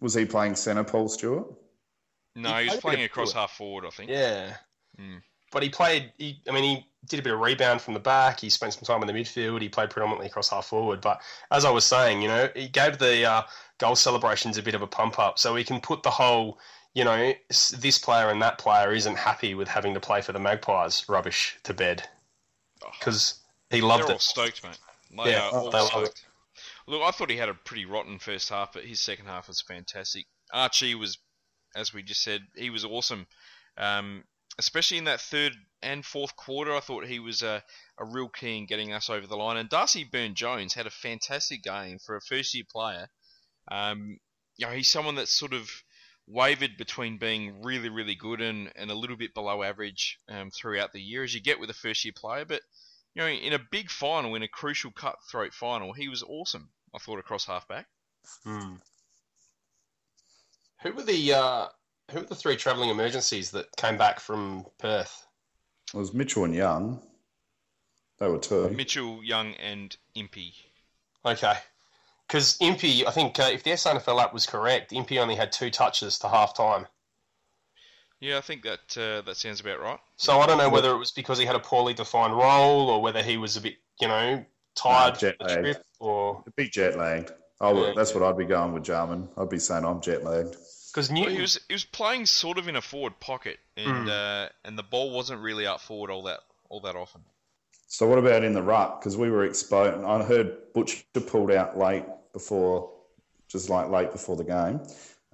Was 0.00 0.14
he 0.14 0.24
playing 0.24 0.54
centre, 0.54 0.84
Paul 0.84 1.08
Stewart? 1.08 1.46
No, 2.36 2.54
he 2.54 2.64
he 2.66 2.70
was 2.70 2.76
played 2.76 2.76
a 2.76 2.76
bit 2.76 2.82
playing 2.82 3.04
across 3.06 3.32
forward. 3.32 3.40
half 3.40 3.56
forward, 3.56 3.84
I 3.86 3.90
think. 3.90 4.10
yeah. 4.10 4.56
Mm. 5.00 5.22
But 5.50 5.64
he 5.64 5.68
played. 5.68 6.12
He, 6.16 6.40
I 6.48 6.52
mean, 6.52 6.62
he 6.62 6.86
did 7.06 7.20
a 7.20 7.22
bit 7.22 7.32
of 7.32 7.40
rebound 7.40 7.80
from 7.80 7.94
the 7.94 8.00
back. 8.00 8.40
He 8.40 8.50
spent 8.50 8.74
some 8.74 8.84
time 8.84 9.00
in 9.02 9.06
the 9.06 9.18
midfield. 9.20 9.62
He 9.62 9.68
played 9.68 9.90
predominantly 9.90 10.26
across 10.26 10.50
half 10.50 10.66
forward. 10.66 11.00
But 11.00 11.20
as 11.50 11.64
I 11.64 11.70
was 11.70 11.84
saying, 11.84 12.22
you 12.22 12.28
know, 12.28 12.48
he 12.54 12.68
gave 12.68 12.98
the 12.98 13.24
uh, 13.24 13.42
goal 13.78 13.96
celebrations 13.96 14.58
a 14.58 14.62
bit 14.62 14.74
of 14.74 14.82
a 14.82 14.86
pump 14.86 15.18
up, 15.18 15.38
so 15.38 15.56
he 15.56 15.64
can 15.64 15.80
put 15.80 16.02
the 16.02 16.10
whole, 16.10 16.58
you 16.94 17.04
know, 17.04 17.32
this 17.48 17.98
player 17.98 18.28
and 18.28 18.42
that 18.42 18.58
player 18.58 18.92
isn't 18.92 19.16
happy 19.16 19.54
with 19.54 19.68
having 19.68 19.94
to 19.94 20.00
play 20.00 20.20
for 20.20 20.32
the 20.32 20.38
Magpies 20.38 21.08
rubbish 21.08 21.58
to 21.64 21.72
bed 21.74 22.06
Oh, 22.84 22.88
because 22.98 23.40
he 23.70 23.80
loved 23.80 24.04
they're 24.04 24.10
all 24.10 24.16
it. 24.16 24.22
stoked, 24.22 24.62
mate. 24.64 24.78
They 25.24 25.32
Yeah, 25.32 25.50
all 25.52 25.70
they 25.70 25.78
love 25.78 25.88
stoked. 25.88 26.26
Look, 26.86 27.02
I 27.02 27.10
thought 27.10 27.30
he 27.30 27.36
had 27.36 27.48
a 27.48 27.54
pretty 27.54 27.84
rotten 27.84 28.18
first 28.18 28.48
half, 28.48 28.72
but 28.72 28.84
his 28.84 29.00
second 29.00 29.26
half 29.26 29.48
was 29.48 29.60
fantastic. 29.60 30.26
Archie 30.52 30.94
was, 30.94 31.18
as 31.76 31.94
we 31.94 32.02
just 32.02 32.22
said, 32.22 32.42
he 32.56 32.70
was 32.70 32.84
awesome. 32.84 33.26
Um, 33.76 34.24
especially 34.58 34.98
in 34.98 35.04
that 35.04 35.20
third 35.20 35.56
and 35.82 36.04
fourth 36.04 36.36
quarter, 36.36 36.74
I 36.74 36.80
thought 36.80 37.06
he 37.06 37.18
was 37.18 37.42
a, 37.42 37.62
a 37.98 38.04
real 38.04 38.28
key 38.28 38.58
in 38.58 38.66
getting 38.66 38.92
us 38.92 39.08
over 39.08 39.26
the 39.26 39.36
line. 39.36 39.56
And 39.56 39.68
Darcy 39.68 40.04
Byrne 40.04 40.34
Jones 40.34 40.74
had 40.74 40.86
a 40.86 40.90
fantastic 40.90 41.62
game 41.62 41.98
for 41.98 42.16
a 42.16 42.20
first 42.20 42.54
year 42.54 42.64
player. 42.70 43.08
Um, 43.70 44.18
you 44.56 44.66
know, 44.66 44.72
he's 44.72 44.90
someone 44.90 45.14
that's 45.14 45.32
sort 45.32 45.54
of 45.54 45.70
wavered 46.26 46.76
between 46.76 47.18
being 47.18 47.62
really, 47.62 47.88
really 47.88 48.14
good 48.14 48.40
and, 48.40 48.70
and 48.76 48.90
a 48.90 48.94
little 48.94 49.16
bit 49.16 49.34
below 49.34 49.62
average 49.62 50.18
um, 50.28 50.50
throughout 50.50 50.92
the 50.92 51.00
year, 51.00 51.24
as 51.24 51.34
you 51.34 51.40
get 51.40 51.60
with 51.60 51.70
a 51.70 51.74
first 51.74 52.04
year 52.04 52.14
player. 52.16 52.44
But 52.44 52.60
you 53.14 53.22
know, 53.22 53.28
in 53.28 53.52
a 53.52 53.58
big 53.70 53.90
final, 53.90 54.34
in 54.34 54.42
a 54.42 54.48
crucial 54.48 54.92
cutthroat 54.92 55.52
final, 55.52 55.92
he 55.92 56.08
was 56.08 56.22
awesome. 56.22 56.70
I 56.94 56.98
thought 56.98 57.18
across 57.18 57.46
halfback. 57.46 57.86
Hmm. 58.44 58.76
Who 60.82 60.92
were 60.92 61.02
the 61.02 61.32
uh, 61.32 61.68
who 62.10 62.20
were 62.20 62.26
the 62.26 62.34
three 62.34 62.56
travelling 62.56 62.90
emergencies 62.90 63.50
that 63.52 63.74
came 63.76 63.96
back 63.96 64.20
from 64.20 64.66
Perth? 64.78 65.26
It 65.94 65.96
was 65.96 66.12
Mitchell 66.14 66.44
and 66.44 66.54
Young. 66.54 67.02
They 68.18 68.28
were 68.28 68.38
two. 68.38 68.68
Mitchell, 68.70 69.24
Young, 69.24 69.54
and 69.54 69.96
Impey. 70.14 70.52
Okay, 71.24 71.54
because 72.26 72.56
Impey, 72.60 73.06
I 73.06 73.10
think 73.10 73.38
uh, 73.38 73.50
if 73.52 73.62
the 73.62 73.70
SANFL 73.70 74.22
app 74.22 74.32
was 74.32 74.46
correct, 74.46 74.92
Impey 74.92 75.18
only 75.18 75.34
had 75.36 75.52
two 75.52 75.70
touches 75.70 76.18
to 76.20 76.28
half 76.28 76.54
time. 76.54 76.86
Yeah, 78.20 78.36
I 78.38 78.42
think 78.42 78.62
that 78.64 78.96
uh, 78.98 79.22
that 79.22 79.36
sounds 79.36 79.60
about 79.60 79.80
right. 79.80 79.98
So 80.16 80.40
I 80.40 80.46
don't 80.46 80.58
know 80.58 80.68
whether 80.68 80.90
it 80.90 80.98
was 80.98 81.10
because 81.10 81.38
he 81.38 81.46
had 81.46 81.56
a 81.56 81.60
poorly 81.60 81.94
defined 81.94 82.34
role 82.36 82.90
or 82.90 83.00
whether 83.00 83.22
he 83.22 83.38
was 83.38 83.56
a 83.56 83.60
bit, 83.62 83.76
you 84.00 84.08
know, 84.08 84.44
tired 84.74 85.18
jet 85.18 85.36
from 85.38 85.46
the 85.48 85.54
lagged. 85.54 85.64
trip 85.64 85.84
or 85.98 86.44
A 86.46 86.50
bit 86.52 86.72
jet 86.72 86.98
lagged. 86.98 87.32
I 87.62 87.72
would, 87.72 87.88
Yeah. 87.88 87.92
that's 87.96 88.14
what 88.14 88.22
I'd 88.22 88.36
be 88.38 88.44
going 88.44 88.72
with 88.72 88.84
Jarman. 88.84 89.28
I'd 89.38 89.48
be 89.48 89.58
saying 89.58 89.84
I'm 89.86 90.00
jet 90.02 90.22
lagged. 90.24 90.56
Because 90.90 91.08
Well, 91.10 91.20
Newton. 91.20 91.34
he 91.36 91.40
was 91.40 91.60
he 91.68 91.74
was 91.74 91.84
playing 91.84 92.26
sort 92.26 92.58
of 92.58 92.68
in 92.68 92.76
a 92.76 92.82
forward 92.82 93.18
pocket, 93.20 93.58
and 93.76 94.08
Mm. 94.08 94.46
uh, 94.46 94.48
and 94.64 94.78
the 94.78 94.82
ball 94.82 95.10
wasn't 95.10 95.40
really 95.40 95.66
up 95.66 95.80
forward 95.80 96.10
all 96.10 96.22
that 96.24 96.40
all 96.68 96.80
that 96.80 96.96
often. 96.96 97.22
So 97.88 98.06
what 98.06 98.18
about 98.18 98.44
in 98.44 98.52
the 98.52 98.62
ruck? 98.62 99.00
Because 99.00 99.16
we 99.16 99.30
were 99.30 99.44
exposed. 99.44 100.04
I 100.04 100.22
heard 100.22 100.72
Butcher 100.74 101.02
pulled 101.26 101.50
out 101.50 101.76
late 101.76 102.04
before, 102.32 102.92
just 103.48 103.68
like 103.68 103.88
late 103.88 104.12
before 104.12 104.36
the 104.36 104.44
game, 104.44 104.80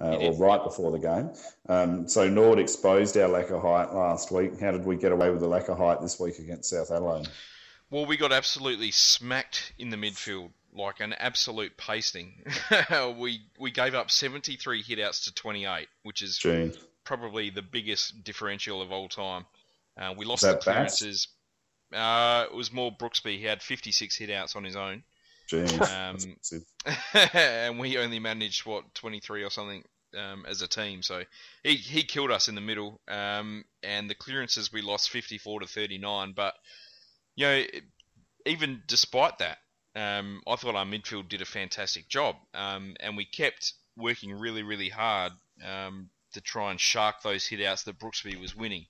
uh, 0.01 0.17
or 0.17 0.33
right 0.33 0.65
before 0.65 0.91
the 0.91 0.99
game. 0.99 1.31
Um, 1.69 2.09
so 2.09 2.27
Nord 2.29 2.59
exposed 2.59 3.15
our 3.19 3.29
lack 3.29 3.51
of 3.51 3.61
height 3.61 3.93
last 3.93 4.31
week. 4.31 4.59
How 4.59 4.71
did 4.71 4.87
we 4.87 4.97
get 4.97 5.13
away 5.13 5.29
with 5.31 5.41
the 5.41 5.49
lack 5.49 5.69
of 5.69 5.77
height 5.77 6.01
this 6.01 6.19
week 6.19 6.39
against 6.39 6.71
South 6.71 6.91
Adelaide? 6.91 7.29
Well, 7.91 8.07
we 8.07 8.17
got 8.17 8.33
absolutely 8.33 8.91
smacked 8.91 9.73
in 9.79 9.91
the 9.91 9.97
midfield, 9.99 10.51
like 10.77 11.01
an 11.01 11.13
absolute 11.15 11.77
pasting. 11.77 12.45
we 13.19 13.41
we 13.59 13.71
gave 13.71 13.95
up 13.95 14.11
73 14.11 14.83
hitouts 14.83 15.25
to 15.25 15.35
28, 15.35 15.89
which 16.03 16.23
is 16.23 16.39
Gee, 16.39 16.73
probably 17.05 17.51
the 17.51 17.63
biggest 17.63 18.23
differential 18.25 18.83
of 18.83 18.93
all 18.93 19.09
time. 19.09 19.47
Uh, 19.99 20.15
we 20.17 20.25
lost 20.25 20.43
the 20.43 20.57
clearances. 20.57 21.29
Uh, 21.93 22.47
it 22.51 22.55
was 22.55 22.73
more 22.73 22.93
Brooksby. 22.93 23.39
He 23.39 23.45
had 23.45 23.63
56 23.63 24.19
hitouts 24.19 24.57
on 24.57 24.65
his 24.65 24.77
own. 24.77 25.03
Um, 25.53 26.17
and 27.33 27.79
we 27.79 27.97
only 27.99 28.19
managed 28.19 28.67
what 28.67 28.95
23 28.95 29.45
or 29.45 29.51
something 29.51 29.85
um, 30.17 30.45
as 30.47 30.63
a 30.63 30.69
team. 30.69 31.03
So 31.03 31.23
he 31.63 31.77
he 31.77 32.03
killed 32.03 32.31
us 32.31 32.49
in 32.49 32.55
the 32.55 32.61
middle. 32.61 33.01
Um, 33.09 33.65
and 33.83 34.11
the 34.11 34.15
clearances 34.15 34.73
we 34.73 34.83
lost 34.83 35.11
54 35.11 35.61
to 35.61 35.67
39. 35.67 36.33
But 36.33 36.55
you 37.37 37.47
know, 37.47 37.63
even 38.45 38.83
despite 38.87 39.39
that, 39.39 39.59
um, 39.97 40.43
I 40.47 40.57
thought 40.57 40.75
our 40.75 40.85
midfield 40.85 41.29
did 41.29 41.43
a 41.43 41.47
fantastic 41.47 42.09
job, 42.09 42.37
um, 42.55 42.95
and 43.01 43.17
we 43.17 43.25
kept 43.25 43.73
working 43.97 44.33
really 44.33 44.63
really 44.63 44.91
hard 44.91 45.33
um, 45.65 46.11
to 46.35 46.41
try 46.41 46.71
and 46.71 46.79
shark 46.79 47.23
those 47.23 47.49
hitouts 47.49 47.85
that 47.85 47.99
Brooksby 47.99 48.41
was 48.41 48.55
winning. 48.55 48.87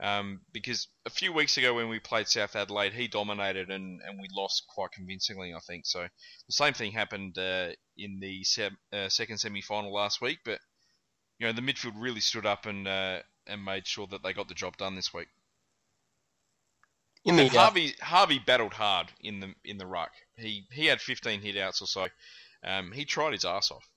Um, 0.00 0.40
because 0.52 0.88
a 1.06 1.10
few 1.10 1.32
weeks 1.32 1.56
ago 1.56 1.72
when 1.74 1.88
we 1.88 2.00
played 2.00 2.26
South 2.26 2.56
Adelaide, 2.56 2.92
he 2.92 3.06
dominated 3.06 3.70
and, 3.70 4.00
and 4.02 4.20
we 4.20 4.26
lost 4.32 4.64
quite 4.68 4.90
convincingly, 4.90 5.54
I 5.54 5.60
think. 5.60 5.86
So 5.86 6.00
the 6.02 6.52
same 6.52 6.74
thing 6.74 6.92
happened 6.92 7.38
uh, 7.38 7.68
in 7.96 8.18
the 8.20 8.42
se- 8.42 8.70
uh, 8.92 9.08
second 9.08 9.38
semi-final 9.38 9.94
last 9.94 10.20
week, 10.20 10.40
but 10.44 10.58
you 11.38 11.46
know 11.46 11.52
the 11.52 11.62
midfield 11.62 11.94
really 11.96 12.20
stood 12.20 12.44
up 12.44 12.66
and 12.66 12.86
uh, 12.88 13.20
and 13.46 13.64
made 13.64 13.86
sure 13.86 14.06
that 14.08 14.22
they 14.22 14.32
got 14.32 14.48
the 14.48 14.54
job 14.54 14.76
done 14.76 14.96
this 14.96 15.14
week. 15.14 15.28
In 17.24 17.36
the 17.36 17.42
And 17.44 17.52
Harvey 17.52 17.94
Harvey 18.00 18.38
battled 18.38 18.74
hard 18.74 19.12
in 19.20 19.40
the 19.40 19.54
in 19.64 19.78
the 19.78 19.86
ruck. 19.86 20.12
He 20.36 20.66
he 20.70 20.86
had 20.86 21.00
15 21.00 21.40
hitouts 21.42 21.82
or 21.82 21.86
so. 21.86 22.06
Um, 22.64 22.92
he 22.92 23.04
tried 23.04 23.32
his 23.32 23.44
ass 23.44 23.70
off. 23.70 23.88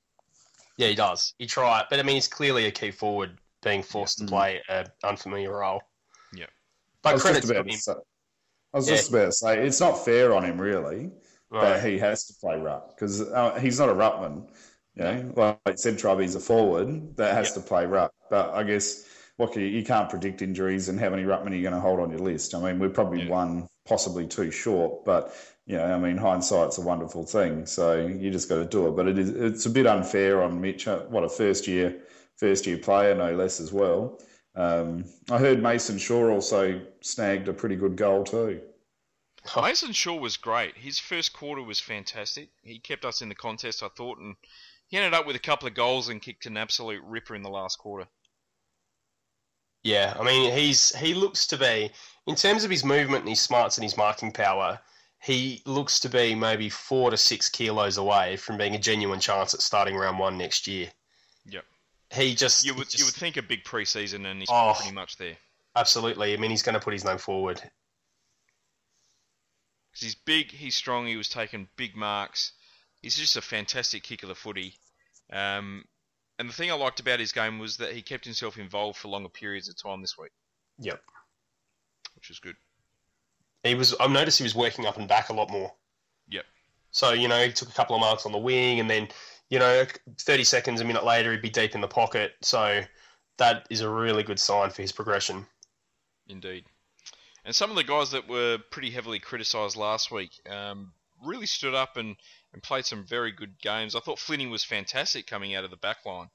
yeah, 0.78 0.88
he 0.90 0.96
does. 0.96 1.34
He 1.40 1.46
tried, 1.48 1.86
but 1.90 2.00
I 2.00 2.04
mean, 2.04 2.16
he's 2.16 2.28
clearly 2.28 2.66
a 2.66 2.72
key 2.72 2.92
forward 2.92 3.38
being 3.64 3.82
forced 3.84 4.20
to 4.20 4.26
Mm. 4.26 4.30
play 4.30 4.62
an 4.70 4.88
unfamiliar 5.04 5.58
role. 5.58 5.82
Yeah. 6.34 6.46
I 6.46 6.50
But 7.02 7.14
was 7.14 7.22
credit 7.24 7.42
just 7.42 7.48
to 7.54 7.60
about 7.60 7.66
him. 7.68 7.76
to 7.76 7.78
say, 7.78 7.94
I 8.74 8.78
was 8.78 8.90
Yeah. 8.90 8.96
just 8.98 9.10
about 9.10 9.26
to 9.26 9.32
say 9.32 9.66
it's 9.66 9.80
not 9.80 10.06
fair 10.06 10.34
on 10.36 10.44
him 10.46 10.60
really. 10.62 11.12
Right. 11.50 11.80
that 11.80 11.86
he 11.90 11.98
has 12.00 12.26
to 12.26 12.34
play 12.42 12.58
ruck 12.60 12.90
because 12.94 13.22
uh, 13.22 13.58
he's 13.60 13.80
not 13.80 13.88
a 13.88 13.94
ruckman. 13.94 14.50
You 14.96 15.04
know, 15.06 15.34
like 15.38 15.60
I 15.66 15.76
said, 15.76 15.98
Trubby's 15.98 16.36
a 16.36 16.42
forward 16.42 17.16
that 17.16 17.34
has 17.36 17.54
to 17.54 17.62
play 17.62 17.86
ruck. 17.86 18.12
But 18.30 18.50
I 18.54 18.64
guess 18.64 19.06
can 19.46 19.62
you, 19.62 19.84
can't 19.84 20.10
predict 20.10 20.42
injuries 20.42 20.90
and 20.90 21.00
how 21.00 21.10
many 21.10 21.24
ruckmen 21.24 21.52
are 21.52 21.56
you 21.56 21.62
going 21.62 21.74
to 21.76 21.80
hold 21.80 22.00
on 22.00 22.10
your 22.10 22.20
list. 22.20 22.56
I 22.56 22.60
mean, 22.62 22.80
we're 22.80 22.90
probably 22.90 23.22
Yeah. 23.22 23.30
one, 23.30 23.68
possibly 23.86 24.26
two 24.28 24.50
short, 24.50 25.06
but 25.06 25.34
you 25.68 25.76
know, 25.78 25.84
I 25.86 26.00
mean, 26.00 26.18
hindsight's 26.18 26.78
a 26.78 26.82
wonderful 26.82 27.24
thing. 27.26 27.66
So 27.66 28.08
you 28.08 28.32
just 28.32 28.50
got 28.50 28.56
to 28.56 28.66
do 28.66 28.88
it. 28.88 28.96
But 28.96 29.08
it 29.08 29.20
is 29.20 29.30
it's 29.30 29.66
a 29.66 29.70
bit 29.70 29.86
unfair 29.86 30.42
on 30.42 30.60
Mitch. 30.60 30.88
uh, 30.88 31.02
What 31.02 31.24
a 31.24 31.30
first 31.30 31.68
year 31.68 32.02
first 32.38 32.66
year 32.66 32.78
player, 32.78 33.14
no 33.16 33.36
less 33.36 33.60
as 33.60 33.72
well. 33.72 34.20
Um, 34.56 35.06
I 35.30 35.38
heard 35.38 35.62
Mason 35.62 35.98
Shaw 36.00 36.32
also 36.32 36.82
snagged 37.02 37.48
a 37.48 37.54
pretty 37.54 37.76
good 37.76 37.96
goal 37.96 38.24
too. 38.24 38.62
Mason 39.56 39.94
Shaw 39.94 40.16
was 40.16 40.38
great. 40.38 40.78
His 40.78 41.00
first 41.00 41.34
quarter 41.34 41.62
was 41.64 41.80
fantastic. 41.80 42.50
He 42.62 42.80
kept 42.80 43.04
us 43.04 43.22
in 43.22 43.30
the 43.30 43.36
contest, 43.36 43.82
I 43.82 43.88
thought, 43.90 44.20
and 44.20 44.36
he 44.88 44.98
ended 44.98 45.14
up 45.14 45.26
with 45.26 45.36
a 45.36 45.40
couple 45.40 45.68
of 45.68 45.74
goals 45.74 46.08
and 46.08 46.22
kicked 46.22 46.46
an 46.46 46.56
absolute 46.58 47.02
ripper 47.04 47.34
in 47.36 47.42
the 47.42 47.50
last 47.50 47.78
quarter. 47.80 48.08
Yeah, 49.88 50.14
I 50.20 50.24
mean, 50.24 50.52
he's 50.52 50.94
he 50.98 51.14
looks 51.14 51.48
to 51.48 51.58
be 51.58 51.92
in 52.26 52.36
terms 52.36 52.66
of 52.66 52.70
his 52.72 52.84
movement 52.84 53.22
and 53.22 53.30
his 53.30 53.40
smarts 53.40 53.78
and 53.78 53.84
his 53.84 53.96
marking 53.96 54.34
power. 54.34 54.80
He 55.22 55.62
looks 55.66 56.02
to 56.02 56.10
be 56.10 56.36
maybe 56.36 56.70
four 56.70 57.10
to 57.10 57.16
six 57.18 57.48
kilos 57.48 57.96
away 57.98 58.36
from 58.36 58.58
being 58.58 58.76
a 58.76 58.80
genuine 58.80 59.22
chance 59.22 59.54
at 59.54 59.62
starting 59.62 59.96
round 59.96 60.20
one 60.20 60.38
next 60.38 60.68
year. 60.68 60.92
Yep. 61.46 61.64
He 62.14 62.36
just 62.36 62.66
You 62.66 62.76
would 62.76 62.90
just- 62.90 63.00
you 63.00 63.06
would 63.06 63.14
think 63.16 63.38
a 63.38 63.42
big 63.42 63.64
preseason, 63.64 64.26
and 64.26 64.42
he's 64.42 64.50
Oh. 64.52 64.74
pretty 64.78 64.92
much 64.94 65.16
there. 65.16 65.38
absolutely. 65.76 66.34
I 66.34 66.38
mean, 66.38 66.52
he's 66.52 66.64
going 66.64 66.74
to 66.74 66.80
put 66.84 66.92
his 66.94 67.06
name 67.06 67.18
forward. 67.20 67.62
he's 70.00 70.16
big, 70.16 70.52
he's 70.52 70.76
strong, 70.76 71.08
he 71.08 71.16
was 71.18 71.30
taking 71.30 71.70
big 71.76 71.96
marks. 71.96 72.52
He's 73.02 73.16
just 73.18 73.36
a 73.38 73.42
fantastic 73.42 74.04
kick 74.04 74.22
of 74.24 74.30
the 74.30 74.36
footy. 74.36 74.76
Um, 75.32 75.86
and 76.40 76.50
the 76.50 76.54
thing 76.54 76.72
I 76.72 76.76
liked 76.76 77.00
about 77.00 77.20
his 77.20 77.32
game 77.32 77.60
was 77.60 77.78
that 77.78 77.94
he 77.94 78.02
kept 78.02 78.26
himself 78.26 78.58
involved 78.58 78.98
for 78.98 79.08
longer 79.08 79.30
periods 79.30 79.70
of 79.70 79.82
time 79.82 80.02
this 80.02 80.18
week, 80.18 80.32
Yep. 80.80 81.02
which 82.16 82.30
was 82.30 82.40
good. 82.40 82.56
He 83.64 83.76
was. 83.76 83.94
I've 84.00 84.12
noticed 84.12 84.38
he 84.38 84.44
was 84.44 84.56
working 84.56 84.86
up 84.86 84.98
and 84.98 85.08
back 85.08 85.30
a 85.30 85.34
lot 85.34 85.50
more. 85.50 85.74
Yep. 86.30 86.46
So 86.92 87.12
you 87.14 87.28
know, 87.28 87.44
he 87.44 87.52
took 87.52 87.70
a 87.70 87.74
couple 87.74 87.96
of 87.96 88.00
marks 88.02 88.26
on 88.26 88.32
the 88.32 88.38
wing, 88.38 88.80
and 88.80 88.90
then 88.90 89.08
you 89.50 89.60
know, 89.60 89.86
thirty 90.20 90.44
seconds, 90.44 90.80
a 90.82 90.86
minute 90.86 91.04
later, 91.04 91.32
he'd 91.32 91.42
be 91.42 91.50
deep 91.50 91.76
in 91.76 91.82
the 91.82 91.88
pocket. 91.88 92.34
So 92.42 92.82
that 93.38 93.68
is 93.70 93.82
a 93.82 93.90
really 93.90 94.24
good 94.24 94.40
sign 94.40 94.70
for 94.70 94.82
his 94.82 94.92
progression. 94.92 95.46
Indeed. 96.28 96.66
And 97.46 97.56
some 97.56 97.70
of 97.70 97.76
the 97.78 97.84
guys 97.84 98.12
that 98.12 98.28
were 98.28 98.58
pretty 98.72 98.90
heavily 98.92 99.20
criticised 99.20 99.78
last 99.78 100.12
week 100.12 100.32
um, 100.50 100.92
really 101.24 101.46
stood 101.46 101.74
up 101.74 101.96
and, 101.98 102.18
and 102.58 102.64
played 102.64 102.86
some 102.88 103.06
very 103.06 103.32
good 103.32 103.60
games. 103.62 103.96
I 103.96 104.00
thought 104.00 104.18
Flinney 104.18 104.50
was 104.50 104.64
fantastic 104.64 105.28
coming 105.28 105.54
out 105.54 105.64
of 105.64 105.70
the 105.70 105.78
back 105.78 105.98
line. 106.08 106.30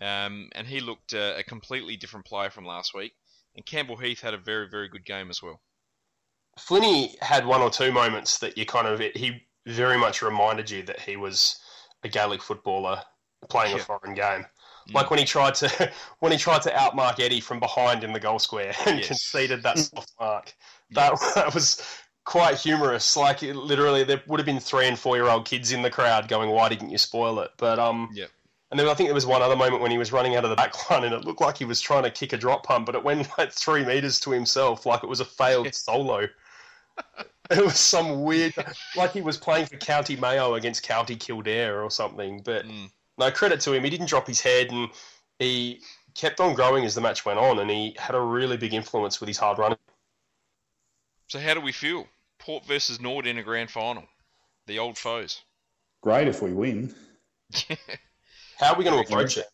Um, 0.00 0.48
and 0.52 0.64
he 0.64 0.78
looked 0.78 1.12
uh, 1.12 1.34
a 1.36 1.42
completely 1.42 1.96
different 1.96 2.24
player 2.24 2.50
from 2.50 2.64
last 2.64 2.94
week. 2.94 3.14
And 3.56 3.66
Campbell 3.66 3.96
Heath 3.96 4.20
had 4.20 4.32
a 4.32 4.38
very, 4.38 4.68
very 4.68 4.88
good 4.88 5.04
game 5.04 5.28
as 5.28 5.42
well. 5.42 5.60
Flinney 6.56 7.20
had 7.20 7.44
one 7.44 7.62
or 7.62 7.70
two 7.70 7.90
moments 7.90 8.38
that 8.38 8.56
you 8.56 8.64
kind 8.64 8.86
of 8.86 9.00
he 9.00 9.42
very 9.66 9.98
much 9.98 10.22
reminded 10.22 10.70
you 10.70 10.84
that 10.84 11.00
he 11.00 11.16
was 11.16 11.58
a 12.04 12.08
Gaelic 12.08 12.42
footballer 12.42 13.02
playing 13.50 13.74
a 13.74 13.80
foreign 13.80 14.14
game. 14.14 14.46
Mm. 14.88 14.94
Like 14.94 15.10
when 15.10 15.18
he 15.18 15.24
tried 15.24 15.56
to 15.56 15.92
when 16.20 16.30
he 16.30 16.38
tried 16.38 16.62
to 16.62 16.70
outmark 16.70 17.18
Eddie 17.18 17.40
from 17.40 17.58
behind 17.58 18.04
in 18.04 18.12
the 18.12 18.20
goal 18.20 18.38
square 18.38 18.72
and 18.86 18.98
Yes. 18.98 19.08
conceded 19.08 19.64
that 19.64 19.78
soft 19.78 20.12
mark. 20.20 20.54
That, 20.92 21.18
that 21.34 21.52
was 21.52 21.82
quite 22.26 22.58
humorous. 22.58 23.16
Like 23.16 23.42
it, 23.42 23.56
literally, 23.56 24.04
there 24.04 24.22
would 24.26 24.38
have 24.38 24.46
been 24.46 24.60
three 24.60 24.86
and 24.86 24.98
four 24.98 25.16
year 25.16 25.28
old 25.28 25.46
kids 25.46 25.72
in 25.72 25.80
the 25.80 25.90
crowd 25.90 26.28
going, 26.28 26.50
"Why 26.50 26.68
didn't 26.68 26.90
you 26.90 26.98
spoil 26.98 27.40
it?" 27.40 27.52
But 27.56 27.78
um, 27.78 28.10
Yep. 28.12 28.30
And 28.70 28.80
then 28.80 28.88
I 28.88 28.94
think 28.94 29.06
there 29.06 29.14
was 29.14 29.26
one 29.26 29.42
other 29.42 29.54
moment 29.54 29.80
when 29.80 29.92
he 29.92 29.98
was 29.98 30.10
running 30.12 30.34
out 30.34 30.42
of 30.42 30.50
the 30.50 30.56
back 30.56 30.90
line 30.90 31.04
and 31.04 31.14
it 31.14 31.24
looked 31.24 31.40
like 31.40 31.56
he 31.56 31.64
was 31.64 31.80
trying 31.80 32.02
to 32.02 32.10
kick 32.10 32.32
a 32.32 32.36
drop 32.36 32.66
punt, 32.66 32.84
but 32.84 32.96
it 32.96 33.04
went 33.04 33.28
like 33.38 33.52
three 33.52 33.84
meters 33.84 34.18
to 34.20 34.32
himself, 34.32 34.84
like 34.84 35.04
it 35.04 35.08
was 35.08 35.20
a 35.20 35.24
failed 35.24 35.72
solo. 35.74 36.28
It 37.48 37.64
was 37.64 37.78
some 37.78 38.24
weird, 38.24 38.54
like 38.96 39.12
he 39.12 39.20
was 39.20 39.38
playing 39.38 39.66
for 39.66 39.76
County 39.76 40.16
Mayo 40.16 40.54
against 40.54 40.82
County 40.82 41.14
Kildare 41.14 41.80
or 41.80 41.90
something. 41.92 42.42
But 42.42 42.66
Mm. 42.66 42.90
no 43.18 43.30
credit 43.30 43.60
to 43.60 43.72
him, 43.72 43.84
he 43.84 43.90
didn't 43.90 44.08
drop 44.08 44.26
his 44.26 44.40
head 44.40 44.72
and 44.72 44.90
he 45.38 45.80
kept 46.14 46.40
on 46.40 46.54
growing 46.54 46.84
as 46.84 46.96
the 46.96 47.00
match 47.00 47.24
went 47.24 47.38
on, 47.38 47.60
and 47.60 47.70
he 47.70 47.94
had 48.00 48.16
a 48.16 48.20
really 48.20 48.56
big 48.56 48.74
influence 48.74 49.20
with 49.20 49.28
his 49.28 49.38
hard 49.38 49.58
running. 49.58 49.78
So 51.28 51.38
how 51.38 51.54
do 51.54 51.60
we 51.60 51.70
feel? 51.70 52.08
Port 52.38 52.64
versus 52.66 53.00
Nord 53.00 53.26
in 53.26 53.38
a 53.38 53.42
grand 53.42 53.70
final. 53.70 54.04
The 54.66 54.78
old 54.78 54.98
foes. 54.98 55.42
Great 56.02 56.28
if 56.28 56.42
we 56.42 56.52
win. 56.52 56.94
How 58.58 58.72
are 58.72 58.78
we 58.78 58.84
going 58.84 59.02
to 59.02 59.08
approach 59.08 59.36
it? 59.36 59.46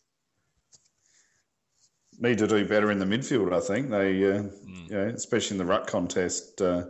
need 2.19 2.37
to 2.37 2.47
do 2.47 2.65
better 2.65 2.91
in 2.91 2.99
the 2.99 3.05
midfield. 3.05 3.53
I 3.53 3.59
think 3.59 3.89
they, 3.89 4.23
uh, 4.23 4.43
Mm. 4.43 4.89
know, 4.91 5.07
especially 5.09 5.55
in 5.55 5.57
the 5.57 5.65
ruck 5.65 5.87
contest, 5.87 6.61
uh, 6.61 6.85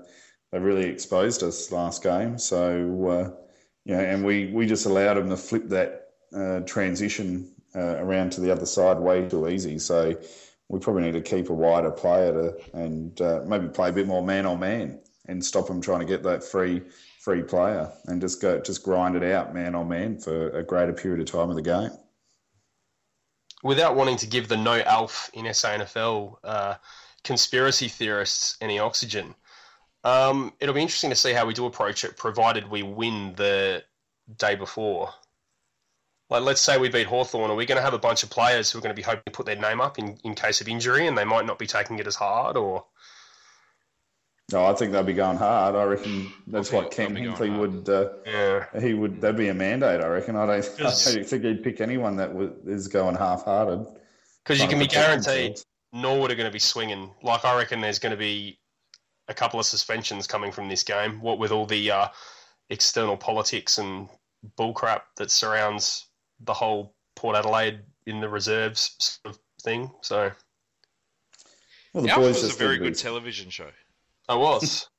they 0.52 0.60
really 0.60 0.86
exposed 0.86 1.44
us 1.44 1.72
last 1.72 2.04
game. 2.04 2.38
So, 2.38 3.08
uh, 3.10 3.30
know, 3.96 4.02
and 4.04 4.24
we 4.24 4.48
we 4.48 4.66
just 4.66 4.86
allowed 4.86 5.16
them 5.16 5.30
to 5.30 5.38
flip 5.38 5.70
that 5.70 6.10
uh, 6.36 6.60
transition 6.62 7.56
uh, 7.76 7.96
around 7.98 8.32
to 8.34 8.42
the 8.42 8.52
other 8.52 8.66
side 8.66 9.00
way 9.00 9.28
too 9.28 9.48
easy. 9.48 9.80
So, 9.80 10.14
we 10.68 10.80
probably 10.80 11.04
need 11.04 11.14
to 11.14 11.22
keep 11.22 11.50
a 11.50 11.54
wider 11.54 11.92
player 11.92 12.32
to 12.34 12.78
and 12.78 13.20
uh, 13.22 13.42
maybe 13.46 13.68
play 13.70 13.90
a 13.90 13.94
bit 13.94 14.08
more 14.08 14.24
man 14.24 14.46
on 14.46 14.60
man 14.60 15.00
and 15.28 15.44
stop 15.44 15.68
them 15.68 15.82
trying 15.82 16.00
to 16.00 16.06
get 16.06 16.24
that 16.24 16.44
free 16.44 16.82
free 17.20 17.42
player 17.42 17.90
and 18.06 18.20
just 18.20 18.42
go 18.42 18.60
just 18.60 18.84
grind 18.84 19.16
it 19.16 19.24
out 19.24 19.54
man 19.54 19.76
on 19.76 19.88
man 19.88 20.20
for 20.20 20.50
a 20.50 20.64
greater 20.64 20.94
period 20.94 21.22
of 21.22 21.26
time 21.26 21.50
of 21.50 21.56
the 21.56 21.62
game. 21.62 21.92
Without 23.64 23.96
wanting 23.96 24.18
to 24.18 24.28
give 24.28 24.50
the 24.50 24.58
no 24.58 24.82
alf 24.82 25.30
in 25.34 25.46
SANFL 25.46 26.36
uh, 26.44 26.76
conspiracy 27.24 27.88
theorists 27.88 28.58
any 28.60 28.78
oxygen, 28.78 29.34
um, 30.04 30.52
it'll 30.60 30.76
be 30.76 30.82
interesting 30.82 31.10
to 31.12 31.16
see 31.16 31.32
how 31.32 31.46
we 31.46 31.54
do 31.54 31.66
approach 31.66 32.04
it, 32.04 32.18
provided 32.18 32.70
we 32.70 32.84
win 32.84 33.34
the 33.38 33.82
day 34.38 34.56
before. 34.56 35.14
Like, 36.30 36.44
let's 36.44 36.60
say 36.60 36.78
we 36.78 36.90
beat 36.90 37.08
Hawthorn, 37.08 37.52
are 37.52 37.56
we 37.56 37.66
going 37.66 37.78
to 37.78 37.84
have 37.84 37.94
a 37.94 38.00
bunch 38.00 38.24
of 38.24 38.30
players 38.30 38.72
who 38.72 38.80
are 38.80 38.82
going 38.82 38.94
to 38.94 39.00
be 39.00 39.02
hoping 39.02 39.24
to 39.28 39.32
put 39.32 39.46
their 39.46 39.56
name 39.56 39.80
up 39.80 40.00
in, 40.00 40.18
in 40.24 40.36
case 40.36 40.60
of 40.60 40.68
injury 40.68 41.08
and 41.08 41.18
they 41.18 41.24
might 41.24 41.46
not 41.46 41.60
be 41.60 41.68
taking 41.68 42.00
it 42.00 42.08
as 42.08 42.16
hard? 42.16 42.58
Or 42.58 42.86
No, 44.54 44.66
I 44.66 44.74
think 44.74 44.92
they'll 44.92 45.04
be 45.04 45.14
going 45.14 45.38
hard. 45.38 45.76
I 45.76 45.84
reckon 45.84 46.32
that's 46.48 46.70
think 46.70 46.84
what 46.84 46.92
Ken 46.92 47.14
they'll 47.14 47.34
Hinkley 47.34 47.58
would. 47.58 47.90
Uh, 47.90 48.10
Yeah. 48.26 48.80
he 48.80 48.94
would. 48.94 49.20
That'd 49.20 49.36
be 49.36 49.50
a 49.50 49.54
mandate. 49.54 50.02
I 50.02 50.08
reckon. 50.08 50.36
I 50.36 50.46
don't. 50.46 50.72
I 50.80 50.84
don't 50.84 51.26
think 51.26 51.44
he'd 51.44 51.64
pick 51.64 51.82
anyone 51.82 52.16
that 52.18 52.34
was, 52.34 52.52
is 52.66 52.88
going 52.88 53.16
half-hearted. 53.16 53.86
Because 54.44 54.62
you 54.62 54.68
can 54.68 54.80
be 54.80 54.88
guaranteed 54.88 55.52
themselves. 55.52 55.66
Norwood 55.94 56.32
are 56.32 56.36
going 56.36 56.50
to 56.50 56.54
be 56.54 56.60
swinging. 56.60 57.12
Like, 57.22 57.46
I 57.46 57.58
reckon 57.58 57.82
there's 57.82 58.00
going 58.00 58.12
to 58.12 58.18
be 58.18 58.60
a 59.28 59.34
couple 59.34 59.60
of 59.60 59.66
suspensions 59.66 60.28
coming 60.28 60.52
from 60.52 60.68
this 60.70 60.84
game, 60.84 61.22
what 61.22 61.40
with 61.40 61.52
all 61.52 61.66
the 61.66 61.92
uh, 61.92 62.08
external 62.70 63.18
politics 63.18 63.78
and 63.78 64.10
bullcrap 64.58 65.02
that 65.18 65.32
surrounds 65.32 66.08
the 66.42 66.54
whole 66.54 66.94
Port 67.16 67.36
Adelaide 67.36 67.80
in 68.06 68.20
the 68.20 68.28
reserves 68.30 68.96
sort 69.00 69.36
of 69.36 69.40
thing. 69.62 69.90
So 70.02 70.32
Well, 71.94 72.04
the 72.04 72.10
Alf 72.10 72.22
boys 72.22 72.44
was 72.44 72.54
a 72.54 72.58
very 72.58 72.74
need 72.74 72.80
to 72.80 72.84
good 72.92 72.98
television 72.98 73.50
show. 73.50 73.70
I 74.34 74.36
was. 74.36 74.90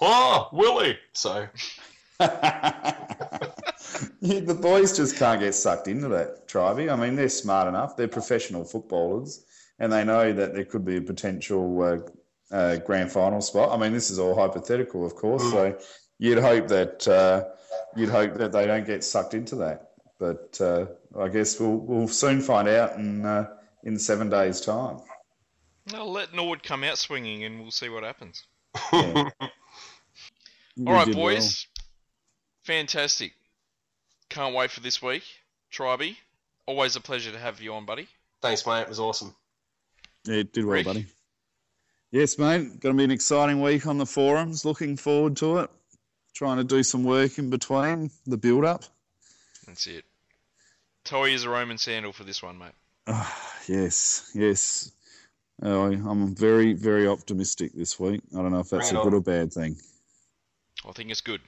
oh, 0.00 0.48
Willie! 0.52 0.96
So, 1.12 1.48
the 2.20 3.48
boys 4.60 4.96
just 4.96 5.16
can't 5.16 5.40
get 5.40 5.56
sucked 5.56 5.88
into 5.88 6.06
that, 6.06 6.46
Trivey. 6.46 6.92
I 6.92 6.94
mean, 6.94 7.16
they're 7.16 7.28
smart 7.28 7.66
enough. 7.66 7.96
They're 7.96 8.06
professional 8.06 8.64
footballers, 8.64 9.44
and 9.80 9.92
they 9.92 10.04
know 10.04 10.32
that 10.32 10.54
there 10.54 10.64
could 10.64 10.84
be 10.84 10.98
a 10.98 11.00
potential 11.00 11.82
uh, 11.82 11.98
uh, 12.54 12.76
grand 12.76 13.10
final 13.10 13.40
spot. 13.40 13.72
I 13.72 13.76
mean, 13.76 13.92
this 13.92 14.08
is 14.08 14.20
all 14.20 14.36
hypothetical, 14.36 15.04
of 15.04 15.16
course. 15.16 15.42
Mm. 15.42 15.50
So 15.50 15.76
you'd 16.20 16.38
hope 16.38 16.68
that 16.68 17.08
uh, 17.08 17.46
you'd 17.96 18.10
hope 18.10 18.34
that 18.34 18.52
they 18.52 18.68
don't 18.68 18.86
get 18.86 19.02
sucked 19.02 19.34
into 19.34 19.56
that. 19.56 19.88
But 20.20 20.60
uh, 20.60 20.86
I 21.18 21.26
guess 21.26 21.58
we'll 21.58 21.78
we'll 21.78 22.06
soon 22.06 22.40
find 22.40 22.68
out 22.68 22.94
in 22.94 23.26
uh, 23.26 23.48
in 23.82 23.98
seven 23.98 24.30
days' 24.30 24.60
time. 24.60 24.98
I'll 25.92 26.12
let 26.12 26.32
Norwood 26.32 26.62
come 26.62 26.84
out 26.84 26.98
swinging 26.98 27.42
and 27.42 27.60
we'll 27.60 27.72
see 27.72 27.88
what 27.88 28.04
happens. 28.04 28.44
Yeah. 28.92 29.28
All 29.40 30.92
right, 30.92 31.06
We 31.06 31.12
did 31.12 31.18
boys. 31.18 31.66
Fantastic. 32.64 33.32
Can't 34.28 34.54
wait 34.54 34.70
for 34.70 34.80
this 34.80 35.00
week. 35.00 35.22
Tribey, 35.72 36.16
always 36.66 36.96
a 36.96 37.00
pleasure 37.00 37.32
to 37.32 37.38
have 37.38 37.60
you 37.60 37.74
on, 37.74 37.84
buddy. 37.86 38.08
thanks, 38.42 38.66
mate. 38.66 38.82
It 38.82 38.88
was 38.88 39.00
awesome. 39.00 39.34
Yeah, 40.24 40.36
it 40.36 40.52
did 40.52 40.64
well, 40.64 40.74
Rick? 40.74 40.86
buddy. 40.86 41.06
Yes, 42.10 42.38
mate. 42.38 42.80
Going 42.80 42.94
to 42.94 42.98
be 42.98 43.04
an 43.04 43.10
exciting 43.10 43.60
week 43.60 43.86
on 43.86 43.98
the 43.98 44.06
forums. 44.06 44.64
Looking 44.64 44.96
forward 44.96 45.36
to 45.38 45.58
it. 45.58 45.70
Trying 46.34 46.58
to 46.58 46.64
do 46.64 46.82
some 46.82 47.04
work 47.04 47.38
in 47.38 47.50
between 47.50 48.10
the 48.26 48.36
build 48.36 48.64
up. 48.64 48.84
That's 49.66 49.86
it. 49.86 50.04
Toy 51.04 51.30
is 51.30 51.44
a 51.44 51.50
Roman 51.50 51.78
sandal 51.78 52.12
for 52.12 52.24
this 52.24 52.42
one, 52.42 52.58
mate. 52.58 52.72
Ah, 53.06 53.54
yes, 53.68 54.30
yes. 54.34 54.90
Uh, 55.64 55.68
I'm 55.90 56.34
very, 56.34 56.74
very 56.74 57.06
optimistic 57.08 57.72
this 57.74 57.98
week. 57.98 58.20
I 58.34 58.42
don't 58.42 58.52
know 58.52 58.60
if 58.60 58.68
that's 58.68 58.90
Bring 58.90 59.00
a 59.00 59.04
good 59.04 59.14
on. 59.14 59.18
or 59.18 59.22
bad 59.22 59.52
thing. 59.52 59.76
I 60.86 60.92
think 60.92 61.10
it's 61.10 61.22
good. 61.22 61.40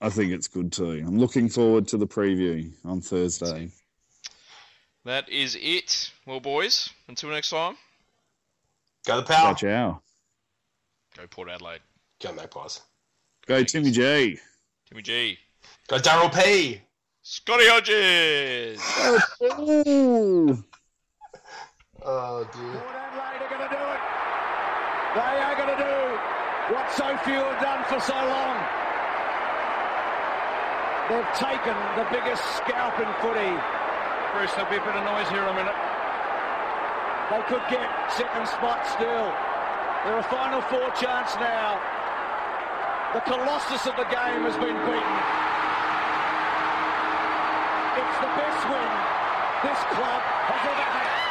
I 0.00 0.10
think 0.10 0.32
it's 0.32 0.46
good 0.46 0.70
too. 0.72 1.02
I'm 1.06 1.18
looking 1.18 1.48
forward 1.48 1.88
to 1.88 1.96
the 1.96 2.06
preview 2.06 2.70
on 2.84 3.00
Thursday. 3.00 3.70
That 5.04 5.28
is 5.30 5.56
it. 5.60 6.10
Well, 6.26 6.40
boys, 6.40 6.90
until 7.08 7.30
next 7.30 7.50
time, 7.50 7.76
Go 9.06 9.16
the 9.16 9.22
power. 9.22 9.54
Ciao, 9.54 9.54
ciao. 9.54 10.02
go 11.16 11.26
Port 11.28 11.48
Adelaide. 11.48 11.80
Go 12.22 12.32
Magpies. 12.34 12.82
Go 13.46 13.64
Timmy 13.64 13.90
G. 13.90 14.38
Timmy 14.88 15.02
G. 15.02 15.38
Go 15.88 15.96
Daryl 15.98 16.32
P. 16.44 16.80
Scotty 17.22 17.64
Hodges. 17.66 18.80
Ooh. 21.98 22.06
Oh, 22.06 22.46
dear. 22.54 22.78
Port 22.78 22.94
Adelaide 22.94 23.42
are 23.42 23.50
going 23.50 23.66
to 23.66 23.72
do 23.74 23.82
it. 23.82 24.02
They 25.18 25.34
are 25.42 25.56
going 25.58 25.72
to 25.74 25.80
do 25.82 25.96
what 26.70 26.86
so 26.94 27.10
few 27.26 27.42
have 27.42 27.58
done 27.58 27.82
for 27.90 27.98
so 27.98 28.14
long. 28.14 28.54
They've 31.10 31.32
taken 31.34 31.74
the 31.98 32.06
biggest 32.12 32.44
scalp 32.60 32.94
in 33.00 33.08
footy. 33.18 33.50
Bruce, 34.30 34.52
there'll 34.54 34.70
be 34.70 34.78
a 34.78 34.84
bit 34.84 34.94
of 34.94 35.02
noise 35.08 35.26
here 35.32 35.42
in 35.42 35.50
a 35.50 35.58
minute. 35.58 35.78
They 37.34 37.42
could 37.50 37.64
get 37.66 37.88
second 38.14 38.46
spot 38.46 38.86
still. 38.94 39.32
They're 40.04 40.22
a 40.22 40.28
final 40.30 40.60
four 40.70 40.86
chance 40.94 41.34
now. 41.40 41.80
The 43.16 43.24
colossus 43.26 43.88
of 43.88 43.96
the 43.96 44.06
game 44.06 44.44
has 44.46 44.54
been 44.60 44.76
beaten. 44.86 45.18
It's 47.96 48.18
the 48.22 48.32
best 48.38 48.60
win 48.70 48.90
this 49.66 49.80
club 49.96 50.22
has 50.22 50.62
ever 50.62 50.86
had. 50.94 51.27